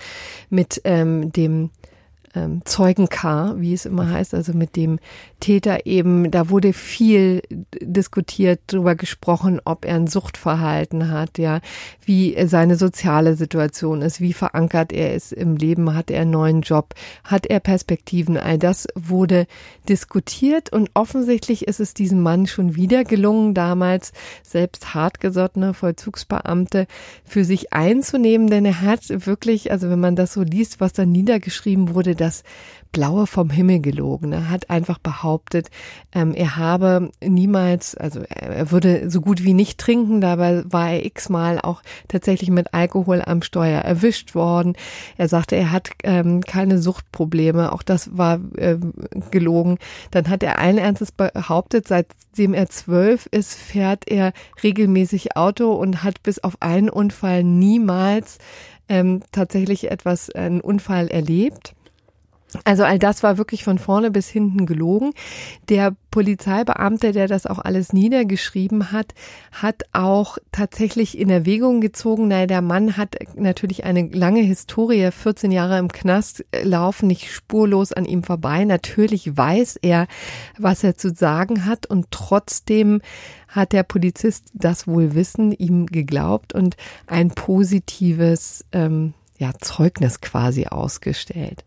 mit 0.50 0.82
ähm, 0.84 1.32
dem 1.32 1.70
ähm, 2.36 2.62
Zeugen 2.66 3.10
K, 3.10 3.56
wie 3.58 3.74
es 3.74 3.86
immer 3.86 4.10
heißt, 4.10 4.34
also 4.34 4.54
mit 4.54 4.76
dem 4.76 5.00
Täter 5.40 5.86
eben, 5.86 6.32
da 6.32 6.50
wurde 6.50 6.74
viel 6.74 7.42
diskutiert, 7.82 8.60
darüber 8.68 8.96
gesprochen, 8.96 9.60
ob 9.66 9.86
er 9.86 9.96
ein 9.96 10.08
Suchtverhalten 10.08 11.12
hat, 11.12 11.38
ja, 11.38 11.60
wie 12.06 12.36
seine 12.46 12.76
soziale 12.76 13.36
Situation 13.36 14.02
ist, 14.02 14.22
wie 14.22 14.34
verankert 14.34 14.94
er 14.94 15.16
ist 15.16 15.32
im 15.32 15.56
Leben, 15.56 15.96
hat 15.96 16.12
er 16.12 16.22
einen 16.22 16.32
neuen 16.32 16.62
Job, 16.62 16.94
hat 17.24 17.46
er 17.46 17.60
Perspektiven, 17.60 18.38
all 18.38 18.58
das 18.58 18.88
wurde 18.96 19.48
diskutiert 19.88 20.72
und 20.72 20.92
offensichtlich 20.94 21.68
ist 21.68 21.80
es 21.80 21.94
diesem 21.94 22.22
Mann 22.22 22.48
schon 22.48 22.76
wieder 22.76 23.04
gelungen, 23.04 23.54
damals 23.54 24.12
selbst 24.44 24.94
hartgesottene 24.94 25.74
Vollzugsbeamte 25.74 26.88
für 27.24 27.44
sich 27.44 27.74
einzunehmen, 27.74 28.50
denn 28.50 28.66
er 28.66 28.82
hat 28.82 29.26
wirklich, 29.26 29.72
also 29.72 29.90
wenn 29.90 30.00
man 30.00 30.16
das 30.16 30.34
so 30.34 30.44
liest, 30.44 30.80
was 30.80 30.94
da 30.94 31.06
niedergeschrieben 31.06 31.96
wurde, 31.96 32.16
das 32.20 32.44
Blaue 32.92 33.28
vom 33.28 33.52
Himmel 33.52 33.82
gelogen. 33.82 34.32
Er 34.34 34.50
hat 34.50 34.70
einfach 34.70 34.98
behauptet, 34.98 35.70
ähm, 36.12 36.34
er 36.34 36.58
habe 36.58 37.12
niemals, 37.24 37.96
also 37.96 38.22
er 38.22 38.72
würde 38.72 39.10
so 39.12 39.22
gut 39.22 39.44
wie 39.44 39.54
nicht 39.54 39.78
trinken, 39.78 40.22
dabei 40.22 40.64
war 40.66 40.90
er 40.90 41.06
x-mal 41.06 41.60
auch 41.62 41.84
tatsächlich 42.08 42.50
mit 42.50 42.74
Alkohol 42.74 43.22
am 43.24 43.44
Steuer 43.44 43.82
erwischt 43.82 44.34
worden. 44.34 44.74
Er 45.18 45.28
sagte, 45.28 45.56
er 45.56 45.72
hat 45.72 45.92
ähm, 46.04 46.42
keine 46.42 46.80
Suchtprobleme, 46.80 47.72
auch 47.72 47.84
das 47.84 48.18
war 48.18 48.40
äh, 48.56 48.78
gelogen. 49.30 49.78
Dann 50.10 50.28
hat 50.28 50.42
er 50.42 50.58
allen 50.58 50.80
Ernstes 50.80 51.12
behauptet, 51.12 51.88
seitdem 51.88 52.56
er 52.56 52.70
zwölf 52.70 53.28
ist, 53.28 53.54
fährt 53.54 54.10
er 54.10 54.34
regelmäßig 54.64 55.38
Auto 55.38 55.74
und 55.74 56.04
hat 56.04 56.24
bis 56.24 56.40
auf 56.40 56.56
einen 56.62 56.90
Unfall 56.90 57.44
niemals 57.44 58.40
ähm, 58.88 59.22
tatsächlich 59.32 59.92
etwas, 59.92 60.32
einen 60.32 60.62
Unfall 60.62 61.08
erlebt. 61.08 61.76
Also 62.64 62.84
all 62.84 62.98
das 62.98 63.22
war 63.22 63.38
wirklich 63.38 63.64
von 63.64 63.78
vorne 63.78 64.10
bis 64.10 64.28
hinten 64.28 64.66
gelogen. 64.66 65.12
Der 65.70 65.96
Polizeibeamte, 66.10 67.12
der 67.12 67.28
das 67.28 67.46
auch 67.46 67.60
alles 67.60 67.94
niedergeschrieben 67.94 68.92
hat, 68.92 69.14
hat 69.52 69.84
auch 69.94 70.40
tatsächlich 70.52 71.18
in 71.18 71.30
Erwägung 71.30 71.82
gezogen, 71.82 72.28
naja, 72.28 72.48
der 72.48 72.62
Mann 72.62 72.98
hat 72.98 73.18
natürlich 73.36 73.84
eine 73.84 74.08
lange 74.08 74.42
Historie, 74.42 75.12
14 75.12 75.52
Jahre 75.52 75.78
im 75.78 75.92
Knast, 75.92 76.44
laufen 76.64 77.08
nicht 77.08 77.32
spurlos 77.32 77.94
an 77.94 78.06
ihm 78.06 78.24
vorbei. 78.24 78.66
Natürlich 78.66 79.38
weiß 79.38 79.78
er, 79.82 80.08
was 80.58 80.84
er 80.84 80.98
zu 80.98 81.14
sagen 81.14 81.66
hat 81.66 81.86
und 81.86 82.08
trotzdem 82.10 83.02
hat 83.48 83.74
der 83.74 83.84
Polizist 83.84 84.50
das 84.54 84.88
wohl 84.88 85.14
wissen, 85.14 85.52
ihm 85.52 85.86
geglaubt 85.86 86.54
und 86.54 86.78
ein 87.06 87.30
positives 87.30 88.66
ähm, 88.72 89.14
ja, 89.38 89.52
Zeugnis 89.60 90.22
quasi 90.22 90.66
ausgestellt. 90.66 91.64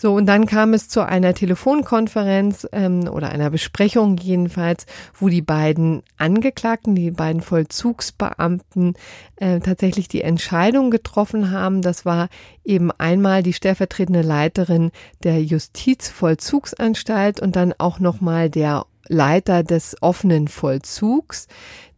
So, 0.00 0.14
und 0.14 0.26
dann 0.26 0.46
kam 0.46 0.74
es 0.74 0.88
zu 0.88 1.04
einer 1.04 1.34
Telefonkonferenz 1.34 2.68
ähm, 2.70 3.08
oder 3.08 3.30
einer 3.30 3.50
Besprechung 3.50 4.16
jedenfalls, 4.16 4.86
wo 5.18 5.28
die 5.28 5.42
beiden 5.42 6.04
Angeklagten, 6.18 6.94
die 6.94 7.10
beiden 7.10 7.42
Vollzugsbeamten 7.42 8.94
äh, 9.34 9.58
tatsächlich 9.58 10.06
die 10.06 10.22
Entscheidung 10.22 10.92
getroffen 10.92 11.50
haben. 11.50 11.82
Das 11.82 12.06
war 12.06 12.28
eben 12.64 12.92
einmal 12.92 13.42
die 13.42 13.52
stellvertretende 13.52 14.22
Leiterin 14.22 14.92
der 15.24 15.42
Justizvollzugsanstalt 15.42 17.40
und 17.40 17.56
dann 17.56 17.74
auch 17.76 17.98
nochmal 17.98 18.50
der 18.50 18.86
Leiter 19.08 19.64
des 19.64 19.96
offenen 20.00 20.46
Vollzugs, 20.46 21.48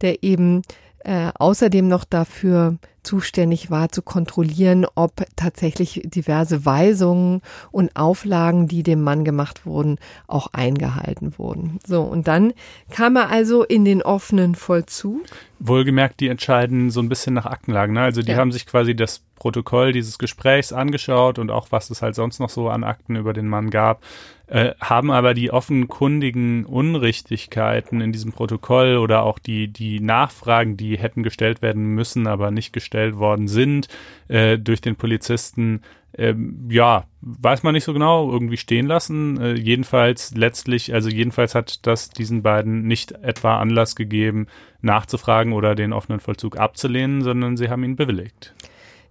der 0.01 0.23
eben 0.23 0.63
äh, 1.03 1.29
außerdem 1.35 1.87
noch 1.87 2.05
dafür 2.05 2.79
zuständig 3.03 3.71
war, 3.71 3.89
zu 3.89 4.01
kontrollieren, 4.01 4.85
ob 4.95 5.25
tatsächlich 5.35 6.01
diverse 6.05 6.65
Weisungen 6.65 7.41
und 7.71 7.95
Auflagen, 7.95 8.67
die 8.67 8.83
dem 8.83 9.01
Mann 9.01 9.25
gemacht 9.25 9.65
wurden, 9.65 9.97
auch 10.27 10.47
eingehalten 10.53 11.37
wurden. 11.37 11.79
So, 11.85 12.01
und 12.01 12.27
dann 12.27 12.53
kam 12.91 13.15
er 13.15 13.29
also 13.29 13.63
in 13.63 13.85
den 13.85 14.01
offenen 14.01 14.55
Vollzug. 14.55 15.21
Wohlgemerkt, 15.59 16.19
die 16.19 16.27
entscheiden 16.27 16.89
so 16.89 17.01
ein 17.01 17.09
bisschen 17.09 17.33
nach 17.33 17.45
Aktenlagen. 17.45 17.93
Ne? 17.93 18.01
Also 18.01 18.21
die 18.21 18.31
ja. 18.31 18.37
haben 18.37 18.51
sich 18.51 18.65
quasi 18.65 18.95
das 18.95 19.21
Protokoll 19.35 19.91
dieses 19.91 20.19
Gesprächs 20.19 20.71
angeschaut 20.71 21.39
und 21.39 21.49
auch 21.49 21.67
was 21.71 21.89
es 21.89 22.01
halt 22.01 22.13
sonst 22.13 22.39
noch 22.39 22.49
so 22.49 22.69
an 22.69 22.83
Akten 22.83 23.15
über 23.15 23.33
den 23.33 23.47
Mann 23.47 23.71
gab, 23.71 24.03
äh, 24.51 24.73
haben 24.81 25.11
aber 25.11 25.33
die 25.33 25.49
offenkundigen 25.49 26.65
Unrichtigkeiten 26.65 28.01
in 28.01 28.11
diesem 28.11 28.33
Protokoll 28.33 28.97
oder 28.97 29.23
auch 29.23 29.39
die, 29.39 29.69
die 29.69 29.99
Nachfragen, 30.01 30.75
die 30.77 30.97
hätten 30.97 31.23
gestellt 31.23 31.61
werden 31.61 31.85
müssen, 31.95 32.27
aber 32.27 32.51
nicht 32.51 32.73
gestellt 32.73 32.90
worden 32.93 33.47
sind, 33.47 33.87
äh, 34.27 34.57
durch 34.57 34.81
den 34.81 34.95
Polizisten, 34.95 35.81
äh, 36.13 36.33
ja, 36.69 37.05
weiß 37.21 37.63
man 37.63 37.73
nicht 37.73 37.83
so 37.83 37.93
genau, 37.93 38.31
irgendwie 38.31 38.57
stehen 38.57 38.87
lassen. 38.87 39.39
Äh, 39.39 39.53
jedenfalls 39.53 40.35
letztlich, 40.35 40.93
also 40.93 41.09
jedenfalls 41.09 41.55
hat 41.55 41.85
das 41.85 42.09
diesen 42.09 42.43
beiden 42.43 42.83
nicht 42.83 43.11
etwa 43.11 43.59
Anlass 43.59 43.95
gegeben, 43.95 44.47
nachzufragen 44.81 45.53
oder 45.53 45.75
den 45.75 45.93
offenen 45.93 46.19
Vollzug 46.19 46.57
abzulehnen, 46.57 47.21
sondern 47.21 47.57
sie 47.57 47.69
haben 47.69 47.83
ihn 47.83 47.95
bewilligt. 47.95 48.53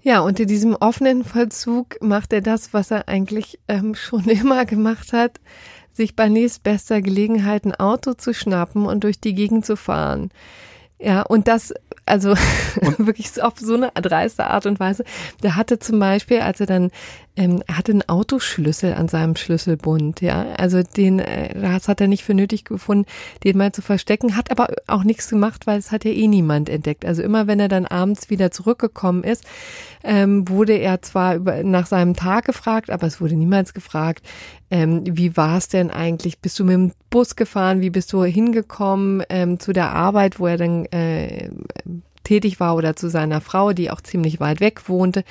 Ja, 0.03 0.20
und 0.20 0.41
in 0.41 0.49
diesem 0.49 0.74
offenen 0.76 1.24
Vollzug 1.24 2.01
macht 2.01 2.33
er 2.33 2.41
das, 2.41 2.72
was 2.72 2.91
er 2.91 3.09
eigentlich 3.09 3.59
ähm, 3.68 3.95
schon 3.95 4.24
immer 4.24 4.64
gemacht 4.64 5.12
hat, 5.12 5.41
sich 5.93 6.16
bei 6.16 6.28
nächstbester 6.28 7.03
Gelegenheit 7.03 7.64
ein 7.64 7.74
Auto 7.74 8.14
zu 8.14 8.33
schnappen 8.33 8.87
und 8.87 9.05
durch 9.05 9.20
die 9.20 9.35
Gegend 9.35 9.66
zu 9.66 9.76
fahren. 9.76 10.31
Ja, 11.01 11.22
und 11.22 11.48
das, 11.48 11.72
also 12.05 12.34
wirklich 12.98 13.42
auf 13.42 13.55
so 13.59 13.74
eine 13.74 13.90
dreiste 13.94 14.46
Art 14.46 14.66
und 14.66 14.78
Weise. 14.80 15.05
Der 15.42 15.57
hatte 15.57 15.78
zum 15.78 15.98
Beispiel, 15.98 16.40
als 16.40 16.61
er 16.61 16.66
dann 16.66 16.90
ähm, 17.36 17.62
er 17.66 17.78
hatte 17.78 17.92
einen 17.92 18.07
Autoschlüssel 18.09 18.92
an 18.92 19.09
seinem 19.09 19.34
Schlüsselbund, 19.34 20.20
ja. 20.20 20.46
Also 20.59 20.82
den, 20.82 21.20
äh, 21.20 21.59
das 21.59 21.88
hat 21.88 22.01
er 22.01 22.09
nicht 22.09 22.24
für 22.24 22.34
nötig 22.34 22.64
gefunden, 22.64 23.07
den 23.44 23.57
mal 23.57 23.72
zu 23.72 23.80
verstecken, 23.82 24.36
hat 24.36 24.51
aber 24.51 24.68
auch 24.88 25.05
nichts 25.05 25.30
gemacht, 25.30 25.66
weil 25.66 25.78
es 25.78 25.90
hat 25.90 26.05
ja 26.05 26.11
eh 26.11 26.26
niemand 26.26 26.68
entdeckt. 26.68 27.07
Also 27.07 27.22
immer 27.22 27.46
wenn 27.46 27.59
er 27.59 27.68
dann 27.68 27.86
abends 27.86 28.28
wieder 28.28 28.51
zurückgekommen 28.51 29.24
ist, 29.24 29.44
ähm, 30.03 30.48
wurde 30.48 30.74
er 30.74 31.03
zwar 31.03 31.36
über, 31.36 31.62
nach 31.62 31.86
seinem 31.86 32.14
Tag 32.14 32.44
gefragt, 32.44 32.90
aber 32.90 33.07
es 33.07 33.20
wurde 33.20 33.36
niemals 33.36 33.74
gefragt, 33.74 34.26
ähm, 34.71 35.03
wie 35.05 35.37
war 35.37 35.59
es 35.59 35.68
denn 35.68 35.91
eigentlich? 35.91 36.39
Bist 36.39 36.59
du 36.59 36.64
mit 36.64 36.75
dem 36.75 36.93
Bus 37.11 37.37
gefahren? 37.37 37.81
Wie 37.81 37.91
bist 37.91 38.12
du 38.12 38.25
hingekommen 38.25 39.23
ähm, 39.29 39.59
zu 39.59 39.73
der 39.73 39.93
Arbeit, 39.93 40.39
wo 40.39 40.47
er 40.47 40.57
dann 40.57 40.85
äh, 40.87 41.51
tätig 42.25 42.61
war 42.61 42.77
oder 42.77 42.95
zu 42.95 43.09
seiner 43.09 43.41
Frau, 43.41 43.73
die 43.73 43.91
auch 43.91 44.01
ziemlich 44.01 44.39
weit 44.39 44.61
weg 44.61 44.89
wohnte. 44.89 45.25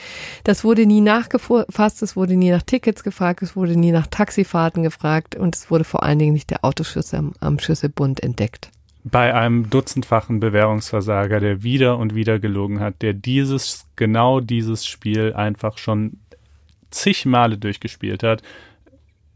Das 0.43 0.65
wurde 0.65 0.85
nie 0.85 0.99
nachgefasst, 0.99 2.01
es 2.01 2.15
wurde 2.17 2.35
nie 2.35 2.51
nach 2.51 2.63
Tickets 2.63 3.03
gefragt, 3.03 3.41
es 3.41 3.55
wurde 3.55 3.77
nie 3.77 3.91
nach 3.91 4.07
Taxifahrten 4.07 4.83
gefragt 4.83 5.35
und 5.35 5.55
es 5.55 5.71
wurde 5.71 5.85
vor 5.85 6.03
allen 6.03 6.19
Dingen 6.19 6.33
nicht 6.33 6.49
der 6.49 6.65
Autoschlüssel 6.65 7.19
am, 7.19 7.33
am 7.39 7.57
Schlüsselbund 7.59 8.21
entdeckt. 8.21 8.71
Bei 9.05 9.33
einem 9.33 9.69
dutzendfachen 9.69 10.41
Bewährungsversager, 10.41 11.39
der 11.39 11.63
wieder 11.63 11.97
und 11.97 12.15
wieder 12.15 12.37
gelogen 12.37 12.81
hat, 12.81 13.01
der 13.01 13.13
dieses, 13.13 13.85
genau 13.95 14.41
dieses 14.41 14.85
Spiel 14.85 15.33
einfach 15.33 15.77
schon 15.77 16.17
zig 16.91 17.25
Male 17.25 17.57
durchgespielt 17.57 18.23
hat, 18.23 18.41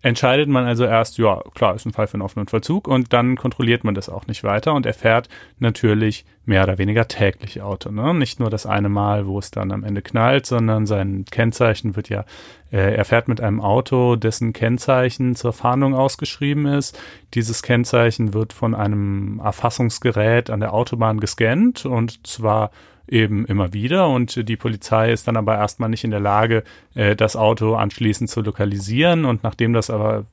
entscheidet 0.04 0.50
man 0.50 0.66
also 0.66 0.84
erst, 0.84 1.18
ja, 1.18 1.42
klar, 1.56 1.76
ist 1.76 1.86
ein 1.86 1.94
Fall 1.94 2.08
für 2.08 2.16
einen 2.16 2.24
offenen 2.24 2.48
Vollzug 2.48 2.88
und 2.90 3.14
dann 3.14 3.38
kontrolliert 3.38 3.86
man 3.86 3.96
das 3.96 4.10
auch 4.10 4.28
nicht 4.28 4.44
weiter 4.44 4.74
und 4.74 4.86
er 4.86 4.94
fährt 4.94 5.30
natürlich 5.60 6.26
mehr 6.46 6.64
oder 6.64 6.78
weniger 6.78 7.08
täglich 7.08 7.62
Auto. 7.62 7.90
Ne? 7.90 8.14
Nicht 8.14 8.42
nur 8.42 8.50
das 8.50 8.66
eine 8.66 8.90
Mal, 8.90 9.28
wo 9.28 9.40
es 9.40 9.50
dann 9.50 9.72
am 9.72 9.86
Ende 9.86 10.02
knallt, 10.02 10.46
sondern 10.46 10.86
sein 10.86 11.24
Kennzeichen 11.32 11.96
wird 11.96 12.10
ja, 12.10 12.26
äh, 12.70 12.96
er 12.96 13.06
fährt 13.06 13.30
mit 13.30 13.40
einem 13.40 13.62
Auto, 13.62 14.18
dessen 14.18 14.52
Kennzeichen 14.52 15.36
zur 15.36 15.54
Fahndung 15.54 15.96
ausgeschrieben 15.96 16.66
ist. 16.66 17.00
Dieses 17.34 17.64
Kennzeichen 17.64 18.34
wird 18.34 18.52
von 18.52 18.76
einem 18.76 19.40
Erfassungsgerät 19.42 20.50
an 20.50 20.60
der 20.60 20.74
Autobahn 20.74 21.22
gescannt 21.22 21.86
und 21.86 22.28
zwar 22.28 22.72
eben 23.08 23.46
immer 23.46 23.74
wieder. 23.74 24.08
Und 24.08 24.48
die 24.48 24.56
Polizei 24.56 25.12
ist 25.12 25.28
dann 25.28 25.38
aber 25.38 25.56
erstmal 25.56 25.90
nicht 25.90 26.04
in 26.04 26.12
der 26.12 26.20
Lage, 26.20 26.64
äh, 26.96 27.16
das 27.16 27.36
Auto 27.36 27.76
anschließend 27.76 28.30
zu 28.30 28.42
lokalisieren. 28.42 29.26
Und 29.26 29.44
nachdem 29.44 29.74
das 29.74 29.90
aber 29.90 30.26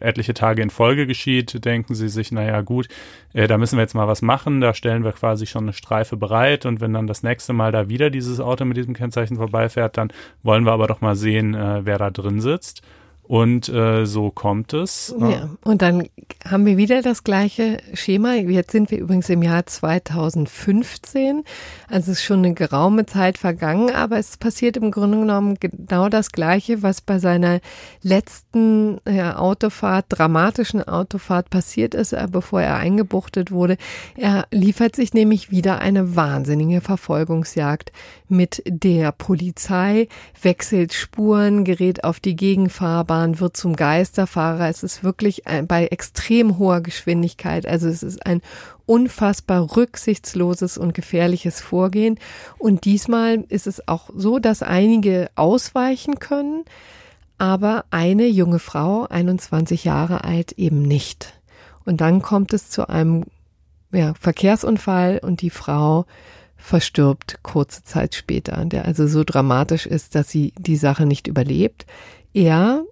etliche 0.00 0.34
Tage 0.34 0.62
in 0.62 0.70
Folge 0.70 1.06
geschieht, 1.06 1.64
denken 1.64 1.94
sie 1.94 2.08
sich, 2.08 2.32
naja 2.32 2.60
gut, 2.60 2.88
äh, 3.32 3.46
da 3.46 3.58
müssen 3.58 3.76
wir 3.76 3.82
jetzt 3.82 3.94
mal 3.94 4.08
was 4.08 4.22
machen, 4.22 4.60
da 4.60 4.74
stellen 4.74 5.04
wir 5.04 5.12
quasi 5.12 5.46
schon 5.46 5.64
eine 5.64 5.72
Streife 5.72 6.16
bereit. 6.16 6.66
Und 6.66 6.80
wenn 6.80 6.92
dann 6.92 7.06
das 7.06 7.22
nächste 7.22 7.52
Mal 7.52 7.72
da 7.72 7.88
wieder 7.88 8.10
dieses 8.10 8.40
Auto 8.40 8.64
mit 8.64 8.76
diesem 8.76 8.94
Kennzeichen 8.94 9.36
vorbeifährt, 9.36 9.96
dann 9.96 10.12
wollen 10.42 10.64
wir 10.64 10.72
aber 10.72 10.86
doch 10.86 11.00
mal 11.00 11.16
sehen, 11.16 11.54
äh, 11.54 11.84
wer 11.84 11.98
da 11.98 12.10
drin 12.10 12.40
sitzt. 12.40 12.82
Und 13.32 13.70
äh, 13.70 14.04
so 14.04 14.30
kommt 14.30 14.74
es. 14.74 15.14
Ja, 15.18 15.48
und 15.64 15.80
dann 15.80 16.06
haben 16.46 16.66
wir 16.66 16.76
wieder 16.76 17.00
das 17.00 17.24
gleiche 17.24 17.78
Schema. 17.94 18.34
Jetzt 18.34 18.72
sind 18.72 18.90
wir 18.90 18.98
übrigens 18.98 19.30
im 19.30 19.42
Jahr 19.42 19.64
2015. 19.64 21.42
Also 21.88 22.12
es 22.12 22.18
ist 22.18 22.24
schon 22.24 22.40
eine 22.40 22.52
geraume 22.52 23.06
Zeit 23.06 23.38
vergangen, 23.38 23.90
aber 23.90 24.18
es 24.18 24.36
passiert 24.36 24.76
im 24.76 24.90
Grunde 24.90 25.20
genommen 25.20 25.56
genau 25.58 26.10
das 26.10 26.30
Gleiche, 26.32 26.82
was 26.82 27.00
bei 27.00 27.18
seiner 27.18 27.60
letzten 28.02 29.00
ja, 29.10 29.38
Autofahrt, 29.38 30.04
dramatischen 30.10 30.86
Autofahrt 30.86 31.48
passiert 31.48 31.94
ist, 31.94 32.12
äh, 32.12 32.28
bevor 32.30 32.60
er 32.60 32.76
eingebuchtet 32.76 33.50
wurde. 33.50 33.78
Er 34.14 34.46
liefert 34.50 34.94
sich 34.94 35.14
nämlich 35.14 35.50
wieder 35.50 35.78
eine 35.78 36.16
wahnsinnige 36.16 36.82
Verfolgungsjagd 36.82 37.92
mit 38.32 38.62
der 38.66 39.12
Polizei, 39.12 40.08
wechselt 40.40 40.92
Spuren, 40.92 41.64
gerät 41.64 42.02
auf 42.02 42.18
die 42.18 42.34
Gegenfahrbahn 42.34 43.38
wird 43.38 43.56
zum 43.56 43.76
Geisterfahrer. 43.76 44.68
Es 44.68 44.82
ist 44.82 45.04
wirklich 45.04 45.44
bei 45.68 45.86
extrem 45.86 46.58
hoher 46.58 46.80
Geschwindigkeit. 46.80 47.66
Also 47.66 47.86
es 47.88 48.02
ist 48.02 48.26
ein 48.26 48.42
unfassbar 48.86 49.76
rücksichtsloses 49.76 50.78
und 50.78 50.94
gefährliches 50.94 51.60
Vorgehen. 51.60 52.18
Und 52.58 52.84
diesmal 52.84 53.44
ist 53.48 53.66
es 53.66 53.86
auch 53.86 54.10
so, 54.14 54.38
dass 54.38 54.62
einige 54.62 55.30
ausweichen 55.36 56.18
können, 56.18 56.64
aber 57.38 57.84
eine 57.90 58.26
junge 58.26 58.58
Frau, 58.58 59.06
21 59.06 59.84
Jahre 59.84 60.24
alt, 60.24 60.52
eben 60.52 60.82
nicht. 60.82 61.34
Und 61.84 62.00
dann 62.00 62.22
kommt 62.22 62.52
es 62.52 62.70
zu 62.70 62.88
einem 62.88 63.24
ja, 63.92 64.14
Verkehrsunfall 64.14 65.20
und 65.22 65.42
die 65.42 65.50
Frau 65.50 66.06
verstirbt 66.62 67.40
kurze 67.42 67.82
Zeit 67.82 68.14
später, 68.14 68.64
der 68.64 68.84
also 68.84 69.06
so 69.06 69.24
dramatisch 69.24 69.86
ist, 69.86 70.14
dass 70.14 70.30
sie 70.30 70.52
die 70.58 70.76
Sache 70.76 71.06
nicht 71.06 71.26
überlebt. 71.26 71.86
Er 72.32 72.84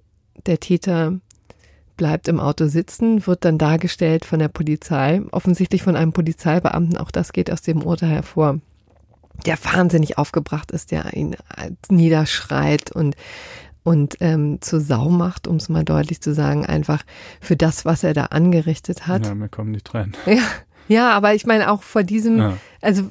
der 0.46 0.58
Täter 0.58 1.18
bleibt 1.96 2.28
im 2.28 2.40
Auto 2.40 2.66
sitzen, 2.66 3.26
wird 3.26 3.44
dann 3.44 3.58
dargestellt 3.58 4.24
von 4.24 4.38
der 4.38 4.48
Polizei, 4.48 5.20
offensichtlich 5.32 5.82
von 5.82 5.96
einem 5.96 6.12
Polizeibeamten, 6.12 6.96
auch 6.96 7.10
das 7.10 7.32
geht 7.32 7.50
aus 7.50 7.62
dem 7.62 7.82
Urteil 7.82 8.08
hervor, 8.08 8.58
der 9.46 9.58
wahnsinnig 9.64 10.18
aufgebracht 10.18 10.70
ist, 10.72 10.90
der 10.90 11.14
ihn 11.14 11.36
niederschreit 11.88 12.90
und 12.90 13.16
und 13.82 14.16
ähm, 14.20 14.58
zur 14.60 14.80
Sau 14.80 15.08
macht, 15.08 15.46
um 15.48 15.56
es 15.56 15.70
mal 15.70 15.84
deutlich 15.84 16.20
zu 16.20 16.34
sagen, 16.34 16.66
einfach 16.66 17.02
für 17.40 17.56
das, 17.56 17.86
was 17.86 18.04
er 18.04 18.12
da 18.12 18.26
angerichtet 18.26 19.06
hat. 19.06 19.26
Ja, 19.26 19.34
mir 19.34 19.48
kommen 19.48 19.72
die 19.72 19.80
Tränen. 19.80 20.14
Ja, 20.26 20.42
ja 20.90 21.10
aber 21.10 21.34
ich 21.34 21.46
meine 21.46 21.70
auch 21.70 21.82
vor 21.82 22.02
diesem, 22.02 22.38
ja. 22.38 22.56
also 22.82 23.04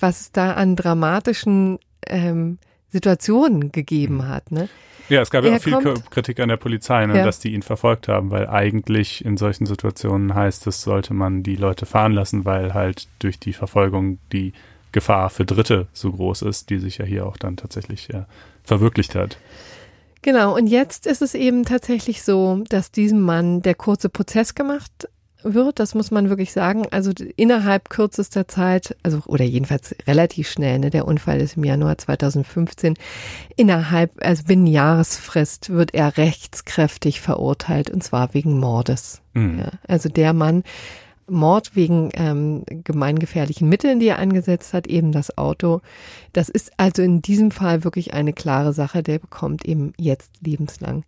was 0.00 0.20
es 0.20 0.32
da 0.32 0.52
an 0.52 0.76
dramatischen 0.76 1.78
ähm, 2.06 2.58
Situationen 2.90 3.72
gegeben 3.72 4.16
mhm. 4.16 4.28
hat. 4.28 4.52
Ne? 4.52 4.68
Ja, 5.08 5.20
es 5.22 5.30
gab 5.30 5.44
ja 5.44 5.56
auch 5.56 5.60
viel 5.60 5.72
kommt, 5.72 6.10
Kritik 6.10 6.38
an 6.38 6.48
der 6.48 6.56
Polizei, 6.56 7.04
ne, 7.06 7.18
ja. 7.18 7.24
dass 7.24 7.40
die 7.40 7.52
ihn 7.52 7.62
verfolgt 7.62 8.06
haben, 8.06 8.30
weil 8.30 8.46
eigentlich 8.46 9.24
in 9.24 9.36
solchen 9.36 9.66
Situationen 9.66 10.34
heißt 10.34 10.66
es, 10.68 10.82
sollte 10.82 11.14
man 11.14 11.42
die 11.42 11.56
Leute 11.56 11.84
fahren 11.84 12.12
lassen, 12.12 12.44
weil 12.44 12.74
halt 12.74 13.08
durch 13.18 13.40
die 13.40 13.52
Verfolgung 13.52 14.18
die 14.32 14.52
Gefahr 14.92 15.30
für 15.30 15.44
Dritte 15.44 15.88
so 15.92 16.12
groß 16.12 16.42
ist, 16.42 16.70
die 16.70 16.78
sich 16.78 16.98
ja 16.98 17.04
hier 17.04 17.26
auch 17.26 17.36
dann 17.36 17.56
tatsächlich 17.56 18.08
ja, 18.08 18.26
verwirklicht 18.62 19.16
hat. 19.16 19.38
Genau, 20.22 20.54
und 20.54 20.66
jetzt 20.66 21.06
ist 21.06 21.22
es 21.22 21.34
eben 21.34 21.64
tatsächlich 21.64 22.22
so, 22.22 22.62
dass 22.68 22.92
diesem 22.92 23.20
Mann 23.20 23.62
der 23.62 23.74
kurze 23.74 24.10
Prozess 24.10 24.54
gemacht 24.54 25.08
wird, 25.42 25.78
das 25.78 25.94
muss 25.94 26.10
man 26.10 26.28
wirklich 26.28 26.52
sagen. 26.52 26.86
Also 26.90 27.12
innerhalb 27.36 27.90
kürzester 27.90 28.48
Zeit, 28.48 28.96
also 29.02 29.20
oder 29.26 29.44
jedenfalls 29.44 29.94
relativ 30.06 30.50
schnell, 30.50 30.78
ne, 30.78 30.90
der 30.90 31.06
Unfall 31.06 31.40
ist 31.40 31.56
im 31.56 31.64
Januar 31.64 31.98
2015, 31.98 32.94
innerhalb, 33.56 34.12
also 34.24 34.44
binnen 34.44 34.66
Jahresfrist 34.66 35.70
wird 35.70 35.94
er 35.94 36.16
rechtskräftig 36.16 37.20
verurteilt 37.20 37.90
und 37.90 38.02
zwar 38.02 38.34
wegen 38.34 38.58
Mordes. 38.58 39.22
Mhm. 39.34 39.60
Ja, 39.60 39.70
also 39.86 40.08
der 40.08 40.32
Mann 40.32 40.62
Mord 41.30 41.76
wegen 41.76 42.10
ähm, 42.14 42.64
gemeingefährlichen 42.66 43.68
Mitteln, 43.68 44.00
die 44.00 44.08
er 44.08 44.18
eingesetzt 44.18 44.74
hat, 44.74 44.86
eben 44.86 45.12
das 45.12 45.38
Auto. 45.38 45.80
Das 46.32 46.48
ist 46.48 46.72
also 46.76 47.02
in 47.02 47.22
diesem 47.22 47.50
Fall 47.50 47.84
wirklich 47.84 48.12
eine 48.14 48.32
klare 48.32 48.72
Sache. 48.72 49.02
Der 49.02 49.18
bekommt 49.18 49.64
eben 49.64 49.92
jetzt 49.96 50.30
lebenslang. 50.40 51.04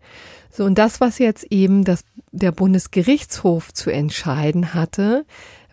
So, 0.51 0.65
und 0.65 0.79
das, 0.79 1.01
was 1.01 1.19
jetzt 1.19 1.47
eben 1.51 1.85
das, 1.85 2.05
der 2.31 2.53
Bundesgerichtshof 2.53 3.73
zu 3.73 3.91
entscheiden 3.91 4.75
hatte, 4.75 5.25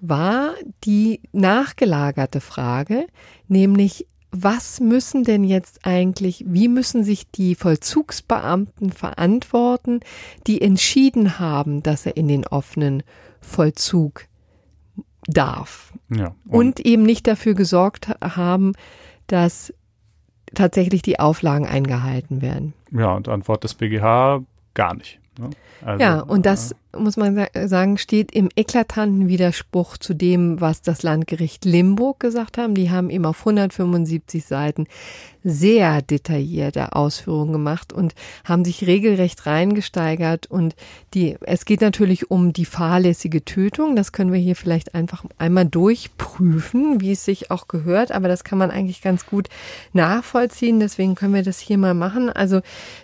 war 0.01 0.53
die 0.83 1.21
nachgelagerte 1.31 2.41
Frage, 2.41 3.07
nämlich 3.47 4.07
was 4.31 4.79
müssen 4.79 5.23
denn 5.23 5.43
jetzt 5.43 5.85
eigentlich, 5.85 6.45
wie 6.47 6.67
müssen 6.67 7.03
sich 7.03 7.29
die 7.31 7.55
Vollzugsbeamten 7.55 8.91
verantworten, 8.91 10.01
die 10.45 10.61
entschieden 10.61 11.39
haben, 11.39 11.81
dass 11.81 12.05
er 12.05 12.15
in 12.15 12.27
den 12.27 12.45
offenen 12.45 13.03
Vollzug 13.41 14.28
darf. 15.27 15.93
Ja, 16.09 16.35
und, 16.47 16.59
und 16.59 16.79
eben 16.79 17.03
nicht 17.03 17.27
dafür 17.27 17.53
gesorgt 17.53 18.09
haben, 18.21 18.73
dass 19.27 19.73
tatsächlich 20.53 21.01
die 21.01 21.19
Auflagen 21.19 21.67
eingehalten 21.67 22.41
werden. 22.41 22.73
Ja, 22.91 23.13
und 23.13 23.27
Antwort 23.27 23.63
des 23.63 23.75
BGH 23.75 24.41
gar 24.73 24.95
nicht. 24.95 25.19
Ne? 25.39 25.49
Also, 25.83 26.03
ja, 26.03 26.19
und 26.19 26.45
das 26.45 26.71
äh, 26.71 26.97
muss 26.97 27.15
man 27.15 27.47
sagen, 27.65 27.97
steht 27.97 28.31
im 28.33 28.49
eklatanten 28.55 29.27
Widerspruch 29.27 29.97
zu 29.97 30.13
dem, 30.13 30.59
was 30.59 30.81
das 30.81 31.03
Landgericht 31.03 31.63
Limburg 31.63 32.19
gesagt 32.19 32.57
haben. 32.57 32.75
Die 32.75 32.89
haben 32.89 33.09
eben 33.09 33.25
auf 33.25 33.39
175 33.39 34.45
Seiten 34.45 34.87
sehr 35.43 36.01
detaillierte 36.01 36.93
Ausführungen 36.93 37.53
gemacht 37.53 37.93
und 37.93 38.13
haben 38.43 38.65
sich 38.65 38.85
regelrecht 38.85 39.45
reingesteigert. 39.45 40.47
Und 40.47 40.75
die, 41.13 41.37
es 41.41 41.63
geht 41.63 41.79
natürlich 41.79 42.29
um 42.29 42.51
die 42.51 42.65
fahrlässige 42.65 43.45
Tötung. 43.45 43.95
Das 43.95 44.11
können 44.11 44.33
wir 44.33 44.39
hier 44.39 44.57
vielleicht 44.57 44.95
einfach 44.95 45.23
einmal 45.37 45.65
durchprüfen, 45.65 46.99
wie 46.99 47.13
es 47.13 47.23
sich 47.23 47.51
auch 47.51 47.69
gehört. 47.69 48.11
Aber 48.11 48.27
das 48.27 48.43
kann 48.43 48.57
man 48.57 48.71
eigentlich 48.71 49.01
ganz 49.01 49.25
gut 49.25 49.47
nachvollziehen. 49.93 50.81
Deswegen 50.81 51.15
können 51.15 51.33
wir 51.33 51.43
das 51.43 51.59
hier 51.59 51.77
mal 51.77 51.93
machen. 51.93 52.29
Also 52.29 52.59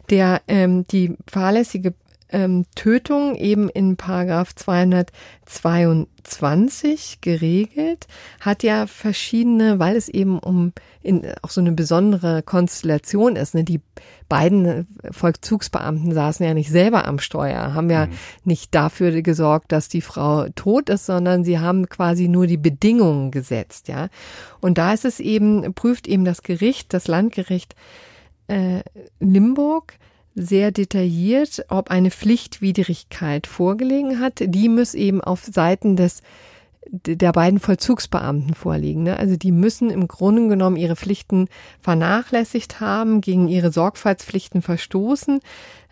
der, 0.09 0.41
ähm, 0.47 0.85
die 0.87 1.15
fahrlässige 1.27 1.93
ähm, 2.29 2.65
Tötung 2.75 3.35
eben 3.35 3.67
in 3.69 3.97
Paragraph 3.97 4.55
222 4.55 7.19
geregelt, 7.21 8.07
hat 8.39 8.63
ja 8.63 8.87
verschiedene, 8.87 9.77
weil 9.79 9.95
es 9.95 10.09
eben 10.09 10.39
um 10.39 10.73
in, 11.03 11.21
auch 11.43 11.51
so 11.51 11.61
eine 11.61 11.71
besondere 11.71 12.41
Konstellation 12.41 13.35
ist. 13.35 13.53
Ne? 13.53 13.63
Die 13.63 13.79
beiden 14.27 14.87
Vollzugsbeamten 15.11 16.13
saßen 16.13 16.43
ja 16.45 16.55
nicht 16.55 16.71
selber 16.71 17.05
am 17.05 17.19
Steuer, 17.19 17.75
haben 17.75 17.91
ja 17.91 18.07
mhm. 18.07 18.13
nicht 18.43 18.73
dafür 18.73 19.21
gesorgt, 19.21 19.71
dass 19.71 19.87
die 19.87 20.01
Frau 20.01 20.47
tot 20.55 20.89
ist, 20.89 21.05
sondern 21.05 21.43
sie 21.43 21.59
haben 21.59 21.87
quasi 21.89 22.27
nur 22.27 22.47
die 22.47 22.57
Bedingungen 22.57 23.29
gesetzt, 23.29 23.87
ja. 23.87 24.07
Und 24.61 24.79
da 24.79 24.93
ist 24.93 25.05
es 25.05 25.19
eben, 25.19 25.75
prüft 25.75 26.07
eben 26.07 26.25
das 26.25 26.41
Gericht, 26.41 26.91
das 26.93 27.07
Landgericht 27.07 27.75
äh, 28.47 28.81
Limburg, 29.19 29.99
sehr 30.35 30.71
detailliert, 30.71 31.65
ob 31.69 31.89
eine 31.89 32.11
Pflichtwidrigkeit 32.11 33.47
vorgelegen 33.47 34.19
hat. 34.19 34.41
Die 34.41 34.69
muss 34.69 34.93
eben 34.93 35.21
auf 35.21 35.45
Seiten 35.45 35.95
des 35.95 36.21
der 36.91 37.31
beiden 37.31 37.59
Vollzugsbeamten 37.59 38.53
vorliegen. 38.53 39.03
Ne? 39.03 39.17
Also 39.17 39.37
die 39.37 39.51
müssen 39.51 39.89
im 39.89 40.07
Grunde 40.07 40.47
genommen 40.47 40.77
ihre 40.77 40.95
Pflichten 40.95 41.47
vernachlässigt 41.81 42.79
haben, 42.79 43.21
gegen 43.21 43.47
ihre 43.47 43.71
Sorgfaltspflichten 43.71 44.61
verstoßen, 44.61 45.39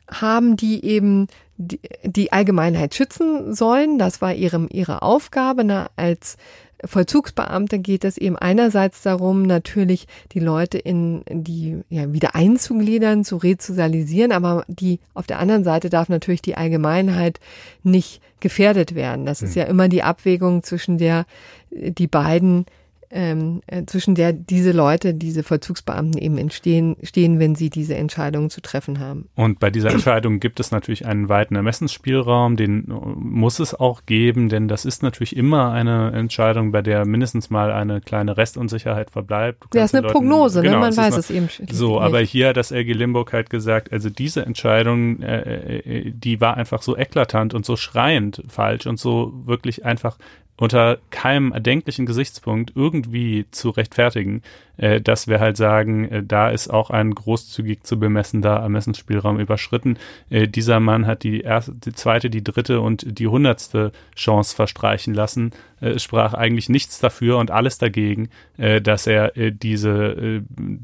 haben 0.07 0.55
die 0.55 0.85
eben 0.85 1.27
die, 1.57 1.79
die 2.03 2.31
Allgemeinheit 2.31 2.93
schützen 2.93 3.53
sollen. 3.53 3.97
Das 3.97 4.21
war 4.21 4.33
ihre, 4.33 4.67
ihre 4.69 5.01
Aufgabe 5.01 5.63
ne? 5.63 5.87
als 5.95 6.37
Vollzugsbeamte 6.85 7.79
geht 7.79 8.03
es 8.03 8.17
eben 8.17 8.35
einerseits 8.37 9.01
darum, 9.01 9.43
natürlich 9.43 10.07
die 10.33 10.39
Leute 10.39 10.77
in 10.77 11.23
die 11.29 11.81
ja, 11.89 12.11
wieder 12.11 12.35
einzugliedern, 12.35 13.23
zu 13.23 13.37
resozialisieren, 13.37 14.31
aber 14.31 14.65
die 14.67 14.99
auf 15.13 15.27
der 15.27 15.39
anderen 15.39 15.63
Seite 15.63 15.89
darf 15.89 16.09
natürlich 16.09 16.41
die 16.41 16.55
Allgemeinheit 16.55 17.39
nicht 17.83 18.21
gefährdet 18.39 18.95
werden. 18.95 19.25
Das 19.25 19.41
ist 19.41 19.55
hm. 19.55 19.61
ja 19.61 19.67
immer 19.67 19.87
die 19.87 20.03
Abwägung 20.03 20.63
zwischen 20.63 20.97
der 20.97 21.25
die 21.71 22.07
beiden 22.07 22.65
ähm, 23.13 23.61
äh, 23.67 23.85
zwischen 23.85 24.15
der 24.15 24.33
diese 24.33 24.71
Leute, 24.71 25.13
diese 25.13 25.43
Vollzugsbeamten 25.43 26.19
eben 26.19 26.37
entstehen, 26.37 26.97
stehen, 27.03 27.39
wenn 27.39 27.55
sie 27.55 27.69
diese 27.69 27.95
Entscheidungen 27.95 28.49
zu 28.49 28.61
treffen 28.61 28.99
haben. 28.99 29.29
Und 29.35 29.59
bei 29.59 29.69
dieser 29.69 29.91
Entscheidung 29.91 30.39
gibt 30.39 30.59
es 30.59 30.71
natürlich 30.71 31.05
einen 31.05 31.29
weiten 31.29 31.55
Ermessensspielraum, 31.55 32.57
den 32.57 32.89
äh, 32.89 32.93
muss 33.15 33.59
es 33.59 33.75
auch 33.75 34.05
geben, 34.05 34.49
denn 34.49 34.67
das 34.67 34.85
ist 34.85 35.03
natürlich 35.03 35.35
immer 35.35 35.71
eine 35.71 36.11
Entscheidung, 36.11 36.71
bei 36.71 36.81
der 36.81 37.05
mindestens 37.05 37.49
mal 37.49 37.71
eine 37.71 38.01
kleine 38.01 38.35
Restunsicherheit 38.35 39.11
verbleibt. 39.11 39.63
Ja, 39.75 39.83
ist 39.83 39.93
eine 39.93 40.01
Leuten, 40.01 40.13
Prognose, 40.13 40.59
ne? 40.59 40.63
genau, 40.63 40.79
ne? 40.79 40.85
man 40.85 40.97
weiß 40.97 41.17
es 41.17 41.29
eben. 41.29 41.49
So, 41.71 41.93
nicht. 41.93 42.01
aber 42.01 42.19
hier 42.21 42.49
hat 42.49 42.57
das 42.57 42.71
LG 42.71 42.93
Limburg 42.93 43.31
halt 43.31 43.49
gesagt, 43.49 43.91
also 43.91 44.09
diese 44.09 44.45
Entscheidung, 44.45 45.21
äh, 45.21 45.77
äh, 45.77 46.11
die 46.11 46.41
war 46.41 46.57
einfach 46.57 46.81
so 46.81 46.97
eklatant 46.97 47.53
und 47.53 47.65
so 47.65 47.75
schreiend 47.75 48.43
falsch 48.47 48.87
und 48.87 48.99
so 48.99 49.33
wirklich 49.45 49.85
einfach 49.85 50.17
unter 50.63 50.99
keinem 51.09 51.51
erdenklichen 51.51 52.05
Gesichtspunkt 52.05 52.71
irgendwie 52.73 53.45
zu 53.51 53.69
rechtfertigen, 53.69 54.43
äh, 54.77 55.01
dass 55.01 55.27
wir 55.27 55.41
halt 55.41 55.57
sagen, 55.57 56.09
äh, 56.09 56.23
da 56.23 56.49
ist 56.49 56.69
auch 56.69 56.89
ein 56.89 57.13
großzügig 57.13 57.83
zu 57.83 57.99
bemessender 57.99 58.55
Ermessensspielraum 58.59 59.41
überschritten. 59.41 59.97
Äh, 60.29 60.47
dieser 60.47 60.79
Mann 60.79 61.05
hat 61.05 61.23
die 61.23 61.41
erste, 61.41 61.73
die 61.73 61.91
zweite, 61.91 62.29
die 62.29 62.45
dritte 62.45 62.79
und 62.79 63.19
die 63.19 63.27
hundertste 63.27 63.91
Chance 64.15 64.55
verstreichen 64.55 65.13
lassen. 65.13 65.51
Äh, 65.81 65.89
es 65.89 66.03
sprach 66.03 66.33
eigentlich 66.33 66.69
nichts 66.69 66.97
dafür 66.99 67.39
und 67.39 67.51
alles 67.51 67.77
dagegen, 67.77 68.29
äh, 68.57 68.79
dass 68.79 69.05
er 69.05 69.35
äh, 69.35 69.51
diese 69.51 70.43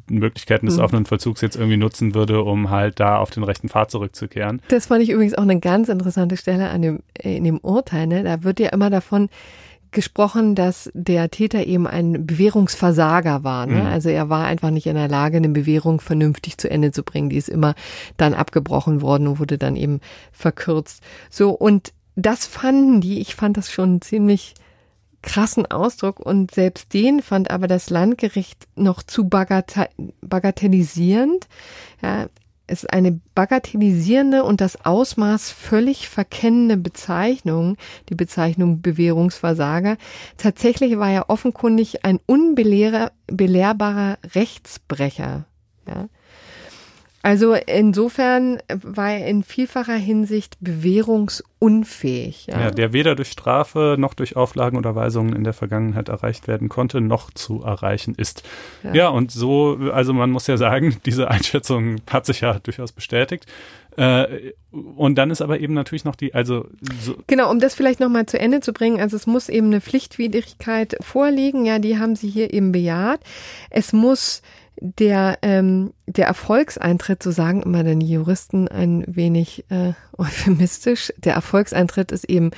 Möglichkeiten 0.09 0.65
des 0.65 0.75
mhm. 0.75 0.83
offenen 0.83 1.05
Vollzugs 1.05 1.39
jetzt 1.39 1.55
irgendwie 1.55 1.77
nutzen 1.77 2.13
würde, 2.15 2.43
um 2.43 2.69
halt 2.69 2.99
da 2.99 3.17
auf 3.17 3.29
den 3.29 3.43
rechten 3.43 3.69
Pfad 3.69 3.91
zurückzukehren. 3.91 4.61
Das 4.67 4.87
fand 4.87 5.03
ich 5.03 5.09
übrigens 5.09 5.35
auch 5.35 5.43
eine 5.43 5.61
ganz 5.61 5.87
interessante 5.87 6.35
Stelle 6.35 6.69
an 6.69 6.81
dem, 6.81 6.99
in 7.17 7.45
dem 7.45 7.59
Urteil. 7.59 8.07
Ne? 8.07 8.23
Da 8.25 8.43
wird 8.43 8.59
ja 8.59 8.69
immer 8.69 8.89
davon 8.89 9.29
gesprochen, 9.91 10.55
dass 10.55 10.89
der 10.93 11.31
Täter 11.31 11.65
eben 11.65 11.87
ein 11.87 12.25
Bewährungsversager 12.25 13.43
war. 13.43 13.65
Ne? 13.65 13.81
Mhm. 13.81 13.87
Also 13.87 14.09
er 14.09 14.29
war 14.29 14.45
einfach 14.45 14.69
nicht 14.69 14.87
in 14.87 14.95
der 14.95 15.07
Lage, 15.07 15.37
eine 15.37 15.49
Bewährung 15.49 16.01
vernünftig 16.01 16.57
zu 16.57 16.69
Ende 16.69 16.91
zu 16.91 17.03
bringen. 17.03 17.29
Die 17.29 17.37
ist 17.37 17.49
immer 17.49 17.75
dann 18.17 18.33
abgebrochen 18.33 19.01
worden 19.01 19.27
und 19.27 19.39
wurde 19.39 19.57
dann 19.57 19.75
eben 19.75 20.01
verkürzt. 20.31 21.01
So, 21.29 21.51
und 21.51 21.93
das 22.15 22.45
fanden 22.45 23.01
die, 23.01 23.19
ich 23.19 23.35
fand 23.35 23.57
das 23.57 23.71
schon 23.71 24.01
ziemlich 24.01 24.53
krassen 25.21 25.65
Ausdruck 25.65 26.19
und 26.19 26.51
selbst 26.51 26.93
den 26.93 27.21
fand 27.21 27.51
aber 27.51 27.67
das 27.67 27.89
Landgericht 27.89 28.69
noch 28.75 29.03
zu 29.03 29.27
bagatellisierend. 29.27 31.47
Ja, 32.01 32.27
ist 32.69 32.91
eine 32.93 33.19
bagatellisierende 33.35 34.43
und 34.43 34.61
das 34.61 34.85
Ausmaß 34.85 35.51
völlig 35.51 36.07
verkennende 36.09 36.77
Bezeichnung, 36.77 37.77
die 38.09 38.15
Bezeichnung 38.15 38.81
Bewährungsversager. 38.81 39.97
Tatsächlich 40.37 40.97
war 40.97 41.11
er 41.11 41.29
offenkundig 41.29 42.05
ein 42.05 42.19
unbelehrbarer 42.25 44.17
Rechtsbrecher. 44.35 45.45
Ja. 45.87 46.07
Also 47.21 47.53
insofern 47.53 48.59
war 48.81 49.11
er 49.11 49.27
in 49.27 49.43
vielfacher 49.43 49.95
Hinsicht 49.95 50.55
bewährungsunfähig. 50.61 52.47
Ja. 52.47 52.61
ja, 52.61 52.71
der 52.71 52.93
weder 52.93 53.15
durch 53.15 53.29
Strafe 53.29 53.97
noch 53.99 54.13
durch 54.13 54.37
Auflagen 54.37 54.77
oder 54.77 54.95
Weisungen 54.95 55.35
in 55.35 55.43
der 55.43 55.51
Vergangenheit 55.51 56.07
erreicht 56.07 56.47
werden 56.47 56.69
konnte, 56.69 57.01
noch 57.01 57.29
zu 57.31 57.61
erreichen 57.61 58.15
ist. 58.15 58.43
Ja. 58.83 58.93
ja, 58.93 59.07
und 59.09 59.31
so, 59.31 59.77
also 59.91 60.13
man 60.13 60.31
muss 60.31 60.47
ja 60.47 60.55
sagen, 60.55 60.97
diese 61.05 61.29
Einschätzung 61.29 61.97
hat 62.09 62.25
sich 62.25 62.39
ja 62.41 62.57
durchaus 62.59 62.93
bestätigt. 62.93 63.45
Äh, 63.97 64.53
und 64.71 65.15
dann 65.15 65.29
ist 65.29 65.41
aber 65.41 65.59
eben 65.59 65.73
natürlich 65.73 66.05
noch 66.05 66.15
die, 66.15 66.33
also 66.33 66.67
so 67.01 67.15
genau, 67.27 67.51
um 67.51 67.59
das 67.59 67.75
vielleicht 67.75 67.99
nochmal 67.99 68.27
zu 68.27 68.39
Ende 68.39 68.61
zu 68.61 68.71
bringen, 68.71 69.01
also 69.01 69.17
es 69.17 69.27
muss 69.27 69.49
eben 69.49 69.67
eine 69.67 69.81
Pflichtwidrigkeit 69.81 70.95
vorliegen, 71.01 71.65
ja, 71.65 71.79
die 71.79 71.97
haben 71.97 72.15
sie 72.15 72.29
hier 72.29 72.53
eben 72.53 72.71
bejaht. 72.71 73.19
Es 73.71 73.91
muss 73.91 74.41
der, 74.81 75.37
ähm, 75.41 75.93
der 76.09 76.25
Erfolgseintritt, 76.25 77.21
so 77.21 77.29
sagen 77.31 77.61
immer 77.61 77.83
dann 77.83 77.99
die 77.99 78.09
Juristen 78.09 78.67
ein 78.67 79.03
wenig 79.07 79.65
äh, 79.69 79.93
euphemistisch, 80.17 81.13
der 81.17 81.35
Erfolgseintritt 81.35 82.11
ist 82.11 82.25
eben 82.25 82.51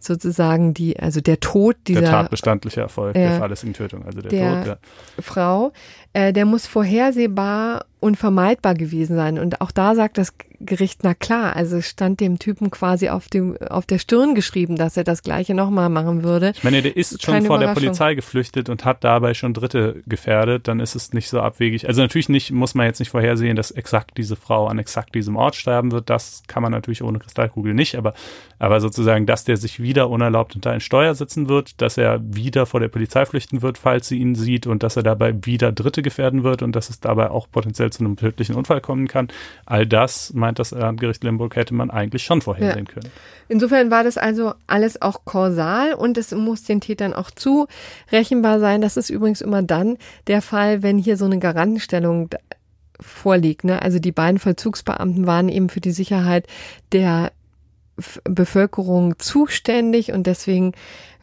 sozusagen 0.00 0.74
die, 0.74 0.98
also 0.98 1.20
der 1.20 1.40
Tod 1.40 1.76
dieser. 1.86 2.00
Der 2.00 2.10
tatbestandliche 2.10 2.80
Erfolg 2.80 3.16
äh, 3.16 3.28
der 3.28 3.38
fahrlässigen 3.38 3.74
Tötung, 3.74 4.04
also 4.04 4.20
der, 4.20 4.30
der 4.30 4.54
Tod 4.54 4.66
der 4.66 4.78
Frau, 5.22 5.72
äh, 6.12 6.32
der 6.32 6.46
muss 6.46 6.66
vorhersehbar 6.66 7.84
unvermeidbar 8.00 8.74
gewesen 8.74 9.16
sein. 9.16 9.38
Und 9.38 9.60
auch 9.60 9.70
da 9.70 9.94
sagt 9.94 10.18
das 10.18 10.34
Gericht, 10.60 11.00
na 11.02 11.12
klar, 11.14 11.56
also 11.56 11.80
stand 11.80 12.20
dem 12.20 12.38
Typen 12.38 12.70
quasi 12.70 13.08
auf 13.08 13.28
dem, 13.28 13.56
auf 13.58 13.84
der 13.84 13.98
Stirn 13.98 14.34
geschrieben, 14.34 14.76
dass 14.76 14.96
er 14.96 15.04
das 15.04 15.22
Gleiche 15.22 15.54
nochmal 15.54 15.88
machen 15.88 16.22
würde. 16.22 16.52
Ich 16.54 16.64
meine, 16.64 16.82
der 16.82 16.96
ist 16.96 17.22
schon 17.22 17.42
vor 17.44 17.58
der 17.58 17.74
Polizei 17.74 18.14
geflüchtet 18.14 18.68
und 18.68 18.84
hat 18.84 19.04
dabei 19.04 19.34
schon 19.34 19.54
Dritte 19.54 20.02
gefährdet, 20.06 20.68
dann 20.68 20.80
ist 20.80 20.94
es 20.94 21.12
nicht 21.12 21.28
so 21.28 21.40
abwegig. 21.40 21.88
Also 21.88 22.00
natürlich 22.00 22.28
nicht, 22.28 22.52
muss 22.52 22.74
man 22.74 22.86
jetzt 22.86 22.95
nicht 22.98 23.10
vorhersehen, 23.10 23.56
dass 23.56 23.70
exakt 23.70 24.16
diese 24.16 24.36
Frau 24.36 24.66
an 24.66 24.78
exakt 24.78 25.14
diesem 25.14 25.36
Ort 25.36 25.54
sterben 25.54 25.92
wird. 25.92 26.10
Das 26.10 26.42
kann 26.46 26.62
man 26.62 26.72
natürlich 26.72 27.02
ohne 27.02 27.18
Kristallkugel 27.18 27.74
nicht, 27.74 27.96
aber, 27.96 28.14
aber 28.58 28.80
sozusagen, 28.80 29.26
dass 29.26 29.44
der 29.44 29.56
sich 29.56 29.80
wieder 29.80 30.10
unerlaubt 30.10 30.54
unter 30.54 30.70
ein 30.70 30.80
Steuer 30.80 31.14
sitzen 31.14 31.48
wird, 31.48 31.80
dass 31.80 31.96
er 31.96 32.20
wieder 32.22 32.66
vor 32.66 32.80
der 32.80 32.88
Polizei 32.88 33.24
flüchten 33.26 33.62
wird, 33.62 33.78
falls 33.78 34.08
sie 34.08 34.18
ihn 34.18 34.34
sieht 34.34 34.66
und 34.66 34.82
dass 34.82 34.96
er 34.96 35.02
dabei 35.02 35.34
wieder 35.44 35.72
Dritte 35.72 36.02
gefährden 36.02 36.44
wird 36.44 36.62
und 36.62 36.74
dass 36.74 36.90
es 36.90 37.00
dabei 37.00 37.30
auch 37.30 37.50
potenziell 37.50 37.90
zu 37.90 38.04
einem 38.04 38.16
tödlichen 38.16 38.54
Unfall 38.54 38.80
kommen 38.80 39.08
kann. 39.08 39.28
All 39.64 39.86
das, 39.86 40.32
meint 40.32 40.58
das 40.58 40.70
Landgericht 40.70 41.24
Limburg, 41.24 41.56
hätte 41.56 41.74
man 41.74 41.90
eigentlich 41.90 42.24
schon 42.24 42.42
vorhersehen 42.42 42.86
ja. 42.86 42.92
können. 42.92 43.10
Insofern 43.48 43.90
war 43.90 44.02
das 44.02 44.18
also 44.18 44.54
alles 44.66 45.00
auch 45.00 45.24
kausal 45.24 45.94
und 45.94 46.18
es 46.18 46.32
muss 46.32 46.64
den 46.64 46.80
Tätern 46.80 47.12
auch 47.12 47.30
zurechenbar 47.30 48.60
sein. 48.60 48.80
Das 48.80 48.96
ist 48.96 49.10
übrigens 49.10 49.40
immer 49.40 49.62
dann 49.62 49.98
der 50.26 50.42
Fall, 50.42 50.82
wenn 50.82 50.98
hier 50.98 51.16
so 51.16 51.26
eine 51.26 51.38
Garantenstellung 51.38 52.28
vorliegt. 53.00 53.64
Ne? 53.64 53.80
Also 53.82 53.98
die 53.98 54.12
beiden 54.12 54.38
Vollzugsbeamten 54.38 55.26
waren 55.26 55.48
eben 55.48 55.68
für 55.68 55.80
die 55.80 55.92
Sicherheit 55.92 56.46
der 56.92 57.32
Bevölkerung 58.24 59.18
zuständig 59.18 60.12
und 60.12 60.26
deswegen 60.26 60.72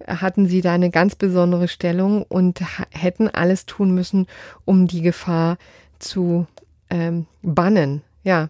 hatten 0.08 0.48
sie 0.48 0.62
da 0.62 0.74
eine 0.74 0.90
ganz 0.90 1.16
besondere 1.16 1.68
Stellung 1.68 2.24
und 2.24 2.62
hätten 2.92 3.30
alles 3.30 3.66
tun 3.66 3.94
müssen, 3.94 4.28
um 4.66 4.88
die 4.88 5.02
Gefahr 5.02 5.58
zu 6.00 6.48
ähm, 6.90 7.28
bannen. 7.42 8.02
Ja. 8.24 8.50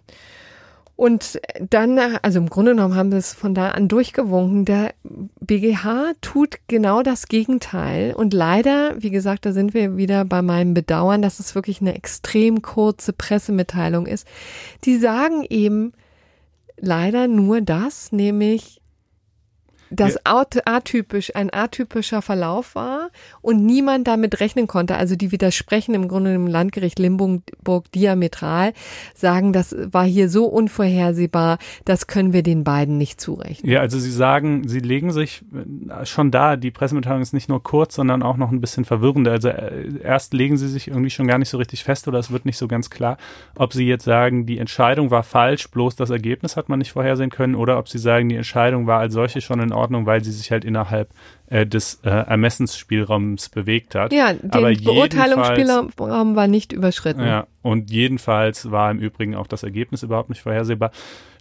Und 0.96 1.42
dann, 1.60 1.98
also 2.22 2.40
im 2.40 2.50
Grunde 2.50 2.72
genommen 2.72 2.96
haben 2.96 3.12
wir 3.12 3.18
es 3.18 3.34
von 3.34 3.56
da 3.56 3.72
an 3.72 3.88
durchgewunken. 3.88 4.66
Der 4.66 4.94
BGH 5.40 6.14
tut 6.22 6.60
genau 6.68 7.02
das 7.02 7.28
Gegenteil. 7.28 8.14
Und 8.14 8.34
leider, 8.34 8.94
wie 9.02 9.10
gesagt, 9.10 9.46
da 9.46 9.54
sind 9.54 9.74
wir 9.74 9.98
wieder 9.98 10.24
bei 10.24 10.44
meinem 10.44 10.76
Bedauern, 10.76 11.24
dass 11.24 11.40
es 11.40 11.56
wirklich 11.56 11.82
eine 11.82 11.96
extrem 11.96 12.62
kurze 12.62 13.12
Pressemitteilung 13.12 14.06
ist. 14.06 14.28
Die 14.84 14.98
sagen 14.98 15.44
eben 15.50 15.94
leider 16.78 17.28
nur 17.28 17.62
das, 17.62 18.12
nämlich 18.12 18.83
das 19.96 20.18
atypisch, 20.26 21.36
ein 21.36 21.54
atypischer 21.54 22.22
Verlauf 22.22 22.76
war 22.76 23.10
und 23.42 23.64
niemand 23.64 24.08
damit 24.08 24.40
rechnen 24.40 24.68
konnte. 24.68 24.96
Also 24.96 25.16
die 25.16 25.32
widersprechen 25.32 25.94
im 25.94 26.08
Grunde 26.08 26.34
im 26.34 26.48
Landgericht 26.48 27.00
Limburg 27.00 27.92
diametral, 27.94 28.74
sagen, 29.14 29.54
das 29.54 29.76
war 29.92 30.06
hier 30.06 30.30
so 30.30 30.46
unvorhersehbar, 30.46 31.60
das 31.86 32.08
können 32.08 32.34
wir 32.34 32.44
den 32.44 32.64
beiden 32.64 32.98
nicht 32.98 33.22
zurechnen. 33.22 33.72
Ja, 33.72 33.82
also 33.82 34.00
sie 34.00 34.12
sagen, 34.12 34.68
sie 34.68 34.80
legen 34.80 35.12
sich 35.12 35.44
äh, 35.54 36.06
schon 36.06 36.32
da, 36.32 36.56
die 36.56 36.72
Pressemitteilung 36.72 37.22
ist 37.22 37.34
nicht 37.34 37.50
nur 37.50 37.62
kurz, 37.62 37.96
sondern 37.96 38.24
auch 38.24 38.38
noch 38.38 38.52
ein 38.52 38.62
bisschen 38.62 38.86
verwirrend. 38.86 39.28
Also 39.28 39.50
äh, 39.50 40.00
erst 40.04 40.34
legen 40.34 40.58
sie 40.58 40.68
sich 40.68 40.88
irgendwie 40.88 41.10
schon 41.10 41.28
gar 41.28 41.38
nicht 41.38 41.50
so 41.50 41.58
richtig 41.58 41.84
fest 41.84 42.08
oder 42.08 42.20
es 42.20 42.32
wird 42.32 42.46
nicht 42.46 42.58
so 42.58 42.68
ganz 42.68 42.90
klar, 42.90 43.18
ob 43.56 43.74
sie 43.74 43.86
jetzt 43.86 44.06
sagen, 44.06 44.46
die 44.46 44.58
Entscheidung 44.58 45.12
war 45.12 45.24
falsch, 45.24 45.70
bloß 45.70 45.96
das 45.96 46.10
Ergebnis 46.10 46.58
hat 46.58 46.70
man 46.70 46.80
nicht 46.80 46.92
vorhersehen 46.92 47.30
können 47.30 47.56
oder 47.56 47.78
ob 47.78 47.90
sie 47.90 48.00
sagen, 48.00 48.30
die 48.30 48.36
Entscheidung 48.36 48.88
war 48.88 49.00
als 49.00 49.14
solche 49.14 49.42
schon 49.42 49.60
in 49.60 49.72
Ordnung 49.72 49.83
Ordnung, 49.84 50.06
weil 50.06 50.24
sie 50.24 50.32
sich 50.32 50.52
halt 50.52 50.66
innerhalb 50.66 51.10
äh, 51.48 51.68
des 51.68 52.00
äh, 52.04 52.10
Ermessensspielraums 52.10 53.50
bewegt 53.50 53.96
hat. 53.96 54.14
Ja, 54.14 54.34
der 54.34 54.76
Beurteilungsspielraum 54.76 56.36
war 56.36 56.48
nicht 56.48 56.72
überschritten. 56.72 57.22
Ja, 57.22 57.48
und 57.62 57.92
jedenfalls 57.92 58.72
war 58.72 58.90
im 58.90 59.00
Übrigen 59.00 59.36
auch 59.36 59.48
das 59.48 59.64
Ergebnis 59.64 60.04
überhaupt 60.04 60.30
nicht 60.30 60.42
vorhersehbar. 60.42 60.92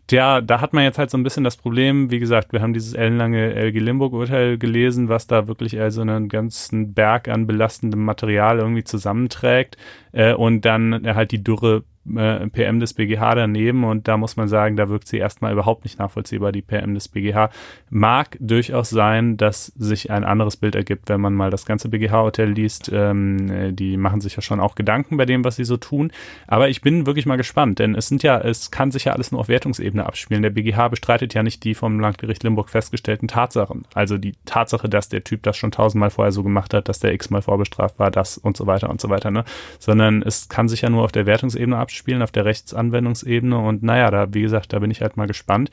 Tja, 0.08 0.40
da 0.40 0.60
hat 0.60 0.72
man 0.72 0.82
jetzt 0.82 0.98
halt 0.98 1.10
so 1.10 1.16
ein 1.16 1.22
bisschen 1.22 1.44
das 1.44 1.56
Problem, 1.56 2.10
wie 2.10 2.18
gesagt, 2.18 2.52
wir 2.52 2.60
haben 2.60 2.74
dieses 2.74 2.92
ellenlange 2.92 3.54
LG 3.54 3.78
Limburg-Urteil 3.78 4.58
gelesen, 4.58 5.08
was 5.08 5.28
da 5.28 5.46
wirklich 5.46 5.80
also 5.80 6.02
einen 6.02 6.28
ganzen 6.28 6.92
Berg 6.92 7.28
an 7.28 7.46
belastendem 7.46 8.04
Material 8.04 8.58
irgendwie 8.58 8.84
zusammenträgt 8.84 9.76
äh, 10.10 10.34
und 10.34 10.64
dann 10.64 11.06
halt 11.14 11.30
die 11.30 11.42
dürre 11.42 11.84
äh, 12.16 12.48
PM 12.48 12.80
des 12.80 12.94
BGH 12.94 13.34
daneben 13.36 13.84
und 13.84 14.08
da 14.08 14.16
muss 14.16 14.36
man 14.36 14.48
sagen, 14.48 14.76
da 14.76 14.88
wirkt 14.88 15.06
sie 15.06 15.18
erstmal 15.18 15.52
überhaupt 15.52 15.84
nicht 15.84 15.98
nachvollziehbar, 15.98 16.50
die 16.50 16.62
PM 16.62 16.94
des 16.94 17.08
BGH. 17.08 17.50
Mag 17.90 18.36
durchaus 18.40 18.90
sein, 18.90 19.36
dass 19.36 19.66
sich 19.66 20.10
ein 20.10 20.24
anderes 20.24 20.56
Bild 20.56 20.74
ergibt, 20.74 21.08
wenn 21.08 21.20
man 21.20 21.34
mal 21.34 21.50
das 21.50 21.64
ganze 21.64 21.88
BGH-Hotel 21.88 22.50
liest. 22.50 22.90
Ähm, 22.92 23.50
äh, 23.50 23.72
die 23.72 23.96
machen 23.96 24.20
sich 24.20 24.34
ja 24.34 24.42
schon 24.42 24.60
auch 24.60 24.74
Gedanken 24.74 25.16
bei 25.16 25.26
dem, 25.26 25.44
was 25.44 25.56
sie 25.56 25.64
so 25.64 25.76
tun. 25.76 26.10
Aber 26.48 26.68
ich 26.68 26.80
bin 26.80 27.06
wirklich 27.06 27.26
mal 27.26 27.36
gespannt, 27.36 27.78
denn 27.78 27.94
es 27.94 28.08
sind 28.08 28.22
ja, 28.22 28.40
es 28.40 28.70
kann 28.72 28.90
sich 28.90 29.04
ja 29.04 29.12
alles 29.12 29.30
nur 29.30 29.40
auf 29.40 29.48
Wertungsebene 29.48 30.04
abspielen. 30.04 30.42
Der 30.42 30.50
BGH 30.50 30.88
bestreitet 30.88 31.34
ja 31.34 31.42
nicht 31.42 31.62
die 31.62 31.74
vom 31.74 32.00
Landgericht 32.00 32.42
Limburg 32.42 32.68
festgestellten 32.68 33.28
Tatsachen. 33.28 33.84
Also 33.94 34.18
die 34.18 34.34
Tatsache, 34.44 34.88
dass 34.88 35.08
der 35.08 35.22
Typ 35.22 35.44
das 35.44 35.56
schon 35.56 35.70
tausendmal 35.70 36.10
vorher 36.10 36.32
so 36.32 36.42
gemacht 36.42 36.74
hat, 36.74 36.88
dass 36.88 36.98
der 36.98 37.12
x-mal 37.12 37.42
vorbestraft 37.42 38.00
war, 38.00 38.10
das 38.10 38.38
und 38.38 38.56
so 38.56 38.66
weiter 38.66 38.90
und 38.90 39.00
so 39.00 39.08
weiter, 39.08 39.30
ne? 39.30 39.44
Sondern 39.78 40.22
es 40.22 40.48
kann 40.48 40.68
sich 40.68 40.82
ja 40.82 40.90
nur 40.90 41.04
auf 41.04 41.12
der 41.12 41.26
Wertungsebene 41.26 41.76
abspielen 41.76 41.91
abspielen 41.92 42.22
auf 42.22 42.32
der 42.32 42.44
Rechtsanwendungsebene. 42.44 43.56
Und 43.58 43.82
naja, 43.82 44.10
da, 44.10 44.32
wie 44.32 44.42
gesagt, 44.42 44.72
da 44.72 44.78
bin 44.78 44.90
ich 44.90 45.02
halt 45.02 45.16
mal 45.16 45.26
gespannt 45.26 45.70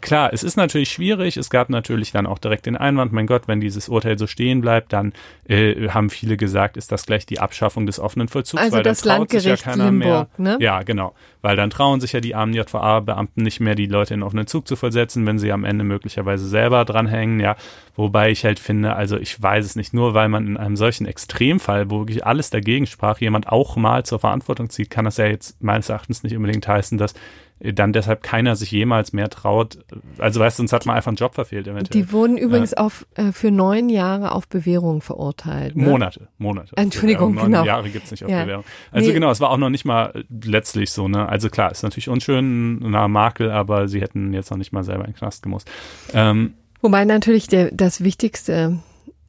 klar, 0.00 0.32
es 0.32 0.42
ist 0.42 0.56
natürlich 0.56 0.90
schwierig. 0.90 1.36
Es 1.36 1.50
gab 1.50 1.70
natürlich 1.70 2.12
dann 2.12 2.26
auch 2.26 2.38
direkt 2.38 2.66
den 2.66 2.76
Einwand, 2.76 3.12
mein 3.12 3.26
Gott, 3.26 3.48
wenn 3.48 3.60
dieses 3.60 3.88
Urteil 3.88 4.18
so 4.18 4.26
stehen 4.26 4.60
bleibt, 4.60 4.92
dann 4.92 5.12
äh, 5.48 5.88
haben 5.88 6.10
viele 6.10 6.36
gesagt, 6.36 6.76
ist 6.76 6.92
das 6.92 7.06
gleich 7.06 7.26
die 7.26 7.38
Abschaffung 7.38 7.86
des 7.86 8.00
offenen 8.00 8.28
Vollzugs, 8.28 8.62
also 8.62 8.76
weil 8.76 8.82
das 8.82 9.02
dann 9.02 9.18
traut 9.18 9.30
sich 9.30 9.44
ja 9.44 9.56
keiner 9.56 9.86
Limburg, 9.86 10.28
mehr. 10.38 10.58
Ne? 10.58 10.64
Ja, 10.64 10.82
genau. 10.82 11.14
Weil 11.42 11.56
dann 11.56 11.70
trauen 11.70 12.00
sich 12.00 12.12
ja 12.12 12.20
die 12.20 12.34
armen 12.34 12.54
JVA-Beamten 12.54 13.42
nicht 13.42 13.60
mehr, 13.60 13.74
die 13.74 13.86
Leute 13.86 14.14
in 14.14 14.22
offenen 14.22 14.46
Zug 14.46 14.66
zu 14.66 14.76
versetzen, 14.76 15.26
wenn 15.26 15.38
sie 15.38 15.52
am 15.52 15.64
Ende 15.64 15.84
möglicherweise 15.84 16.46
selber 16.46 16.84
dranhängen, 16.84 17.40
ja. 17.40 17.56
Wobei 17.94 18.30
ich 18.30 18.44
halt 18.44 18.58
finde, 18.58 18.94
also 18.94 19.16
ich 19.16 19.40
weiß 19.40 19.64
es 19.64 19.76
nicht, 19.76 19.94
nur 19.94 20.12
weil 20.12 20.28
man 20.28 20.46
in 20.46 20.56
einem 20.56 20.76
solchen 20.76 21.06
Extremfall, 21.06 21.90
wo 21.90 22.00
wirklich 22.00 22.26
alles 22.26 22.50
dagegen 22.50 22.86
sprach, 22.86 23.20
jemand 23.20 23.48
auch 23.48 23.76
mal 23.76 24.04
zur 24.04 24.18
Verantwortung 24.18 24.68
zieht, 24.68 24.90
kann 24.90 25.06
das 25.06 25.16
ja 25.16 25.26
jetzt 25.26 25.62
meines 25.62 25.88
Erachtens 25.88 26.22
nicht 26.22 26.36
unbedingt 26.36 26.66
heißen, 26.68 26.98
dass 26.98 27.14
dann 27.58 27.92
deshalb 27.92 28.22
keiner 28.22 28.54
sich 28.54 28.70
jemals 28.70 29.12
mehr 29.12 29.30
traut. 29.30 29.78
Also 30.18 30.40
weißt 30.40 30.58
du, 30.58 30.60
sonst 30.60 30.72
hat 30.72 30.84
man 30.84 30.96
einfach 30.96 31.08
einen 31.08 31.16
Job 31.16 31.34
verfehlt 31.34 31.66
eventuell. 31.66 32.02
Die 32.02 32.12
wurden 32.12 32.36
übrigens 32.36 32.72
ja. 32.72 32.78
auf, 32.78 33.06
äh, 33.14 33.32
für 33.32 33.50
neun 33.50 33.88
Jahre 33.88 34.32
auf 34.32 34.46
Bewährung 34.46 35.00
verurteilt. 35.00 35.74
Ne? 35.74 35.84
Monate, 35.84 36.28
Monate. 36.36 36.72
Entschuldigung, 36.76 37.34
neun 37.34 37.46
genau. 37.46 37.64
Jahre 37.64 37.88
gibt's 37.88 38.10
nicht 38.10 38.24
auf 38.24 38.30
ja. 38.30 38.42
Bewährung. 38.42 38.64
Also 38.92 39.08
nee. 39.08 39.14
genau, 39.14 39.30
es 39.30 39.40
war 39.40 39.50
auch 39.50 39.56
noch 39.56 39.70
nicht 39.70 39.86
mal 39.86 40.24
letztlich 40.28 40.90
so, 40.90 41.08
ne? 41.08 41.28
Also 41.28 41.48
klar, 41.48 41.70
ist 41.70 41.82
natürlich 41.82 42.08
unschön, 42.10 42.82
ein 42.82 43.10
Makel, 43.10 43.50
aber 43.50 43.88
sie 43.88 44.00
hätten 44.02 44.34
jetzt 44.34 44.50
noch 44.50 44.58
nicht 44.58 44.72
mal 44.72 44.84
selber 44.84 45.06
in 45.06 45.12
den 45.12 45.16
Knast 45.16 45.42
gemusst. 45.42 45.70
Ähm, 46.12 46.54
Wobei 46.82 47.04
natürlich 47.06 47.46
der, 47.46 47.70
das 47.72 48.04
Wichtigste, 48.04 48.78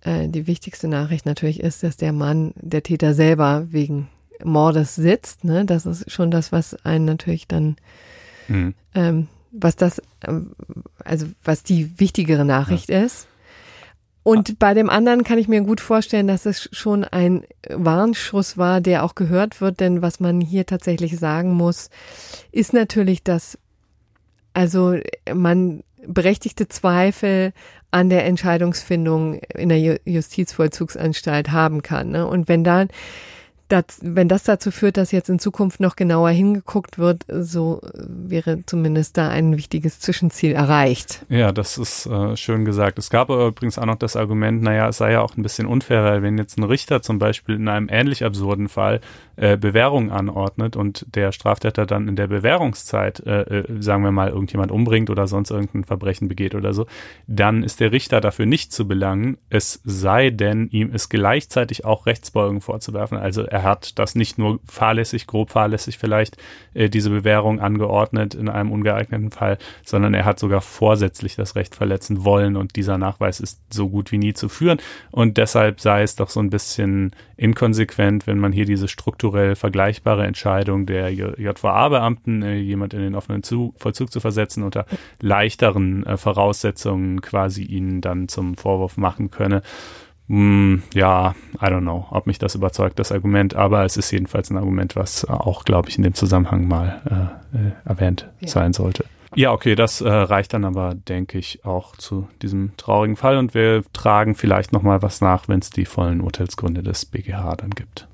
äh, 0.02 0.28
die 0.28 0.48
wichtigste 0.48 0.90
Nachricht 0.90 1.26
natürlich 1.26 1.62
ist, 1.62 1.82
dass 1.84 1.96
der 1.96 2.12
Mann, 2.12 2.54
der 2.58 2.84
Täter 2.84 3.14
selber 3.14 3.68
wegen 3.70 4.10
Mordes 4.44 4.96
sitzt, 4.96 5.46
ne? 5.46 5.64
Das 5.66 5.86
ist 5.86 6.12
schon 6.12 6.30
das, 6.30 6.52
was 6.52 6.74
einen 6.86 7.06
natürlich 7.06 7.48
dann 7.48 7.78
Mhm. 8.48 8.74
Ähm, 8.94 9.28
was 9.52 9.76
das, 9.76 10.02
ähm, 10.26 10.56
also 11.04 11.28
was 11.44 11.64
die 11.64 12.00
wichtigere 12.00 12.46
Nachricht 12.46 12.90
ja. 12.90 13.04
ist. 13.04 13.28
Und 14.24 14.60
bei 14.60 14.74
dem 14.74 14.90
anderen 14.90 15.24
kann 15.24 15.38
ich 15.38 15.48
mir 15.48 15.62
gut 15.62 15.80
vorstellen, 15.80 16.28
dass 16.28 16.46
es 16.46 16.68
schon 16.74 17.06
ein 17.06 17.46
Warnschuss 17.70 18.58
war, 18.58 18.82
der 18.82 19.06
auch 19.06 19.16
gehört 19.16 19.62
wird, 19.62 19.80
denn 19.80 20.02
was 20.02 20.20
man 20.20 20.42
hier 20.42 20.66
tatsächlich 20.66 21.18
sagen 21.18 21.54
muss, 21.54 21.90
ist 22.52 22.74
natürlich, 22.74 23.24
dass 23.24 23.58
also 24.54 24.98
man 25.34 25.84
berechtigte 26.06 26.68
Zweifel 26.68 27.54
an 27.92 28.10
der 28.10 28.26
Entscheidungsfindung 28.26 29.36
in 29.36 29.70
der 29.70 30.00
Justizvollzugsanstalt 30.04 31.52
haben 31.52 31.82
kann. 31.82 32.10
Ne? 32.10 32.28
Und 32.28 32.50
wenn 32.50 32.64
dann 32.64 32.90
das, 33.68 33.84
wenn 34.02 34.28
das 34.28 34.44
dazu 34.44 34.72
führt, 34.72 34.98
dass 34.98 35.12
jetzt 35.12 35.30
in 35.30 35.40
Zukunft 35.40 35.80
noch 35.80 35.96
genauer 35.96 36.30
hingeguckt 36.30 36.98
wird, 36.98 37.26
so 37.28 37.82
wäre 37.96 38.66
zumindest 38.66 39.18
da 39.18 39.30
ein 39.30 39.58
wichtiges 39.58 40.00
Zwischenziel 40.00 40.54
erreicht. 40.54 41.26
Ja, 41.30 41.52
das 41.52 41.78
ist 41.78 42.06
äh, 42.06 42.36
schön 42.38 42.66
gesagt. 42.66 42.98
Es 43.00 43.10
gab 43.10 43.30
übrigens 43.30 43.78
auch 43.78 43.86
noch 43.86 43.96
das 43.96 44.16
Argument, 44.16 44.62
naja, 44.62 44.88
es 44.88 44.98
sei 44.98 45.14
ja 45.14 45.22
auch 45.22 45.36
ein 45.38 45.44
bisschen 45.44 45.68
unfairer, 45.68 46.22
wenn 46.22 46.38
jetzt 46.38 46.58
ein 46.58 46.64
Richter 46.64 47.02
zum 47.02 47.20
Beispiel 47.20 47.56
in 47.56 47.68
einem 47.68 47.90
ähnlich 47.90 48.24
absurden 48.24 48.70
Fall 48.70 49.02
äh, 49.36 49.58
Bewährung 49.58 50.12
anordnet 50.12 50.76
und 50.76 51.06
der 51.16 51.32
Straftäter 51.32 51.86
dann 51.86 52.08
in 52.08 52.16
der 52.16 52.28
Bewährungszeit, 52.28 53.20
äh, 53.26 53.42
äh, 53.42 53.82
sagen 53.82 54.04
wir 54.04 54.12
mal, 54.12 54.30
irgendjemand 54.30 54.72
umbringt 54.72 55.10
oder 55.10 55.28
sonst 55.28 55.52
irgendein 55.52 55.84
Verbrechen 55.84 56.28
begeht 56.28 56.56
oder 56.56 56.74
so, 56.74 56.88
dann 57.28 57.64
ist 57.64 57.80
der 57.80 57.92
Richter 57.92 58.20
dafür 58.20 58.46
nicht 58.46 58.72
zu 58.72 58.88
belangen, 58.88 59.38
es 59.50 59.80
sei 59.84 60.32
denn, 60.32 60.70
ihm 60.70 60.92
ist 60.92 61.10
gleichzeitig 61.10 61.86
auch 61.86 62.06
Rechtsbeugung 62.08 62.62
vorzuwerfen. 62.62 63.18
Also 63.18 63.44
er 63.44 63.57
hat 63.64 63.98
das 64.00 64.16
nicht 64.16 64.38
nur 64.38 64.60
fahrlässig, 64.66 65.28
grob 65.28 65.52
fahrlässig 65.52 65.98
vielleicht 65.98 66.38
äh, 66.74 66.90
diese 66.90 67.10
Bewährung 67.10 67.60
angeordnet 67.60 68.36
in 68.36 68.50
einem 68.50 68.72
ungeeigneten 68.72 69.32
Fall, 69.32 69.58
sondern 69.84 70.14
er 70.14 70.26
hat 70.26 70.40
sogar 70.40 70.62
vorsätzlich 70.62 71.36
das 71.36 71.56
Recht 71.56 71.76
verletzen 71.76 72.26
wollen 72.26 72.56
und 72.56 72.76
dieser 72.76 72.98
Nachweis 72.98 73.40
ist 73.40 73.62
so 73.72 73.90
gut 73.90 74.12
wie 74.12 74.18
nie 74.18 74.34
zu 74.34 74.50
führen 74.50 74.80
und 75.12 75.38
deshalb 75.38 75.80
sei 75.80 76.04
es 76.04 76.16
doch 76.16 76.30
so 76.30 76.40
ein 76.40 76.50
bisschen 76.50 77.12
inkonsequent, 77.38 78.26
wenn 78.26 78.40
man 78.40 78.52
hier 78.52 78.66
diese 78.66 78.88
strukturell 78.88 79.56
vergleichbare 79.56 80.26
Entscheidung 80.26 80.86
der 80.86 81.14
JVA-Beamten, 81.14 82.42
äh, 82.42 82.56
jemand 82.56 82.94
in 82.94 83.02
den 83.02 83.16
offenen 83.16 83.44
zu 83.44 83.74
Vollzug 83.78 84.12
zu 84.12 84.20
versetzen, 84.20 84.64
unter 84.64 84.86
leichteren 85.22 86.06
äh, 86.06 86.18
Voraussetzungen 86.18 87.22
quasi 87.22 87.64
ihnen 87.64 88.02
dann 88.02 88.28
zum 88.28 88.58
Vorwurf 88.58 88.98
machen 88.98 89.30
könne. 89.30 89.62
Hm, 90.28 90.84
ja, 90.94 91.36
I 91.56 91.66
don't 91.66 91.82
know, 91.82 92.06
ob 92.12 92.28
mich 92.28 92.38
das 92.38 92.56
überzeugt, 92.56 93.00
das 93.00 93.12
Argument, 93.12 93.56
aber 93.56 93.86
es 93.86 93.96
ist 93.96 94.12
jedenfalls 94.12 94.50
ein 94.50 94.58
Argument, 94.58 94.96
was 94.96 95.24
auch, 95.26 95.64
glaube 95.64 95.90
ich, 95.90 95.98
in 95.98 96.04
dem 96.04 96.14
Zusammenhang 96.14 96.68
mal 96.68 97.40
äh, 97.54 97.58
äh, 97.58 97.72
erwähnt 97.86 98.30
ja. 98.42 98.48
sein 98.50 98.74
sollte. 98.74 99.06
Ja, 99.36 99.52
okay, 99.52 99.76
das 99.76 100.02
äh, 100.02 100.10
reicht 100.10 100.54
dann 100.54 100.66
aber, 100.66 100.96
denke 100.96 101.38
ich, 101.38 101.64
auch 101.66 101.96
zu 101.96 102.28
diesem 102.42 102.72
traurigen 102.78 103.16
Fall 103.16 103.38
und 103.38 103.54
wir 103.54 103.84
tragen 103.94 104.36
vielleicht 104.36 104.74
nochmal 104.74 105.02
was 105.02 105.22
nach, 105.22 105.48
wenn 105.48 105.60
es 105.60 105.70
die 105.70 105.86
vollen 105.86 106.22
Urteilsgründe 106.22 106.84
des 106.84 107.06
BGH 107.06 107.56
dann 107.56 107.70
gibt. 107.72 108.08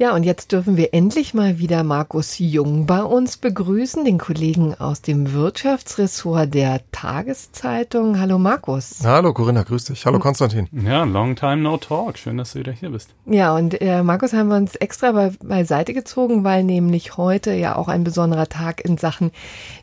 Ja, 0.00 0.14
und 0.14 0.22
jetzt 0.22 0.52
dürfen 0.52 0.78
wir 0.78 0.94
endlich 0.94 1.34
mal 1.34 1.58
wieder 1.58 1.84
Markus 1.84 2.38
Jung 2.38 2.86
bei 2.86 3.02
uns 3.02 3.36
begrüßen, 3.36 4.02
den 4.02 4.16
Kollegen 4.16 4.74
aus 4.74 5.02
dem 5.02 5.34
Wirtschaftsressort 5.34 6.54
der 6.54 6.80
Tageszeitung. 6.90 8.18
Hallo 8.18 8.38
Markus. 8.38 9.00
Hallo 9.04 9.34
Corinna, 9.34 9.62
grüß 9.62 9.84
dich. 9.84 10.06
Hallo 10.06 10.18
Konstantin. 10.18 10.68
Ja, 10.72 11.04
long 11.04 11.36
time 11.36 11.58
no 11.58 11.76
talk. 11.76 12.16
Schön, 12.16 12.38
dass 12.38 12.54
du 12.54 12.60
wieder 12.60 12.72
hier 12.72 12.88
bist. 12.88 13.10
Ja, 13.26 13.54
und 13.54 13.78
äh, 13.82 14.02
Markus 14.02 14.32
haben 14.32 14.48
wir 14.48 14.56
uns 14.56 14.74
extra 14.74 15.12
bei, 15.12 15.32
beiseite 15.44 15.92
gezogen, 15.92 16.44
weil 16.44 16.64
nämlich 16.64 17.18
heute 17.18 17.52
ja 17.52 17.76
auch 17.76 17.88
ein 17.88 18.02
besonderer 18.02 18.48
Tag 18.48 18.82
in 18.82 18.96
Sachen 18.96 19.32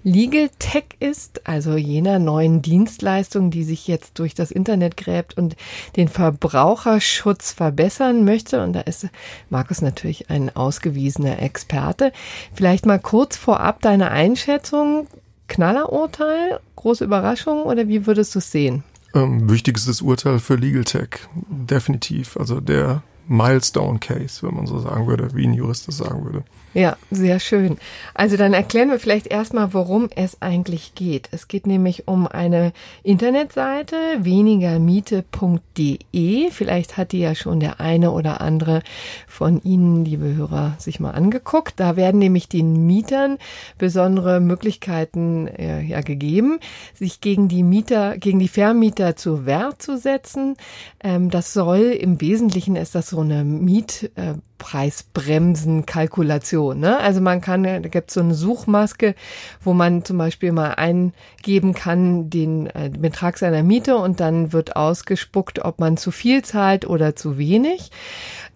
Legal 0.01 0.49
Tech 0.57 0.85
ist, 0.99 1.47
also 1.47 1.75
jener 1.75 2.17
neuen 2.17 2.63
Dienstleistung, 2.63 3.51
die 3.51 3.63
sich 3.63 3.87
jetzt 3.87 4.17
durch 4.17 4.33
das 4.33 4.49
Internet 4.49 4.97
gräbt 4.97 5.37
und 5.37 5.55
den 5.95 6.07
Verbraucherschutz 6.07 7.51
verbessern 7.51 8.25
möchte. 8.25 8.63
Und 8.63 8.73
da 8.73 8.79
ist 8.81 9.09
Markus 9.51 9.83
natürlich 9.83 10.06
natürlich 10.07 10.29
ein 10.29 10.55
ausgewiesener 10.55 11.41
Experte. 11.41 12.11
Vielleicht 12.53 12.85
mal 12.85 12.99
kurz 12.99 13.35
vorab 13.35 13.81
deine 13.81 14.09
Einschätzung. 14.11 15.07
Knallerurteil, 15.47 16.59
große 16.75 17.05
Überraschung 17.05 17.63
oder 17.63 17.87
wie 17.87 18.05
würdest 18.05 18.35
du 18.35 18.39
es 18.39 18.51
sehen? 18.51 18.83
Ähm, 19.13 19.49
wichtigstes 19.49 20.01
Urteil 20.01 20.39
für 20.39 20.55
Legal 20.55 20.83
Tech, 20.83 21.27
definitiv. 21.47 22.35
Also 22.37 22.59
der 22.59 23.01
Milestone 23.27 23.99
Case, 23.99 24.45
wenn 24.45 24.55
man 24.55 24.67
so 24.67 24.79
sagen 24.79 25.07
würde, 25.07 25.33
wie 25.33 25.45
ein 25.45 25.53
Jurist 25.53 25.87
das 25.87 25.97
sagen 25.97 26.25
würde. 26.25 26.43
Ja, 26.77 26.95
sehr 27.09 27.39
schön. 27.39 27.79
Also 28.13 28.37
dann 28.37 28.53
erklären 28.53 28.91
wir 28.91 28.99
vielleicht 28.99 29.25
erstmal, 29.25 29.73
worum 29.73 30.09
es 30.15 30.43
eigentlich 30.43 30.93
geht. 30.93 31.27
Es 31.31 31.47
geht 31.47 31.65
nämlich 31.65 32.07
um 32.07 32.27
eine 32.27 32.71
Internetseite, 33.01 33.95
wenigermiete.de. 34.19 36.51
Vielleicht 36.51 36.97
hat 36.97 37.13
die 37.13 37.19
ja 37.19 37.33
schon 37.33 37.59
der 37.59 37.79
eine 37.79 38.11
oder 38.11 38.41
andere 38.41 38.83
von 39.27 39.59
Ihnen, 39.63 40.05
liebe 40.05 40.35
Hörer, 40.35 40.75
sich 40.77 40.99
mal 40.99 41.11
angeguckt. 41.11 41.79
Da 41.79 41.95
werden 41.95 42.19
nämlich 42.19 42.47
den 42.47 42.85
Mietern 42.85 43.39
besondere 43.79 44.39
Möglichkeiten 44.39 45.47
äh, 45.47 45.81
ja 45.81 46.01
gegeben, 46.01 46.59
sich 46.93 47.21
gegen 47.21 47.47
die 47.47 47.63
Mieter, 47.63 48.19
gegen 48.19 48.37
die 48.37 48.49
Vermieter 48.49 49.15
zur 49.15 49.47
Wehr 49.47 49.71
zu 49.79 49.97
setzen. 49.97 50.57
Ähm, 51.03 51.31
das 51.31 51.53
soll 51.53 51.79
im 51.79 52.21
Wesentlichen 52.21 52.75
ist 52.75 52.93
das 52.93 53.15
so 53.17 53.23
eine 53.23 53.43
Miet 53.43 54.11
äh, 54.13 54.35
Preisbremsenkalkulation. 54.59 56.79
Ne? 56.79 56.99
Also 56.99 57.19
man 57.19 57.41
kann, 57.41 57.63
da 57.63 57.79
gibt 57.79 58.09
es 58.09 58.13
so 58.13 58.19
eine 58.19 58.35
Suchmaske, 58.35 59.15
wo 59.63 59.73
man 59.73 60.05
zum 60.05 60.19
Beispiel 60.19 60.51
mal 60.51 60.75
eingeben 60.75 61.73
kann 61.73 62.29
den 62.29 62.67
äh, 62.67 62.91
Betrag 62.95 63.39
seiner 63.39 63.63
Miete 63.63 63.97
und 63.97 64.19
dann 64.19 64.53
wird 64.53 64.75
ausgespuckt, 64.75 65.65
ob 65.65 65.79
man 65.79 65.97
zu 65.97 66.11
viel 66.11 66.43
zahlt 66.43 66.87
oder 66.87 67.15
zu 67.15 67.39
wenig. 67.39 67.89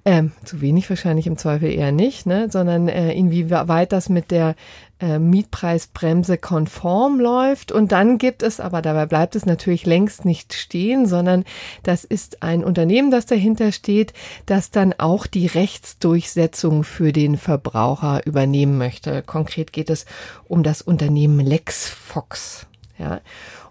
Ähm, 0.06 0.32
zu 0.46 0.62
wenig 0.62 0.88
wahrscheinlich 0.90 1.26
im 1.26 1.38
Zweifel 1.38 1.72
eher 1.72 1.92
nicht, 1.92 2.28
ne? 2.28 2.48
sondern 2.52 2.88
äh, 2.88 3.14
inwieweit 3.14 3.92
das 3.92 4.10
mit 4.10 4.30
der 4.30 4.54
äh, 5.02 5.20
Mietpreisbremse 5.20 6.38
konform 6.38 7.20
läuft. 7.20 7.72
Und 7.72 7.92
dann 7.92 8.18
gibt 8.18 8.44
es, 8.44 8.60
aber 8.60 8.82
dabei 8.82 9.06
bleibt 9.08 9.36
es 9.36 9.46
natürlich 9.46 9.86
längst 9.86 10.26
nicht 10.26 10.54
stehen, 10.54 11.08
sondern 11.08 11.44
das 11.84 12.04
ist 12.04 12.44
ein 12.44 12.64
Unternehmen, 12.64 13.12
das 13.12 13.26
dahinter 13.26 13.72
steht, 13.72 14.14
das 14.46 14.72
dann 14.72 14.94
auch 14.98 15.26
die 15.26 15.48
Rechtsdurchsetzung 15.48 16.84
für 16.84 17.12
den 17.12 17.38
Verbraucher 17.38 18.26
übernehmen 18.26 18.78
möchte. 18.78 19.24
Konkret 19.24 19.74
geht 19.74 19.90
es 19.90 20.06
um 20.48 20.64
das 20.64 20.82
Unternehmen 20.82 21.40
LexFox. 21.40 22.68
Ja. 22.98 23.22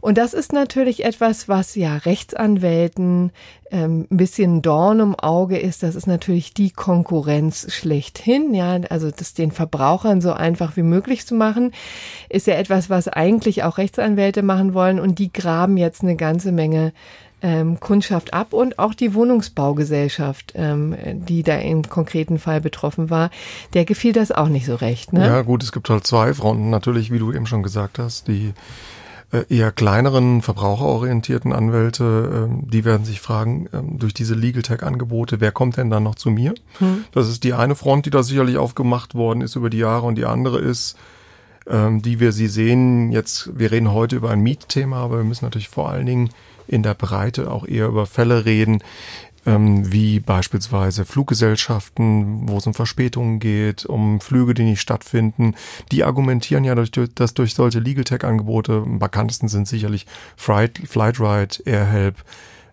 Und 0.00 0.18
das 0.18 0.34
ist 0.34 0.52
natürlich 0.52 1.04
etwas, 1.04 1.48
was 1.48 1.74
ja 1.74 1.96
Rechtsanwälten 1.96 3.32
ähm, 3.70 4.06
ein 4.10 4.16
bisschen 4.16 4.62
Dorn 4.62 5.00
im 5.00 5.14
Auge 5.14 5.58
ist. 5.58 5.82
Das 5.82 5.94
ist 5.94 6.06
natürlich 6.06 6.54
die 6.54 6.70
Konkurrenz 6.70 7.72
schlechthin. 7.72 8.54
Ja, 8.54 8.80
also 8.88 9.10
das 9.10 9.34
den 9.34 9.52
Verbrauchern 9.52 10.20
so 10.20 10.32
einfach 10.32 10.76
wie 10.76 10.82
möglich 10.82 11.26
zu 11.26 11.34
machen, 11.34 11.72
ist 12.28 12.46
ja 12.46 12.54
etwas, 12.54 12.90
was 12.90 13.08
eigentlich 13.08 13.62
auch 13.62 13.78
Rechtsanwälte 13.78 14.42
machen 14.42 14.74
wollen. 14.74 15.00
Und 15.00 15.18
die 15.18 15.32
graben 15.32 15.76
jetzt 15.76 16.02
eine 16.02 16.16
ganze 16.16 16.52
Menge 16.52 16.92
ähm, 17.42 17.80
Kundschaft 17.80 18.34
ab 18.34 18.52
und 18.52 18.78
auch 18.78 18.94
die 18.94 19.14
Wohnungsbaugesellschaft, 19.14 20.52
ähm, 20.56 20.94
die 21.14 21.42
da 21.42 21.56
im 21.56 21.88
konkreten 21.88 22.38
Fall 22.38 22.60
betroffen 22.60 23.10
war, 23.10 23.30
der 23.74 23.84
gefiel 23.84 24.12
das 24.12 24.30
auch 24.30 24.48
nicht 24.48 24.66
so 24.66 24.74
recht. 24.74 25.12
Ne? 25.12 25.26
Ja, 25.26 25.42
gut, 25.42 25.62
es 25.62 25.72
gibt 25.72 25.88
halt 25.88 26.06
zwei 26.06 26.34
Fronten. 26.34 26.70
Natürlich, 26.70 27.10
wie 27.10 27.18
du 27.18 27.32
eben 27.32 27.46
schon 27.46 27.62
gesagt 27.62 27.98
hast, 27.98 28.28
die 28.28 28.52
eher 29.48 29.70
kleineren, 29.70 30.42
verbraucherorientierten 30.42 31.52
Anwälte, 31.52 32.48
ähm, 32.48 32.70
die 32.70 32.84
werden 32.84 33.04
sich 33.04 33.20
fragen, 33.20 33.68
ähm, 33.72 33.98
durch 33.98 34.12
diese 34.12 34.34
Legal 34.34 34.62
Tech-Angebote, 34.62 35.40
wer 35.40 35.52
kommt 35.52 35.76
denn 35.76 35.90
dann 35.90 36.02
noch 36.02 36.16
zu 36.16 36.30
mir? 36.30 36.54
Hm. 36.78 37.04
Das 37.12 37.28
ist 37.28 37.44
die 37.44 37.54
eine 37.54 37.76
Front, 37.76 38.06
die 38.06 38.10
da 38.10 38.22
sicherlich 38.22 38.56
aufgemacht 38.56 39.14
worden 39.14 39.40
ist 39.40 39.54
über 39.54 39.70
die 39.70 39.78
Jahre 39.78 40.06
und 40.06 40.16
die 40.16 40.24
andere 40.24 40.58
ist, 40.58 40.96
ähm, 41.68 42.02
die 42.02 42.18
wir 42.18 42.32
sie 42.32 42.48
sehen, 42.48 43.12
jetzt, 43.12 43.50
wir 43.56 43.70
reden 43.70 43.92
heute 43.92 44.16
über 44.16 44.30
ein 44.30 44.40
Mietthema, 44.40 44.96
aber 44.96 45.18
wir 45.18 45.24
müssen 45.24 45.44
natürlich 45.44 45.68
vor 45.68 45.90
allen 45.90 46.06
Dingen 46.06 46.30
in 46.66 46.82
der 46.82 46.94
Breite 46.94 47.50
auch 47.50 47.66
eher 47.66 47.86
über 47.86 48.06
Fälle 48.06 48.44
reden, 48.44 48.82
ähm, 49.46 49.92
wie 49.92 50.20
beispielsweise 50.20 51.04
Fluggesellschaften, 51.04 52.48
wo 52.48 52.58
es 52.58 52.66
um 52.66 52.74
Verspätungen 52.74 53.38
geht, 53.38 53.86
um 53.86 54.20
Flüge, 54.20 54.54
die 54.54 54.64
nicht 54.64 54.80
stattfinden. 54.80 55.54
Die 55.92 56.04
argumentieren 56.04 56.64
ja, 56.64 56.74
durch, 56.74 57.14
dass 57.14 57.34
durch 57.34 57.54
solche 57.54 57.78
Legal 57.78 58.04
Tech-Angebote, 58.04 58.82
am 58.84 58.98
bekanntesten 58.98 59.48
sind 59.48 59.68
sicherlich 59.68 60.06
Flight, 60.36 60.80
Flightride, 60.86 61.62
AirHelp, 61.64 62.16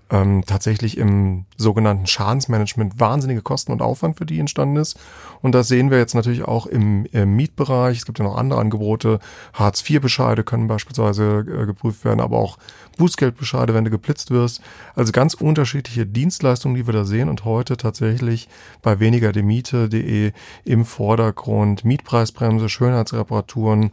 ähm, 0.09 0.43
tatsächlich 0.45 0.97
im 0.97 1.45
sogenannten 1.57 2.07
Schadensmanagement 2.07 2.99
wahnsinnige 2.99 3.41
Kosten 3.41 3.71
und 3.71 3.81
Aufwand 3.81 4.17
für 4.17 4.25
die 4.25 4.39
entstanden 4.39 4.77
ist. 4.77 4.99
Und 5.41 5.53
das 5.53 5.67
sehen 5.67 5.91
wir 5.91 5.97
jetzt 5.97 6.15
natürlich 6.15 6.43
auch 6.43 6.65
im, 6.65 7.05
im 7.11 7.35
Mietbereich. 7.35 7.97
Es 7.97 8.05
gibt 8.05 8.19
ja 8.19 8.25
noch 8.25 8.37
andere 8.37 8.59
Angebote. 8.59 9.19
Hartz-IV-Bescheide 9.53 10.43
können 10.43 10.67
beispielsweise 10.67 11.39
äh, 11.39 11.65
geprüft 11.65 12.05
werden, 12.05 12.21
aber 12.21 12.37
auch 12.37 12.57
Bußgeldbescheide, 12.97 13.73
wenn 13.73 13.85
du 13.85 13.91
geblitzt 13.91 14.31
wirst. 14.31 14.61
Also 14.95 15.11
ganz 15.11 15.33
unterschiedliche 15.33 16.05
Dienstleistungen, 16.05 16.75
die 16.75 16.87
wir 16.87 16.93
da 16.93 17.05
sehen 17.05 17.29
und 17.29 17.45
heute 17.45 17.77
tatsächlich 17.77 18.47
bei 18.81 18.99
weniger 18.99 19.31
Miete.de 19.41 20.31
im 20.63 20.85
Vordergrund 20.85 21.85
Mietpreisbremse, 21.85 22.69
Schönheitsreparaturen 22.69 23.91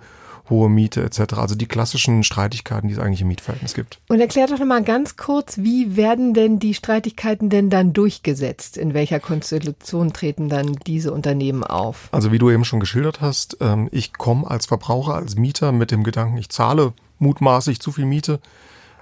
hohe 0.50 0.68
Miete 0.68 1.02
etc. 1.02 1.34
Also 1.34 1.54
die 1.54 1.66
klassischen 1.66 2.22
Streitigkeiten, 2.22 2.88
die 2.88 2.94
es 2.94 3.00
eigentlich 3.00 3.22
im 3.22 3.28
Mietverhältnis 3.28 3.74
gibt. 3.74 3.98
Und 4.08 4.20
erklär 4.20 4.46
doch 4.46 4.58
nochmal 4.58 4.82
ganz 4.82 5.16
kurz, 5.16 5.58
wie 5.58 5.96
werden 5.96 6.34
denn 6.34 6.58
die 6.58 6.74
Streitigkeiten 6.74 7.48
denn 7.48 7.70
dann 7.70 7.92
durchgesetzt? 7.92 8.76
In 8.76 8.94
welcher 8.94 9.20
Konstellation 9.20 10.12
treten 10.12 10.48
dann 10.48 10.76
diese 10.86 11.12
Unternehmen 11.12 11.64
auf? 11.64 12.08
Also 12.12 12.32
wie 12.32 12.38
du 12.38 12.50
eben 12.50 12.64
schon 12.64 12.80
geschildert 12.80 13.20
hast, 13.20 13.56
ähm, 13.60 13.88
ich 13.92 14.12
komme 14.12 14.50
als 14.50 14.66
Verbraucher, 14.66 15.14
als 15.14 15.36
Mieter 15.36 15.72
mit 15.72 15.90
dem 15.90 16.04
Gedanken, 16.04 16.36
ich 16.36 16.48
zahle 16.48 16.92
mutmaßlich 17.18 17.80
zu 17.80 17.92
viel 17.92 18.04
Miete 18.04 18.40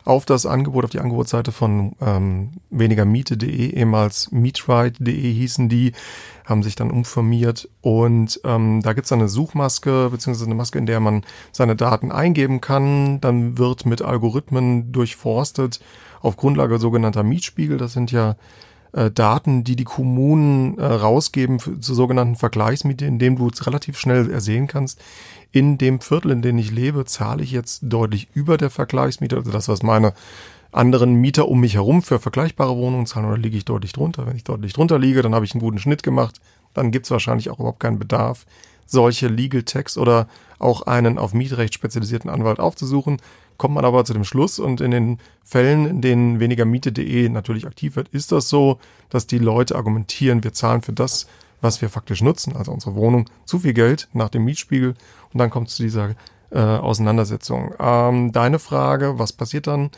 auf 0.05 0.25
das 0.25 0.47
Angebot, 0.47 0.85
auf 0.85 0.91
die 0.91 1.01
Angebotsseite 1.01 1.53
von 1.53 1.93
ähm, 2.01 2.51
wenigermiete.de, 2.71 3.71
ehemals 3.71 4.31
meetride.de 4.33 5.33
hießen 5.33 5.69
die, 5.69 5.93
haben 6.45 6.63
sich 6.63 6.75
dann 6.75 6.91
umformiert 6.91 7.69
und 7.81 8.41
ähm, 8.45 8.81
da 8.83 8.93
gibt's 8.93 9.13
eine 9.13 9.29
Suchmaske, 9.29 10.09
beziehungsweise 10.11 10.47
eine 10.47 10.57
Maske, 10.57 10.79
in 10.79 10.87
der 10.87 11.01
man 11.01 11.23
seine 11.53 11.77
Daten 11.77 12.11
eingeben 12.11 12.61
kann. 12.61 13.21
Dann 13.21 13.59
wird 13.59 13.87
mit 13.87 14.03
Algorithmen 14.03 14.93
durchforstet 14.93 15.81
auf 16.21 16.37
Grundlage 16.37 16.79
sogenannter 16.79 17.23
Mietspiegel. 17.23 17.79
Das 17.79 17.93
sind 17.93 18.11
ja 18.11 18.37
äh, 18.93 19.11
Daten, 19.11 19.65
die 19.65 19.77
die 19.77 19.85
Kommunen 19.85 20.79
äh, 20.79 20.85
rausgeben 20.85 21.61
für, 21.61 21.81
zu 21.81 21.95
sogenannten 21.95 22.37
Vergleichsmiete, 22.37 23.07
in 23.07 23.19
dem 23.19 23.37
du 23.37 23.51
relativ 23.63 23.99
schnell 23.99 24.31
ersehen 24.31 24.67
kannst, 24.67 25.01
in 25.53 25.79
dem 25.79 26.01
Viertel, 26.01 26.33
in 26.33 26.43
dem 26.43 26.59
ich 26.59 26.71
lebe, 26.71 27.05
zahle 27.05 27.43
ich 27.43 27.53
jetzt 27.53 27.81
deutlich 27.83 28.29
über 28.35 28.57
der 28.57 28.71
Vergleichsmiete, 28.71 29.37
also 29.37 29.53
das, 29.53 29.69
was 29.69 29.83
meine 29.83 30.15
anderen 30.73 31.15
Mieter 31.15 31.49
um 31.49 31.61
mich 31.61 31.75
herum 31.75 32.03
für 32.03 32.19
vergleichbare 32.19 32.77
Wohnungen 32.77 33.07
zahlen, 33.07 33.27
oder 33.27 33.37
liege 33.37 33.59
ich 33.59 33.67
deutlich 33.67 33.93
drunter. 33.93 34.27
Wenn 34.27 34.37
ich 34.37 34.45
deutlich 34.45 34.73
drunter 34.73 34.99
liege, 34.99 35.21
dann 35.21 35.35
habe 35.35 35.45
ich 35.45 35.53
einen 35.53 35.61
guten 35.61 35.79
Schnitt 35.79 36.03
gemacht, 36.03 36.41
dann 36.73 36.91
gibt 36.91 37.07
es 37.07 37.11
wahrscheinlich 37.11 37.51
auch 37.51 37.59
überhaupt 37.59 37.81
keinen 37.81 37.99
Bedarf, 37.99 38.47
solche 38.87 39.29
Legal 39.29 39.63
Text 39.63 39.99
oder 39.99 40.27
auch 40.59 40.83
einen 40.83 41.19
auf 41.19 41.35
Mietrecht 41.35 41.75
spezialisierten 41.75 42.31
Anwalt 42.31 42.59
aufzusuchen. 42.59 43.19
Kommt 43.59 43.75
man 43.75 43.85
aber 43.85 44.05
zu 44.05 44.13
dem 44.15 44.25
Schluss 44.25 44.59
und 44.59 44.81
in 44.81 44.91
den 44.91 45.19
Fällen, 45.45 45.87
in 45.87 46.01
denen 46.01 46.41
weniger 46.41 46.65
Miete.de 46.65 47.29
natürlich 47.29 47.67
aktiv 47.67 47.97
wird, 47.97 48.09
ist 48.09 48.33
das 48.33 48.49
so, 48.49 48.79
dass 49.11 49.27
die 49.27 49.39
Leute 49.39 49.77
argumentieren, 49.77 50.43
wir 50.43 50.53
zahlen 50.53 50.83
für 50.83 50.93
das, 50.93 51.27
was 51.61 51.81
wir 51.81 51.89
faktisch 51.89 52.23
nutzen, 52.23 52.57
also 52.57 52.73
unsere 52.73 52.95
Wohnung, 52.97 53.31
zu 53.45 53.61
viel 53.61 53.73
Geld 53.73 54.09
nach 54.13 54.31
dem 54.31 54.45
Mietspiegel 54.45 54.95
und 55.33 55.39
dann 55.39 55.51
kommt 55.51 55.69
es 55.69 55.77
zu 55.77 55.83
dieser 55.83 56.15
äh, 56.51 56.59
Auseinandersetzung. 56.59 57.75
Ähm, 57.79 58.33
deine 58.33 58.59
Frage, 58.59 59.19
was 59.19 59.33
passiert 59.33 59.67
dann, 59.67 59.91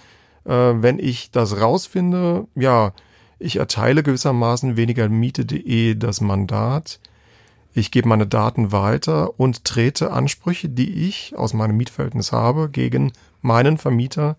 äh, 0.44 0.50
wenn 0.50 0.98
ich 0.98 1.30
das 1.30 1.60
rausfinde? 1.60 2.46
Ja, 2.54 2.92
ich 3.38 3.56
erteile 3.56 4.02
gewissermaßen 4.02 4.76
weniger 4.76 5.08
Miete.de 5.08 5.94
das 5.96 6.20
Mandat. 6.20 7.00
Ich 7.72 7.90
gebe 7.90 8.08
meine 8.08 8.26
Daten 8.26 8.70
weiter 8.70 9.38
und 9.38 9.64
trete 9.64 10.12
Ansprüche, 10.12 10.68
die 10.68 11.08
ich 11.08 11.36
aus 11.36 11.54
meinem 11.54 11.76
Mietverhältnis 11.76 12.30
habe, 12.30 12.68
gegen 12.70 13.12
meinen 13.42 13.78
Vermieter 13.78 14.36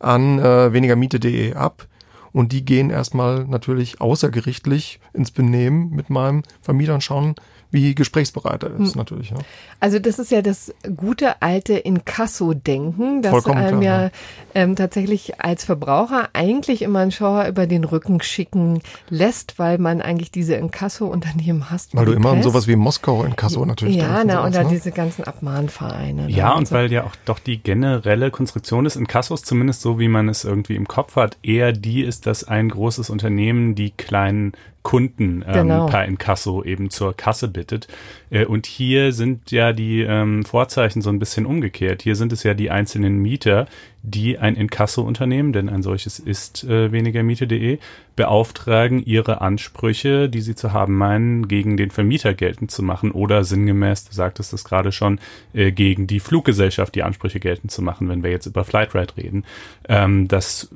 an 0.00 0.40
äh, 0.40 0.72
wenigermiete.de 0.72 1.54
ab. 1.54 1.86
Und 2.32 2.50
die 2.50 2.64
gehen 2.64 2.90
erstmal 2.90 3.44
natürlich 3.44 4.00
außergerichtlich 4.00 4.98
ins 5.12 5.30
Benehmen 5.30 5.90
mit 5.90 6.10
meinem 6.10 6.42
Vermieter 6.60 6.94
und 6.94 7.04
schauen, 7.04 7.36
wie 7.74 7.94
gesprächsbereit 7.94 8.62
er 8.62 8.70
ist, 8.70 8.92
hm. 8.92 8.98
natürlich. 8.98 9.30
Ja. 9.30 9.36
Also 9.80 9.98
das 9.98 10.18
ist 10.18 10.30
ja 10.30 10.40
das 10.40 10.72
gute 10.96 11.42
alte 11.42 11.74
Inkasso-Denken, 11.74 13.20
das 13.20 13.32
Vollkommen 13.32 13.58
einem 13.58 13.80
klar, 13.80 14.04
ja, 14.04 14.10
ähm, 14.54 14.76
tatsächlich 14.76 15.40
als 15.40 15.64
Verbraucher 15.64 16.28
eigentlich 16.32 16.82
immer 16.82 17.00
einen 17.00 17.10
Schauer 17.10 17.46
über 17.48 17.66
den 17.66 17.82
Rücken 17.82 18.22
schicken 18.22 18.80
lässt, 19.10 19.58
weil 19.58 19.78
man 19.78 20.00
eigentlich 20.00 20.30
diese 20.30 20.54
Inkasso-Unternehmen 20.54 21.68
hast. 21.68 21.96
Weil 21.96 22.06
du 22.06 22.12
immer 22.12 22.32
Pest. 22.32 22.44
sowas 22.44 22.68
wie 22.68 22.76
Moskau 22.76 23.24
Inkasso 23.24 23.66
natürlich 23.66 23.96
Ja, 23.96 24.22
na, 24.24 24.40
und, 24.40 24.46
und 24.46 24.54
dann 24.54 24.66
ne? 24.66 24.72
diese 24.72 24.92
ganzen 24.92 25.24
Abmahnvereine. 25.24 26.30
Ja, 26.30 26.52
und, 26.52 26.58
und 26.58 26.68
so. 26.68 26.76
weil 26.76 26.92
ja 26.92 27.02
auch 27.02 27.16
doch 27.24 27.40
die 27.40 27.60
generelle 27.60 28.30
Konstruktion 28.30 28.84
des 28.84 28.94
Inkassos, 28.94 29.42
zumindest 29.42 29.80
so 29.80 29.98
wie 29.98 30.08
man 30.08 30.28
es 30.28 30.44
irgendwie 30.44 30.76
im 30.76 30.86
Kopf 30.86 31.16
hat, 31.16 31.38
eher 31.42 31.72
die 31.72 32.02
ist, 32.02 32.26
dass 32.26 32.44
ein 32.44 32.68
großes 32.68 33.10
Unternehmen 33.10 33.74
die 33.74 33.90
kleinen 33.90 34.52
Kunden 34.84 35.42
ähm, 35.46 35.52
genau. 35.54 35.86
per 35.86 36.04
Inkasso 36.04 36.62
eben 36.62 36.90
zur 36.90 37.16
Kasse 37.16 37.48
bittet. 37.48 37.88
Äh, 38.30 38.44
und 38.44 38.66
hier 38.66 39.12
sind 39.12 39.50
ja 39.50 39.72
die 39.72 40.02
ähm, 40.02 40.44
Vorzeichen 40.44 41.00
so 41.00 41.08
ein 41.08 41.18
bisschen 41.18 41.46
umgekehrt. 41.46 42.02
Hier 42.02 42.14
sind 42.14 42.32
es 42.34 42.42
ja 42.42 42.52
die 42.52 42.70
einzelnen 42.70 43.16
Mieter, 43.16 43.66
die 44.02 44.38
ein 44.38 44.54
Inkasso-Unternehmen, 44.54 45.54
denn 45.54 45.70
ein 45.70 45.82
solches 45.82 46.18
ist 46.18 46.64
äh, 46.64 46.92
wenigermiete.de, 46.92 47.78
beauftragen, 48.14 49.02
ihre 49.02 49.40
Ansprüche, 49.40 50.28
die 50.28 50.42
sie 50.42 50.54
zu 50.54 50.74
haben 50.74 50.98
meinen, 50.98 51.48
gegen 51.48 51.78
den 51.78 51.90
Vermieter 51.90 52.34
geltend 52.34 52.70
zu 52.70 52.82
machen 52.82 53.10
oder 53.10 53.42
sinngemäß, 53.42 54.04
du 54.04 54.14
sagtest 54.14 54.52
es 54.52 54.64
gerade 54.64 54.92
schon, 54.92 55.18
äh, 55.54 55.72
gegen 55.72 56.06
die 56.06 56.20
Fluggesellschaft 56.20 56.94
die 56.94 57.02
Ansprüche 57.02 57.40
geltend 57.40 57.72
zu 57.72 57.80
machen, 57.80 58.10
wenn 58.10 58.22
wir 58.22 58.30
jetzt 58.30 58.44
über 58.44 58.64
Flightride 58.64 59.16
reden. 59.16 59.44
Ähm, 59.88 60.28
das 60.28 60.68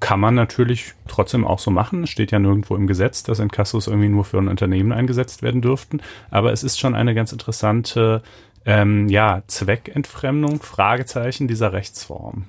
kann 0.00 0.20
man 0.20 0.34
natürlich 0.34 0.94
trotzdem 1.08 1.46
auch 1.46 1.58
so 1.58 1.70
machen. 1.70 2.04
Es 2.04 2.10
steht 2.10 2.30
ja 2.30 2.38
nirgendwo 2.38 2.76
im 2.76 2.86
Gesetz, 2.86 3.22
dass 3.22 3.38
Inkassos 3.38 3.86
irgendwie 3.86 4.08
nur 4.08 4.24
für 4.24 4.38
ein 4.38 4.48
Unternehmen 4.48 4.92
eingesetzt 4.92 5.42
werden 5.42 5.62
dürften. 5.62 6.00
Aber 6.30 6.52
es 6.52 6.62
ist 6.62 6.78
schon 6.78 6.94
eine 6.94 7.14
ganz 7.14 7.32
interessante 7.32 8.22
ähm, 8.64 9.08
ja, 9.08 9.42
Zweckentfremdung, 9.46 10.60
Fragezeichen 10.60 11.48
dieser 11.48 11.72
Rechtsform. 11.72 12.44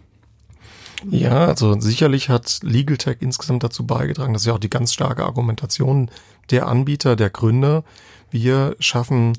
Ja, 1.09 1.45
also 1.45 1.79
sicherlich 1.79 2.29
hat 2.29 2.59
Legal 2.63 2.97
Tech 2.97 3.17
insgesamt 3.19 3.63
dazu 3.63 3.85
beigetragen, 3.85 4.33
das 4.33 4.41
ist 4.41 4.47
ja 4.47 4.53
auch 4.53 4.59
die 4.59 4.69
ganz 4.69 4.93
starke 4.93 5.25
Argumentation 5.25 6.09
der 6.49 6.67
Anbieter, 6.67 7.15
der 7.15 7.29
Gründer. 7.29 7.83
Wir 8.31 8.75
schaffen 8.79 9.33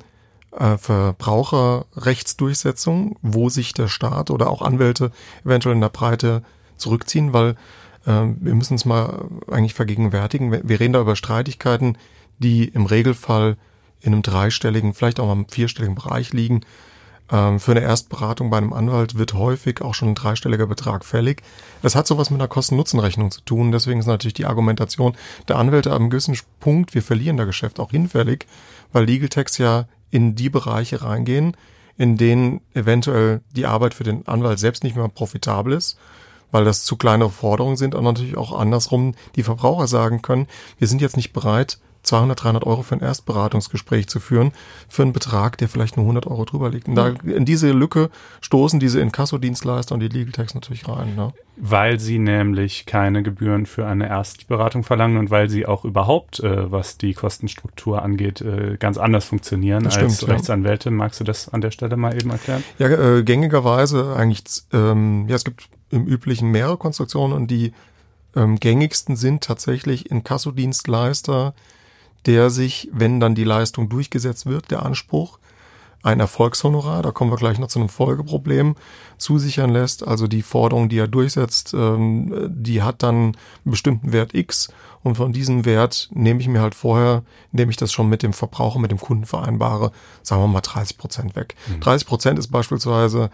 äh, 0.52 0.78
Verbraucherrechtsdurchsetzung, 0.78 3.16
wo 3.22 3.48
sich 3.48 3.74
der 3.74 3.88
Staat 3.88 4.30
oder 4.30 4.50
auch 4.50 4.62
Anwälte 4.62 5.10
eventuell 5.44 5.74
in 5.74 5.80
der 5.80 5.88
Breite 5.88 6.44
zurückziehen, 6.76 7.32
weil 7.32 7.56
wir 8.08 8.54
müssen 8.54 8.74
uns 8.74 8.84
mal 8.84 9.28
eigentlich 9.50 9.74
vergegenwärtigen. 9.74 10.50
Wir 10.50 10.80
reden 10.80 10.94
da 10.94 11.00
über 11.00 11.16
Streitigkeiten, 11.16 11.98
die 12.38 12.64
im 12.64 12.86
Regelfall 12.86 13.56
in 14.00 14.12
einem 14.12 14.22
dreistelligen, 14.22 14.94
vielleicht 14.94 15.20
auch 15.20 15.26
mal 15.26 15.32
im 15.32 15.48
vierstelligen 15.48 15.94
Bereich 15.94 16.32
liegen. 16.32 16.62
Ähm, 17.30 17.60
für 17.60 17.72
eine 17.72 17.80
Erstberatung 17.80 18.48
bei 18.48 18.56
einem 18.56 18.72
Anwalt 18.72 19.18
wird 19.18 19.34
häufig 19.34 19.82
auch 19.82 19.94
schon 19.94 20.10
ein 20.10 20.14
dreistelliger 20.14 20.66
Betrag 20.66 21.04
fällig. 21.04 21.42
Das 21.82 21.94
hat 21.94 22.06
sowas 22.06 22.30
mit 22.30 22.40
einer 22.40 22.48
Kosten-Nutzen-Rechnung 22.48 23.30
zu 23.30 23.42
tun. 23.42 23.72
Deswegen 23.72 24.00
ist 24.00 24.06
natürlich 24.06 24.34
die 24.34 24.46
Argumentation 24.46 25.16
der 25.48 25.56
Anwälte 25.56 25.94
einem 25.94 26.10
gewissen 26.10 26.38
Punkt, 26.60 26.94
wir 26.94 27.02
verlieren 27.02 27.36
das 27.36 27.46
Geschäft 27.46 27.80
auch 27.80 27.90
hinfällig, 27.90 28.46
weil 28.92 29.04
Legal 29.04 29.28
Techs 29.28 29.58
ja 29.58 29.86
in 30.10 30.34
die 30.34 30.48
Bereiche 30.48 31.02
reingehen, 31.02 31.56
in 31.98 32.16
denen 32.16 32.60
eventuell 32.72 33.42
die 33.54 33.66
Arbeit 33.66 33.92
für 33.92 34.04
den 34.04 34.26
Anwalt 34.26 34.58
selbst 34.58 34.84
nicht 34.84 34.96
mehr 34.96 35.08
profitabel 35.08 35.74
ist 35.74 35.98
weil 36.50 36.64
das 36.64 36.84
zu 36.84 36.96
kleinere 36.96 37.30
Forderungen 37.30 37.76
sind 37.76 37.94
und 37.94 38.04
natürlich 38.04 38.36
auch 38.36 38.58
andersrum 38.58 39.14
die 39.36 39.42
Verbraucher 39.42 39.86
sagen 39.86 40.22
können, 40.22 40.46
wir 40.78 40.88
sind 40.88 41.00
jetzt 41.00 41.16
nicht 41.16 41.32
bereit, 41.32 41.78
200, 42.02 42.42
300 42.42 42.66
Euro 42.66 42.82
für 42.82 42.94
ein 42.94 43.00
Erstberatungsgespräch 43.00 44.08
zu 44.08 44.20
führen, 44.20 44.52
für 44.88 45.02
einen 45.02 45.12
Betrag, 45.12 45.58
der 45.58 45.68
vielleicht 45.68 45.96
nur 45.96 46.04
100 46.04 46.26
Euro 46.26 46.44
drüber 46.44 46.70
liegt. 46.70 46.88
Und 46.88 46.94
da, 46.94 47.08
in 47.08 47.44
diese 47.44 47.70
Lücke 47.72 48.10
stoßen 48.40 48.80
diese 48.80 49.00
Inkasso-Dienstleister 49.00 49.94
und 49.94 50.00
die 50.00 50.08
Legal 50.08 50.32
Techs 50.32 50.54
natürlich 50.54 50.88
rein. 50.88 51.14
Ne? 51.16 51.32
Weil 51.56 51.98
sie 51.98 52.18
nämlich 52.18 52.86
keine 52.86 53.22
Gebühren 53.22 53.66
für 53.66 53.86
eine 53.86 54.08
Erstberatung 54.08 54.84
verlangen 54.84 55.18
und 55.18 55.30
weil 55.30 55.50
sie 55.50 55.66
auch 55.66 55.84
überhaupt, 55.84 56.40
äh, 56.40 56.70
was 56.70 56.98
die 56.98 57.14
Kostenstruktur 57.14 58.02
angeht, 58.02 58.40
äh, 58.40 58.76
ganz 58.78 58.96
anders 58.96 59.24
funktionieren 59.24 59.84
das 59.84 59.98
als 59.98 60.16
stimmt, 60.16 60.32
Rechtsanwälte. 60.32 60.90
Ja. 60.90 60.94
Magst 60.94 61.20
du 61.20 61.24
das 61.24 61.48
an 61.48 61.60
der 61.60 61.72
Stelle 61.72 61.96
mal 61.96 62.14
eben 62.14 62.30
erklären? 62.30 62.62
Ja, 62.78 62.88
äh, 62.88 63.22
gängigerweise 63.22 64.14
eigentlich, 64.16 64.44
ähm, 64.72 65.26
ja, 65.28 65.36
es 65.36 65.44
gibt 65.44 65.68
im 65.90 66.06
üblichen 66.06 66.50
mehrere 66.50 66.76
Konstruktionen 66.76 67.34
und 67.34 67.50
die 67.50 67.72
ähm, 68.36 68.60
gängigsten 68.60 69.16
sind 69.16 69.42
tatsächlich 69.42 70.10
Inkassodienstleister, 70.10 71.54
der 72.26 72.50
sich, 72.50 72.88
wenn 72.92 73.20
dann 73.20 73.34
die 73.34 73.44
Leistung 73.44 73.88
durchgesetzt 73.88 74.46
wird, 74.46 74.70
der 74.70 74.84
Anspruch, 74.84 75.38
ein 76.02 76.20
Erfolgshonorar, 76.20 77.02
da 77.02 77.10
kommen 77.10 77.30
wir 77.30 77.36
gleich 77.36 77.58
noch 77.58 77.68
zu 77.68 77.80
einem 77.80 77.88
Folgeproblem, 77.88 78.76
zusichern 79.18 79.70
lässt. 79.70 80.06
Also 80.06 80.28
die 80.28 80.42
Forderung, 80.42 80.88
die 80.88 80.98
er 80.98 81.08
durchsetzt, 81.08 81.74
ähm, 81.74 82.48
die 82.48 82.82
hat 82.82 83.02
dann 83.02 83.14
einen 83.14 83.36
bestimmten 83.64 84.12
Wert 84.12 84.32
X 84.34 84.68
und 85.02 85.16
von 85.16 85.32
diesem 85.32 85.64
Wert 85.64 86.08
nehme 86.12 86.40
ich 86.40 86.48
mir 86.48 86.60
halt 86.60 86.74
vorher, 86.74 87.22
indem 87.52 87.70
ich 87.70 87.76
das 87.76 87.92
schon 87.92 88.08
mit 88.08 88.22
dem 88.22 88.32
Verbraucher, 88.32 88.78
mit 88.78 88.90
dem 88.90 89.00
Kunden 89.00 89.26
vereinbare, 89.26 89.92
sagen 90.22 90.42
wir 90.42 90.48
mal 90.48 90.60
30 90.60 90.98
Prozent 90.98 91.36
weg. 91.36 91.56
Mhm. 91.68 91.80
30 91.80 92.06
Prozent 92.06 92.38
ist 92.38 92.48
beispielsweise 92.48 93.30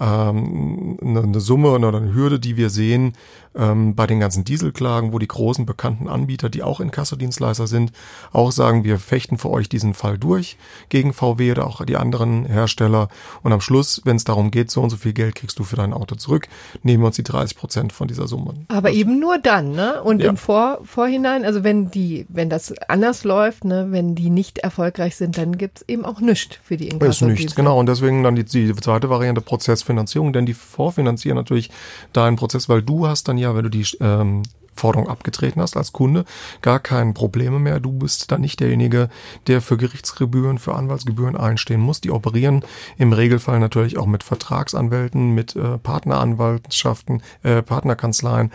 ähm, 0.00 0.98
eine 1.00 1.40
Summe 1.40 1.70
oder 1.70 1.88
eine 1.88 2.14
Hürde, 2.14 2.40
die 2.40 2.56
wir 2.56 2.70
sehen 2.70 3.14
ähm, 3.56 3.94
bei 3.94 4.06
den 4.06 4.20
ganzen 4.20 4.44
Dieselklagen, 4.44 5.12
wo 5.12 5.18
die 5.18 5.28
großen 5.28 5.66
bekannten 5.66 6.08
Anbieter, 6.08 6.48
die 6.48 6.62
auch 6.62 6.80
Inkassodienstleister 6.80 7.66
sind, 7.66 7.92
auch 8.32 8.52
sagen, 8.52 8.84
wir 8.84 8.98
fechten 8.98 9.38
für 9.38 9.50
euch 9.50 9.68
diesen 9.68 9.94
Fall 9.94 10.18
durch 10.18 10.56
gegen 10.88 11.12
VW 11.12 11.52
oder 11.52 11.66
auch 11.66 11.84
die 11.84 11.96
anderen 11.96 12.44
Hersteller. 12.46 13.08
Und 13.42 13.52
am 13.52 13.60
Schluss, 13.60 14.02
wenn 14.04 14.16
es 14.16 14.24
darum 14.24 14.50
geht, 14.50 14.70
so 14.70 14.82
und 14.82 14.90
so 14.90 14.96
viel 14.96 15.12
Geld 15.12 15.34
kriegst 15.34 15.58
du 15.58 15.64
für 15.64 15.76
dein 15.76 15.92
Auto 15.92 16.14
zurück, 16.14 16.48
nehmen 16.82 17.02
wir 17.02 17.08
uns 17.08 17.16
die 17.16 17.22
30 17.22 17.56
Prozent 17.56 17.92
von 17.92 18.08
dieser 18.08 18.26
Summe. 18.26 18.54
Aber 18.68 18.88
also, 18.88 19.00
eben 19.00 19.20
nur 19.20 19.38
dann, 19.38 19.72
ne? 19.72 20.02
Und 20.02 20.20
ja. 20.20 20.30
im 20.30 20.36
Vor 20.36 20.80
Vorhinein, 20.84 21.44
also 21.44 21.64
wenn 21.64 21.90
die, 21.90 22.26
wenn 22.28 22.50
das 22.50 22.72
anders 22.88 23.24
läuft, 23.24 23.64
ne, 23.64 23.86
wenn 23.90 24.14
die 24.14 24.30
nicht 24.30 24.58
erfolgreich 24.58 25.16
sind, 25.16 25.38
dann 25.38 25.56
gibt's 25.56 25.84
eben 25.88 26.04
auch 26.04 26.20
nichts 26.20 26.58
für 26.62 26.76
die 26.76 26.88
Inkasso. 26.88 27.26
Ist 27.26 27.38
nichts, 27.38 27.54
genau. 27.54 27.78
Und 27.78 27.86
deswegen 27.86 28.22
dann 28.22 28.36
die, 28.36 28.44
die 28.44 28.74
zweite 28.76 29.10
Variante 29.10 29.40
Prozessfinanzierung, 29.40 30.32
denn 30.32 30.46
die 30.46 30.54
vorfinanzieren 30.54 31.36
natürlich 31.36 31.70
deinen 32.12 32.36
Prozess, 32.36 32.68
weil 32.68 32.82
du 32.82 33.06
hast 33.06 33.28
dann 33.28 33.38
ja, 33.38 33.43
wenn 33.52 33.64
du 33.64 33.70
die 33.70 33.86
ähm, 34.00 34.42
Forderung 34.76 35.08
abgetreten 35.08 35.60
hast 35.60 35.76
als 35.76 35.92
Kunde, 35.92 36.24
gar 36.62 36.80
kein 36.80 37.14
Probleme 37.14 37.58
mehr. 37.58 37.80
Du 37.80 37.92
bist 37.92 38.30
dann 38.30 38.40
nicht 38.40 38.60
derjenige, 38.60 39.08
der 39.46 39.60
für 39.60 39.76
Gerichtsgebühren, 39.76 40.58
für 40.58 40.74
Anwaltsgebühren 40.74 41.36
einstehen 41.36 41.80
muss. 41.80 42.00
Die 42.00 42.10
operieren 42.10 42.64
im 42.98 43.12
Regelfall 43.12 43.60
natürlich 43.60 43.98
auch 43.98 44.06
mit 44.06 44.22
Vertragsanwälten, 44.22 45.30
mit 45.34 45.56
äh, 45.56 45.78
Partneranwaltschaften, 45.78 47.22
äh, 47.42 47.62
Partnerkanzleien. 47.62 48.50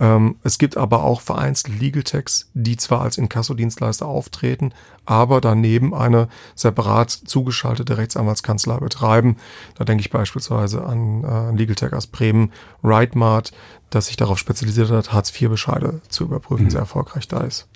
Ähm, 0.00 0.36
es 0.42 0.58
gibt 0.58 0.76
aber 0.76 1.02
auch 1.02 1.20
vereinzelt 1.20 1.78
Legal 1.80 2.02
Techs, 2.02 2.50
die 2.54 2.76
zwar 2.76 3.02
als 3.02 3.18
Inkassodienstleister 3.18 4.06
auftreten, 4.06 4.72
aber 5.04 5.40
daneben 5.40 5.94
eine 5.94 6.28
separat 6.54 7.10
zugeschaltete 7.10 7.98
Rechtsanwaltskanzlei 7.98 8.78
betreiben. 8.78 9.36
Da 9.76 9.84
denke 9.84 10.02
ich 10.02 10.10
beispielsweise 10.10 10.84
an 10.84 11.24
äh, 11.24 11.56
Legal 11.56 11.74
Tech 11.74 11.92
aus 11.92 12.06
Bremen, 12.06 12.52
Rightmart, 12.84 13.52
das 13.90 14.06
sich 14.06 14.16
darauf 14.16 14.38
spezialisiert 14.38 14.90
hat, 14.90 15.12
Hartz-IV-Bescheide 15.12 16.00
zu 16.08 16.24
überprüfen, 16.24 16.66
mhm. 16.66 16.70
sehr 16.70 16.80
erfolgreich 16.80 17.26
da 17.26 17.40
ist. 17.40 17.68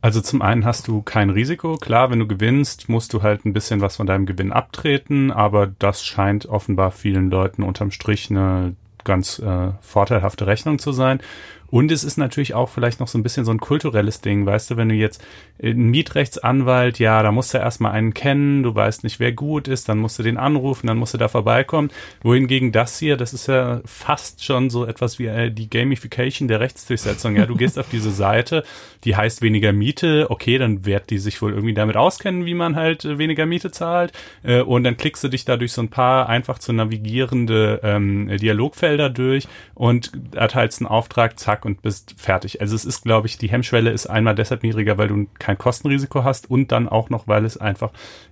Also 0.00 0.20
zum 0.20 0.42
einen 0.42 0.64
hast 0.64 0.86
du 0.86 1.02
kein 1.02 1.30
Risiko. 1.30 1.76
Klar, 1.76 2.10
wenn 2.10 2.20
du 2.20 2.26
gewinnst, 2.26 2.88
musst 2.88 3.12
du 3.12 3.22
halt 3.22 3.44
ein 3.44 3.52
bisschen 3.52 3.80
was 3.80 3.96
von 3.96 4.06
deinem 4.06 4.26
Gewinn 4.26 4.52
abtreten, 4.52 5.32
aber 5.32 5.66
das 5.66 6.04
scheint 6.04 6.46
offenbar 6.46 6.92
vielen 6.92 7.30
Leuten 7.30 7.64
unterm 7.64 7.90
Strich 7.90 8.30
eine 8.30 8.76
ganz 9.08 9.40
äh, 9.40 9.70
vorteilhafte 9.80 10.46
Rechnung 10.46 10.78
zu 10.78 10.92
sein. 10.92 11.20
Und 11.70 11.92
es 11.92 12.04
ist 12.04 12.16
natürlich 12.16 12.54
auch 12.54 12.68
vielleicht 12.68 13.00
noch 13.00 13.08
so 13.08 13.18
ein 13.18 13.22
bisschen 13.22 13.44
so 13.44 13.50
ein 13.50 13.60
kulturelles 13.60 14.20
Ding, 14.20 14.46
weißt 14.46 14.70
du, 14.70 14.76
wenn 14.76 14.88
du 14.88 14.94
jetzt 14.94 15.22
ein 15.62 15.90
Mietrechtsanwalt, 15.90 16.98
ja, 16.98 17.22
da 17.22 17.32
musst 17.32 17.52
du 17.52 17.58
erstmal 17.58 17.92
einen 17.92 18.14
kennen, 18.14 18.62
du 18.62 18.74
weißt 18.74 19.04
nicht, 19.04 19.20
wer 19.20 19.32
gut 19.32 19.68
ist, 19.68 19.88
dann 19.88 19.98
musst 19.98 20.18
du 20.18 20.22
den 20.22 20.38
anrufen, 20.38 20.86
dann 20.86 20.98
musst 20.98 21.14
du 21.14 21.18
da 21.18 21.28
vorbeikommen. 21.28 21.90
Wohingegen 22.22 22.72
das 22.72 22.98
hier, 22.98 23.16
das 23.16 23.34
ist 23.34 23.48
ja 23.48 23.80
fast 23.84 24.44
schon 24.44 24.70
so 24.70 24.86
etwas 24.86 25.18
wie 25.18 25.26
äh, 25.26 25.50
die 25.50 25.68
Gamification 25.68 26.48
der 26.48 26.60
Rechtsdurchsetzung. 26.60 27.36
Ja, 27.36 27.46
du 27.46 27.56
gehst 27.56 27.78
auf 27.78 27.88
diese 27.90 28.10
Seite, 28.10 28.64
die 29.04 29.16
heißt 29.16 29.42
weniger 29.42 29.72
Miete, 29.72 30.26
okay, 30.30 30.58
dann 30.58 30.86
wird 30.86 31.10
die 31.10 31.18
sich 31.18 31.42
wohl 31.42 31.52
irgendwie 31.52 31.74
damit 31.74 31.96
auskennen, 31.96 32.46
wie 32.46 32.54
man 32.54 32.76
halt 32.76 33.04
äh, 33.04 33.18
weniger 33.18 33.46
Miete 33.46 33.70
zahlt. 33.70 34.12
Äh, 34.42 34.62
und 34.62 34.84
dann 34.84 34.96
klickst 34.96 35.22
du 35.24 35.28
dich 35.28 35.44
da 35.44 35.56
durch 35.56 35.72
so 35.72 35.82
ein 35.82 35.90
paar 35.90 36.28
einfach 36.28 36.58
zu 36.58 36.72
navigierende 36.72 37.80
ähm, 37.82 38.28
Dialogfelder 38.38 39.10
durch 39.10 39.48
und 39.74 40.12
erteilst 40.34 40.80
einen 40.80 40.88
Auftrag, 40.88 41.38
zack, 41.38 41.57
zack 41.58 41.64
und 41.64 41.82
bist 41.82 42.14
fertig. 42.16 42.60
Also 42.60 42.74
es 42.74 42.84
ist, 42.84 43.02
glaube 43.02 43.26
ich, 43.26 43.38
die 43.38 43.48
Hemmschwelle 43.48 43.90
ist 43.90 44.06
einmal 44.06 44.34
deshalb 44.34 44.62
niedriger, 44.62 44.98
weil 44.98 45.08
du 45.08 45.26
kein 45.38 45.58
Kostenrisiko 45.58 46.24
hast 46.24 46.50
und 46.50 46.72
dann 46.72 46.88
auch 46.88 47.10
noch, 47.10 47.28
weil 47.28 47.44
es 47.44 47.56
einfach 47.56 47.90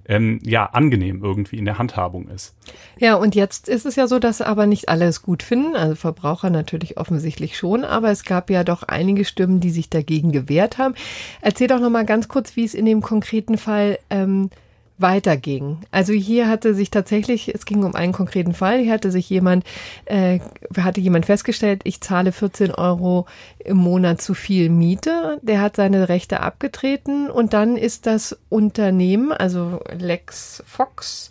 ähm, 0.09 0.41
ja 0.43 0.67
angenehm 0.67 1.23
irgendwie 1.23 1.59
in 1.59 1.65
der 1.65 1.79
Handhabung 1.79 2.29
ist. 2.29 2.55
Ja, 2.99 3.17
und 3.17 3.35
jetzt 3.35 3.69
ist 3.69 3.87
es 3.87 3.97
ja 3.97 4.07
so, 4.07 4.19
dass 4.19 4.41
aber 4.41 4.67
nicht 4.67 4.89
alle 4.89 5.07
es 5.07 5.23
gut 5.23 5.43
finden. 5.43 5.77
Also 5.77 5.95
Verbraucher 5.95 6.51
natürlich 6.51 6.97
offensichtlich 6.99 7.57
schon, 7.57 7.85
aber 7.85 8.11
es 8.11 8.25
gab 8.25 8.51
ja 8.51 8.65
doch 8.65 8.83
einige 8.85 9.25
Stimmen, 9.25 9.61
die 9.61 9.71
sich 9.71 9.91
dagegen 9.91 10.33
gewehrt 10.33 10.79
haben. 10.79 10.95
Erzähl 11.41 11.69
doch 11.69 11.81
noch 11.81 11.91
mal 11.91 12.07
ganz 12.07 12.29
kurz, 12.29 12.57
wie 12.57 12.65
es 12.65 12.75
in 12.75 12.87
dem 12.87 13.03
konkreten 13.03 13.59
Fall 13.59 13.99
ähm, 14.11 14.51
weiterging. 14.99 15.79
Also 15.91 16.13
hier 16.13 16.49
hatte 16.49 16.75
sich 16.75 16.91
tatsächlich, 16.91 17.55
es 17.55 17.67
ging 17.67 17.85
um 17.85 17.95
einen 17.95 18.13
konkreten 18.13 18.55
Fall, 18.55 18.81
hier 18.81 18.93
hatte 18.93 19.11
sich 19.11 19.29
jemand, 19.29 19.65
äh, 20.07 20.41
hatte 20.79 21.01
jemand 21.01 21.27
festgestellt, 21.27 21.83
ich 21.85 22.01
zahle 22.01 22.33
14 22.33 22.73
Euro 22.73 23.27
im 23.59 23.77
Monat 23.77 24.23
zu 24.23 24.35
viel 24.35 24.71
Miete. 24.71 25.39
Der 25.43 25.61
hat 25.61 25.77
seine 25.77 26.09
Rechte 26.09 26.41
abgetreten 26.41 27.31
und 27.31 27.53
dann 27.53 27.77
ist 27.77 28.07
das 28.07 28.39
Unternehmen, 28.49 29.33
also 29.33 29.81
Lex 29.99 30.63
Fox, 30.67 31.31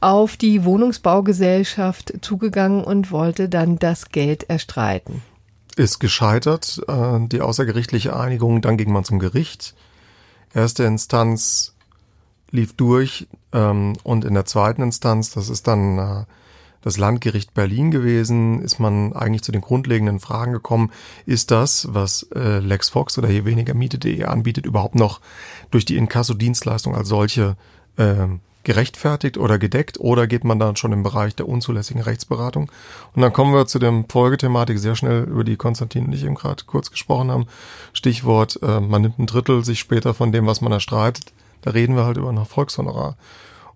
auf 0.00 0.36
die 0.36 0.64
Wohnungsbaugesellschaft 0.64 2.14
zugegangen 2.22 2.84
und 2.84 3.10
wollte 3.10 3.48
dann 3.48 3.78
das 3.78 4.10
Geld 4.10 4.44
erstreiten. 4.44 5.22
Ist 5.76 5.98
gescheitert, 5.98 6.80
äh, 6.88 7.18
die 7.26 7.40
außergerichtliche 7.40 8.16
Einigung, 8.16 8.62
dann 8.62 8.76
ging 8.76 8.92
man 8.92 9.04
zum 9.04 9.18
Gericht. 9.18 9.74
Erste 10.54 10.84
Instanz 10.84 11.74
lief 12.50 12.74
durch 12.74 13.26
ähm, 13.52 13.96
und 14.02 14.24
in 14.24 14.34
der 14.34 14.44
zweiten 14.44 14.82
Instanz, 14.82 15.30
das 15.30 15.48
ist 15.48 15.66
dann 15.66 15.98
äh, 15.98 16.24
das 16.82 16.96
Landgericht 16.96 17.52
Berlin 17.54 17.90
gewesen, 17.90 18.62
ist 18.62 18.78
man 18.78 19.12
eigentlich 19.12 19.42
zu 19.42 19.52
den 19.52 19.60
grundlegenden 19.60 20.20
Fragen 20.20 20.52
gekommen, 20.52 20.90
ist 21.26 21.50
das, 21.50 21.88
was 21.90 22.26
äh, 22.34 22.58
Lex 22.58 22.88
Fox 22.88 23.18
oder 23.18 23.28
hier 23.28 23.44
weniger 23.44 23.74
Miete.de 23.74 24.24
anbietet, 24.24 24.66
überhaupt 24.66 24.94
noch 24.94 25.20
durch 25.70 25.84
die 25.84 25.96
Inkasso-Dienstleistung 25.96 26.94
als 26.94 27.08
solche 27.08 27.56
äh, 27.96 28.26
gerechtfertigt 28.62 29.38
oder 29.38 29.58
gedeckt 29.58 29.98
oder 30.00 30.26
geht 30.26 30.44
man 30.44 30.58
dann 30.58 30.76
schon 30.76 30.92
im 30.92 31.02
Bereich 31.02 31.34
der 31.34 31.48
unzulässigen 31.48 32.02
Rechtsberatung? 32.02 32.70
Und 33.14 33.22
dann 33.22 33.32
kommen 33.32 33.54
wir 33.54 33.66
zu 33.66 33.78
der 33.78 34.04
Folgethematik 34.08 34.78
sehr 34.78 34.96
schnell, 34.96 35.24
über 35.24 35.44
die 35.44 35.56
Konstantin 35.56 36.06
und 36.06 36.12
ich 36.12 36.24
eben 36.24 36.34
gerade 36.34 36.64
kurz 36.64 36.90
gesprochen 36.90 37.30
haben. 37.30 37.46
Stichwort, 37.92 38.58
äh, 38.62 38.80
man 38.80 39.02
nimmt 39.02 39.18
ein 39.18 39.26
Drittel 39.26 39.64
sich 39.64 39.80
später 39.80 40.14
von 40.14 40.32
dem, 40.32 40.46
was 40.46 40.60
man 40.60 40.72
erstreitet, 40.72 41.32
da 41.62 41.70
reden 41.70 41.96
wir 41.96 42.04
halt 42.04 42.16
über 42.16 42.28
ein 42.28 42.36
Erfolgshonorar. 42.36 43.16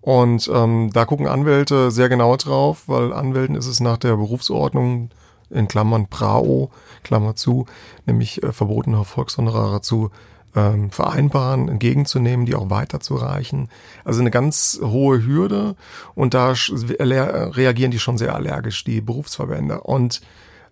Und 0.01 0.49
ähm, 0.53 0.91
da 0.93 1.05
gucken 1.05 1.27
Anwälte 1.27 1.89
sehr 1.89 2.09
genau 2.09 2.35
drauf, 2.37 2.83
weil 2.87 3.11
Anwälten 3.11 3.55
ist 3.55 3.65
es 3.65 3.79
nach 3.79 3.97
der 3.97 4.15
Berufsordnung 4.15 5.09
in 5.49 5.67
Klammern 5.67 6.07
PRAO, 6.07 6.69
Klammer 7.03 7.35
zu, 7.35 7.65
nämlich 8.05 8.43
äh, 8.43 8.51
verbotene 8.51 8.97
Erfolgshonorare 8.97 9.81
zu 9.81 10.11
ähm, 10.55 10.91
vereinbaren, 10.91 11.69
entgegenzunehmen, 11.69 12.45
die 12.45 12.55
auch 12.55 12.69
weiterzureichen. 12.69 13.69
Also 14.03 14.21
eine 14.21 14.31
ganz 14.31 14.79
hohe 14.81 15.25
Hürde 15.25 15.75
und 16.13 16.33
da 16.33 16.53
reagieren 16.53 17.91
die 17.91 17.99
schon 17.99 18.17
sehr 18.17 18.35
allergisch, 18.35 18.83
die 18.83 19.01
Berufsverbände. 19.01 19.81
Und 19.81 20.21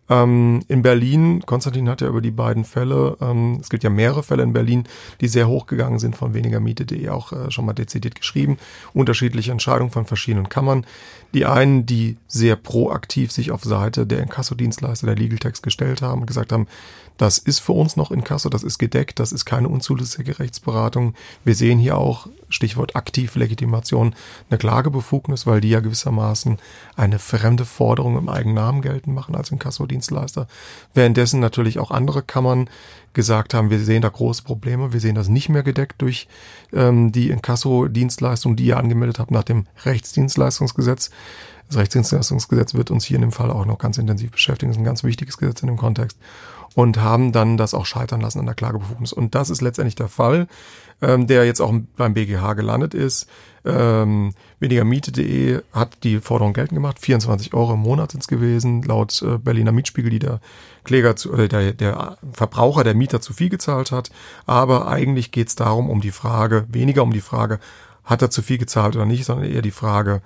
ähm, 0.09 0.61
in 0.67 0.81
Berlin, 0.81 1.41
Konstantin 1.45 1.87
hat 1.87 2.01
ja 2.01 2.07
über 2.07 2.21
die 2.21 2.31
beiden 2.31 2.65
Fälle, 2.65 3.17
ähm, 3.21 3.59
es 3.61 3.69
gibt 3.69 3.83
ja 3.83 3.89
mehrere 3.89 4.21
Fälle 4.21 4.43
in 4.43 4.51
Berlin, 4.51 4.83
die 5.21 5.29
sehr 5.29 5.47
hochgegangen 5.47 5.99
sind 5.99 6.15
von 6.15 6.33
weniger 6.33 6.59
Miete.de 6.59 7.07
auch 7.09 7.31
äh, 7.31 7.51
schon 7.51 7.65
mal 7.65 7.73
dezidiert 7.73 8.15
geschrieben. 8.15 8.57
Unterschiedliche 8.93 9.51
Entscheidungen 9.51 9.91
von 9.91 10.05
verschiedenen 10.05 10.49
Kammern. 10.49 10.85
Die 11.33 11.45
einen, 11.45 11.85
die 11.85 12.17
sehr 12.27 12.57
proaktiv 12.57 13.31
sich 13.31 13.51
auf 13.51 13.63
Seite 13.63 14.05
der 14.05 14.19
Inkassodienstleister 14.19 15.07
der 15.07 15.15
Legal 15.15 15.39
Text 15.39 15.63
gestellt 15.63 16.01
haben 16.01 16.21
und 16.21 16.27
gesagt 16.27 16.51
haben, 16.51 16.67
das 17.17 17.37
ist 17.37 17.59
für 17.59 17.73
uns 17.73 17.95
noch 17.95 18.11
Inkasso, 18.11 18.49
das 18.49 18.63
ist 18.63 18.79
gedeckt, 18.79 19.19
das 19.19 19.31
ist 19.31 19.45
keine 19.45 19.69
unzulässige 19.69 20.39
Rechtsberatung. 20.39 21.13
Wir 21.43 21.55
sehen 21.55 21.79
hier 21.79 21.97
auch, 21.97 22.27
Stichwort 22.49 22.95
Aktivlegitimation, 22.95 24.15
eine 24.49 24.57
Klagebefugnis, 24.59 25.47
weil 25.47 25.59
die 25.59 25.69
ja 25.69 25.79
gewissermaßen 25.79 26.57
eine 26.95 27.19
fremde 27.19 27.65
Forderung 27.65 28.17
im 28.17 28.29
eigenen 28.29 28.55
Namen 28.55 28.81
geltend 28.81 29.15
machen 29.15 29.35
als 29.35 29.51
Inkassodienstleister. 29.51 30.47
Währenddessen 30.93 31.39
natürlich 31.39 31.79
auch 31.79 31.91
andere 31.91 32.21
Kammern 32.21 32.69
gesagt 33.13 33.53
haben, 33.53 33.69
wir 33.69 33.79
sehen 33.79 34.01
da 34.01 34.09
große 34.09 34.43
Probleme, 34.43 34.93
wir 34.93 34.99
sehen 34.99 35.15
das 35.15 35.29
nicht 35.29 35.49
mehr 35.49 35.63
gedeckt 35.63 36.01
durch 36.01 36.27
ähm, 36.73 37.11
die 37.11 37.29
Inkasso-Dienstleistung, 37.29 38.55
die 38.55 38.65
ihr 38.65 38.77
angemeldet 38.77 39.19
habt 39.19 39.31
nach 39.31 39.43
dem 39.43 39.65
Rechtsdienstleistungsgesetz. 39.83 41.09
Das 41.67 41.77
Rechtsdienstleistungsgesetz 41.77 42.73
wird 42.73 42.91
uns 42.91 43.05
hier 43.05 43.15
in 43.15 43.21
dem 43.21 43.31
Fall 43.31 43.49
auch 43.49 43.65
noch 43.65 43.77
ganz 43.77 43.97
intensiv 43.97 44.31
beschäftigen. 44.31 44.71
Das 44.71 44.77
ist 44.77 44.81
ein 44.81 44.85
ganz 44.85 45.03
wichtiges 45.03 45.37
Gesetz 45.37 45.61
in 45.61 45.67
dem 45.67 45.77
Kontext. 45.77 46.17
Und 46.75 46.99
haben 46.99 47.31
dann 47.31 47.57
das 47.57 47.75
auch 47.75 47.85
scheitern 47.85 48.21
lassen 48.21 48.39
an 48.39 48.47
der 48.47 48.55
Klagebefugnis. 48.55 49.13
Und 49.13 49.35
das 49.35 49.51
ist 49.51 49.61
letztendlich 49.61 49.95
der 49.95 50.07
Fall, 50.07 50.47
ähm, 51.01 51.27
der 51.27 51.45
jetzt 51.45 51.61
auch 51.61 51.73
beim 51.97 52.15
BGH 52.15 52.53
gelandet 52.53 52.95
ist. 52.95 53.27
Ähm, 53.65 54.33
weniger 54.59 54.83
Miete.de 54.83 55.61
hat 55.71 56.03
die 56.03 56.19
Forderung 56.19 56.53
geltend 56.53 56.75
gemacht. 56.75 56.99
24 56.99 57.53
Euro 57.53 57.73
im 57.73 57.79
Monat 57.79 58.11
sind 58.11 58.21
es 58.21 58.27
gewesen, 58.27 58.81
laut 58.83 59.21
äh, 59.21 59.37
Berliner 59.37 59.71
Mietspiegel, 59.71 60.09
die 60.09 60.19
der 60.19 60.41
Kläger 60.83 61.15
zu, 61.15 61.31
oder 61.31 61.47
der, 61.47 61.73
der 61.73 62.17
Verbraucher, 62.33 62.83
der 62.83 62.95
Mieter 62.95 63.21
zu 63.21 63.33
viel 63.33 63.49
gezahlt 63.49 63.91
hat. 63.91 64.11
Aber 64.45 64.87
eigentlich 64.87 65.31
geht 65.31 65.47
es 65.49 65.55
darum, 65.55 65.89
um 65.89 66.01
die 66.01 66.11
Frage, 66.11 66.65
weniger 66.69 67.03
um 67.03 67.13
die 67.13 67.21
Frage, 67.21 67.59
hat 68.03 68.21
er 68.21 68.29
zu 68.29 68.41
viel 68.41 68.57
gezahlt 68.57 68.95
oder 68.95 69.05
nicht, 69.05 69.25
sondern 69.25 69.49
eher 69.49 69.61
die 69.61 69.71
Frage, 69.71 70.21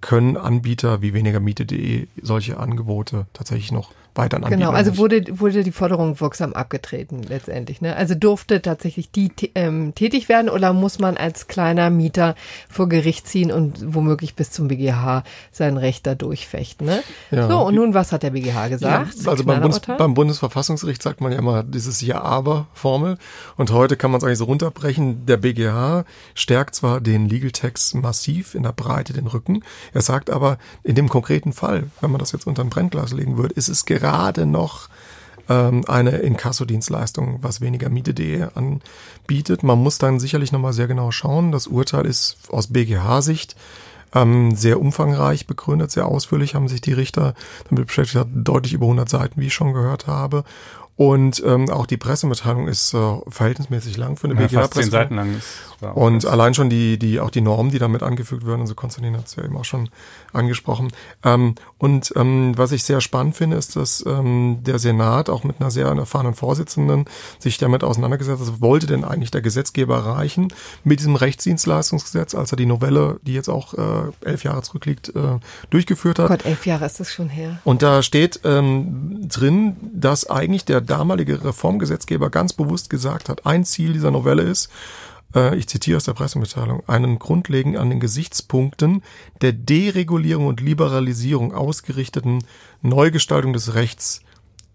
können 0.00 0.36
Anbieter 0.36 1.02
wie 1.02 1.12
weniger 1.12 1.40
Miete.de 1.40 2.06
solche 2.22 2.58
Angebote 2.58 3.26
tatsächlich 3.32 3.72
noch 3.72 3.92
weiter 4.14 4.38
anbieten. 4.38 4.58
Genau, 4.60 4.72
also 4.72 4.96
wurde, 4.96 5.24
wurde 5.38 5.62
die 5.62 5.72
Forderung 5.72 6.20
wirksam 6.20 6.52
abgetreten 6.52 7.22
letztendlich. 7.22 7.80
Ne? 7.80 7.94
Also 7.94 8.14
durfte 8.14 8.62
tatsächlich 8.62 9.10
die 9.10 9.30
ähm, 9.54 9.94
tätig 9.94 10.28
werden 10.28 10.48
oder 10.48 10.72
muss 10.72 10.98
man 10.98 11.16
als 11.16 11.46
kleiner 11.46 11.90
Mieter 11.90 12.34
vor 12.68 12.88
Gericht 12.88 13.28
ziehen 13.28 13.52
und 13.52 13.94
womöglich 13.94 14.34
bis 14.34 14.50
zum 14.50 14.68
BGH 14.68 15.22
sein 15.52 15.76
Recht 15.76 16.06
da 16.06 16.14
durchfechten. 16.14 16.86
Ne? 16.86 17.02
Ja. 17.30 17.48
So, 17.48 17.60
und 17.60 17.74
nun, 17.74 17.94
was 17.94 18.12
hat 18.12 18.22
der 18.22 18.30
BGH 18.30 18.68
gesagt? 18.68 19.14
Ja, 19.24 19.30
also 19.30 19.44
beim, 19.44 19.60
Bundes, 19.60 19.80
beim, 19.80 20.14
Bundesverfassungsgericht 20.14 21.02
sagt 21.02 21.20
man 21.20 21.32
ja 21.32 21.38
immer 21.38 21.62
dieses 21.62 22.00
Ja-Aber-Formel 22.00 23.18
und 23.56 23.72
heute 23.72 23.96
kann 23.96 24.10
man 24.10 24.18
es 24.18 24.24
eigentlich 24.24 24.38
so 24.38 24.44
runterbrechen. 24.44 25.26
Der 25.26 25.36
BGH 25.36 26.04
stärkt 26.34 26.74
zwar 26.74 27.00
den 27.00 27.28
Legal 27.28 27.50
Text 27.50 27.94
massiv 27.94 28.54
in 28.54 28.62
der 28.62 28.72
Breite 28.72 29.12
den 29.12 29.26
Rücken, 29.26 29.62
er 29.92 30.02
sagt 30.02 30.30
aber, 30.30 30.58
in 30.82 30.94
dem 30.94 31.08
konkreten 31.08 31.52
Fall, 31.52 31.84
wenn 32.00 32.10
man 32.10 32.18
das 32.18 32.32
jetzt 32.32 32.46
unter 32.46 32.62
ein 32.62 32.70
Brennglas 32.70 33.12
legen 33.12 33.36
würde, 33.36 33.54
ist 33.54 33.68
es 33.68 33.84
gerade 33.84 33.97
gerade 33.98 34.46
noch 34.46 34.88
ähm, 35.48 35.84
eine 35.86 36.10
Inkassodienstleistung, 36.18 37.38
was 37.42 37.60
weniger 37.60 37.88
Miete.de 37.88 38.46
anbietet. 38.54 39.62
Man 39.62 39.78
muss 39.78 39.98
dann 39.98 40.20
sicherlich 40.20 40.52
nochmal 40.52 40.72
sehr 40.72 40.88
genau 40.88 41.10
schauen. 41.10 41.52
Das 41.52 41.66
Urteil 41.66 42.06
ist 42.06 42.36
aus 42.50 42.68
BGH-Sicht 42.68 43.56
ähm, 44.14 44.54
sehr 44.54 44.80
umfangreich 44.80 45.46
begründet, 45.46 45.90
sehr 45.90 46.06
ausführlich 46.06 46.54
haben 46.54 46.68
sich 46.68 46.80
die 46.80 46.92
Richter 46.92 47.34
damit 47.68 47.86
beschäftigt, 47.86 48.24
deutlich 48.34 48.72
über 48.72 48.86
100 48.86 49.08
Seiten, 49.08 49.40
wie 49.40 49.48
ich 49.48 49.54
schon 49.54 49.74
gehört 49.74 50.06
habe. 50.06 50.44
Und 50.98 51.40
ähm, 51.46 51.70
auch 51.70 51.86
die 51.86 51.96
Pressemitteilung 51.96 52.66
ist 52.66 52.92
äh, 52.92 52.98
verhältnismäßig 53.28 53.96
lang 53.96 54.16
für 54.16 54.26
eine 54.26 54.34
Ja, 54.34 54.46
BGH. 54.48 54.60
fast 54.62 54.74
zehn 54.74 54.90
Seiten 54.90 55.14
lang. 55.14 55.36
ist- 55.38 55.46
Und 55.94 56.26
allein 56.26 56.54
schon 56.54 56.68
die, 56.68 56.98
die, 56.98 57.20
auch 57.20 57.30
die 57.30 57.40
Normen, 57.40 57.70
die 57.70 57.78
damit 57.78 58.02
angefügt 58.02 58.44
werden, 58.44 58.62
also 58.62 58.74
Konstantin 58.74 59.16
hat 59.16 59.26
es 59.28 59.36
ja 59.36 59.44
eben 59.44 59.56
auch 59.56 59.64
schon 59.64 59.90
angesprochen. 60.32 60.88
Ähm, 61.24 61.54
und 61.78 62.12
ähm, 62.16 62.52
was 62.58 62.72
ich 62.72 62.82
sehr 62.82 63.00
spannend 63.00 63.36
finde, 63.36 63.56
ist, 63.56 63.76
dass 63.76 64.04
ähm, 64.08 64.58
der 64.62 64.80
Senat 64.80 65.30
auch 65.30 65.44
mit 65.44 65.60
einer 65.60 65.70
sehr 65.70 65.86
erfahrenen 65.86 66.34
Vorsitzenden 66.34 67.04
sich 67.38 67.58
damit 67.58 67.84
auseinandergesetzt 67.84 68.40
hat, 68.40 68.48
was 68.48 68.60
wollte 68.60 68.88
denn 68.88 69.04
eigentlich 69.04 69.30
der 69.30 69.40
Gesetzgeber 69.40 69.98
erreichen 69.98 70.48
mit 70.82 70.98
diesem 70.98 71.14
Rechtsdienstleistungsgesetz, 71.14 72.34
als 72.34 72.52
er 72.52 72.56
die 72.56 72.66
Novelle, 72.66 73.20
die 73.22 73.34
jetzt 73.34 73.48
auch 73.48 73.74
äh, 73.74 74.10
elf 74.24 74.42
Jahre 74.42 74.62
zurückliegt, 74.62 75.10
äh, 75.10 75.38
durchgeführt 75.70 76.18
hat. 76.18 76.26
Gott, 76.28 76.44
elf 76.44 76.66
Jahre 76.66 76.86
ist 76.86 76.98
das 76.98 77.12
schon 77.12 77.28
her. 77.28 77.58
Und 77.62 77.82
da 77.82 78.02
steht 78.02 78.40
ähm, 78.42 79.28
drin, 79.28 79.76
dass 79.94 80.28
eigentlich 80.28 80.64
der 80.64 80.80
damalige 80.88 81.44
Reformgesetzgeber 81.44 82.30
ganz 82.30 82.52
bewusst 82.52 82.90
gesagt 82.90 83.28
hat, 83.28 83.46
ein 83.46 83.64
Ziel 83.64 83.92
dieser 83.92 84.10
Novelle 84.10 84.42
ist, 84.42 84.70
äh, 85.34 85.56
ich 85.56 85.68
zitiere 85.68 85.96
aus 85.96 86.04
der 86.04 86.14
Pressemitteilung, 86.14 86.82
einen 86.88 87.18
grundlegend 87.18 87.76
an 87.76 87.90
den 87.90 88.00
Gesichtspunkten 88.00 89.02
der 89.40 89.52
Deregulierung 89.52 90.46
und 90.46 90.60
Liberalisierung 90.60 91.54
ausgerichteten 91.54 92.44
Neugestaltung 92.82 93.52
des 93.52 93.74
Rechts 93.74 94.20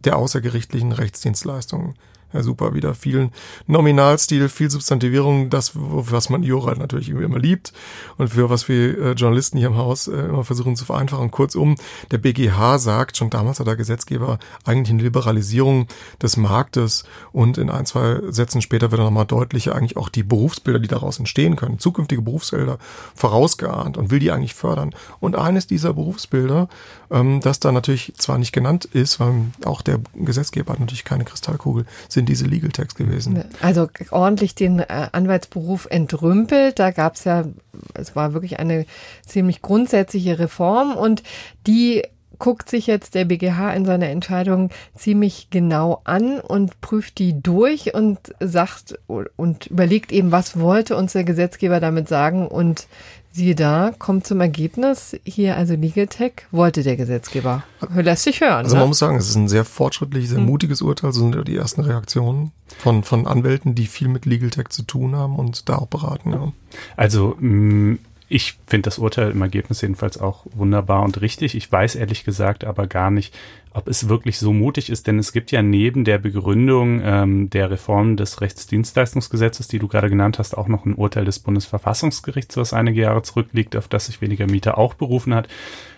der 0.04 0.18
außergerichtlichen 0.18 0.92
Rechtsdienstleistungen. 0.92 1.96
Ja, 2.34 2.42
super, 2.42 2.74
wieder 2.74 2.96
viel 2.96 3.30
Nominalstil, 3.68 4.50
viel 4.50 4.72
Substantivierung, 4.72 5.52
das, 5.52 5.72
was 5.76 6.30
man 6.30 6.42
Jura 6.42 6.74
natürlich 6.74 7.10
immer 7.10 7.38
liebt 7.38 7.74
und 8.18 8.30
für 8.30 8.50
was 8.50 8.68
wir 8.68 8.98
äh, 8.98 9.12
Journalisten 9.12 9.60
hier 9.60 9.68
im 9.68 9.78
Haus 9.78 10.08
äh, 10.08 10.14
immer 10.14 10.44
versuchen 10.44 10.76
zu 10.76 10.84
vereinfachen. 10.86 11.30
Kurzum, 11.30 11.76
der 12.10 12.18
BGH 12.18 12.80
sagt, 12.80 13.18
schon 13.18 13.30
damals 13.30 13.60
hat 13.60 13.68
der 13.68 13.76
Gesetzgeber 13.76 14.40
eigentlich 14.66 14.90
eine 14.90 15.04
Liberalisierung 15.04 15.88
des 16.22 16.36
Marktes 16.38 17.04
und 17.32 17.60
in 17.60 17.70
ein, 17.70 17.86
zwei 17.86 18.20
Sätzen 18.30 18.64
später 18.64 18.90
wird 18.90 19.00
er 19.00 19.06
nochmal 19.06 19.26
deutlicher 19.26 19.76
eigentlich 19.76 19.98
auch 19.98 20.10
die 20.10 20.24
Berufsbilder, 20.24 20.80
die 20.80 20.88
daraus 20.88 21.20
entstehen 21.20 21.56
können, 21.56 21.78
zukünftige 21.78 22.24
Berufsbilder 22.24 22.80
vorausgeahnt 23.14 23.96
und 23.98 24.10
will 24.10 24.20
die 24.20 24.32
eigentlich 24.32 24.56
fördern. 24.56 24.96
Und 25.20 25.36
eines 25.36 25.68
dieser 25.68 25.94
Berufsbilder, 25.94 26.68
ähm, 27.12 27.42
das 27.42 27.60
da 27.60 27.72
natürlich 27.72 28.14
zwar 28.18 28.40
nicht 28.40 28.54
genannt 28.54 28.86
ist, 28.86 29.20
weil 29.20 29.34
auch 29.66 29.84
der 29.84 30.00
Gesetzgeber 30.16 30.74
hat 30.74 30.80
natürlich 30.80 31.06
keine 31.06 31.26
Kristallkugel, 31.26 31.86
sind 32.10 32.23
diese 32.26 32.46
Legal 32.46 32.72
Tags 32.72 32.96
gewesen. 32.96 33.44
Also 33.62 33.90
ordentlich 34.12 34.56
den 34.56 34.80
äh, 34.80 35.08
Anwaltsberuf 35.12 35.88
entrümpelt. 35.90 36.80
Da 36.80 36.92
gab 36.92 37.16
es 37.16 37.24
ja, 37.24 37.46
es 37.94 38.16
war 38.16 38.34
wirklich 38.34 38.60
eine 38.60 38.86
ziemlich 39.26 39.62
grundsätzliche 39.62 40.40
Reform 40.40 40.96
und 40.96 41.24
die 41.68 42.04
guckt 42.40 42.70
sich 42.70 42.88
jetzt 42.88 43.16
der 43.16 43.26
BGH 43.26 43.74
in 43.74 43.86
seiner 43.86 44.10
Entscheidung 44.10 44.70
ziemlich 44.96 45.50
genau 45.50 46.02
an 46.04 46.42
und 46.42 46.82
prüft 46.82 47.20
die 47.20 47.42
durch 47.42 47.94
und 47.94 48.20
sagt 48.40 49.00
und 49.08 49.68
überlegt 49.68 50.12
eben, 50.12 50.32
was 50.32 50.60
wollte 50.60 50.98
uns 50.98 51.14
der 51.14 51.24
Gesetzgeber 51.24 51.80
damit 51.80 52.10
sagen 52.10 52.48
und 52.48 52.88
siehe 53.34 53.56
da, 53.56 53.94
kommt 53.98 54.28
zum 54.28 54.40
Ergebnis, 54.42 55.18
hier 55.26 55.58
also 55.58 55.74
Legal 55.74 56.08
Tech 56.08 56.34
wollte 56.52 56.84
der 56.84 56.96
Gesetzgeber. 56.96 57.64
Lässt 57.96 58.24
sich 58.24 58.42
hören. 58.42 58.64
Also 58.64 58.76
ne? 58.76 58.82
man 58.82 58.90
muss 58.90 59.00
sagen, 59.00 59.18
es 59.18 59.28
ist 59.28 59.36
ein 59.36 59.48
sehr 59.48 59.66
fortschrittliches, 59.66 60.30
sehr 60.30 60.40
mutiges 60.40 60.82
Urteil. 60.82 61.12
So 61.12 61.22
sind 61.22 61.36
ja 61.36 61.42
die 61.42 61.58
ersten 61.58 61.82
Reaktionen 61.82 62.52
von, 62.78 63.04
von 63.04 63.26
Anwälten, 63.26 63.74
die 63.74 63.88
viel 63.88 64.08
mit 64.08 64.26
Legal 64.26 64.52
Tech 64.52 64.70
zu 64.70 64.84
tun 64.84 65.16
haben 65.16 65.36
und 65.36 65.68
da 65.68 65.78
auch 65.78 65.88
beraten. 65.88 66.32
Ja. 66.32 66.52
Also 66.96 67.36
mh, 67.40 67.98
ich 68.30 68.58
finde 68.68 68.88
das 68.88 69.00
Urteil 69.00 69.32
im 69.32 69.42
Ergebnis 69.42 69.82
jedenfalls 69.82 70.20
auch 70.20 70.46
wunderbar 70.54 71.04
und 71.04 71.22
richtig. 71.22 71.56
Ich 71.56 71.72
weiß 71.72 71.96
ehrlich 71.96 72.24
gesagt 72.24 72.64
aber 72.64 72.88
gar 72.88 73.12
nicht, 73.12 73.34
ob 73.74 73.88
es 73.88 74.08
wirklich 74.08 74.38
so 74.38 74.54
mutig 74.54 74.90
ist, 74.90 75.08
denn 75.08 75.18
es 75.18 75.34
gibt 75.34 75.52
ja 75.52 75.62
neben 75.62 76.06
der 76.06 76.20
Begründung 76.20 77.02
ähm, 77.04 77.50
der 77.50 77.72
Reform 77.72 78.18
des 78.18 78.40
Rechtsdienstleistungsgesetzes, 78.40 79.68
die 79.68 79.80
du 79.80 79.88
gerade 79.88 80.10
genannt 80.10 80.40
hast, 80.40 80.56
auch 80.56 80.68
noch 80.68 80.86
ein 80.86 80.94
Urteil 80.94 81.26
des 81.26 81.40
Bundesverfassungsgerichts, 81.40 82.56
was 82.58 82.74
einige 82.74 83.02
Jahre 83.02 83.24
zurückliegt, 83.24 83.76
auf 83.76 83.88
das 83.88 84.06
sich 84.06 84.22
weniger 84.22 84.46
Mieter 84.46 84.78
auch 84.78 84.94
berufen 84.94 85.34
hat, 85.34 85.48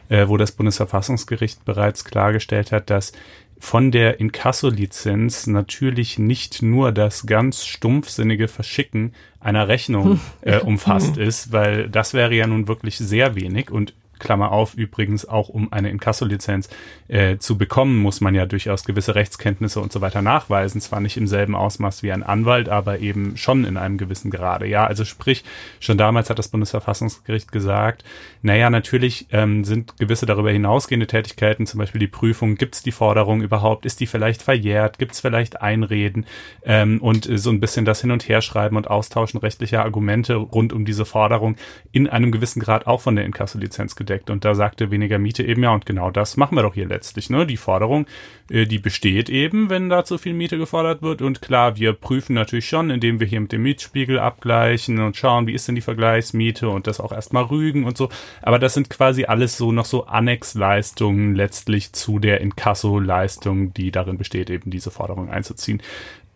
äh, 0.09 0.27
wo 0.27 0.37
das 0.37 0.53
Bundesverfassungsgericht 0.53 1.65
bereits 1.65 2.05
klargestellt 2.05 2.71
hat, 2.71 2.89
dass 2.89 3.11
von 3.57 3.91
der 3.91 4.19
Inkasso-Lizenz 4.19 5.47
natürlich 5.47 6.19
nicht 6.19 6.61
nur 6.61 6.91
das 6.91 7.25
ganz 7.25 7.65
stumpfsinnige 7.65 8.47
Verschicken 8.47 9.13
einer 9.39 9.67
Rechnung 9.67 10.19
äh, 10.41 10.59
umfasst 10.59 11.17
ist, 11.17 11.51
weil 11.51 11.89
das 11.89 12.13
wäre 12.13 12.33
ja 12.33 12.47
nun 12.47 12.67
wirklich 12.67 12.97
sehr 12.97 13.35
wenig 13.35 13.71
und 13.71 13.93
Klammer 14.19 14.51
auf, 14.51 14.73
übrigens 14.75 15.27
auch 15.27 15.49
um 15.49 15.71
eine 15.71 15.89
Inkasso-Lizenz 15.89 16.69
äh, 17.07 17.37
zu 17.37 17.57
bekommen, 17.57 17.97
muss 17.97 18.21
man 18.21 18.35
ja 18.35 18.45
durchaus 18.45 18.83
gewisse 18.83 19.15
Rechtskenntnisse 19.15 19.79
und 19.79 19.91
so 19.91 20.01
weiter 20.01 20.21
nachweisen. 20.21 20.81
Zwar 20.81 20.99
nicht 20.99 21.17
im 21.17 21.27
selben 21.27 21.55
Ausmaß 21.55 22.03
wie 22.03 22.11
ein 22.11 22.23
Anwalt, 22.23 22.69
aber 22.69 22.99
eben 22.99 23.37
schon 23.37 23.65
in 23.65 23.77
einem 23.77 23.97
gewissen 23.97 24.31
Grade. 24.31 24.67
Ja, 24.67 24.85
also 24.85 25.05
sprich, 25.05 25.43
schon 25.79 25.97
damals 25.97 26.29
hat 26.29 26.39
das 26.39 26.47
Bundesverfassungsgericht 26.49 27.51
gesagt, 27.51 28.03
naja, 28.41 28.69
natürlich 28.69 29.27
ähm, 29.31 29.63
sind 29.63 29.97
gewisse 29.97 30.25
darüber 30.25 30.51
hinausgehende 30.51 31.07
Tätigkeiten, 31.07 31.65
zum 31.65 31.79
Beispiel 31.79 31.99
die 31.99 32.07
Prüfung, 32.07 32.55
gibt 32.55 32.75
es 32.75 32.83
die 32.83 32.91
Forderung 32.91 33.41
überhaupt, 33.41 33.85
ist 33.85 33.99
die 33.99 34.07
vielleicht 34.07 34.41
verjährt, 34.41 34.99
gibt 34.99 35.13
es 35.13 35.19
vielleicht 35.19 35.61
Einreden 35.61 36.25
ähm, 36.63 37.01
und 37.01 37.27
äh, 37.27 37.37
so 37.37 37.49
ein 37.49 37.59
bisschen 37.59 37.85
das 37.85 38.01
Hin- 38.01 38.11
und 38.11 38.27
Herschreiben 38.27 38.77
und 38.77 38.89
Austauschen 38.89 39.39
rechtlicher 39.39 39.83
Argumente 39.83 40.35
rund 40.35 40.73
um 40.73 40.85
diese 40.85 41.05
Forderung 41.05 41.55
in 41.91 42.07
einem 42.07 42.31
gewissen 42.31 42.59
Grad 42.59 42.87
auch 42.87 43.01
von 43.01 43.15
der 43.15 43.25
Inkasso-Lizenz 43.25 43.95
gedeckt. 44.05 44.29
Und 44.29 44.45
da 44.45 44.55
sagte 44.55 44.91
weniger 44.91 45.17
Miete 45.17 45.43
eben, 45.43 45.63
ja, 45.63 45.73
und 45.73 45.85
genau 45.85 46.11
das 46.11 46.37
machen 46.37 46.55
wir 46.55 46.61
doch 46.61 46.75
hier 46.75 46.87
letztlich. 46.87 47.29
Ne? 47.29 47.45
Die 47.45 47.57
Forderung, 47.57 48.05
äh, 48.49 48.65
die 48.65 48.79
besteht 48.79 49.29
eben, 49.29 49.69
wenn 49.69 49.89
da 49.89 50.05
zu 50.05 50.17
viel 50.17 50.33
Miete 50.33 50.57
gefordert 50.57 51.01
wird. 51.01 51.21
Und 51.21 51.41
klar, 51.41 51.75
wir 51.77 51.93
prüfen 51.93 52.33
natürlich 52.33 52.67
schon, 52.67 52.89
indem 52.89 53.19
wir 53.19 53.27
hier 53.27 53.41
mit 53.41 53.51
dem 53.51 53.63
Mietspiegel 53.63 54.19
abgleichen 54.19 54.99
und 54.99 55.17
schauen, 55.17 55.47
wie 55.47 55.53
ist 55.53 55.67
denn 55.67 55.75
die 55.75 55.81
Vergleichsmiete 55.81 56.69
und 56.69 56.87
das 56.87 56.99
auch 56.99 57.11
erstmal 57.11 57.43
rügen 57.43 57.83
und 57.83 57.97
so. 57.97 58.09
Aber 58.41 58.59
das 58.59 58.75
sind 58.75 58.89
quasi 58.89 59.25
alles 59.25 59.57
so 59.57 59.71
noch 59.71 59.85
so 59.85 60.05
Annexleistungen 60.05 61.35
letztlich 61.35 61.93
zu 61.93 62.19
der 62.19 62.41
Inkasso-Leistung, 62.41 63.73
die 63.73 63.91
darin 63.91 64.17
besteht, 64.17 64.49
eben 64.49 64.69
diese 64.69 64.91
Forderung 64.91 65.29
einzuziehen. 65.29 65.81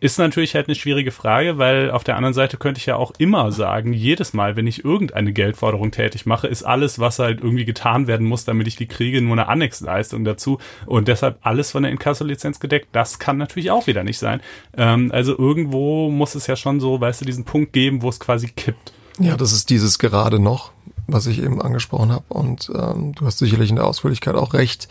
Ist 0.01 0.17
natürlich 0.17 0.55
halt 0.55 0.67
eine 0.67 0.75
schwierige 0.75 1.11
Frage, 1.11 1.57
weil 1.57 1.91
auf 1.91 2.05
der 2.05 2.15
anderen 2.15 2.33
Seite 2.33 2.55
könnte 2.55 2.79
ich 2.79 2.85
ja 2.85 2.95
auch 2.95 3.11
immer 3.17 3.51
sagen, 3.51 3.91
jedes 3.91 4.31
Mal, 4.33 4.55
wenn 4.55 4.65
ich 4.65 4.85
irgendeine 4.85 5.33
Geldforderung 5.33 5.91
tätig 5.91 6.25
mache, 6.25 6.47
ist 6.47 6.63
alles, 6.63 6.99
was 6.99 7.19
halt 7.19 7.41
irgendwie 7.41 7.65
getan 7.65 8.07
werden 8.07 8.25
muss, 8.25 8.45
damit 8.45 8.67
ich 8.67 8.77
die 8.77 8.87
kriege, 8.87 9.21
nur 9.21 9.33
eine 9.33 9.49
Annexleistung 9.49 10.23
dazu 10.23 10.59
und 10.85 11.09
deshalb 11.09 11.39
alles 11.41 11.71
von 11.71 11.83
der 11.83 11.91
Inkasso-Lizenz 11.91 12.61
gedeckt. 12.61 12.87
Das 12.93 13.19
kann 13.19 13.37
natürlich 13.37 13.71
auch 13.71 13.87
wieder 13.87 14.05
nicht 14.05 14.19
sein. 14.19 14.39
Ähm, 14.77 15.11
also 15.11 15.37
irgendwo 15.37 16.09
muss 16.09 16.33
es 16.35 16.47
ja 16.47 16.55
schon 16.55 16.79
so, 16.79 17.01
weißt 17.01 17.19
du, 17.19 17.25
diesen 17.25 17.43
Punkt 17.43 17.73
geben, 17.73 18.01
wo 18.01 18.07
es 18.07 18.21
quasi 18.21 18.47
kippt. 18.47 18.93
Ja, 19.19 19.35
das 19.35 19.51
ist 19.51 19.69
dieses 19.69 19.99
gerade 19.99 20.39
noch, 20.39 20.71
was 21.07 21.27
ich 21.27 21.43
eben 21.43 21.61
angesprochen 21.61 22.13
habe. 22.13 22.23
Und 22.29 22.71
ähm, 22.73 23.13
du 23.15 23.25
hast 23.25 23.39
sicherlich 23.39 23.69
in 23.69 23.75
der 23.75 23.85
Ausführlichkeit 23.85 24.35
auch 24.35 24.53
recht, 24.53 24.87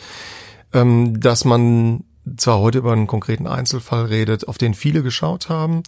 ähm, 0.75 1.19
dass 1.19 1.47
man 1.47 2.05
zwar 2.37 2.59
heute 2.59 2.79
über 2.79 2.93
einen 2.93 3.07
konkreten 3.07 3.47
Einzelfall 3.47 4.07
redet, 4.07 4.49
auf 4.49 4.59
den 4.59 4.75
viele 4.75 5.03
geschaut 5.03 5.49
haben. 5.49 5.83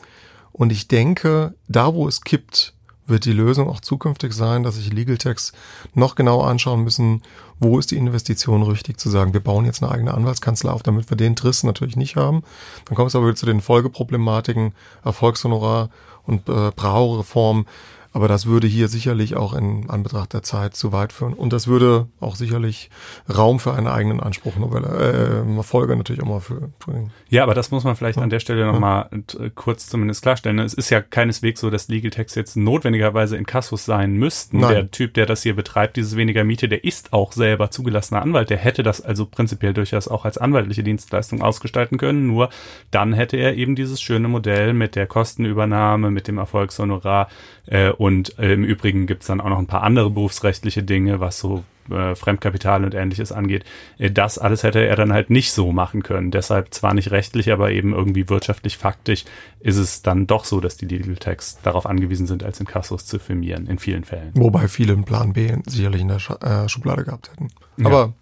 Und 0.52 0.72
ich 0.72 0.88
denke, 0.88 1.54
da 1.68 1.94
wo 1.94 2.08
es 2.08 2.22
kippt, 2.22 2.74
wird 3.10 3.24
die 3.24 3.32
Lösung 3.32 3.68
auch 3.68 3.80
zukünftig 3.80 4.32
sein, 4.32 4.62
dass 4.62 4.76
sich 4.76 4.92
Legal 4.92 5.18
Techs 5.18 5.52
noch 5.94 6.14
genauer 6.14 6.46
anschauen 6.46 6.82
müssen, 6.82 7.22
wo 7.58 7.78
ist 7.78 7.90
die 7.90 7.96
Investition 7.96 8.62
richtig 8.62 8.98
zu 8.98 9.10
sagen, 9.10 9.34
wir 9.34 9.40
bauen 9.40 9.66
jetzt 9.66 9.82
eine 9.82 9.92
eigene 9.92 10.14
Anwaltskanzlei 10.14 10.70
auf, 10.70 10.82
damit 10.82 11.10
wir 11.10 11.16
den 11.16 11.36
Triss 11.36 11.62
natürlich 11.62 11.96
nicht 11.96 12.16
haben. 12.16 12.42
Dann 12.86 12.94
kommt 12.94 13.08
es 13.08 13.16
aber 13.16 13.26
wieder 13.26 13.36
zu 13.36 13.46
den 13.46 13.60
Folgeproblematiken, 13.60 14.72
Erfolgshonorar 15.04 15.90
und 16.24 16.48
äh, 16.48 16.70
Braureform. 16.74 17.66
Aber 18.12 18.26
das 18.26 18.46
würde 18.46 18.66
hier 18.66 18.88
sicherlich 18.88 19.36
auch 19.36 19.54
in 19.54 19.88
Anbetracht 19.88 20.32
der 20.32 20.42
Zeit 20.42 20.74
zu 20.74 20.92
weit 20.92 21.12
führen. 21.12 21.32
Und 21.32 21.52
das 21.52 21.68
würde 21.68 22.08
auch 22.18 22.34
sicherlich 22.34 22.90
Raum 23.32 23.60
für 23.60 23.72
einen 23.72 23.86
eigenen 23.86 24.20
Anspruch 24.20 24.56
Novelle, 24.56 25.44
äh, 25.46 25.62
Folge 25.62 25.94
natürlich 25.94 26.22
auch 26.22 26.26
mal 26.26 26.40
für 26.40 26.70
bringen. 26.80 27.12
Ja, 27.28 27.44
aber 27.44 27.54
das 27.54 27.70
muss 27.70 27.84
man 27.84 27.94
vielleicht 27.94 28.18
an 28.18 28.30
der 28.30 28.40
Stelle 28.40 28.66
nochmal 28.66 29.08
äh, 29.12 29.50
kurz 29.54 29.86
zumindest 29.86 30.22
klarstellen. 30.22 30.58
Es 30.58 30.74
ist 30.74 30.90
ja 30.90 31.00
keineswegs 31.00 31.60
so, 31.60 31.70
dass 31.70 31.86
Legal 31.86 32.10
Text 32.10 32.34
jetzt 32.34 32.56
notwendigerweise 32.56 33.36
in 33.36 33.46
Kassus 33.46 33.84
sein 33.84 34.14
müssten. 34.14 34.58
Nein. 34.58 34.70
Der 34.70 34.90
Typ, 34.90 35.14
der 35.14 35.26
das 35.26 35.42
hier 35.42 35.54
betreibt, 35.54 35.96
dieses 35.96 36.16
weniger 36.16 36.42
Miete, 36.42 36.68
der 36.68 36.82
ist 36.82 37.12
auch 37.12 37.32
selber 37.32 37.70
zugelassener 37.70 38.22
Anwalt. 38.22 38.50
Der 38.50 38.58
hätte 38.58 38.82
das 38.82 39.00
also 39.00 39.26
prinzipiell 39.26 39.72
durchaus 39.74 40.08
auch 40.08 40.24
als 40.24 40.38
anwaltliche 40.38 40.82
Dienstleistung 40.82 41.42
ausgestalten 41.42 41.98
können. 41.98 42.26
Nur 42.26 42.50
dann 42.90 43.12
hätte 43.12 43.36
er 43.36 43.54
eben 43.54 43.76
dieses 43.76 44.00
schöne 44.00 44.26
Modell 44.26 44.72
mit 44.72 44.96
der 44.96 45.06
Kostenübernahme, 45.06 46.10
mit 46.10 46.26
dem 46.26 46.38
Erfolgshonorar 46.38 47.28
äh, 47.66 47.90
und 48.00 48.38
äh, 48.38 48.54
im 48.54 48.64
Übrigen 48.64 49.06
gibt's 49.06 49.26
dann 49.26 49.42
auch 49.42 49.50
noch 49.50 49.58
ein 49.58 49.66
paar 49.66 49.82
andere 49.82 50.08
berufsrechtliche 50.08 50.82
Dinge, 50.82 51.20
was 51.20 51.38
so 51.38 51.64
äh, 51.90 52.14
Fremdkapital 52.14 52.82
und 52.82 52.94
ähnliches 52.94 53.30
angeht. 53.30 53.66
Äh, 53.98 54.10
das 54.10 54.38
alles 54.38 54.62
hätte 54.62 54.82
er 54.82 54.96
dann 54.96 55.12
halt 55.12 55.28
nicht 55.28 55.52
so 55.52 55.70
machen 55.70 56.02
können. 56.02 56.30
Deshalb 56.30 56.72
zwar 56.72 56.94
nicht 56.94 57.10
rechtlich, 57.10 57.52
aber 57.52 57.72
eben 57.72 57.92
irgendwie 57.92 58.30
wirtschaftlich 58.30 58.78
faktisch 58.78 59.26
ist 59.60 59.76
es 59.76 60.00
dann 60.00 60.26
doch 60.26 60.46
so, 60.46 60.60
dass 60.60 60.78
die 60.78 60.86
Legal 60.86 61.16
Techs 61.16 61.58
darauf 61.62 61.84
angewiesen 61.84 62.26
sind, 62.26 62.42
als 62.42 62.58
Inkassos 62.58 63.04
zu 63.04 63.18
firmieren, 63.18 63.66
in 63.66 63.78
vielen 63.78 64.04
Fällen. 64.04 64.30
Wobei 64.32 64.66
viele 64.68 64.94
einen 64.94 65.04
Plan 65.04 65.34
B 65.34 65.54
sicherlich 65.66 66.00
in 66.00 66.08
der 66.08 66.20
Scha 66.20 66.36
äh, 66.36 66.70
Schublade 66.70 67.04
gehabt 67.04 67.30
hätten. 67.30 67.48
Aber 67.84 68.14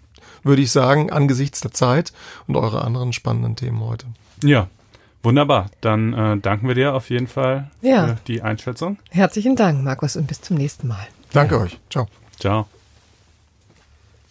würde 0.43 0.63
ich 0.63 0.73
sagen, 0.73 1.13
angesichts 1.13 1.61
der 1.61 1.71
Zeit 1.71 2.13
und 2.49 2.57
eure 2.57 2.83
anderen 2.83 3.13
spannenden 3.13 3.55
Themen 3.55 3.79
heute. 3.79 4.07
Ja, 4.43 4.71
Wunderbar, 5.23 5.67
dann 5.81 6.13
äh, 6.13 6.37
danken 6.39 6.69
wir 6.69 6.75
dir 6.75 6.95
auf 6.95 7.11
jeden 7.11 7.27
Fall 7.27 7.71
Ja. 7.81 8.09
für 8.09 8.17
die 8.27 8.43
Einschätzung. 8.43 8.99
Herzlichen 9.11 9.57
Dank, 9.57 9.83
Markus, 9.83 10.17
und 10.17 10.27
bis 10.27 10.41
zum 10.41 10.57
nächsten 10.57 10.87
Mal. 10.89 11.07
Danke 11.33 11.59
euch. 11.61 11.79
Ciao. 11.91 12.07
Ciao. 12.39 12.67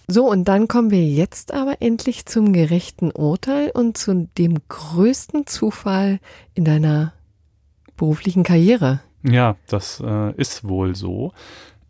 So, 0.08 0.30
und 0.30 0.46
dann 0.46 0.70
kommen 0.70 0.90
wir 0.90 1.06
jetzt 1.06 1.54
aber 1.54 1.82
endlich 1.82 2.26
zum 2.26 2.54
gerechten 2.54 3.12
Urteil 3.12 3.70
und 3.72 3.98
zu 3.98 4.30
dem 4.38 4.60
größten 4.70 5.46
Zufall 5.46 6.20
in 6.54 6.64
deiner 6.64 7.12
beruflichen 7.98 8.44
Karriere. 8.44 9.02
Ja, 9.24 9.58
das 9.68 10.00
äh, 10.00 10.32
ist 10.36 10.66
wohl 10.66 10.96
so. 10.96 11.34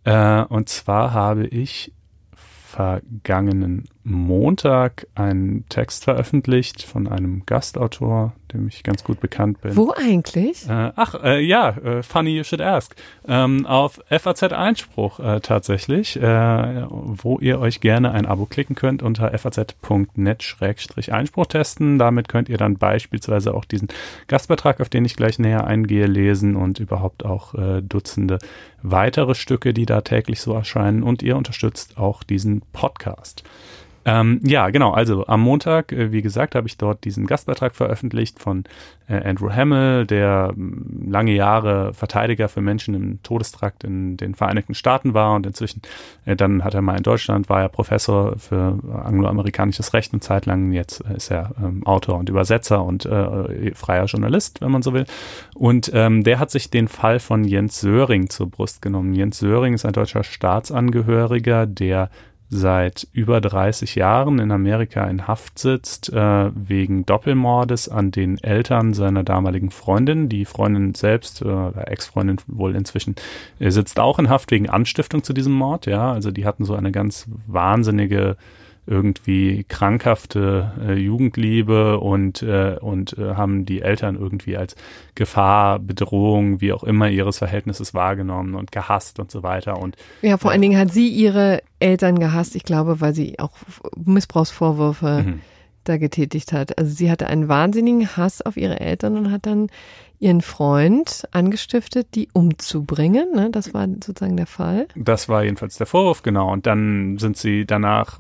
Äh, 0.04 0.42
und 0.46 0.68
zwar 0.70 1.14
habe 1.14 1.46
ich 1.46 1.92
vergangenen 2.34 3.88
Montag 4.10 5.06
einen 5.16 5.66
Text 5.68 6.06
veröffentlicht 6.06 6.84
von 6.84 7.08
einem 7.08 7.46
Gastautor, 7.46 8.32
dem 8.54 8.70
ich 8.70 8.84
ganz 8.84 9.04
gut 9.04 9.20
bekannt 9.20 9.60
bin. 9.60 9.76
Wo 9.76 9.92
eigentlich? 9.92 10.66
Äh, 10.70 10.94
ach, 10.96 11.22
äh, 11.22 11.42
ja, 11.42 11.72
äh, 11.72 12.02
funny 12.04 12.38
you 12.38 12.46
should 12.46 12.62
ask. 12.62 12.96
Ähm, 13.28 13.66
auf 13.66 14.00
FAZ 14.10 14.44
Einspruch 14.44 15.20
äh, 15.20 15.42
tatsächlich, 15.42 16.16
äh, 16.16 16.86
wo 16.90 17.38
ihr 17.40 17.60
euch 17.60 17.82
gerne 17.82 18.12
ein 18.12 18.26
Abo 18.26 18.46
klicken 18.46 18.78
könnt 18.78 19.04
unter 19.04 19.38
faz.net-einspruch 19.38 21.48
testen. 21.48 22.00
Damit 22.00 22.30
könnt 22.30 22.48
ihr 22.48 22.58
dann 22.58 22.78
beispielsweise 22.78 23.54
auch 23.54 23.66
diesen 23.66 23.90
Gastbeitrag, 24.28 24.80
auf 24.80 24.88
den 24.88 25.04
ich 25.04 25.18
gleich 25.18 25.38
näher 25.38 25.68
eingehe, 25.68 26.06
lesen 26.06 26.56
und 26.56 26.80
überhaupt 26.80 27.26
auch 27.26 27.56
äh, 27.56 27.82
Dutzende 27.82 28.40
weitere 28.82 29.36
Stücke, 29.36 29.74
die 29.74 29.86
da 29.86 30.00
täglich 30.00 30.40
so 30.40 30.54
erscheinen. 30.54 31.04
Und 31.04 31.24
ihr 31.24 31.36
unterstützt 31.36 31.98
auch 31.98 32.24
diesen 32.24 32.62
Podcast. 32.72 33.44
Ähm, 34.08 34.40
ja, 34.46 34.70
genau. 34.70 34.92
Also 34.92 35.28
am 35.28 35.42
Montag, 35.42 35.92
äh, 35.92 36.14
wie 36.14 36.22
gesagt, 36.22 36.56
habe 36.56 36.66
ich 36.66 36.78
dort 36.78 37.04
diesen 37.04 37.28
Gastbeitrag 37.28 37.76
veröffentlicht 37.76 38.40
von 38.40 38.64
äh, 39.10 39.22
Andrew 39.22 39.52
Hamill, 39.52 40.06
der 40.06 40.54
mh, 40.56 41.12
lange 41.12 41.34
Jahre 41.34 41.94
Verteidiger 41.94 42.48
für 42.48 42.62
Menschen 42.62 42.96
im 42.96 43.22
Todestrakt 43.22 43.84
in 43.84 44.16
den 44.16 44.34
Vereinigten 44.34 44.76
Staaten 44.76 45.14
war 45.14 45.36
und 45.36 45.46
inzwischen 45.46 45.82
äh, 46.24 46.38
dann 46.38 46.64
hat 46.64 46.74
er 46.74 46.82
mal 46.82 46.96
in 46.96 47.04
Deutschland, 47.04 47.50
war 47.50 47.60
er 47.62 47.68
Professor 47.68 48.38
für 48.38 48.80
angloamerikanisches 49.04 49.94
Recht 49.94 50.14
eine 50.14 50.22
Zeit 50.22 50.46
lang. 50.46 50.72
Jetzt 50.72 51.02
ist 51.02 51.30
er 51.30 51.52
ähm, 51.62 51.86
Autor 51.86 52.18
und 52.18 52.30
Übersetzer 52.30 52.86
und 52.86 53.06
äh, 53.06 53.76
freier 53.76 54.06
Journalist, 54.06 54.62
wenn 54.62 54.72
man 54.72 54.84
so 54.84 54.94
will. 54.94 55.06
Und 55.54 55.92
ähm, 55.94 56.24
der 56.24 56.40
hat 56.40 56.50
sich 56.50 56.70
den 56.70 56.88
Fall 56.88 57.20
von 57.20 57.44
Jens 57.44 57.82
Söring 57.82 58.30
zur 58.30 58.50
Brust 58.50 58.82
genommen. 58.82 59.14
Jens 59.14 59.40
Söring 59.40 59.74
ist 59.74 59.86
ein 59.86 59.92
deutscher 59.92 60.24
Staatsangehöriger, 60.24 61.66
der 61.66 62.10
seit 62.50 63.08
über 63.12 63.42
30 63.42 63.96
Jahren 63.96 64.40
in 64.40 64.52
Amerika 64.52 65.06
in 65.06 65.28
Haft 65.28 65.60
sitzt, 65.60 66.12
äh, 66.14 66.52
wegen 66.56 67.06
Doppelmordes 67.06 67.90
an 67.90 68.12
den 68.12 68.42
Eltern 68.42 68.94
seiner 68.94 69.24
damaligen 69.24 69.70
Freundin. 69.70 70.30
Die 70.30 70.46
Freundin 70.46 70.96
selbst, 70.96 71.42
äh, 71.42 71.72
Ex-Freundin 71.86 72.38
wohl 72.48 72.76
inzwischen, 72.76 73.16
äh, 73.60 73.70
sitzt 73.70 74.00
auch 74.00 74.18
in 74.18 74.30
Haft 74.30 74.52
wegen 74.52 74.70
Anstiftung 74.70 75.24
zu 75.24 75.34
diesem 75.34 75.54
Mord. 75.54 75.88
Ja, 75.88 76.12
also 76.14 76.32
die 76.32 76.46
hatten 76.46 76.64
so 76.64 76.76
eine 76.76 76.92
ganz 76.92 77.30
wahnsinnige 77.48 78.38
irgendwie 78.88 79.66
krankhafte 79.68 80.72
äh, 80.82 80.94
Jugendliebe 80.94 82.00
und 82.00 82.42
äh, 82.42 82.78
und 82.80 83.18
äh, 83.18 83.36
haben 83.36 83.66
die 83.66 83.82
Eltern 83.82 84.16
irgendwie 84.16 84.58
als 84.58 84.76
Gefahr, 85.14 85.80
Bedrohung, 85.80 86.62
wie 86.62 86.72
auch 86.74 86.84
immer 86.84 87.10
ihres 87.10 87.38
Verhältnisses 87.38 87.94
wahrgenommen 87.94 88.56
und 88.56 88.72
gehasst 88.72 89.20
und 89.20 89.30
so 89.30 89.44
weiter 89.44 89.78
und 89.80 89.98
Ja, 90.22 90.38
vor 90.38 90.52
allen 90.52 90.62
Dingen 90.62 90.80
hat 90.80 90.92
sie 90.92 91.10
ihre 91.10 91.62
Eltern 91.80 92.18
gehasst, 92.20 92.56
ich 92.56 92.64
glaube, 92.64 93.02
weil 93.02 93.14
sie 93.14 93.38
auch 93.40 93.52
Missbrauchsvorwürfe 94.06 95.24
Mhm. 95.26 95.42
da 95.84 95.98
getätigt 95.98 96.52
hat. 96.54 96.78
Also 96.78 96.92
sie 96.94 97.10
hatte 97.12 97.28
einen 97.28 97.48
wahnsinnigen 97.48 98.18
Hass 98.18 98.42
auf 98.42 98.58
ihre 98.58 98.80
Eltern 98.80 99.18
und 99.18 99.32
hat 99.32 99.46
dann 99.46 99.68
ihren 100.20 100.42
Freund 100.42 101.28
angestiftet, 101.32 102.16
die 102.16 102.28
umzubringen. 102.34 103.34
Ne? 103.36 103.50
Das 103.52 103.74
war 103.74 103.88
sozusagen 103.88 104.36
der 104.36 104.48
Fall. 104.48 104.88
Das 104.96 105.30
war 105.30 105.44
jedenfalls 105.44 105.78
der 105.78 105.86
Vorwurf, 105.86 106.24
genau. 106.24 106.52
Und 106.52 106.66
dann 106.66 107.18
sind 107.20 107.38
sie 107.38 107.66
danach, 107.66 108.20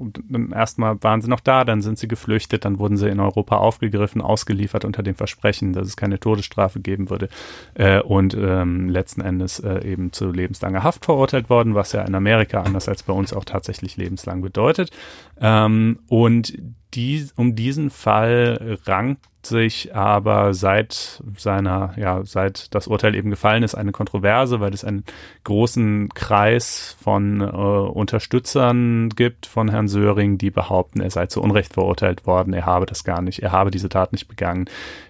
erstmal 0.53 1.01
waren 1.01 1.21
sie 1.21 1.29
noch 1.29 1.39
da, 1.39 1.63
dann 1.63 1.81
sind 1.81 1.97
sie 1.97 2.07
geflüchtet, 2.07 2.65
dann 2.65 2.77
wurden 2.77 2.97
sie 2.97 3.09
in 3.09 3.19
Europa 3.19 3.57
aufgegriffen, 3.57 4.21
ausgeliefert 4.21 4.85
unter 4.85 5.01
dem 5.01 5.15
Versprechen, 5.15 5.73
dass 5.73 5.87
es 5.87 5.97
keine 5.97 6.19
Todesstrafe 6.19 6.79
geben 6.79 7.09
würde 7.09 7.29
äh, 7.73 7.99
und 8.01 8.35
ähm, 8.35 8.89
letzten 8.89 9.21
Endes 9.21 9.59
äh, 9.59 9.83
eben 9.83 10.13
zu 10.13 10.31
lebenslanger 10.31 10.83
Haft 10.83 11.05
verurteilt 11.05 11.49
worden, 11.49 11.73
was 11.73 11.93
ja 11.93 12.03
in 12.03 12.13
Amerika 12.13 12.61
anders 12.61 12.87
als 12.87 13.03
bei 13.03 13.13
uns 13.13 13.33
auch 13.33 13.45
tatsächlich 13.45 13.97
lebenslang 13.97 14.41
bedeutet. 14.41 14.91
Ähm, 15.41 15.99
und 16.07 16.53
die, 16.93 17.27
um 17.35 17.55
diesen 17.55 17.89
Fall 17.89 18.77
rankt 18.85 19.25
sich 19.47 19.95
aber 19.95 20.53
seit 20.53 21.21
seiner, 21.37 21.93
ja, 21.97 22.21
seit 22.23 22.73
das 22.75 22.87
Urteil 22.87 23.15
eben 23.15 23.29
gefallen 23.29 23.63
ist, 23.63 23.75
eine 23.75 23.91
Kontroverse, 23.91 24.59
weil 24.59 24.73
es 24.73 24.83
einen 24.83 25.03
großen 25.43 26.09
Kreis 26.13 26.97
von 27.01 27.41
äh, 27.41 27.45
Unterstützern 27.45 29.09
gibt 29.09 29.45
von 29.45 29.69
Herrn 29.69 29.87
Söring, 29.87 30.37
die 30.37 30.51
behaupten, 30.51 31.01
er 31.01 31.11
sei 31.11 31.27
zu 31.27 31.41
Unrecht 31.41 31.73
verurteilt 31.73 32.25
worden, 32.25 32.53
er 32.53 32.65
habe 32.65 32.85
das 32.85 33.03
gar 33.03 33.21
nicht, 33.21 33.41
er 33.41 33.51
habe 33.51 33.71
diese 33.71 33.89
Tat 33.89 34.11
nicht 34.11 34.27
begangen. 34.27 34.65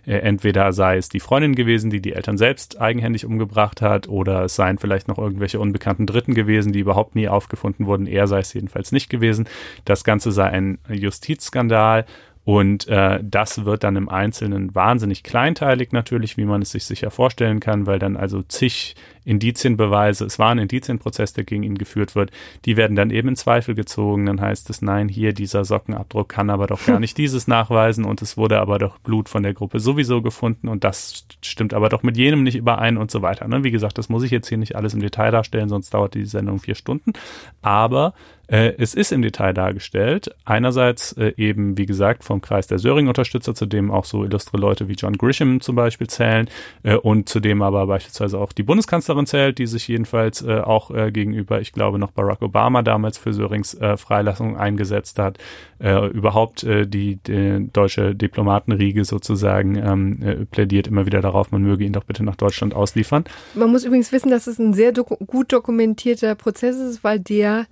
Äh, 0.05 0.18
entweder 0.18 0.72
sei 0.73 0.97
es 0.97 1.09
die 1.09 1.19
Freundin 1.19 1.55
gewesen, 1.55 1.89
die 1.89 2.01
die 2.01 2.14
Eltern 2.14 2.38
selbst 2.38 2.80
eigenhändig 2.80 3.26
umgebracht 3.26 3.81
hat, 3.81 4.07
oder 4.07 4.43
es 4.43 4.55
seien 4.55 4.77
vielleicht 4.77 5.07
noch 5.07 5.18
irgendwelche 5.18 5.59
unbekannten 5.59 6.05
Dritten 6.05 6.34
gewesen, 6.34 6.72
die 6.72 6.80
überhaupt 6.80 7.15
nie 7.15 7.27
aufgefunden 7.27 7.85
wurden. 7.85 8.07
Er 8.07 8.27
sei 8.27 8.39
es 8.39 8.53
jedenfalls 8.53 8.91
nicht 8.91 9.09
gewesen. 9.09 9.47
Das 9.85 10.03
Ganze 10.03 10.31
sei 10.31 10.45
ein 10.45 10.80
Justizskandal. 10.89 12.05
Und 12.48 12.88
äh, 12.88 13.19
das 13.22 13.65
wird 13.65 13.84
dann 13.84 13.98
im 13.98 14.07
Einzelnen 14.07 14.74
wahnsinnig 14.74 15.22
kleinteilig 15.22 15.91
natürlich, 15.91 16.38
wie 16.38 16.45
man 16.45 16.61
es 16.61 16.72
sich 16.72 16.86
sicher 16.86 17.11
vorstellen 17.11 17.60
kann, 17.60 17.88
weil 17.88 17.99
dann 17.99 18.15
also 18.15 18.41
zig 18.41 18.95
Indizienbeweise, 19.28 20.26
es 20.26 20.40
war 20.40 20.52
ein 20.52 20.58
Indizienprozess, 20.58 21.34
der 21.34 21.44
gegen 21.44 21.64
ihn 21.64 21.78
geführt 21.78 22.16
wird, 22.16 22.32
die 22.66 22.78
werden 22.78 22.95
dann 22.95 23.10
eben 23.10 23.30
in 23.30 23.36
Zweifel 23.36 23.76
gezogen. 23.76 24.26
Dann 24.26 24.40
heißt 24.40 24.70
es, 24.70 24.82
nein, 24.82 25.10
hier 25.10 25.34
dieser 25.34 25.66
Sockenabdruck 25.66 26.30
kann 26.30 26.49
aber 26.49 26.68
doch 26.68 26.86
gar 26.86 26.99
nicht 27.02 27.18
dieses 27.18 27.48
nachweisen 27.48 28.06
und 28.06 28.22
es 28.22 28.38
wurde 28.38 28.60
aber 28.60 28.80
doch 28.80 28.98
Blut 28.99 29.30
von 29.30 29.44
der 29.44 29.54
Gruppe 29.54 29.80
sowieso 29.80 30.22
gefunden 30.22 30.68
und 30.68 30.84
das 30.84 31.26
stimmt 31.41 31.74
aber 31.74 31.90
doch 31.90 32.04
mit 32.04 32.18
jenem 32.18 32.44
nicht 32.44 32.56
überein 32.56 32.98
und 32.98 33.12
so 33.12 33.22
weiter. 33.22 33.48
Ne? 33.48 33.64
Wie 33.64 33.72
gesagt, 33.72 33.98
das 33.98 34.10
muss 34.10 34.24
ich 34.24 34.32
jetzt 34.32 34.48
hier 34.48 34.58
nicht 34.58 34.76
alles 34.76 34.94
im 34.94 35.02
Detail 35.02 35.32
darstellen, 35.32 35.70
sonst 35.70 35.94
dauert 35.94 36.14
die 36.14 36.26
Sendung 36.26 36.60
vier 36.60 36.76
Stunden. 36.76 37.14
Aber 37.62 38.14
äh, 38.48 38.74
es 38.78 38.94
ist 38.94 39.12
im 39.12 39.22
Detail 39.22 39.54
dargestellt. 39.54 40.34
Einerseits 40.45 41.12
äh, 41.14 41.34
eben, 41.36 41.78
wie 41.78 41.86
gesagt, 41.86 42.24
vom 42.24 42.41
Kreis 42.41 42.68
der 42.68 42.80
Söring-Unterstützer, 42.80 43.54
zu 43.54 43.66
dem 43.66 43.91
auch 43.91 44.06
so 44.06 44.24
illustre 44.24 44.58
Leute 44.58 44.88
wie 44.88 44.94
John 44.94 45.18
Grisham 45.18 45.60
zum 45.60 45.76
Beispiel 45.76 46.08
zählen 46.08 46.49
äh, 46.84 46.95
und 46.95 47.28
zu 47.28 47.40
dem 47.40 47.62
aber 47.62 47.86
beispielsweise 47.88 48.40
auch 48.40 48.54
die 48.54 48.64
Bundeskanzlerin 48.64 49.16
zählt, 49.26 49.57
die 49.57 49.68
sich 49.68 49.88
jedenfalls 49.88 50.41
äh, 50.41 50.60
auch 50.60 50.91
äh, 50.91 51.11
gegenüber, 51.11 51.60
ich 51.61 51.72
glaube, 51.72 51.99
noch 51.99 52.11
Barack 52.11 52.41
Obama 52.41 52.81
damals 52.81 53.18
für 53.18 53.34
Sörings 53.34 53.73
äh, 53.73 53.98
Freilassung 53.98 54.57
eingesetzt 54.57 55.19
hat. 55.19 55.38
Äh, 55.80 56.07
überhaupt 56.07 56.64
äh, 56.64 56.85
die, 56.85 57.18
die 57.18 57.69
deutsche 57.72 58.15
Diplomatenriege 58.15 59.06
sozusagen 59.06 59.76
ähm, 59.76 60.22
äh, 60.22 60.45
plädiert 60.45 60.88
immer 60.88 61.06
wieder 61.06 61.22
darauf, 61.22 61.52
man 61.52 61.61
möge 61.61 61.84
ihn 61.84 61.94
doch 61.94 62.03
bitte 62.03 62.23
nach 62.23 62.35
Deutschland 62.35 62.73
ausliefern. 62.73 63.26
Man 63.56 63.72
muss 63.72 63.84
übrigens 63.84 64.11
wissen, 64.11 64.30
dass 64.30 64.48
es 64.48 64.60
ein 64.60 64.73
sehr 64.73 64.91
doku 64.91 65.15
gut 65.26 65.52
dokumentierter 65.52 66.35
Prozess 66.35 66.77
ist, 66.77 67.03
weil 67.03 67.19
der 67.19 67.65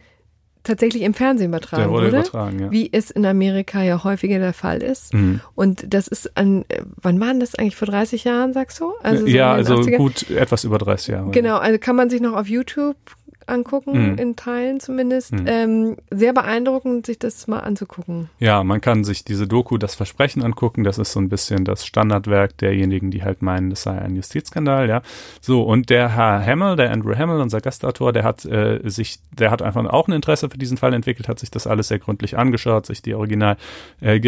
tatsächlich 0.65 1.03
im 1.03 1.13
Fernsehen 1.13 1.47
übertragen 1.47 1.83
Der 1.83 1.91
wurde 1.91 2.07
wurde, 2.07 2.17
übertragen, 2.17 2.59
ja. 2.59 2.71
wie 2.71 2.89
es 2.91 3.11
in 3.11 3.25
Amerika 3.25 3.81
ja 3.81 4.03
häufiger 4.03 4.39
der 4.39 4.53
Fall 4.53 4.81
ist. 4.81 5.13
Mhm. 5.13 5.41
Und 5.55 5.93
das 5.93 6.07
ist 6.07 6.37
an, 6.37 6.65
wann 7.01 7.19
waren 7.19 7.39
das 7.39 7.55
eigentlich 7.55 7.75
vor 7.75 7.87
30 7.87 8.23
Jahren, 8.23 8.53
sagst 8.53 8.79
du? 8.79 8.93
Also 9.01 9.25
so 9.25 9.27
ja, 9.27 9.53
also 9.53 9.75
80ern? 9.75 9.97
gut 9.97 10.29
etwas 10.29 10.63
über 10.63 10.77
30 10.77 11.07
Jahre. 11.07 11.31
Genau, 11.31 11.57
also 11.57 11.79
kann 11.79 11.95
man 11.95 12.09
sich 12.09 12.21
noch 12.21 12.33
auf 12.33 12.47
YouTube 12.47 12.97
angucken, 13.47 14.11
Mhm. 14.13 14.17
in 14.17 14.35
Teilen 14.35 14.79
zumindest. 14.79 15.31
Mhm. 15.33 15.45
Ähm, 15.47 15.97
sehr 16.11 16.33
beeindruckend, 16.33 17.05
sich 17.05 17.19
das 17.19 17.47
mal 17.47 17.59
anzugucken. 17.59 18.29
Ja, 18.39 18.63
man 18.63 18.81
kann 18.81 19.03
sich 19.03 19.23
diese 19.23 19.47
Doku 19.47 19.77
Das 19.77 19.95
Versprechen 19.95 20.43
angucken. 20.43 20.83
Das 20.83 20.97
ist 20.97 21.11
so 21.11 21.19
ein 21.19 21.29
bisschen 21.29 21.65
das 21.65 21.85
Standardwerk 21.85 22.57
derjenigen, 22.57 23.11
die 23.11 23.23
halt 23.23 23.41
meinen, 23.41 23.69
das 23.69 23.83
sei 23.83 23.97
ein 23.99 24.15
Justizskandal, 24.15 24.89
ja. 24.89 25.01
So, 25.41 25.63
und 25.63 25.89
der 25.89 26.15
Herr 26.15 26.45
Hamill, 26.45 26.75
der 26.75 26.91
Andrew 26.91 27.15
Hamill, 27.15 27.39
unser 27.41 27.61
Gastautor, 27.61 28.13
der 28.13 28.23
hat 28.23 28.45
äh, 28.45 28.79
sich, 28.89 29.19
der 29.31 29.51
hat 29.51 29.61
einfach 29.61 29.85
auch 29.85 30.07
ein 30.07 30.13
Interesse 30.13 30.49
für 30.49 30.57
diesen 30.57 30.77
Fall 30.77 30.93
entwickelt, 30.93 31.27
hat 31.27 31.39
sich 31.39 31.51
das 31.51 31.67
alles 31.67 31.87
sehr 31.87 31.99
gründlich 31.99 32.37
angeschaut, 32.37 32.85
sich 32.85 33.01
die 33.01 33.13
Original 33.15 33.57
äh, 34.01 34.19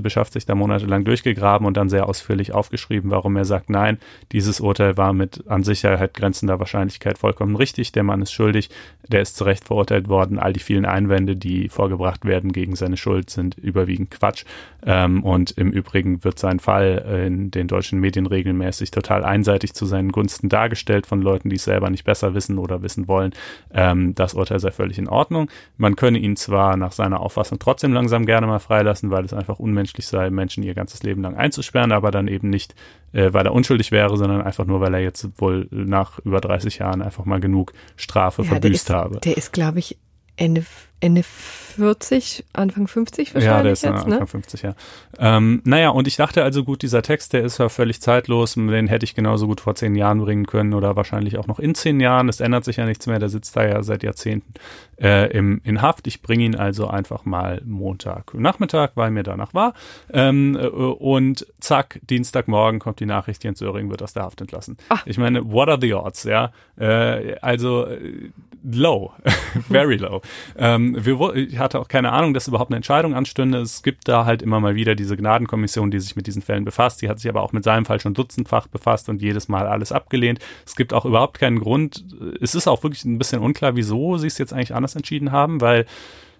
beschafft, 0.00 0.32
sich 0.32 0.46
da 0.46 0.54
monatelang 0.54 1.04
durchgegraben 1.04 1.66
und 1.66 1.76
dann 1.76 1.88
sehr 1.88 2.08
ausführlich 2.08 2.52
aufgeschrieben, 2.52 3.10
warum 3.10 3.36
er 3.36 3.44
sagt, 3.44 3.70
nein, 3.70 3.98
dieses 4.32 4.60
Urteil 4.60 4.96
war 4.96 5.12
mit 5.12 5.44
an 5.48 5.62
Sicherheit 5.62 6.14
grenzender 6.14 6.58
Wahrscheinlichkeit 6.58 7.18
vollkommen 7.18 7.56
richtig. 7.56 7.92
Der 7.92 8.02
Mann 8.02 8.22
ist 8.22 8.32
schuldig, 8.36 8.70
der 9.08 9.22
ist 9.22 9.36
zu 9.36 9.44
Recht 9.44 9.64
verurteilt 9.64 10.08
worden. 10.08 10.38
All 10.38 10.52
die 10.52 10.60
vielen 10.60 10.84
Einwände, 10.84 11.36
die 11.36 11.68
vorgebracht 11.68 12.24
werden 12.24 12.52
gegen 12.52 12.76
seine 12.76 12.96
Schuld, 12.96 13.30
sind 13.30 13.56
überwiegend 13.56 14.10
Quatsch. 14.10 14.44
Ähm, 14.84 15.22
und 15.24 15.52
im 15.52 15.70
Übrigen 15.70 16.22
wird 16.22 16.38
sein 16.38 16.60
Fall 16.60 17.26
in 17.26 17.50
den 17.50 17.68
deutschen 17.68 17.98
Medien 18.00 18.26
regelmäßig 18.26 18.90
total 18.90 19.24
einseitig 19.24 19.74
zu 19.74 19.86
seinen 19.86 20.12
Gunsten 20.12 20.48
dargestellt 20.48 21.06
von 21.06 21.22
Leuten, 21.22 21.50
die 21.50 21.56
es 21.56 21.64
selber 21.64 21.90
nicht 21.90 22.04
besser 22.04 22.34
wissen 22.34 22.58
oder 22.58 22.82
wissen 22.82 23.08
wollen. 23.08 23.32
Ähm, 23.72 24.14
das 24.14 24.34
Urteil 24.34 24.60
sei 24.60 24.70
völlig 24.70 24.98
in 24.98 25.08
Ordnung. 25.08 25.50
Man 25.76 25.96
könne 25.96 26.18
ihn 26.18 26.36
zwar 26.36 26.76
nach 26.76 26.92
seiner 26.92 27.20
Auffassung 27.20 27.58
trotzdem 27.58 27.92
langsam 27.92 28.26
gerne 28.26 28.46
mal 28.46 28.58
freilassen, 28.58 29.10
weil 29.10 29.24
es 29.24 29.32
einfach 29.32 29.58
unmenschlich 29.58 30.06
sei, 30.06 30.30
Menschen 30.30 30.62
ihr 30.62 30.74
ganzes 30.74 31.02
Leben 31.02 31.22
lang 31.22 31.36
einzusperren, 31.36 31.92
aber 31.92 32.10
dann 32.10 32.28
eben 32.28 32.50
nicht, 32.50 32.74
äh, 33.12 33.32
weil 33.32 33.46
er 33.46 33.52
unschuldig 33.52 33.90
wäre, 33.92 34.16
sondern 34.16 34.42
einfach 34.42 34.64
nur, 34.64 34.80
weil 34.80 34.94
er 34.94 35.00
jetzt 35.00 35.28
wohl 35.40 35.68
nach 35.70 36.18
über 36.20 36.40
30 36.40 36.78
Jahren 36.78 37.02
einfach 37.02 37.24
mal 37.24 37.40
genug 37.40 37.72
Strafe 37.96 38.42
ja, 38.42 38.48
verbüßt 38.48 38.88
der 38.88 38.96
ist, 38.96 39.02
habe. 39.02 39.20
Der 39.20 39.36
ist, 39.36 39.52
glaube 39.52 39.78
ich, 39.78 39.98
Ende, 40.36 40.64
Ende 41.00 41.22
40, 41.22 42.44
Anfang 42.54 42.88
50 42.88 43.34
wahrscheinlich 43.34 43.56
Ja, 43.56 43.62
der 43.62 43.72
ist 43.72 43.82
jetzt, 43.82 43.92
Anfang 43.92 44.20
ne? 44.20 44.26
50, 44.26 44.62
ja. 44.62 44.74
Ähm, 45.18 45.60
naja, 45.64 45.90
und 45.90 46.08
ich 46.08 46.16
dachte 46.16 46.42
also, 46.42 46.64
gut, 46.64 46.82
dieser 46.82 47.02
Text, 47.02 47.34
der 47.34 47.44
ist 47.44 47.58
ja 47.58 47.68
völlig 47.68 48.00
zeitlos, 48.00 48.54
den 48.54 48.86
hätte 48.88 49.04
ich 49.04 49.14
genauso 49.14 49.46
gut 49.46 49.60
vor 49.60 49.74
zehn 49.74 49.94
Jahren 49.94 50.20
bringen 50.20 50.46
können 50.46 50.72
oder 50.72 50.96
wahrscheinlich 50.96 51.36
auch 51.36 51.46
noch 51.46 51.58
in 51.58 51.74
zehn 51.74 52.00
Jahren. 52.00 52.28
Es 52.28 52.40
ändert 52.40 52.64
sich 52.64 52.76
ja 52.76 52.86
nichts 52.86 53.06
mehr, 53.06 53.18
der 53.18 53.28
sitzt 53.28 53.54
da 53.56 53.66
ja 53.66 53.82
seit 53.82 54.02
Jahrzehnten 54.02 54.54
äh, 55.00 55.30
im, 55.32 55.60
in 55.64 55.82
Haft. 55.82 56.06
Ich 56.06 56.22
bringe 56.22 56.44
ihn 56.44 56.54
also 56.56 56.88
einfach 56.88 57.24
mal 57.26 57.60
Montag 57.64 58.32
Nachmittag, 58.34 58.92
weil 58.94 59.10
mir 59.10 59.22
danach 59.22 59.52
war. 59.52 59.74
Ähm, 60.12 60.56
äh, 60.56 60.66
und 60.66 61.46
zack, 61.60 62.00
Dienstagmorgen 62.08 62.80
kommt 62.80 63.00
die 63.00 63.06
Nachricht, 63.06 63.44
Jens 63.44 63.60
Öring 63.60 63.90
wird 63.90 64.02
aus 64.02 64.14
der 64.14 64.22
Haft 64.22 64.40
entlassen. 64.40 64.78
Ach. 64.88 65.06
Ich 65.06 65.18
meine, 65.18 65.50
what 65.52 65.68
are 65.68 65.78
the 65.80 65.92
odds, 65.92 66.24
ja? 66.24 66.52
Äh, 66.78 67.36
also 67.40 67.86
äh, 67.86 68.30
low, 68.62 69.12
very 69.68 69.96
low. 69.96 70.22
Ähm, 70.56 70.85
wir, 70.94 71.18
wo- 71.18 71.32
ich 71.32 71.58
hatte 71.58 71.80
auch 71.80 71.88
keine 71.88 72.12
Ahnung, 72.12 72.34
dass 72.34 72.46
überhaupt 72.48 72.70
eine 72.70 72.76
Entscheidung 72.76 73.14
anstünde. 73.14 73.58
Es 73.58 73.82
gibt 73.82 74.06
da 74.08 74.24
halt 74.24 74.42
immer 74.42 74.60
mal 74.60 74.74
wieder 74.74 74.94
diese 74.94 75.16
Gnadenkommission, 75.16 75.90
die 75.90 75.98
sich 75.98 76.14
mit 76.16 76.26
diesen 76.26 76.42
Fällen 76.42 76.64
befasst. 76.64 77.02
Die 77.02 77.08
hat 77.08 77.18
sich 77.18 77.28
aber 77.28 77.42
auch 77.42 77.52
mit 77.52 77.64
seinem 77.64 77.84
Fall 77.84 78.00
schon 78.00 78.14
dutzendfach 78.14 78.66
befasst 78.68 79.08
und 79.08 79.20
jedes 79.22 79.48
Mal 79.48 79.66
alles 79.66 79.90
abgelehnt. 79.92 80.38
Es 80.64 80.76
gibt 80.76 80.92
auch 80.92 81.04
überhaupt 81.04 81.38
keinen 81.38 81.58
Grund. 81.58 82.04
Es 82.40 82.54
ist 82.54 82.68
auch 82.68 82.82
wirklich 82.82 83.04
ein 83.04 83.18
bisschen 83.18 83.40
unklar, 83.40 83.74
wieso 83.76 84.16
sie 84.18 84.26
es 84.26 84.38
jetzt 84.38 84.52
eigentlich 84.52 84.74
anders 84.74 84.94
entschieden 84.96 85.32
haben, 85.32 85.60
weil 85.60 85.86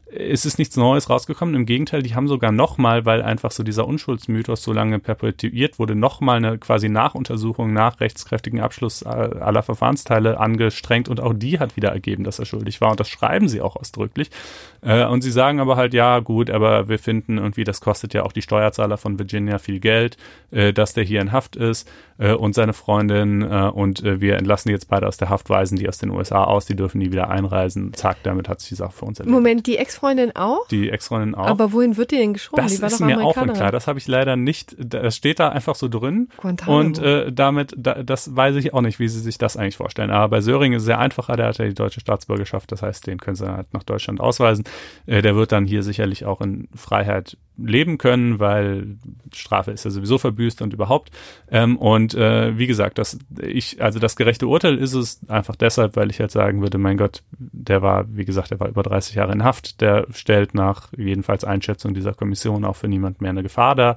es 0.08 0.46
ist 0.46 0.58
nichts 0.58 0.76
Neues 0.76 1.10
rausgekommen. 1.10 1.54
Im 1.54 1.66
Gegenteil, 1.66 2.02
die 2.02 2.14
haben 2.14 2.28
sogar 2.28 2.52
nochmal, 2.52 3.04
weil 3.04 3.22
einfach 3.22 3.50
so 3.50 3.64
dieser 3.64 3.86
Unschuldsmythos 3.86 4.62
so 4.62 4.72
lange 4.72 5.00
perpetuiert 5.00 5.78
wurde, 5.80 5.96
nochmal 5.96 6.36
eine 6.36 6.58
quasi 6.58 6.88
Nachuntersuchung 6.88 7.72
nach 7.72 8.00
rechtskräftigen 8.00 8.60
Abschluss 8.60 9.02
äh, 9.02 9.08
aller 9.08 9.62
Verfahrensteile 9.62 10.38
angestrengt 10.38 11.08
und 11.08 11.20
auch 11.20 11.34
die 11.34 11.58
hat 11.58 11.76
wieder 11.76 11.90
ergeben, 11.90 12.22
dass 12.22 12.38
er 12.38 12.46
schuldig 12.46 12.80
war 12.80 12.90
und 12.90 13.00
das 13.00 13.08
schreiben 13.08 13.48
sie 13.48 13.60
auch 13.60 13.74
ausdrücklich. 13.74 14.30
Äh, 14.80 15.04
und 15.06 15.22
sie 15.22 15.32
sagen 15.32 15.58
aber 15.58 15.76
halt, 15.76 15.92
ja 15.92 16.20
gut, 16.20 16.50
aber 16.50 16.88
wir 16.88 17.00
finden 17.00 17.38
irgendwie, 17.38 17.64
das 17.64 17.80
kostet 17.80 18.14
ja 18.14 18.22
auch 18.22 18.32
die 18.32 18.42
Steuerzahler 18.42 18.98
von 18.98 19.18
Virginia 19.18 19.58
viel 19.58 19.80
Geld, 19.80 20.16
äh, 20.52 20.72
dass 20.72 20.94
der 20.94 21.02
hier 21.02 21.20
in 21.20 21.32
Haft 21.32 21.56
ist 21.56 21.88
und 22.18 22.54
seine 22.54 22.72
Freundin 22.72 23.42
und 23.42 24.02
wir 24.02 24.36
entlassen 24.38 24.70
jetzt 24.70 24.88
beide 24.88 25.06
aus 25.06 25.18
der 25.18 25.28
Haft, 25.28 25.50
weisen 25.50 25.76
die 25.76 25.86
aus 25.86 25.98
den 25.98 26.08
USA 26.08 26.44
aus, 26.44 26.64
die 26.64 26.74
dürfen 26.74 26.96
nie 26.96 27.12
wieder 27.12 27.28
einreisen. 27.28 27.92
Zack, 27.92 28.22
damit 28.22 28.48
hat 28.48 28.60
sich 28.60 28.70
die 28.70 28.74
Sache 28.76 28.92
für 28.92 29.04
uns 29.04 29.18
erledigt. 29.18 29.34
Moment, 29.34 29.66
die 29.66 29.76
Ex-Freundin 29.76 30.05
auch? 30.34 30.68
Die 30.68 30.90
Ex-Freundin 30.90 31.34
auch. 31.34 31.46
Aber 31.46 31.72
wohin 31.72 31.96
wird 31.96 32.10
die 32.10 32.16
denn 32.16 32.34
geschoben? 32.34 32.62
das 32.62 32.76
die 32.76 32.82
war 32.82 32.88
ist 32.88 33.00
doch 33.00 33.06
mir 33.06 33.20
auch 33.20 33.36
unklar. 33.36 33.72
Das 33.72 33.86
habe 33.86 33.98
ich 33.98 34.06
leider 34.06 34.36
nicht. 34.36 34.76
Das 34.78 35.16
steht 35.16 35.40
da 35.40 35.48
einfach 35.48 35.74
so 35.74 35.88
drin. 35.88 36.28
Guantanamo. 36.36 36.78
Und 36.78 36.98
äh, 36.98 37.32
damit, 37.32 37.74
da, 37.76 38.02
das 38.02 38.34
weiß 38.34 38.56
ich 38.56 38.74
auch 38.74 38.80
nicht, 38.80 38.98
wie 38.98 39.08
sie 39.08 39.20
sich 39.20 39.38
das 39.38 39.56
eigentlich 39.56 39.76
vorstellen. 39.76 40.10
Aber 40.10 40.28
bei 40.28 40.40
Söring 40.40 40.72
ist 40.72 40.82
es 40.82 40.86
sehr 40.86 40.98
einfacher. 40.98 41.36
Der 41.36 41.46
hat 41.46 41.58
ja 41.58 41.64
die 41.64 41.74
deutsche 41.74 42.00
Staatsbürgerschaft. 42.00 42.70
Das 42.72 42.82
heißt, 42.82 43.06
den 43.06 43.18
können 43.18 43.36
sie 43.36 43.50
halt 43.50 43.72
nach 43.72 43.82
Deutschland 43.82 44.20
ausweisen. 44.20 44.64
Äh, 45.06 45.22
der 45.22 45.36
wird 45.36 45.52
dann 45.52 45.66
hier 45.66 45.82
sicherlich 45.82 46.24
auch 46.24 46.40
in 46.40 46.68
Freiheit 46.74 47.36
leben 47.58 47.98
können, 47.98 48.38
weil 48.38 48.96
Strafe 49.32 49.70
ist 49.70 49.84
ja 49.84 49.90
sowieso 49.90 50.18
verbüßt 50.18 50.62
und 50.62 50.72
überhaupt. 50.72 51.10
Ähm, 51.50 51.76
und 51.76 52.14
äh, 52.14 52.56
wie 52.58 52.66
gesagt, 52.66 52.98
das 52.98 53.18
ich 53.40 53.82
also 53.82 53.98
das 53.98 54.16
gerechte 54.16 54.46
Urteil 54.46 54.76
ist 54.76 54.94
es 54.94 55.20
einfach 55.28 55.56
deshalb, 55.56 55.96
weil 55.96 56.10
ich 56.10 56.20
halt 56.20 56.30
sagen 56.30 56.62
würde, 56.62 56.78
mein 56.78 56.96
Gott, 56.96 57.22
der 57.38 57.82
war, 57.82 58.04
wie 58.08 58.24
gesagt, 58.24 58.50
der 58.50 58.60
war 58.60 58.68
über 58.68 58.82
30 58.82 59.14
Jahre 59.14 59.32
in 59.32 59.44
Haft. 59.44 59.80
Der 59.80 60.06
stellt 60.12 60.54
nach 60.54 60.92
jedenfalls 60.96 61.44
Einschätzung 61.44 61.94
dieser 61.94 62.14
Kommission 62.14 62.64
auch 62.64 62.76
für 62.76 62.88
niemand 62.88 63.20
mehr 63.20 63.30
eine 63.30 63.42
Gefahr 63.42 63.74
dar. 63.74 63.96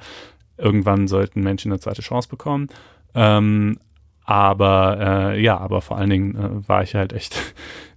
Irgendwann 0.57 1.07
sollten 1.07 1.41
Menschen 1.41 1.71
eine 1.71 1.79
zweite 1.79 2.01
Chance 2.01 2.29
bekommen. 2.29 2.67
Ähm, 3.15 3.79
aber 4.23 5.33
äh, 5.33 5.41
ja, 5.41 5.57
aber 5.57 5.81
vor 5.81 5.97
allen 5.97 6.09
Dingen 6.11 6.35
äh, 6.35 6.67
war 6.67 6.83
ich 6.83 6.93
halt 6.93 7.13
echt 7.13 7.35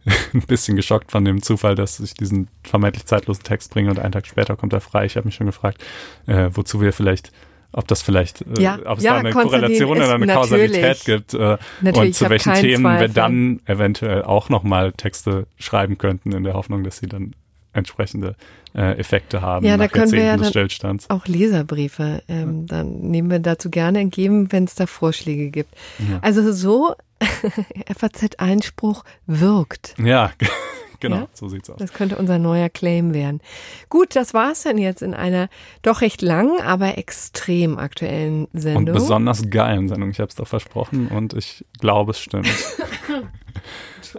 ein 0.34 0.42
bisschen 0.42 0.76
geschockt 0.76 1.10
von 1.10 1.24
dem 1.24 1.42
Zufall, 1.42 1.74
dass 1.74 2.00
ich 2.00 2.14
diesen 2.14 2.48
vermeintlich 2.64 3.06
zeitlosen 3.06 3.44
Text 3.44 3.72
bringe 3.72 3.90
und 3.90 3.98
einen 3.98 4.12
Tag 4.12 4.26
später 4.26 4.56
kommt 4.56 4.72
er 4.72 4.80
frei. 4.80 5.04
Ich 5.04 5.16
habe 5.16 5.26
mich 5.26 5.34
schon 5.34 5.46
gefragt, 5.46 5.82
äh, 6.26 6.50
wozu 6.52 6.80
wir 6.80 6.92
vielleicht, 6.92 7.32
ob 7.72 7.86
das 7.86 8.02
vielleicht, 8.02 8.42
äh, 8.42 8.60
Ja, 8.60 8.78
ob 8.84 8.98
es 8.98 9.04
ja, 9.04 9.12
da 9.12 9.18
eine 9.20 9.30
Konstantin, 9.30 9.78
Korrelation 9.78 9.96
oder 9.96 10.14
eine. 10.14 10.26
Kausalität 10.26 11.04
gibt 11.04 11.34
äh, 11.34 11.56
und 11.82 12.14
zu 12.14 12.28
welchen 12.28 12.54
Themen 12.54 12.84
wir 12.84 12.98
Zweifel. 12.98 13.14
dann 13.14 13.60
eventuell 13.66 14.22
auch 14.22 14.48
nochmal 14.48 14.92
Texte 14.92 15.46
schreiben 15.56 15.98
könnten, 15.98 16.32
in 16.32 16.44
der 16.44 16.54
Hoffnung, 16.54 16.82
dass 16.82 16.98
sie 16.98 17.06
dann 17.06 17.34
entsprechende 17.72 18.36
äh, 18.74 18.98
Effekte 18.98 19.40
haben 19.42 19.64
Ja, 19.66 19.76
da 19.76 19.88
können 19.88 20.12
wir 20.12 20.24
ja 20.24 20.36
dann-. 20.36 20.98
Auch 21.08 21.26
Leserbriefe. 21.26 22.22
Ähm, 22.28 22.66
Dann 22.66 23.00
nehmen 23.00 23.30
wir 23.30 23.38
dazu 23.38 23.70
gerne 23.70 24.00
entgegen, 24.00 24.52
wenn 24.52 24.64
es 24.64 24.74
da 24.74 24.86
Vorschläge 24.86 25.50
gibt. 25.50 25.74
Ja. 25.98 26.18
Also 26.20 26.52
so 26.52 26.94
FAZ-Einspruch 27.96 29.04
wirkt. 29.26 29.94
Ja, 29.98 30.32
genau, 31.00 31.16
Ja? 31.16 31.28
so 31.32 31.48
sieht's 31.48 31.70
aus. 31.70 31.76
Das 31.78 31.92
könnte 31.92 32.16
unser 32.16 32.38
neuer 32.38 32.68
Claim 32.68 33.14
werden. 33.14 33.40
Gut, 33.88 34.16
das 34.16 34.34
war's 34.34 34.62
dann 34.64 34.78
jetzt 34.78 35.02
in 35.02 35.14
einer 35.14 35.48
doch 35.82 36.00
recht 36.00 36.22
langen, 36.22 36.60
aber 36.60 36.98
extrem 36.98 37.78
aktuellen 37.78 38.46
Und 38.46 38.60
Sendung. 38.60 38.94
besonders 38.94 39.48
geilen 39.50 39.88
Sendung. 39.88 40.10
Ich 40.10 40.20
habe 40.20 40.28
es 40.28 40.34
doch 40.36 40.48
versprochen 40.48 41.08
und 41.08 41.32
ich 41.34 41.64
glaube, 41.80 42.10
es 42.12 42.20
stimmt. 42.20 42.48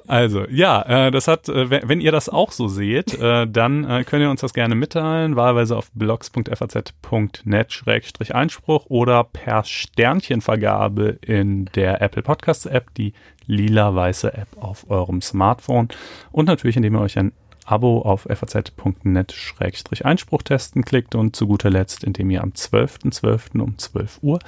Also, 0.08 0.46
ja, 0.50 1.08
äh, 1.08 1.12
das 1.12 1.28
hat, 1.28 1.50
äh, 1.50 1.88
wenn, 1.88 2.02
ihr 2.02 2.12
das 2.12 2.30
auch 2.30 2.52
so 2.52 2.68
seht, 2.68 3.20
äh, 3.20 3.48
dann 3.48 4.04
könnt 4.06 4.22
ihr 4.22 4.30
uns 4.30 4.42
das 4.42 4.54
gerne 4.54 4.76
mitteilen, 4.76 5.36
wahlweise 5.36 5.76
auf 5.78 5.90
blogs.faz.net-einspruch 5.94 8.86
oder 8.88 9.24
per 9.24 9.64
Sternchenvergabe 9.64 11.18
in 11.22 11.66
der 11.76 12.02
Apple 12.02 12.22
Podcasts 12.22 12.66
App, 12.66 12.94
die 12.96 13.14
lila-weiße 13.46 14.34
App 14.34 14.48
auf 14.60 14.90
eurem 14.90 15.22
Smartphone. 15.22 15.90
Und 16.32 16.48
natürlich, 16.48 16.78
indem 16.78 16.96
ihr 16.96 17.02
euch 17.02 17.20
ein 17.20 17.34
Abo 17.66 18.02
auf 18.02 18.28
faz.net-einspruch 18.30 20.42
testen 20.44 20.86
klickt 20.86 21.16
und 21.16 21.36
zu 21.36 21.48
guter 21.48 21.70
Letzt, 21.70 22.04
indem 22.04 22.30
ihr 22.30 22.44
am 22.44 22.50
12.12. 22.50 23.60
um 23.60 23.78
12 23.78 24.20
Uhr 24.22 24.40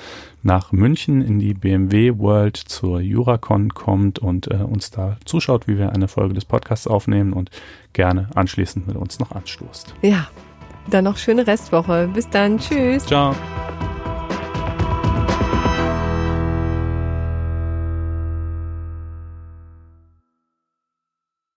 nach 0.44 0.72
München 0.72 1.22
in 1.22 1.40
die 1.40 1.54
BMW 1.54 2.18
World 2.18 2.58
zur 2.58 3.00
Juracon 3.00 3.74
kommt 3.74 4.20
und 4.20 4.52
äh, 4.52 4.56
uns 4.56 4.92
da 4.92 5.18
zuschaut, 5.26 5.68
wie 5.68 5.78
wir 5.78 5.92
eine 5.92 6.08
Folge 6.08 6.34
des 6.34 6.46
Podcasts 6.46 6.88
aufnehmen 6.88 7.34
und 7.34 7.50
gerne 7.94 8.30
anschließend 8.36 8.88
mit 8.88 8.96
uns 8.96 9.20
noch 9.20 9.32
anstoßt. 9.32 9.96
Ja, 10.02 10.28
dann 10.90 11.06
noch 11.06 11.18
schöne 11.18 11.48
Restwoche. 11.48 12.10
Bis 12.14 12.30
dann. 12.30 12.60
Tschüss. 12.60 13.06
Ciao. 13.06 13.36